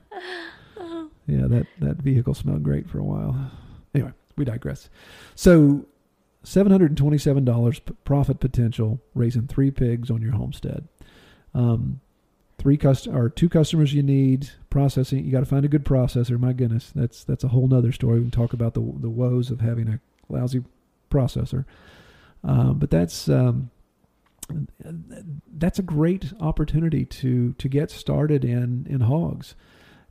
Yeah, 1.28 1.48
that, 1.48 1.68
that 1.80 1.98
vehicle 1.98 2.34
smelled 2.34 2.64
great 2.64 2.90
for 2.90 3.00
a 3.00 3.04
while. 3.04 3.52
Anyway, 3.94 4.14
we 4.38 4.46
digress. 4.46 4.90
So, 5.36 5.86
$727 6.46 7.82
profit 8.06 8.40
potential 8.40 9.02
raising 9.14 9.46
three 9.46 9.70
pigs 9.70 10.10
on 10.10 10.22
your 10.22 10.32
homestead. 10.32 10.88
Um, 11.54 12.00
three 12.58 12.78
cust- 12.78 13.08
or 13.08 13.30
two 13.30 13.50
customers 13.50 13.94
you 13.94 14.02
need 14.02 14.50
processing 14.70 15.24
you 15.24 15.32
got 15.32 15.42
to 15.42 15.46
find 15.46 15.64
a 15.64 15.68
good 15.68 15.86
processor 15.86 16.40
my 16.40 16.54
goodness 16.54 16.92
that's 16.96 17.24
that's 17.24 17.44
a 17.44 17.50
whole 17.50 17.68
nother 17.68 17.92
story 17.92 18.18
we 18.18 18.24
can 18.24 18.32
talk 18.32 18.52
about 18.52 18.74
the 18.74 18.80
the 19.00 19.10
woes 19.10 19.52
of 19.52 19.62
having 19.62 19.88
a 19.88 20.00
lousy 20.28 20.64
processor 21.12 21.66
um, 22.44 22.80
but 22.80 22.90
that's 22.90 23.30
um, 23.30 23.70
that's 25.54 25.80
a 25.80 25.84
great 25.84 26.34
opportunity 26.40 27.06
to 27.06 27.54
to 27.54 27.68
get 27.68 27.92
started 27.92 28.46
in 28.46 28.86
in 28.90 29.02
hogs. 29.02 29.56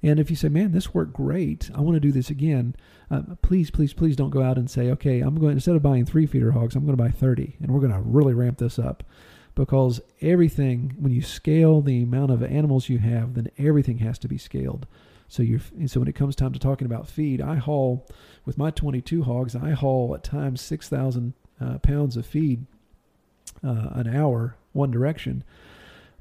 And 0.03 0.21
if 0.21 0.31
you 0.31 0.37
say 0.37 0.49
man 0.49 0.73
this 0.73 0.95
worked 0.95 1.13
great. 1.13 1.71
I 1.75 1.81
want 1.81 1.95
to 1.97 2.01
do 2.01 2.13
this 2.13 2.31
again 2.31 2.77
uh, 3.11 3.23
please 3.43 3.71
please 3.71 3.93
please 3.93 4.17
don't 4.17 4.31
go 4.31 4.43
out 4.43 4.59
and 4.59 4.71
say 4.71 4.91
okay 4.91 5.21
i'm 5.21 5.39
going 5.39 5.53
instead 5.53 5.77
of 5.77 5.83
buying 5.83 6.05
three 6.05 6.27
feeder 6.27 6.53
hogs 6.53 6.75
i'm 6.75 6.85
going 6.85 6.97
to 6.97 7.03
buy 7.03 7.11
30 7.11 7.57
and 7.61 7.71
we're 7.71 7.81
going 7.81 7.93
to 7.93 8.01
really 8.01 8.35
ramp 8.35 8.59
this 8.59 8.79
up. 8.79 9.03
Because 9.55 10.03
everything 10.21 10.95
when 10.99 11.13
you 11.13 11.23
scale 11.23 11.81
the 11.81 12.03
amount 12.03 12.31
of 12.31 12.43
animals 12.43 12.89
you 12.91 12.99
have 12.99 13.35
then 13.35 13.49
everything 13.57 13.99
has 13.99 14.19
to 14.19 14.29
be 14.29 14.37
scaled. 14.39 14.87
So 15.29 15.43
you 15.43 15.61
so 15.87 16.01
when 16.01 16.09
it 16.09 16.15
comes 16.15 16.37
time 16.37 16.53
to 16.53 16.59
talking 16.59 16.87
about 16.87 17.09
feed 17.09 17.41
i 17.41 17.57
haul 17.57 18.07
with 18.45 18.59
my 18.59 18.71
22 18.71 19.23
hogs 19.23 19.57
i 19.57 19.71
haul 19.71 20.15
at 20.15 20.23
times 20.23 20.61
6000 20.61 21.33
uh, 21.59 21.79
pounds 21.79 22.17
of 22.17 22.27
feed 22.27 22.67
uh, 23.65 23.89
an 23.93 24.15
hour 24.15 24.57
one 24.73 24.91
direction 24.91 25.43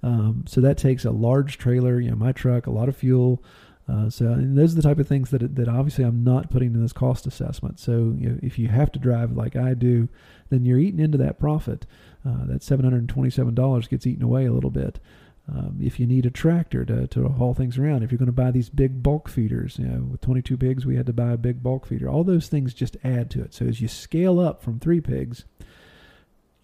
um, 0.04 0.44
so 0.48 0.62
that 0.62 0.78
takes 0.78 1.06
a 1.06 1.12
large 1.12 1.58
trailer 1.58 2.00
you 2.00 2.10
know 2.10 2.16
my 2.16 2.32
truck 2.32 2.68
a 2.68 2.72
lot 2.72 2.90
of 2.90 2.96
fuel 2.96 3.44
uh, 3.88 4.10
so 4.10 4.26
and 4.26 4.58
those 4.58 4.74
are 4.74 4.78
the 4.78 4.82
type 4.82 4.98
of 4.98 5.08
things 5.08 5.30
that 5.30 5.56
that 5.56 5.68
obviously 5.68 6.04
I'm 6.04 6.24
not 6.24 6.50
putting 6.50 6.74
in 6.74 6.82
this 6.82 6.94
cost 6.94 7.28
assessment. 7.28 7.80
So 7.80 8.16
you 8.18 8.30
know, 8.30 8.40
if 8.42 8.58
you 8.58 8.68
have 8.68 8.92
to 8.94 9.00
drive 9.00 9.34
like 9.34 9.56
I 9.56 9.76
do, 9.76 10.10
then 10.50 10.66
you're 10.66 10.80
eating 10.80 11.00
into 11.00 11.18
that 11.20 11.40
profit. 11.40 11.86
Uh, 12.28 12.46
that 12.48 12.62
$727 12.62 13.90
gets 13.90 14.08
eaten 14.08 14.24
away 14.24 14.46
a 14.46 14.52
little 14.52 14.72
bit. 14.72 15.00
Um, 15.48 15.78
if 15.80 16.00
you 16.00 16.08
need 16.08 16.26
a 16.26 16.32
tractor 16.32 16.84
to, 16.86 17.06
to 17.06 17.28
haul 17.30 17.54
things 17.54 17.78
around, 17.78 18.02
if 18.02 18.12
you're 18.12 18.18
going 18.18 18.26
to 18.26 18.32
buy 18.32 18.50
these 18.50 18.70
big 18.70 19.04
bulk 19.04 19.30
feeders, 19.30 19.78
you 19.78 19.86
know, 19.86 20.02
with 20.02 20.22
22 20.22 20.58
pigs, 20.58 20.88
we 20.88 20.96
had 20.96 21.06
to 21.06 21.14
buy 21.14 21.34
a 21.34 21.38
big 21.38 21.62
bulk 21.62 21.86
feeder. 21.86 22.10
All 22.10 22.24
those 22.24 22.48
things 22.48 22.74
just 22.74 22.98
add 23.04 23.30
to 23.30 23.44
it. 23.44 23.54
So 23.54 23.66
as 23.68 23.80
you 23.80 23.88
scale 23.88 24.40
up 24.40 24.64
from 24.64 24.80
three 24.80 25.02
pigs, 25.02 25.46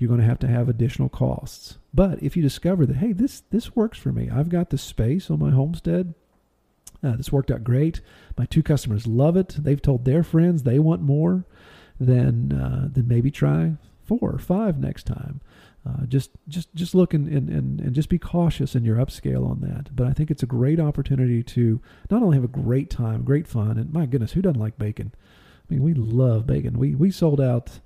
you're 0.02 0.08
going 0.08 0.20
to 0.20 0.26
have 0.26 0.40
to 0.40 0.48
have 0.48 0.68
additional 0.68 1.10
costs. 1.10 1.78
But 1.94 2.22
if 2.24 2.36
you 2.36 2.42
discover 2.42 2.86
that, 2.86 2.98
hey, 2.98 3.14
this 3.14 3.44
this 3.52 3.76
works 3.76 3.98
for 3.98 4.12
me, 4.12 4.30
I've 4.30 4.50
got 4.50 4.70
the 4.70 4.78
space 4.78 5.30
on 5.30 5.40
my 5.40 5.52
homestead. 5.52 6.16
Uh, 7.04 7.16
this 7.16 7.32
worked 7.32 7.52
out 7.52 7.64
great. 7.64 8.02
My 8.38 8.46
two 8.46 8.64
customers 8.64 9.08
love 9.08 9.36
it. 9.38 9.56
They've 9.58 9.82
told 9.82 10.06
their 10.06 10.24
friends 10.24 10.64
they 10.64 10.80
want 10.80 11.02
more. 11.02 11.46
Then 12.00 12.52
uh, 12.52 12.90
then 12.92 13.08
maybe 13.08 13.32
try 13.32 13.74
four 14.04 14.32
or 14.32 14.40
five 14.40 14.80
next 14.80 15.04
time. 15.06 15.42
Uh, 15.88 16.06
just 16.06 16.32
just 16.48 16.74
just 16.76 16.94
look 16.94 17.14
and, 17.14 17.28
and, 17.28 17.50
and, 17.50 17.82
and 17.82 17.96
just 17.96 18.10
be 18.10 18.20
cautious 18.20 18.76
in 18.76 18.86
your 18.86 18.98
upscale 18.98 19.50
on 19.50 19.62
that. 19.62 19.96
But 19.96 20.08
I 20.08 20.14
think 20.14 20.30
it's 20.30 20.44
a 20.44 20.48
great 20.48 20.80
opportunity 20.80 21.42
to 21.44 21.82
not 22.10 22.22
only 22.22 22.38
have 22.38 22.44
a 22.44 22.48
great 22.48 22.90
time, 22.90 23.24
great 23.24 23.48
fun, 23.48 23.78
and 23.78 23.92
my 23.92 24.06
goodness, 24.06 24.34
who 24.34 24.42
doesn't 24.42 24.60
like 24.60 24.78
bacon? 24.78 25.12
I 25.16 25.74
mean, 25.74 25.84
we 25.84 25.94
love 25.94 26.46
bacon. 26.46 26.78
We 26.78 26.94
we 26.96 27.10
sold 27.12 27.42
out. 27.42 27.80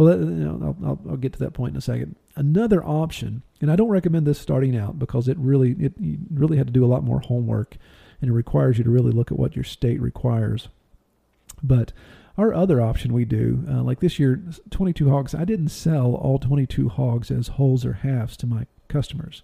Well, 0.00 0.18
you 0.18 0.24
know, 0.24 0.58
I'll, 0.62 0.88
I'll, 0.88 1.00
I'll 1.10 1.16
get 1.18 1.34
to 1.34 1.38
that 1.40 1.52
point 1.52 1.74
in 1.74 1.76
a 1.76 1.82
second. 1.82 2.16
Another 2.34 2.82
option, 2.82 3.42
and 3.60 3.70
I 3.70 3.76
don't 3.76 3.90
recommend 3.90 4.26
this 4.26 4.38
starting 4.38 4.74
out 4.74 4.98
because 4.98 5.28
it 5.28 5.36
really 5.36 5.72
it 5.72 5.92
you 6.00 6.16
really 6.32 6.56
had 6.56 6.68
to 6.68 6.72
do 6.72 6.86
a 6.86 6.88
lot 6.88 7.04
more 7.04 7.20
homework, 7.20 7.76
and 8.22 8.30
it 8.30 8.32
requires 8.32 8.78
you 8.78 8.84
to 8.84 8.88
really 8.88 9.12
look 9.12 9.30
at 9.30 9.38
what 9.38 9.54
your 9.54 9.64
state 9.64 10.00
requires. 10.00 10.68
But 11.62 11.92
our 12.38 12.54
other 12.54 12.80
option 12.80 13.12
we 13.12 13.26
do, 13.26 13.62
uh, 13.68 13.82
like 13.82 14.00
this 14.00 14.18
year, 14.18 14.42
22 14.70 15.10
hogs, 15.10 15.34
I 15.34 15.44
didn't 15.44 15.68
sell 15.68 16.14
all 16.14 16.38
22 16.38 16.88
hogs 16.88 17.30
as 17.30 17.48
wholes 17.48 17.84
or 17.84 17.92
halves 17.92 18.38
to 18.38 18.46
my 18.46 18.66
customers. 18.88 19.42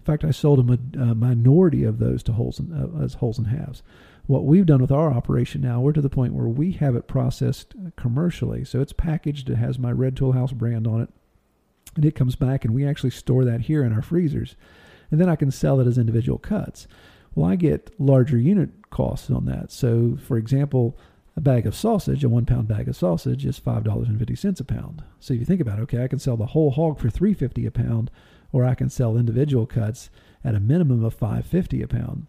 In 0.00 0.04
fact, 0.04 0.24
I 0.24 0.32
sold 0.32 0.68
a, 0.68 1.00
a 1.00 1.14
minority 1.14 1.84
of 1.84 2.00
those 2.00 2.24
to 2.24 2.32
wholes 2.32 2.58
and, 2.58 2.74
uh, 2.74 3.04
as 3.04 3.14
wholes 3.14 3.38
and 3.38 3.46
halves. 3.46 3.84
What 4.26 4.44
we've 4.44 4.66
done 4.66 4.80
with 4.80 4.92
our 4.92 5.12
operation 5.12 5.60
now, 5.60 5.80
we're 5.80 5.92
to 5.92 6.00
the 6.00 6.08
point 6.08 6.34
where 6.34 6.48
we 6.48 6.72
have 6.72 6.94
it 6.94 7.08
processed 7.08 7.74
commercially. 7.96 8.64
So 8.64 8.80
it's 8.80 8.92
packaged, 8.92 9.50
it 9.50 9.56
has 9.56 9.78
my 9.78 9.90
Red 9.90 10.16
Tool 10.16 10.32
House 10.32 10.52
brand 10.52 10.86
on 10.86 11.02
it, 11.02 11.10
and 11.96 12.04
it 12.04 12.14
comes 12.14 12.36
back, 12.36 12.64
and 12.64 12.72
we 12.72 12.86
actually 12.86 13.10
store 13.10 13.44
that 13.44 13.62
here 13.62 13.82
in 13.84 13.92
our 13.92 14.02
freezers. 14.02 14.56
And 15.10 15.20
then 15.20 15.28
I 15.28 15.36
can 15.36 15.50
sell 15.50 15.80
it 15.80 15.86
as 15.86 15.98
individual 15.98 16.38
cuts. 16.38 16.86
Well, 17.34 17.50
I 17.50 17.56
get 17.56 17.90
larger 17.98 18.38
unit 18.38 18.90
costs 18.90 19.30
on 19.30 19.44
that. 19.46 19.72
So, 19.72 20.16
for 20.16 20.38
example, 20.38 20.96
a 21.36 21.40
bag 21.40 21.66
of 21.66 21.74
sausage, 21.74 22.24
a 22.24 22.28
one 22.28 22.46
pound 22.46 22.68
bag 22.68 22.88
of 22.88 22.96
sausage, 22.96 23.44
is 23.44 23.58
five 23.58 23.84
dollars 23.84 24.08
and 24.08 24.18
fifty 24.18 24.36
cents 24.36 24.60
a 24.60 24.64
pound. 24.64 25.02
So 25.18 25.34
if 25.34 25.40
you 25.40 25.46
think 25.46 25.60
about 25.60 25.78
it, 25.78 25.82
okay, 25.82 26.04
I 26.04 26.08
can 26.08 26.18
sell 26.18 26.36
the 26.36 26.46
whole 26.46 26.70
hog 26.70 26.98
for 26.98 27.10
three 27.10 27.34
fifty 27.34 27.66
a 27.66 27.70
pound, 27.70 28.10
or 28.52 28.64
I 28.64 28.74
can 28.74 28.88
sell 28.88 29.16
individual 29.16 29.66
cuts 29.66 30.10
at 30.44 30.54
a 30.54 30.60
minimum 30.60 31.04
of 31.04 31.14
five 31.14 31.46
fifty 31.46 31.82
a 31.82 31.88
pound. 31.88 32.26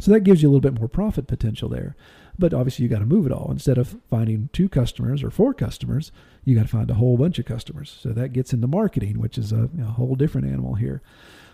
So 0.00 0.10
that 0.10 0.20
gives 0.20 0.42
you 0.42 0.48
a 0.48 0.50
little 0.50 0.60
bit 0.60 0.78
more 0.78 0.88
profit 0.88 1.26
potential 1.26 1.68
there. 1.68 1.94
But 2.38 2.54
obviously, 2.54 2.84
you 2.84 2.88
got 2.88 3.00
to 3.00 3.06
move 3.06 3.26
it 3.26 3.32
all. 3.32 3.50
Instead 3.50 3.76
of 3.76 3.96
finding 4.08 4.48
two 4.52 4.68
customers 4.68 5.22
or 5.22 5.30
four 5.30 5.52
customers, 5.52 6.10
you 6.44 6.56
got 6.56 6.62
to 6.62 6.68
find 6.68 6.90
a 6.90 6.94
whole 6.94 7.18
bunch 7.18 7.38
of 7.38 7.44
customers. 7.44 7.98
So 8.00 8.10
that 8.10 8.32
gets 8.32 8.52
into 8.52 8.66
marketing, 8.66 9.18
which 9.18 9.36
is 9.36 9.52
a, 9.52 9.68
a 9.78 9.84
whole 9.84 10.14
different 10.14 10.46
animal 10.46 10.74
here. 10.74 11.02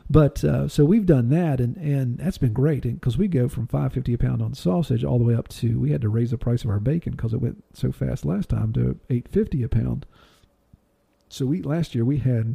But 0.08 0.44
uh, 0.44 0.68
so 0.68 0.84
we've 0.84 1.06
done 1.06 1.30
that, 1.30 1.60
and, 1.60 1.76
and 1.76 2.18
that's 2.18 2.38
been 2.38 2.52
great 2.52 2.82
because 2.82 3.18
we 3.18 3.26
go 3.26 3.48
from 3.48 3.66
five 3.66 3.92
fifty 3.92 4.14
a 4.14 4.18
pound 4.18 4.40
on 4.40 4.54
sausage 4.54 5.02
all 5.02 5.18
the 5.18 5.24
way 5.24 5.34
up 5.34 5.48
to 5.48 5.80
we 5.80 5.90
had 5.90 6.02
to 6.02 6.08
raise 6.08 6.30
the 6.30 6.38
price 6.38 6.62
of 6.62 6.70
our 6.70 6.78
bacon 6.78 7.12
because 7.12 7.34
it 7.34 7.40
went 7.40 7.64
so 7.74 7.90
fast 7.90 8.24
last 8.24 8.50
time 8.50 8.72
to 8.74 9.00
eight 9.10 9.26
fifty 9.28 9.64
a 9.64 9.68
pound. 9.68 10.06
So 11.28 11.46
we 11.46 11.60
last 11.62 11.96
year 11.96 12.04
we 12.04 12.18
had 12.18 12.54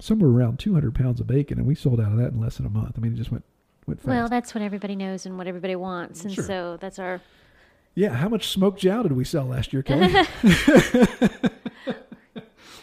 somewhere 0.00 0.30
around 0.30 0.58
two 0.58 0.74
hundred 0.74 0.96
pounds 0.96 1.20
of 1.20 1.28
bacon, 1.28 1.58
and 1.58 1.66
we 1.68 1.76
sold 1.76 2.00
out 2.00 2.10
of 2.10 2.18
that 2.18 2.32
in 2.32 2.40
less 2.40 2.56
than 2.56 2.66
a 2.66 2.70
month. 2.70 2.94
I 2.96 3.00
mean, 3.00 3.12
it 3.12 3.18
just 3.18 3.30
went 3.30 3.44
went 3.88 4.00
fast. 4.00 4.08
well, 4.08 4.28
that's 4.28 4.54
what 4.54 4.62
everybody 4.62 4.94
knows 4.94 5.26
and 5.26 5.36
what 5.36 5.46
everybody 5.46 5.74
wants, 5.76 6.22
and 6.24 6.32
Sure. 6.32 6.44
so 6.44 6.76
that's 6.80 6.98
our. 6.98 7.20
yeah, 7.94 8.10
how 8.14 8.28
much 8.28 8.48
smoked 8.48 8.78
jowl 8.80 9.02
did 9.02 9.12
we 9.12 9.24
sell 9.24 9.46
last 9.46 9.72
year, 9.72 9.82
Kelly? 9.82 10.14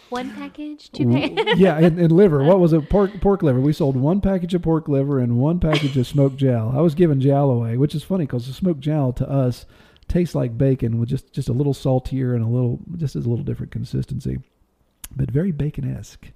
One 0.10 0.32
package, 0.34 0.92
two 0.92 1.10
packages. 1.10 1.58
yeah, 1.60 1.78
and, 1.78 2.00
and 2.00 2.12
liver. 2.12 2.44
What 2.44 2.60
was 2.60 2.74
it? 2.74 2.90
Pork 2.90 3.20
pork 3.22 3.42
liver. 3.42 3.60
We 3.60 3.74
sold 3.74 3.98
one 3.98 4.22
package 4.22 4.54
of 4.54 4.62
pork 4.62 4.88
liver 4.88 5.20
and 5.20 5.38
one 5.40 5.60
package 5.60 5.98
of 5.98 6.06
smoked 6.08 6.38
jowl. 6.38 6.72
I 6.78 6.82
was 6.82 6.94
giving 6.96 7.20
jowl 7.20 7.50
away, 7.50 7.76
which 7.76 7.96
is 7.96 8.04
funny 8.04 8.26
because 8.26 8.46
the 8.48 8.54
smoked 8.54 8.80
jowl 8.82 9.14
to 9.14 9.30
us 9.30 9.66
tastes 10.08 10.36
like 10.36 10.58
bacon 10.60 11.00
with 11.00 11.10
just 11.10 11.34
just 11.34 11.50
a 11.50 11.54
little 11.54 11.74
saltier 11.74 12.36
and 12.36 12.46
a 12.46 12.48
little 12.48 12.80
just 12.96 13.16
as 13.16 13.26
a 13.26 13.30
little 13.30 13.44
different 13.44 13.72
consistency, 13.72 14.38
but 15.14 15.32
very 15.32 15.52
bacon 15.52 15.92
esque. 15.98 16.28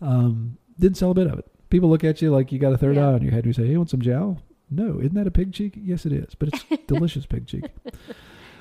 Um, 0.00 0.56
didn't 0.80 0.96
sell 0.96 1.10
a 1.10 1.14
bit 1.14 1.26
of 1.26 1.38
it. 1.38 1.46
People 1.72 1.88
look 1.88 2.04
at 2.04 2.20
you 2.20 2.30
like 2.30 2.52
you 2.52 2.58
got 2.58 2.74
a 2.74 2.76
third 2.76 2.96
Yeah. 2.96 3.08
eye 3.08 3.12
on 3.14 3.22
your 3.22 3.30
head. 3.30 3.44
and 3.44 3.46
You 3.46 3.52
say, 3.54 3.64
"Hey, 3.64 3.70
you 3.72 3.78
want 3.78 3.88
some 3.88 4.02
jowl?" 4.02 4.42
No, 4.70 4.98
isn't 5.00 5.14
that 5.14 5.26
a 5.26 5.30
pig 5.30 5.54
cheek? 5.54 5.72
Yes, 5.82 6.04
it 6.04 6.12
is, 6.12 6.34
but 6.34 6.50
it's 6.50 6.64
delicious 6.86 7.24
pig 7.24 7.46
cheek. 7.46 7.64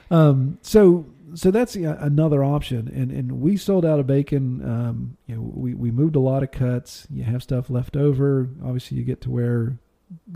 Um, 0.10 0.58
so 0.62 1.06
so 1.34 1.52
that's 1.52 1.76
uh, 1.76 1.98
another 2.00 2.42
option, 2.42 2.88
and 2.88 3.12
and 3.12 3.42
we 3.42 3.58
sold 3.58 3.86
out 3.86 4.00
of 4.00 4.08
bacon. 4.08 4.64
Um, 4.64 5.18
you 5.28 5.36
know, 5.36 5.42
we 5.42 5.74
we 5.74 5.92
moved 5.92 6.16
a 6.16 6.22
lot 6.22 6.42
of 6.42 6.52
cuts. 6.52 7.06
You 7.10 7.24
have 7.24 7.44
stuff 7.44 7.70
left 7.70 7.98
over. 7.98 8.48
Obviously, 8.64 8.96
you 8.98 9.04
get 9.04 9.20
to 9.22 9.30
where, 9.30 9.78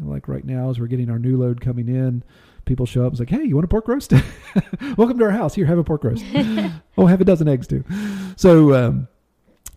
like 0.01 0.27
right 0.27 0.43
now, 0.43 0.69
as 0.69 0.77
we're 0.77 0.87
getting 0.87 1.09
our 1.09 1.17
new 1.19 1.37
load 1.37 1.61
coming 1.61 1.87
in, 1.87 2.23
people 2.65 2.85
show 2.85 3.05
up 3.05 3.11
and 3.13 3.17
say, 3.17 3.21
like, 3.21 3.29
hey, 3.29 3.45
you 3.47 3.55
want 3.55 3.63
a 3.63 3.69
pork 3.69 3.87
roast? 3.87 4.11
Welcome 4.97 5.17
to 5.19 5.23
our 5.25 5.31
house. 5.31 5.55
Here, 5.55 5.65
have 5.65 5.77
a 5.77 5.83
pork 5.85 6.03
roast. 6.03 6.25
oh, 6.97 7.05
have 7.05 7.21
a 7.21 7.25
dozen 7.25 7.47
eggs 7.47 7.67
too. 7.67 7.85
So. 8.35 8.73
Um, 8.73 9.07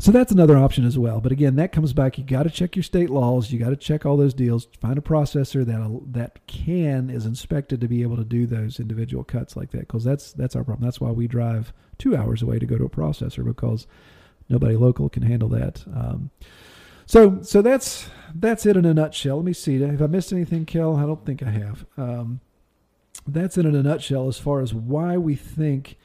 so 0.01 0.13
that's 0.13 0.31
another 0.31 0.57
option 0.57 0.85
as 0.85 0.97
well. 0.97 1.21
But 1.21 1.33
again, 1.33 1.57
that 1.57 1.73
comes 1.73 1.93
back. 1.93 2.19
You 2.19 2.25
got 2.25 2.45
to 2.45 2.51
check 2.51 2.77
your 2.77 2.85
state 2.85 3.11
laws. 3.11 3.51
You 3.51 3.59
got 3.59 3.71
to 3.71 3.77
check 3.77 4.07
all 4.07 4.17
those 4.17 4.35
deals. 4.35 4.69
Find 4.81 4.97
a 4.97 5.03
processor 5.03 5.65
that 5.67 6.13
that 6.13 6.47
can 6.47 7.11
is 7.11 7.27
inspected 7.27 7.81
to 7.81 7.89
be 7.89 8.03
able 8.03 8.17
to 8.17 8.25
do 8.25 8.47
those 8.47 8.79
individual 8.79 9.25
cuts 9.25 9.57
like 9.57 9.71
that. 9.73 9.81
Because 9.81 10.05
that's 10.05 10.33
that's 10.33 10.55
our 10.55 10.63
problem. 10.63 10.87
That's 10.87 11.01
why 11.01 11.11
we 11.11 11.27
drive 11.27 11.73
two 11.99 12.17
hours 12.17 12.43
away 12.43 12.59
to 12.61 12.67
go 12.67 12.79
to 12.79 12.85
a 12.85 12.91
processor 12.91 13.45
because 13.45 13.87
nobody 14.49 14.77
local 14.77 15.09
can 15.09 15.25
handle 15.25 15.49
that. 15.49 15.85
Um, 15.93 16.31
so 17.07 17.43
so 17.43 17.61
that's 17.61 18.09
that's 18.35 18.67
it 18.67 18.77
in 18.77 18.85
a 18.85 18.95
nutshell. 18.95 19.37
Let 19.37 19.47
me 19.47 19.53
see. 19.53 19.81
Have 19.81 20.03
I 20.03 20.07
missed 20.07 20.33
anything, 20.33 20.65
Kel? 20.65 20.97
I 20.97 21.03
don't 21.03 21.25
think 21.27 21.43
I 21.43 21.51
have. 21.51 21.87
Um, 21.97 22.41
that's 23.27 23.59
it 23.59 23.67
in 23.67 23.75
a 23.75 23.83
nutshell 23.83 24.29
as 24.29 24.39
far 24.39 24.61
as 24.61 24.73
why 24.73 25.17
we 25.17 25.35
think 25.35 25.97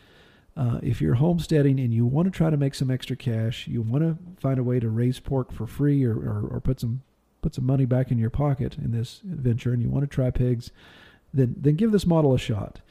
uh, 0.56 0.80
if 0.84 1.01
you're 1.01 1.16
homesteading 1.16 1.80
and 1.80 1.93
you 1.93 2.06
want 2.06 2.32
to 2.32 2.38
try 2.38 2.49
to 2.49 2.58
make 2.58 2.76
some 2.76 2.91
extra 2.91 3.16
cash, 3.16 3.68
you 3.68 3.82
want 3.82 4.04
to 4.04 4.18
find 4.39 4.60
a 4.60 4.64
way 4.64 4.80
to 4.80 4.89
raise 4.89 5.20
pork 5.20 5.51
for 5.51 5.66
free 5.66 6.04
or, 6.04 6.16
or, 6.16 6.47
or 6.51 6.62
put 6.62 6.80
some 6.80 7.01
put 7.41 7.56
some 7.56 7.66
money 7.66 7.86
back 7.86 8.10
in 8.10 8.18
your 8.18 8.30
pocket 8.30 8.78
in 8.78 8.91
this 8.91 9.20
venture, 9.24 9.74
and 9.74 9.82
you 9.82 9.89
want 9.89 10.10
to 10.10 10.16
try 10.16 10.30
pigs, 10.30 10.72
then 11.34 11.56
then 11.58 11.76
give 11.76 11.91
this 11.91 12.06
model 12.06 12.34
a 12.34 12.39
shot. 12.39 12.82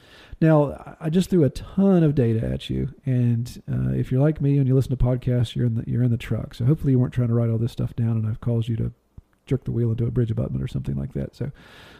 Now, 0.41 0.97
I 0.99 1.09
just 1.09 1.29
threw 1.29 1.43
a 1.43 1.49
ton 1.49 2.03
of 2.03 2.15
data 2.15 2.45
at 2.45 2.69
you, 2.69 2.93
and 3.05 3.61
uh, 3.71 3.91
if 3.91 4.11
you're 4.11 4.21
like 4.21 4.41
me 4.41 4.57
and 4.57 4.67
you 4.67 4.75
listen 4.75 4.95
to 4.95 5.03
podcasts, 5.03 5.55
you're 5.55 5.65
in 5.65 5.75
the 5.75 5.83
you're 5.87 6.03
in 6.03 6.11
the 6.11 6.17
truck. 6.17 6.53
So 6.53 6.65
hopefully 6.65 6.91
you 6.91 6.99
weren't 6.99 7.13
trying 7.13 7.29
to 7.29 7.33
write 7.33 7.49
all 7.49 7.57
this 7.57 7.71
stuff 7.71 7.95
down, 7.95 8.11
and 8.11 8.27
I've 8.27 8.41
caused 8.41 8.67
you 8.67 8.75
to 8.77 8.91
jerk 9.45 9.63
the 9.65 9.71
wheel 9.71 9.91
into 9.91 10.05
a 10.05 10.11
bridge 10.11 10.31
abutment 10.31 10.63
or 10.63 10.67
something 10.67 10.95
like 10.95 11.13
that. 11.13 11.35
So, 11.35 11.51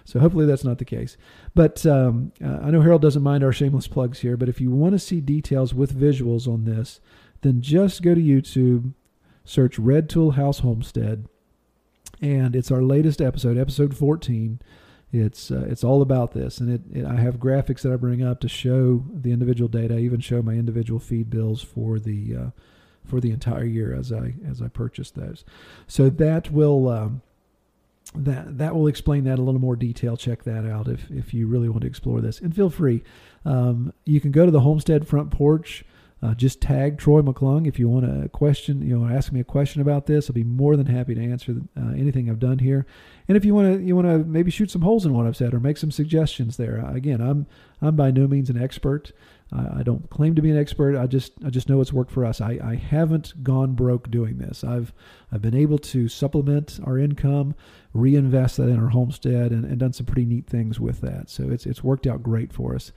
so 0.06 0.20
hopefully 0.20 0.46
that's 0.46 0.64
not 0.64 0.78
the 0.78 0.86
case. 0.86 1.18
But 1.56 1.86
um, 1.86 2.32
uh, 2.44 2.60
I 2.62 2.72
know 2.72 2.82
Harold 2.82 3.02
doesn't 3.02 3.24
mind 3.24 3.44
our 3.44 3.52
shameless 3.52 3.88
plugs 3.88 4.20
here. 4.20 4.38
But 4.38 4.50
if 4.50 4.62
you 4.62 4.72
want 4.72 4.94
to 4.94 5.00
see 5.00 5.22
details 5.22 5.74
with 5.74 5.98
visuals 5.98 6.48
on 6.48 6.66
this, 6.66 7.00
then 7.42 7.62
just 7.62 8.02
go 8.02 8.16
to 8.16 8.22
YouTube, 8.22 8.94
search 9.46 9.78
Red 9.78 10.10
Tool 10.10 10.32
House 10.32 10.60
Homestead, 10.60 11.28
and 12.22 12.56
it's 12.56 12.72
our 12.72 12.82
latest 12.82 13.22
episode, 13.22 13.58
episode 13.58 13.96
14. 13.96 14.60
It's 15.12 15.52
uh, 15.52 15.66
it's 15.68 15.84
all 15.84 16.02
about 16.02 16.32
this, 16.32 16.60
and 16.60 16.72
it, 16.72 16.82
it, 16.92 17.06
I 17.06 17.18
have 17.18 17.36
graphics 17.36 17.82
that 17.82 17.94
I 17.94 17.98
bring 17.98 18.24
up 18.24 18.40
to 18.40 18.50
show 18.50 19.06
the 19.14 19.32
individual 19.32 19.68
data. 19.68 19.96
I 19.96 20.00
even 20.00 20.22
show 20.22 20.42
my 20.42 20.54
individual 20.54 21.00
feed 21.00 21.30
bills 21.30 21.62
for 21.62 22.00
the 22.00 22.36
uh, 22.36 22.50
for 23.06 23.20
the 23.20 23.30
entire 23.30 23.66
year 23.66 23.94
as 23.94 24.12
I 24.12 24.34
as 24.50 24.60
I 24.60 24.70
purchase 24.70 25.12
those. 25.12 25.46
So 25.86 26.10
that 26.10 26.50
will 26.50 26.90
um, 26.90 27.22
that 28.16 28.58
that 28.58 28.76
will 28.76 28.88
explain 28.88 29.24
that 29.26 29.40
a 29.40 29.42
little 29.42 29.62
more 29.62 29.76
detail. 29.76 30.18
Check 30.18 30.44
that 30.44 30.66
out 30.66 30.88
if 30.88 31.10
if 31.12 31.34
you 31.34 31.48
really 31.48 31.70
want 31.70 31.82
to 31.82 31.88
explore 31.88 32.22
this. 32.22 32.40
And 32.40 32.56
feel 32.56 32.70
free, 32.70 33.04
um, 33.46 33.94
you 34.06 34.20
can 34.22 34.32
go 34.32 34.46
to 34.46 34.52
the 34.52 34.62
homestead 34.62 35.08
front 35.08 35.32
porch. 35.32 35.84
Uh, 36.22 36.34
just 36.34 36.62
tag 36.62 36.98
Troy 36.98 37.22
McClung 37.22 37.68
if 37.68 37.78
you 37.78 37.90
want 37.90 38.06
a 38.06 38.30
question. 38.30 38.82
You 38.82 38.98
know, 38.98 39.14
ask 39.14 39.34
me 39.34 39.42
a 39.42 39.44
question 39.44 39.82
about 39.82 40.06
this. 40.06 40.30
I'll 40.30 40.34
be 40.34 40.46
more 40.46 40.78
than 40.78 40.86
happy 40.86 41.14
to 41.14 41.22
answer 41.22 41.58
uh, 41.76 41.90
anything 41.90 42.30
I've 42.30 42.40
done 42.40 42.60
here. 42.60 42.86
And 43.28 43.36
if 43.36 43.44
you 43.44 43.54
want 43.54 43.74
to, 43.74 43.84
you 43.84 43.94
want 43.94 44.08
to 44.08 44.20
maybe 44.20 44.50
shoot 44.50 44.72
some 44.72 44.84
holes 44.84 45.06
in 45.06 45.14
what 45.14 45.26
I've 45.26 45.36
said 45.36 45.54
or 45.54 45.60
make 45.60 45.76
some 45.76 45.92
suggestions 45.92 46.56
there. 46.56 46.78
Again, 46.78 47.20
I'm 47.20 47.46
I'm 47.82 47.98
by 47.98 48.12
no 48.12 48.26
means 48.28 48.50
an 48.50 48.62
expert. 48.62 49.12
I, 49.54 49.80
I 49.80 49.84
don't 49.84 50.10
claim 50.10 50.36
to 50.36 50.42
be 50.42 50.50
an 50.50 50.58
expert. 50.58 50.98
I 50.98 51.08
just 51.08 51.34
I 51.46 51.50
just 51.50 51.70
know 51.70 51.80
it's 51.82 51.94
worked 51.94 52.12
for 52.12 52.26
us. 52.26 52.42
I, 52.42 52.60
I 52.64 52.76
haven't 52.76 53.44
gone 53.44 53.74
broke 53.74 54.10
doing 54.10 54.38
this. 54.38 54.64
I've 54.64 54.94
I've 55.32 55.42
been 55.42 55.56
able 55.56 55.78
to 55.80 56.08
supplement 56.08 56.80
our 56.84 56.98
income, 56.98 57.56
reinvest 57.94 58.58
that 58.58 58.70
in 58.70 58.80
our 58.80 58.90
homestead, 58.90 59.52
and, 59.52 59.64
and 59.66 59.80
done 59.80 59.94
some 59.94 60.06
pretty 60.06 60.26
neat 60.26 60.48
things 60.48 60.80
with 60.80 61.02
that. 61.02 61.30
So 61.30 61.50
it's 61.50 61.66
it's 61.66 61.84
worked 61.84 62.08
out 62.08 62.24
great 62.24 62.52
for 62.52 62.76
us. 62.76 62.92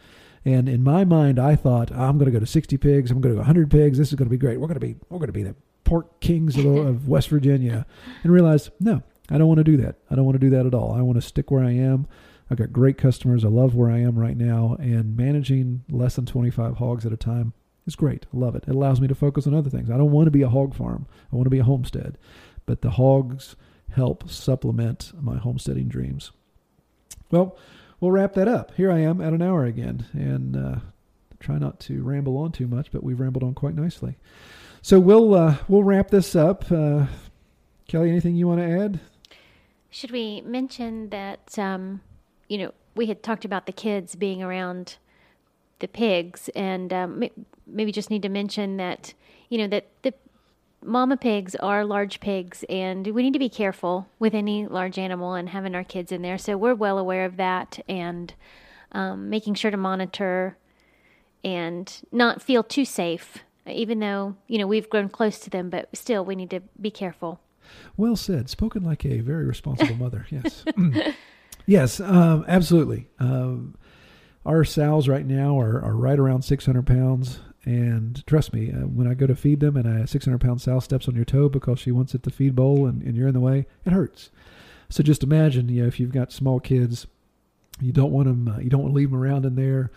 And 0.44 0.68
in 0.68 0.82
my 0.82 1.04
mind, 1.04 1.40
I 1.40 1.56
thought 1.56 1.90
I'm 1.90 2.18
going 2.18 2.26
to 2.26 2.30
go 2.30 2.38
to 2.38 2.46
60 2.46 2.76
pigs. 2.76 3.10
I'm 3.10 3.20
going 3.20 3.34
to 3.34 3.36
go 3.36 3.40
100 3.40 3.68
pigs. 3.68 3.98
This 3.98 4.08
is 4.08 4.14
going 4.14 4.28
to 4.28 4.30
be 4.30 4.38
great. 4.38 4.60
We're 4.60 4.68
going 4.68 4.80
to 4.80 4.86
be 4.86 4.96
we're 5.08 5.18
going 5.18 5.26
to 5.26 5.32
be 5.32 5.42
the 5.42 5.56
pork 5.84 6.20
kings 6.20 6.56
of, 6.56 6.64
of 6.66 7.08
West 7.08 7.28
Virginia, 7.28 7.86
and 8.22 8.32
realized 8.32 8.70
no, 8.80 9.02
I 9.30 9.38
don't 9.38 9.48
want 9.48 9.58
to 9.58 9.64
do 9.64 9.76
that. 9.78 9.96
I 10.10 10.14
don't 10.14 10.24
want 10.24 10.36
to 10.36 10.46
do 10.46 10.50
that 10.50 10.66
at 10.66 10.74
all. 10.74 10.92
I 10.92 11.02
want 11.02 11.16
to 11.16 11.22
stick 11.22 11.50
where 11.50 11.64
I 11.64 11.72
am. 11.72 12.06
I've 12.50 12.58
got 12.58 12.72
great 12.72 12.96
customers. 12.96 13.44
I 13.44 13.48
love 13.48 13.74
where 13.74 13.90
I 13.90 13.98
am 13.98 14.18
right 14.18 14.36
now, 14.36 14.76
and 14.78 15.16
managing 15.16 15.84
less 15.90 16.16
than 16.16 16.26
25 16.26 16.76
hogs 16.76 17.04
at 17.04 17.12
a 17.12 17.16
time 17.16 17.52
is 17.86 17.96
great. 17.96 18.26
I 18.32 18.36
love 18.36 18.54
it. 18.54 18.64
It 18.66 18.74
allows 18.74 19.00
me 19.00 19.08
to 19.08 19.14
focus 19.14 19.46
on 19.46 19.54
other 19.54 19.70
things. 19.70 19.90
I 19.90 19.96
don't 19.96 20.12
want 20.12 20.26
to 20.26 20.30
be 20.30 20.42
a 20.42 20.48
hog 20.48 20.74
farm. 20.74 21.06
I 21.32 21.36
want 21.36 21.46
to 21.46 21.50
be 21.50 21.58
a 21.58 21.64
homestead, 21.64 22.18
but 22.64 22.82
the 22.82 22.90
hogs 22.90 23.56
help 23.92 24.28
supplement 24.28 25.12
my 25.20 25.36
homesteading 25.38 25.88
dreams. 25.88 26.32
Well, 27.30 27.56
we'll 28.00 28.12
wrap 28.12 28.34
that 28.34 28.48
up. 28.48 28.72
Here 28.74 28.90
I 28.90 28.98
am 28.98 29.20
at 29.20 29.32
an 29.32 29.42
hour 29.42 29.64
again, 29.64 30.06
and 30.12 30.56
uh, 30.56 30.76
try 31.40 31.58
not 31.58 31.80
to 31.80 32.02
ramble 32.02 32.36
on 32.38 32.52
too 32.52 32.66
much, 32.66 32.92
but 32.92 33.02
we've 33.02 33.20
rambled 33.20 33.42
on 33.42 33.54
quite 33.54 33.74
nicely. 33.74 34.18
So 34.82 35.00
we'll 35.00 35.34
uh, 35.34 35.56
we'll 35.66 35.82
wrap 35.82 36.10
this 36.10 36.36
up. 36.36 36.70
Uh, 36.70 37.06
Kelly, 37.88 38.10
anything 38.10 38.36
you 38.36 38.46
want 38.46 38.60
to 38.60 38.66
add? 38.66 39.00
Should 39.90 40.10
we 40.10 40.42
mention 40.42 41.08
that 41.10 41.58
um, 41.58 42.02
you 42.48 42.58
know, 42.58 42.74
we 42.94 43.06
had 43.06 43.22
talked 43.22 43.44
about 43.44 43.66
the 43.66 43.72
kids 43.72 44.14
being 44.14 44.42
around 44.42 44.96
the 45.78 45.88
pigs, 45.88 46.48
and 46.54 46.92
um, 46.92 47.24
maybe 47.66 47.92
just 47.92 48.10
need 48.10 48.22
to 48.22 48.28
mention 48.28 48.76
that, 48.78 49.12
you 49.48 49.58
know, 49.58 49.68
that 49.68 49.86
the 50.02 50.14
mama 50.82 51.16
pigs 51.16 51.54
are 51.56 51.84
large 51.84 52.20
pigs, 52.20 52.64
and 52.68 53.06
we 53.08 53.22
need 53.22 53.32
to 53.32 53.38
be 53.38 53.48
careful 53.48 54.08
with 54.18 54.34
any 54.34 54.66
large 54.66 54.98
animal 54.98 55.34
and 55.34 55.50
having 55.50 55.74
our 55.74 55.84
kids 55.84 56.12
in 56.12 56.22
there. 56.22 56.38
So 56.38 56.56
we're 56.56 56.74
well 56.74 56.98
aware 56.98 57.24
of 57.24 57.36
that, 57.36 57.78
and 57.88 58.32
um, 58.92 59.28
making 59.28 59.54
sure 59.54 59.70
to 59.70 59.76
monitor 59.76 60.56
and 61.44 62.00
not 62.10 62.40
feel 62.40 62.62
too 62.62 62.84
safe, 62.84 63.38
even 63.66 64.00
though 64.00 64.36
you 64.46 64.58
know 64.58 64.66
we've 64.66 64.88
grown 64.88 65.08
close 65.08 65.38
to 65.40 65.50
them, 65.50 65.68
but 65.68 65.94
still 65.94 66.24
we 66.24 66.34
need 66.36 66.50
to 66.50 66.60
be 66.80 66.90
careful. 66.90 67.40
Well 67.96 68.16
said. 68.16 68.48
Spoken 68.48 68.84
like 68.84 69.04
a 69.04 69.20
very 69.20 69.44
responsible 69.44 69.96
mother. 69.96 70.26
Yes. 70.30 70.64
Yes, 71.66 72.00
um, 72.00 72.44
absolutely. 72.46 73.08
Um, 73.18 73.74
our 74.44 74.64
sows 74.64 75.08
right 75.08 75.26
now 75.26 75.58
are, 75.58 75.82
are 75.82 75.96
right 75.96 76.18
around 76.18 76.42
600 76.42 76.86
pounds. 76.86 77.40
And 77.64 78.24
trust 78.26 78.52
me, 78.52 78.72
uh, 78.72 78.86
when 78.86 79.08
I 79.08 79.14
go 79.14 79.26
to 79.26 79.34
feed 79.34 79.58
them 79.58 79.76
and 79.76 80.02
a 80.02 80.06
600 80.06 80.40
pound 80.40 80.60
sow 80.60 80.78
steps 80.78 81.08
on 81.08 81.16
your 81.16 81.24
toe 81.24 81.48
because 81.48 81.80
she 81.80 81.90
wants 81.90 82.14
it 82.14 82.22
to 82.22 82.30
feed 82.30 82.54
bowl 82.54 82.86
and, 82.86 83.02
and 83.02 83.16
you're 83.16 83.26
in 83.26 83.34
the 83.34 83.40
way, 83.40 83.66
it 83.84 83.92
hurts. 83.92 84.30
So 84.88 85.02
just 85.02 85.24
imagine, 85.24 85.68
you 85.68 85.82
know, 85.82 85.88
if 85.88 85.98
you've 85.98 86.12
got 86.12 86.30
small 86.30 86.60
kids, 86.60 87.08
you 87.80 87.92
don't 87.92 88.12
want 88.12 88.28
them, 88.28 88.48
uh, 88.48 88.58
you 88.60 88.70
don't 88.70 88.82
want 88.82 88.92
to 88.92 88.96
leave 88.96 89.10
them 89.10 89.20
around 89.20 89.44
in 89.44 89.56
there. 89.56 89.90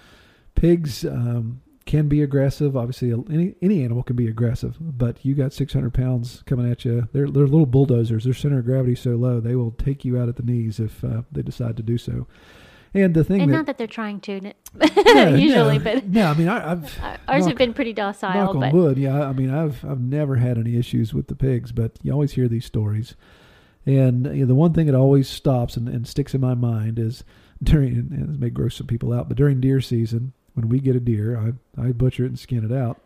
Pigs, 0.55 1.05
um, 1.05 1.61
can 1.89 2.07
be 2.07 2.21
aggressive. 2.21 2.77
Obviously, 2.77 3.11
any 3.31 3.55
any 3.63 3.83
animal 3.83 4.03
can 4.03 4.15
be 4.15 4.27
aggressive, 4.27 4.77
but 4.79 5.25
you 5.25 5.33
got 5.33 5.51
600 5.51 5.91
pounds 5.91 6.43
coming 6.45 6.71
at 6.71 6.85
you. 6.85 7.09
They're 7.13 7.27
they're 7.27 7.47
little 7.47 7.65
bulldozers. 7.65 8.25
Their 8.25 8.35
center 8.35 8.59
of 8.59 8.65
gravity 8.65 8.93
so 8.93 9.11
low 9.15 9.39
they 9.39 9.55
will 9.55 9.71
take 9.71 10.05
you 10.05 10.19
out 10.19 10.29
at 10.29 10.35
the 10.35 10.43
knees 10.43 10.79
if 10.79 11.03
uh, 11.03 11.23
they 11.31 11.41
decide 11.41 11.75
to 11.77 11.83
do 11.83 11.97
so. 11.97 12.27
And 12.93 13.15
the 13.15 13.23
thing, 13.23 13.41
and 13.41 13.51
that, 13.51 13.57
not 13.57 13.65
that 13.65 13.77
they're 13.79 13.87
trying 13.87 14.19
to, 14.21 14.39
no, 14.75 15.35
usually, 15.35 15.79
no, 15.79 15.83
but 15.83 16.07
no. 16.07 16.27
I 16.27 16.33
mean, 16.35 16.47
I, 16.47 16.59
have 16.69 16.99
ours 17.27 17.41
knock, 17.41 17.49
have 17.49 17.57
been 17.57 17.73
pretty 17.73 17.93
docile. 17.93 18.33
Knock 18.35 18.55
on 18.55 18.71
wood, 18.71 18.99
yeah. 18.99 19.27
I 19.27 19.33
mean, 19.33 19.49
I've 19.49 19.83
I've 19.83 19.99
never 19.99 20.35
had 20.35 20.59
any 20.59 20.77
issues 20.77 21.11
with 21.11 21.27
the 21.27 21.35
pigs, 21.35 21.71
but 21.71 21.97
you 22.03 22.11
always 22.11 22.33
hear 22.33 22.47
these 22.47 22.65
stories. 22.65 23.15
And 23.87 24.27
you 24.27 24.41
know, 24.41 24.45
the 24.45 24.55
one 24.55 24.73
thing 24.73 24.85
that 24.85 24.95
always 24.95 25.27
stops 25.27 25.75
and, 25.75 25.89
and 25.89 26.07
sticks 26.07 26.35
in 26.35 26.41
my 26.41 26.53
mind 26.53 26.99
is 26.99 27.23
during, 27.63 27.93
and 27.93 28.29
this 28.29 28.37
may 28.37 28.51
gross 28.51 28.75
some 28.75 28.85
people 28.85 29.11
out, 29.11 29.27
but 29.27 29.37
during 29.37 29.59
deer 29.59 29.81
season, 29.81 30.33
when 30.54 30.70
we 30.70 30.80
get 30.80 30.95
a 30.95 31.00
deer, 31.00 31.38
I, 31.78 31.82
I 31.82 31.91
butcher 31.91 32.26
it 32.26 32.30
and 32.30 32.39
skin 32.39 32.70
it 32.70 32.76
out 32.76 33.00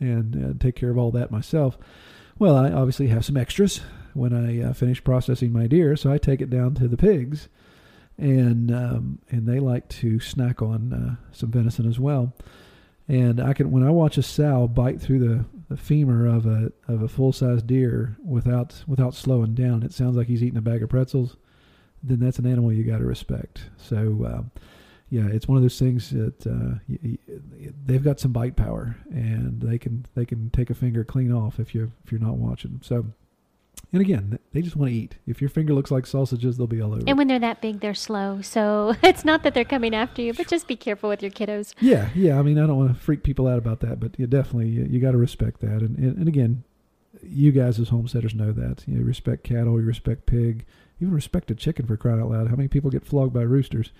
and 0.00 0.44
uh, 0.44 0.62
take 0.62 0.76
care 0.76 0.90
of 0.90 0.98
all 0.98 1.10
that 1.12 1.30
myself. 1.30 1.78
Well, 2.38 2.56
I 2.56 2.70
obviously 2.70 3.08
have 3.08 3.24
some 3.24 3.36
extras 3.36 3.80
when 4.12 4.32
I 4.32 4.60
uh, 4.60 4.72
finish 4.72 5.02
processing 5.02 5.52
my 5.52 5.66
deer, 5.66 5.96
so 5.96 6.12
I 6.12 6.18
take 6.18 6.40
it 6.40 6.50
down 6.50 6.74
to 6.74 6.88
the 6.88 6.96
pigs, 6.96 7.48
and 8.18 8.72
um, 8.72 9.18
and 9.30 9.46
they 9.46 9.60
like 9.60 9.88
to 9.88 10.20
snack 10.20 10.62
on 10.62 10.92
uh, 10.92 11.32
some 11.32 11.50
venison 11.50 11.88
as 11.88 11.98
well. 11.98 12.32
And 13.06 13.40
I 13.40 13.52
can 13.52 13.70
when 13.70 13.82
I 13.82 13.90
watch 13.90 14.16
a 14.18 14.22
sow 14.22 14.66
bite 14.66 15.00
through 15.00 15.18
the, 15.20 15.44
the 15.68 15.76
femur 15.76 16.26
of 16.26 16.46
a 16.46 16.72
of 16.88 17.02
a 17.02 17.08
full 17.08 17.32
sized 17.32 17.66
deer 17.66 18.16
without 18.24 18.82
without 18.86 19.14
slowing 19.14 19.54
down, 19.54 19.82
it 19.82 19.92
sounds 19.92 20.16
like 20.16 20.26
he's 20.26 20.42
eating 20.42 20.58
a 20.58 20.62
bag 20.62 20.82
of 20.82 20.88
pretzels. 20.88 21.36
Then 22.02 22.20
that's 22.20 22.38
an 22.38 22.46
animal 22.46 22.72
you 22.72 22.84
got 22.84 22.98
to 22.98 23.04
respect. 23.04 23.70
So 23.76 24.24
uh, 24.26 24.60
yeah, 25.10 25.26
it's 25.28 25.46
one 25.46 25.56
of 25.56 25.62
those 25.62 25.78
things 25.78 26.10
that 26.10 26.46
uh, 26.46 26.78
y- 26.88 26.98
y- 27.28 27.70
they've 27.86 28.02
got 28.02 28.18
some 28.20 28.32
bite 28.32 28.56
power, 28.56 28.96
and 29.10 29.60
they 29.60 29.78
can 29.78 30.06
they 30.14 30.24
can 30.24 30.50
take 30.50 30.70
a 30.70 30.74
finger 30.74 31.04
clean 31.04 31.30
off 31.32 31.58
if 31.60 31.74
you 31.74 31.92
if 32.04 32.10
you're 32.12 32.20
not 32.20 32.36
watching. 32.36 32.80
So, 32.82 33.06
And 33.92 34.00
again, 34.00 34.38
they 34.52 34.60
just 34.62 34.74
want 34.76 34.90
to 34.90 34.96
eat. 34.96 35.16
If 35.26 35.40
your 35.40 35.50
finger 35.50 35.72
looks 35.74 35.90
like 35.92 36.06
sausages, 36.06 36.56
they'll 36.56 36.66
be 36.66 36.80
all 36.82 36.92
over. 36.94 37.04
And 37.06 37.16
when 37.18 37.28
they're 37.28 37.38
that 37.38 37.60
big, 37.60 37.78
they're 37.80 37.94
slow. 37.94 38.40
So 38.42 38.94
it's 39.02 39.24
not 39.24 39.42
that 39.44 39.54
they're 39.54 39.64
coming 39.64 39.94
after 39.94 40.20
you, 40.22 40.32
but 40.34 40.48
just 40.48 40.66
be 40.66 40.74
careful 40.76 41.10
with 41.10 41.22
your 41.22 41.30
kiddos. 41.30 41.74
Yeah, 41.80 42.08
yeah. 42.14 42.38
I 42.38 42.42
mean, 42.42 42.58
I 42.58 42.66
don't 42.66 42.76
want 42.78 42.92
to 42.94 43.00
freak 43.00 43.22
people 43.22 43.46
out 43.46 43.58
about 43.58 43.80
that, 43.80 44.00
but 44.00 44.12
definitely 44.30 44.68
you, 44.70 44.84
you 44.84 45.00
got 45.00 45.12
to 45.12 45.18
respect 45.18 45.60
that. 45.60 45.80
And, 45.82 45.96
and 45.98 46.16
and 46.18 46.26
again, 46.28 46.64
you 47.22 47.52
guys 47.52 47.78
as 47.78 47.90
homesteaders 47.90 48.34
know 48.34 48.50
that. 48.52 48.82
You 48.88 48.98
know, 48.98 49.04
respect 49.04 49.44
cattle, 49.44 49.78
you 49.80 49.86
respect 49.86 50.26
pig, 50.26 50.64
even 51.00 51.14
respect 51.14 51.50
a 51.50 51.54
chicken 51.54 51.86
for 51.86 51.96
crying 51.96 52.20
out 52.20 52.30
loud. 52.30 52.48
How 52.48 52.56
many 52.56 52.68
people 52.68 52.90
get 52.90 53.06
flogged 53.06 53.32
by 53.32 53.42
roosters? 53.42 53.92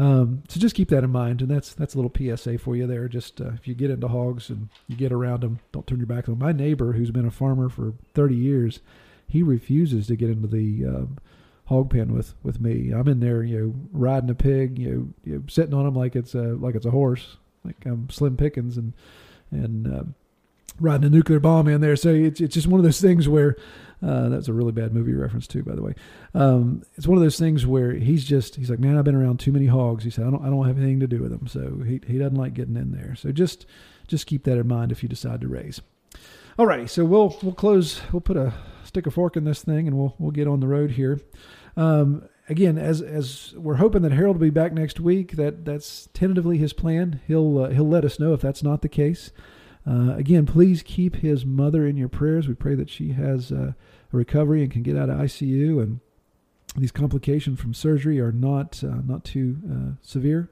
Um, 0.00 0.44
so 0.48 0.58
just 0.58 0.74
keep 0.74 0.88
that 0.88 1.04
in 1.04 1.10
mind, 1.10 1.42
and 1.42 1.50
that's 1.50 1.74
that's 1.74 1.94
a 1.94 1.98
little 2.00 2.10
PSA 2.16 2.56
for 2.56 2.74
you 2.74 2.86
there. 2.86 3.06
Just 3.06 3.38
uh, 3.38 3.50
if 3.52 3.68
you 3.68 3.74
get 3.74 3.90
into 3.90 4.08
hogs 4.08 4.48
and 4.48 4.70
you 4.88 4.96
get 4.96 5.12
around 5.12 5.42
them, 5.42 5.58
don't 5.72 5.86
turn 5.86 5.98
your 5.98 6.06
back 6.06 6.26
on 6.26 6.38
them. 6.38 6.46
My 6.46 6.52
neighbor, 6.52 6.94
who's 6.94 7.10
been 7.10 7.26
a 7.26 7.30
farmer 7.30 7.68
for 7.68 7.92
30 8.14 8.34
years, 8.34 8.80
he 9.28 9.42
refuses 9.42 10.06
to 10.06 10.16
get 10.16 10.30
into 10.30 10.48
the 10.48 10.86
um, 10.86 11.18
hog 11.66 11.90
pen 11.90 12.14
with 12.14 12.32
with 12.42 12.62
me. 12.62 12.92
I'm 12.92 13.08
in 13.08 13.20
there, 13.20 13.42
you 13.42 13.58
know, 13.58 13.74
riding 13.92 14.30
a 14.30 14.34
pig, 14.34 14.78
you 14.78 14.88
know, 14.88 15.08
you 15.22 15.34
know 15.38 15.42
sitting 15.50 15.74
on 15.74 15.86
him 15.86 15.94
like 15.94 16.16
it's 16.16 16.34
a 16.34 16.54
like 16.54 16.76
it's 16.76 16.86
a 16.86 16.92
horse, 16.92 17.36
like 17.62 17.84
I'm 17.84 18.08
Slim 18.08 18.38
Pickens, 18.38 18.78
and 18.78 18.94
and 19.50 19.86
uh, 19.86 20.04
riding 20.80 21.08
a 21.08 21.10
nuclear 21.10 21.40
bomb 21.40 21.68
in 21.68 21.82
there. 21.82 21.96
So 21.96 22.08
it's 22.08 22.40
it's 22.40 22.54
just 22.54 22.68
one 22.68 22.80
of 22.80 22.84
those 22.84 23.02
things 23.02 23.28
where 23.28 23.54
uh, 24.02 24.28
that's 24.28 24.48
a 24.48 24.52
really 24.52 24.72
bad 24.72 24.94
movie 24.94 25.12
reference 25.12 25.46
too, 25.46 25.62
by 25.62 25.74
the 25.74 25.82
way. 25.82 25.94
Um, 26.34 26.82
it's 26.96 27.06
one 27.06 27.18
of 27.18 27.22
those 27.22 27.38
things 27.38 27.66
where 27.66 27.92
he's 27.92 28.24
just 28.24 28.56
he's 28.56 28.70
like, 28.70 28.78
man, 28.78 28.96
I've 28.96 29.04
been 29.04 29.14
around 29.14 29.40
too 29.40 29.52
many 29.52 29.66
hogs. 29.66 30.04
He 30.04 30.10
said, 30.10 30.26
I 30.26 30.30
don't 30.30 30.44
I 30.44 30.50
don't 30.50 30.66
have 30.66 30.78
anything 30.78 31.00
to 31.00 31.06
do 31.06 31.20
with 31.20 31.30
them, 31.30 31.46
so 31.46 31.82
he 31.84 32.00
he 32.06 32.18
doesn't 32.18 32.36
like 32.36 32.54
getting 32.54 32.76
in 32.76 32.92
there. 32.92 33.14
So 33.14 33.32
just 33.32 33.66
just 34.06 34.26
keep 34.26 34.44
that 34.44 34.58
in 34.58 34.66
mind 34.66 34.92
if 34.92 35.02
you 35.02 35.08
decide 35.08 35.40
to 35.42 35.48
raise. 35.48 35.80
Alrighty, 36.58 36.88
so 36.88 37.04
we'll 37.04 37.36
we'll 37.42 37.54
close. 37.54 38.00
We'll 38.12 38.20
put 38.20 38.36
a 38.36 38.52
stick 38.84 39.06
a 39.06 39.10
fork 39.10 39.36
in 39.36 39.44
this 39.44 39.62
thing, 39.62 39.86
and 39.86 39.96
we'll 39.96 40.14
we'll 40.18 40.30
get 40.30 40.48
on 40.48 40.60
the 40.60 40.66
road 40.66 40.92
here. 40.92 41.20
Um, 41.76 42.28
again, 42.48 42.76
as 42.76 43.00
as 43.00 43.54
we're 43.56 43.76
hoping 43.76 44.02
that 44.02 44.12
Harold 44.12 44.36
will 44.36 44.46
be 44.46 44.50
back 44.50 44.72
next 44.72 45.00
week, 45.00 45.32
that 45.32 45.64
that's 45.64 46.08
tentatively 46.12 46.58
his 46.58 46.72
plan. 46.72 47.20
He'll 47.26 47.58
uh, 47.58 47.68
he'll 47.70 47.88
let 47.88 48.04
us 48.04 48.18
know 48.18 48.34
if 48.34 48.40
that's 48.40 48.62
not 48.62 48.82
the 48.82 48.88
case. 48.88 49.30
Uh, 49.86 50.14
again, 50.14 50.46
please 50.46 50.82
keep 50.82 51.16
his 51.16 51.44
mother 51.44 51.86
in 51.86 51.96
your 51.96 52.08
prayers. 52.08 52.46
We 52.46 52.54
pray 52.54 52.74
that 52.74 52.90
she 52.90 53.12
has 53.12 53.50
uh, 53.50 53.72
a 54.12 54.16
recovery 54.16 54.62
and 54.62 54.70
can 54.70 54.82
get 54.82 54.96
out 54.96 55.08
of 55.08 55.18
ICU, 55.18 55.82
and 55.82 56.00
these 56.76 56.92
complications 56.92 57.60
from 57.60 57.74
surgery 57.74 58.20
are 58.20 58.32
not 58.32 58.82
uh, 58.84 59.00
not 59.04 59.24
too 59.24 59.56
uh, 59.70 59.92
severe. 60.02 60.50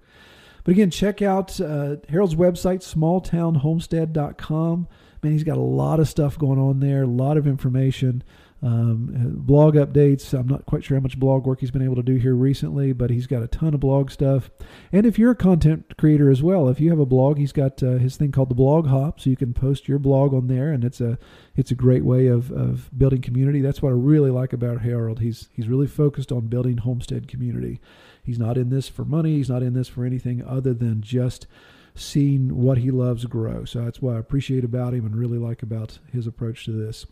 But 0.64 0.72
again, 0.72 0.91
check 0.91 1.22
out 1.22 1.61
uh, 1.61 1.97
Harold's 2.09 2.35
website, 2.35 2.83
smalltownhomestead.com. 2.83 4.89
Man, 5.22 5.33
he's 5.33 5.45
got 5.45 5.57
a 5.57 5.61
lot 5.61 6.01
of 6.01 6.09
stuff 6.09 6.39
going 6.39 6.59
on 6.59 6.81
there, 6.81 7.03
a 7.03 7.07
lot 7.07 7.37
of 7.37 7.47
information 7.47 8.22
um, 8.61 9.34
blog 9.36 9.74
updates. 9.76 10.36
I'm 10.36 10.48
not 10.48 10.66
quite 10.66 10.82
sure 10.82 10.96
how 10.96 11.02
much 11.02 11.18
blog 11.18 11.46
work 11.46 11.61
he's 11.61 11.70
been 11.70 11.82
able 11.82 11.94
to 11.96 12.02
do 12.02 12.16
here 12.16 12.34
recently, 12.34 12.92
but 12.92 13.11
he's 13.11 13.26
got 13.28 13.42
a 13.42 13.46
ton 13.46 13.74
of 13.74 13.80
blog 13.80 14.11
stuff. 14.11 14.50
And 14.90 15.06
if 15.06 15.18
you're 15.18 15.30
a 15.30 15.36
content 15.36 15.96
creator 15.96 16.28
as 16.28 16.42
well, 16.42 16.68
if 16.68 16.80
you 16.80 16.90
have 16.90 16.98
a 16.98 17.06
blog, 17.06 17.38
he's 17.38 17.52
got 17.52 17.82
uh, 17.82 17.98
his 17.98 18.16
thing 18.16 18.32
called 18.32 18.50
the 18.50 18.56
Blog 18.56 18.88
Hop, 18.88 19.20
so 19.20 19.30
you 19.30 19.36
can 19.36 19.54
post 19.54 19.86
your 19.86 20.00
blog 20.00 20.34
on 20.34 20.48
there, 20.48 20.72
and 20.72 20.84
it's 20.84 21.00
a 21.00 21.18
it's 21.54 21.70
a 21.70 21.76
great 21.76 22.04
way 22.04 22.26
of, 22.26 22.50
of 22.50 22.90
building 22.96 23.20
community. 23.20 23.61
That's 23.61 23.82
what 23.82 23.90
I 23.90 23.92
really 23.92 24.30
like 24.30 24.52
about 24.52 24.80
Harold. 24.80 25.20
He's 25.20 25.48
he's 25.52 25.68
really 25.68 25.86
focused 25.86 26.32
on 26.32 26.48
building 26.48 26.78
homestead 26.78 27.28
community. 27.28 27.80
He's 28.24 28.38
not 28.38 28.59
in 28.59 28.70
this 28.70 28.88
for 28.88 29.04
money. 29.04 29.36
He's 29.36 29.50
not 29.50 29.62
in 29.62 29.74
this 29.74 29.88
for 29.88 30.04
anything 30.04 30.44
other 30.44 30.74
than 30.74 31.00
just 31.00 31.46
seeing 31.94 32.56
what 32.56 32.78
he 32.78 32.90
loves 32.90 33.24
grow. 33.24 33.64
So 33.64 33.84
that's 33.84 34.02
what 34.02 34.16
I 34.16 34.18
appreciate 34.18 34.64
about 34.64 34.94
him 34.94 35.06
and 35.06 35.16
really 35.16 35.38
like 35.38 35.62
about 35.62 35.98
his 36.12 36.26
approach 36.26 36.64
to 36.64 36.72
this. 36.72 37.06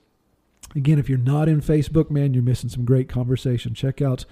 Again, 0.77 0.99
if 0.99 1.09
you're 1.09 1.19
not 1.19 1.49
in 1.49 1.61
Facebook, 1.61 2.11
man, 2.11 2.35
you're 2.35 2.43
missing 2.43 2.71
some 2.71 2.85
great 2.85 3.09
conversation. 3.09 3.75
Check 3.75 4.03
out 4.03 4.25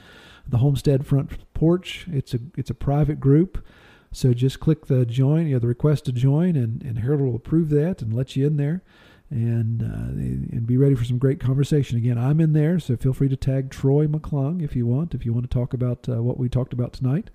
the 0.46 0.58
Homestead 0.58 1.06
Front 1.06 1.52
Porch. 1.54 2.06
It's 2.12 2.34
a 2.34 2.38
it's 2.56 2.70
a 2.70 2.74
private 2.74 3.18
group. 3.18 3.64
So 4.12 4.32
just 4.32 4.60
click 4.60 4.86
the 4.86 5.04
join, 5.04 5.48
you 5.48 5.54
know, 5.54 5.58
the 5.58 5.66
request 5.66 6.04
to 6.04 6.12
join, 6.12 6.54
and, 6.54 6.82
and 6.82 7.00
Harold 7.00 7.22
will 7.22 7.34
approve 7.34 7.70
that 7.70 8.00
and 8.00 8.12
let 8.12 8.36
you 8.36 8.46
in 8.46 8.58
there, 8.58 8.82
and 9.28 9.82
uh, 9.82 10.56
and 10.56 10.66
be 10.66 10.76
ready 10.76 10.94
for 10.94 11.04
some 11.04 11.18
great 11.18 11.40
conversation. 11.40 11.96
Again, 11.96 12.18
I'm 12.18 12.40
in 12.40 12.52
there, 12.52 12.78
so 12.78 12.96
feel 12.96 13.12
free 13.12 13.28
to 13.28 13.36
tag 13.36 13.70
Troy 13.70 14.06
McClung 14.06 14.62
if 14.62 14.76
you 14.76 14.86
want, 14.86 15.14
if 15.14 15.26
you 15.26 15.32
want 15.32 15.50
to 15.50 15.52
talk 15.52 15.74
about 15.74 16.08
uh, 16.08 16.22
what 16.22 16.38
we 16.38 16.48
talked 16.48 16.72
about 16.72 16.92
tonight 16.92 17.30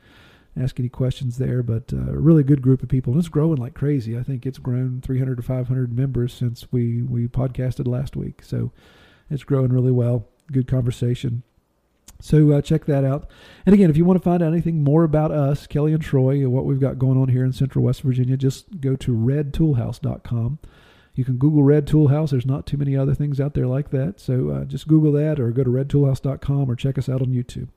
ask 0.57 0.80
any 0.80 0.89
questions 0.89 1.38
there. 1.38 1.64
But 1.64 1.93
uh, 1.93 2.12
a 2.12 2.18
really 2.18 2.43
good 2.43 2.62
group 2.62 2.84
of 2.84 2.89
people, 2.89 3.14
and 3.14 3.20
it's 3.20 3.30
growing 3.30 3.57
like 3.57 3.74
crazy. 3.74 4.18
I 4.18 4.24
think 4.24 4.45
it's 4.45 4.57
grown 4.57 5.01
300 5.01 5.38
to 5.38 5.43
500 5.43 5.95
members 5.95 6.34
since 6.34 6.72
we 6.72 7.01
we 7.01 7.28
podcasted 7.28 7.88
last 7.88 8.16
week. 8.16 8.43
So 8.43 8.72
it's 9.30 9.43
growing 9.43 9.71
really 9.71 9.91
well. 9.91 10.27
Good 10.51 10.67
conversation. 10.67 11.43
So 12.21 12.51
uh, 12.51 12.61
check 12.61 12.86
that 12.86 13.05
out. 13.05 13.30
And 13.65 13.73
again, 13.73 13.89
if 13.89 13.95
you 13.95 14.03
want 14.03 14.19
to 14.19 14.23
find 14.23 14.43
out 14.43 14.51
anything 14.51 14.84
more 14.84 15.03
about 15.03 15.32
us, 15.32 15.67
Kelly 15.67 15.93
and 15.93 16.01
Troy, 16.01 16.36
and 16.36 16.51
what 16.51 16.65
we've 16.65 16.80
got 16.80 16.99
going 16.99 17.17
on 17.17 17.30
here 17.30 17.45
in 17.45 17.53
Central 17.53 17.86
West 17.86 18.01
Virginia, 18.01 18.36
just 18.36 18.82
go 18.82 18.95
to 18.97 19.11
redtoolhouse.com. 19.11 20.59
You 21.15 21.25
can 21.25 21.38
Google 21.38 21.63
Red 21.63 21.86
Toolhouse. 21.86 22.32
There's 22.32 22.45
not 22.45 22.65
too 22.65 22.77
many 22.77 22.95
other 22.95 23.13
things 23.13 23.39
out 23.39 23.53
there 23.53 23.67
like 23.67 23.89
that. 23.91 24.19
So 24.19 24.49
uh, 24.49 24.65
just 24.65 24.88
Google 24.88 25.11
that 25.13 25.39
or 25.39 25.51
go 25.51 25.63
to 25.63 25.69
redtoolhouse.com 25.69 26.69
or 26.69 26.75
check 26.75 26.97
us 26.97 27.09
out 27.09 27.21
on 27.21 27.27
YouTube. 27.27 27.69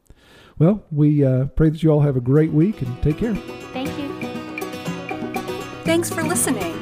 Well, 0.59 0.85
we 0.91 1.25
uh, 1.25 1.47
pray 1.47 1.71
that 1.71 1.83
you 1.83 1.91
all 1.91 2.01
have 2.01 2.17
a 2.17 2.21
great 2.21 2.53
week 2.53 2.83
and 2.83 3.03
take 3.03 3.19
care. 3.19 3.35
Thank 3.35 3.97
you. 3.99 4.13
Thanks 5.85 6.11
for 6.11 6.23
listening. 6.23 6.82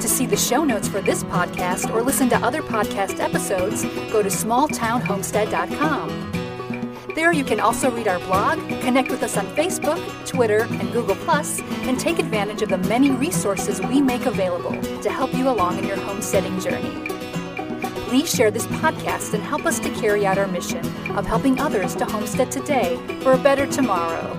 To 0.00 0.08
see 0.08 0.24
the 0.24 0.36
show 0.36 0.64
notes 0.64 0.88
for 0.88 1.02
this 1.02 1.22
podcast 1.24 1.94
or 1.94 2.02
listen 2.02 2.30
to 2.30 2.36
other 2.36 2.62
podcast 2.62 3.20
episodes, 3.20 3.84
go 4.10 4.22
to 4.22 4.30
smalltownhomestead.com. 4.30 7.12
There 7.14 7.32
you 7.32 7.44
can 7.44 7.60
also 7.60 7.90
read 7.90 8.08
our 8.08 8.18
blog, 8.20 8.58
connect 8.80 9.10
with 9.10 9.22
us 9.22 9.36
on 9.36 9.44
Facebook, 9.48 10.00
Twitter, 10.26 10.62
and 10.62 10.90
Google, 10.92 11.18
and 11.30 12.00
take 12.00 12.18
advantage 12.18 12.62
of 12.62 12.70
the 12.70 12.78
many 12.78 13.10
resources 13.10 13.78
we 13.82 14.00
make 14.00 14.24
available 14.24 14.80
to 15.02 15.10
help 15.10 15.34
you 15.34 15.50
along 15.50 15.76
in 15.78 15.84
your 15.84 15.98
homesteading 15.98 16.58
journey. 16.60 17.06
Please 18.08 18.34
share 18.34 18.50
this 18.50 18.66
podcast 18.66 19.34
and 19.34 19.42
help 19.42 19.66
us 19.66 19.78
to 19.80 19.90
carry 19.90 20.24
out 20.24 20.38
our 20.38 20.46
mission 20.46 20.80
of 21.10 21.26
helping 21.26 21.60
others 21.60 21.94
to 21.96 22.06
homestead 22.06 22.50
today 22.50 22.96
for 23.22 23.34
a 23.34 23.38
better 23.38 23.66
tomorrow. 23.66 24.34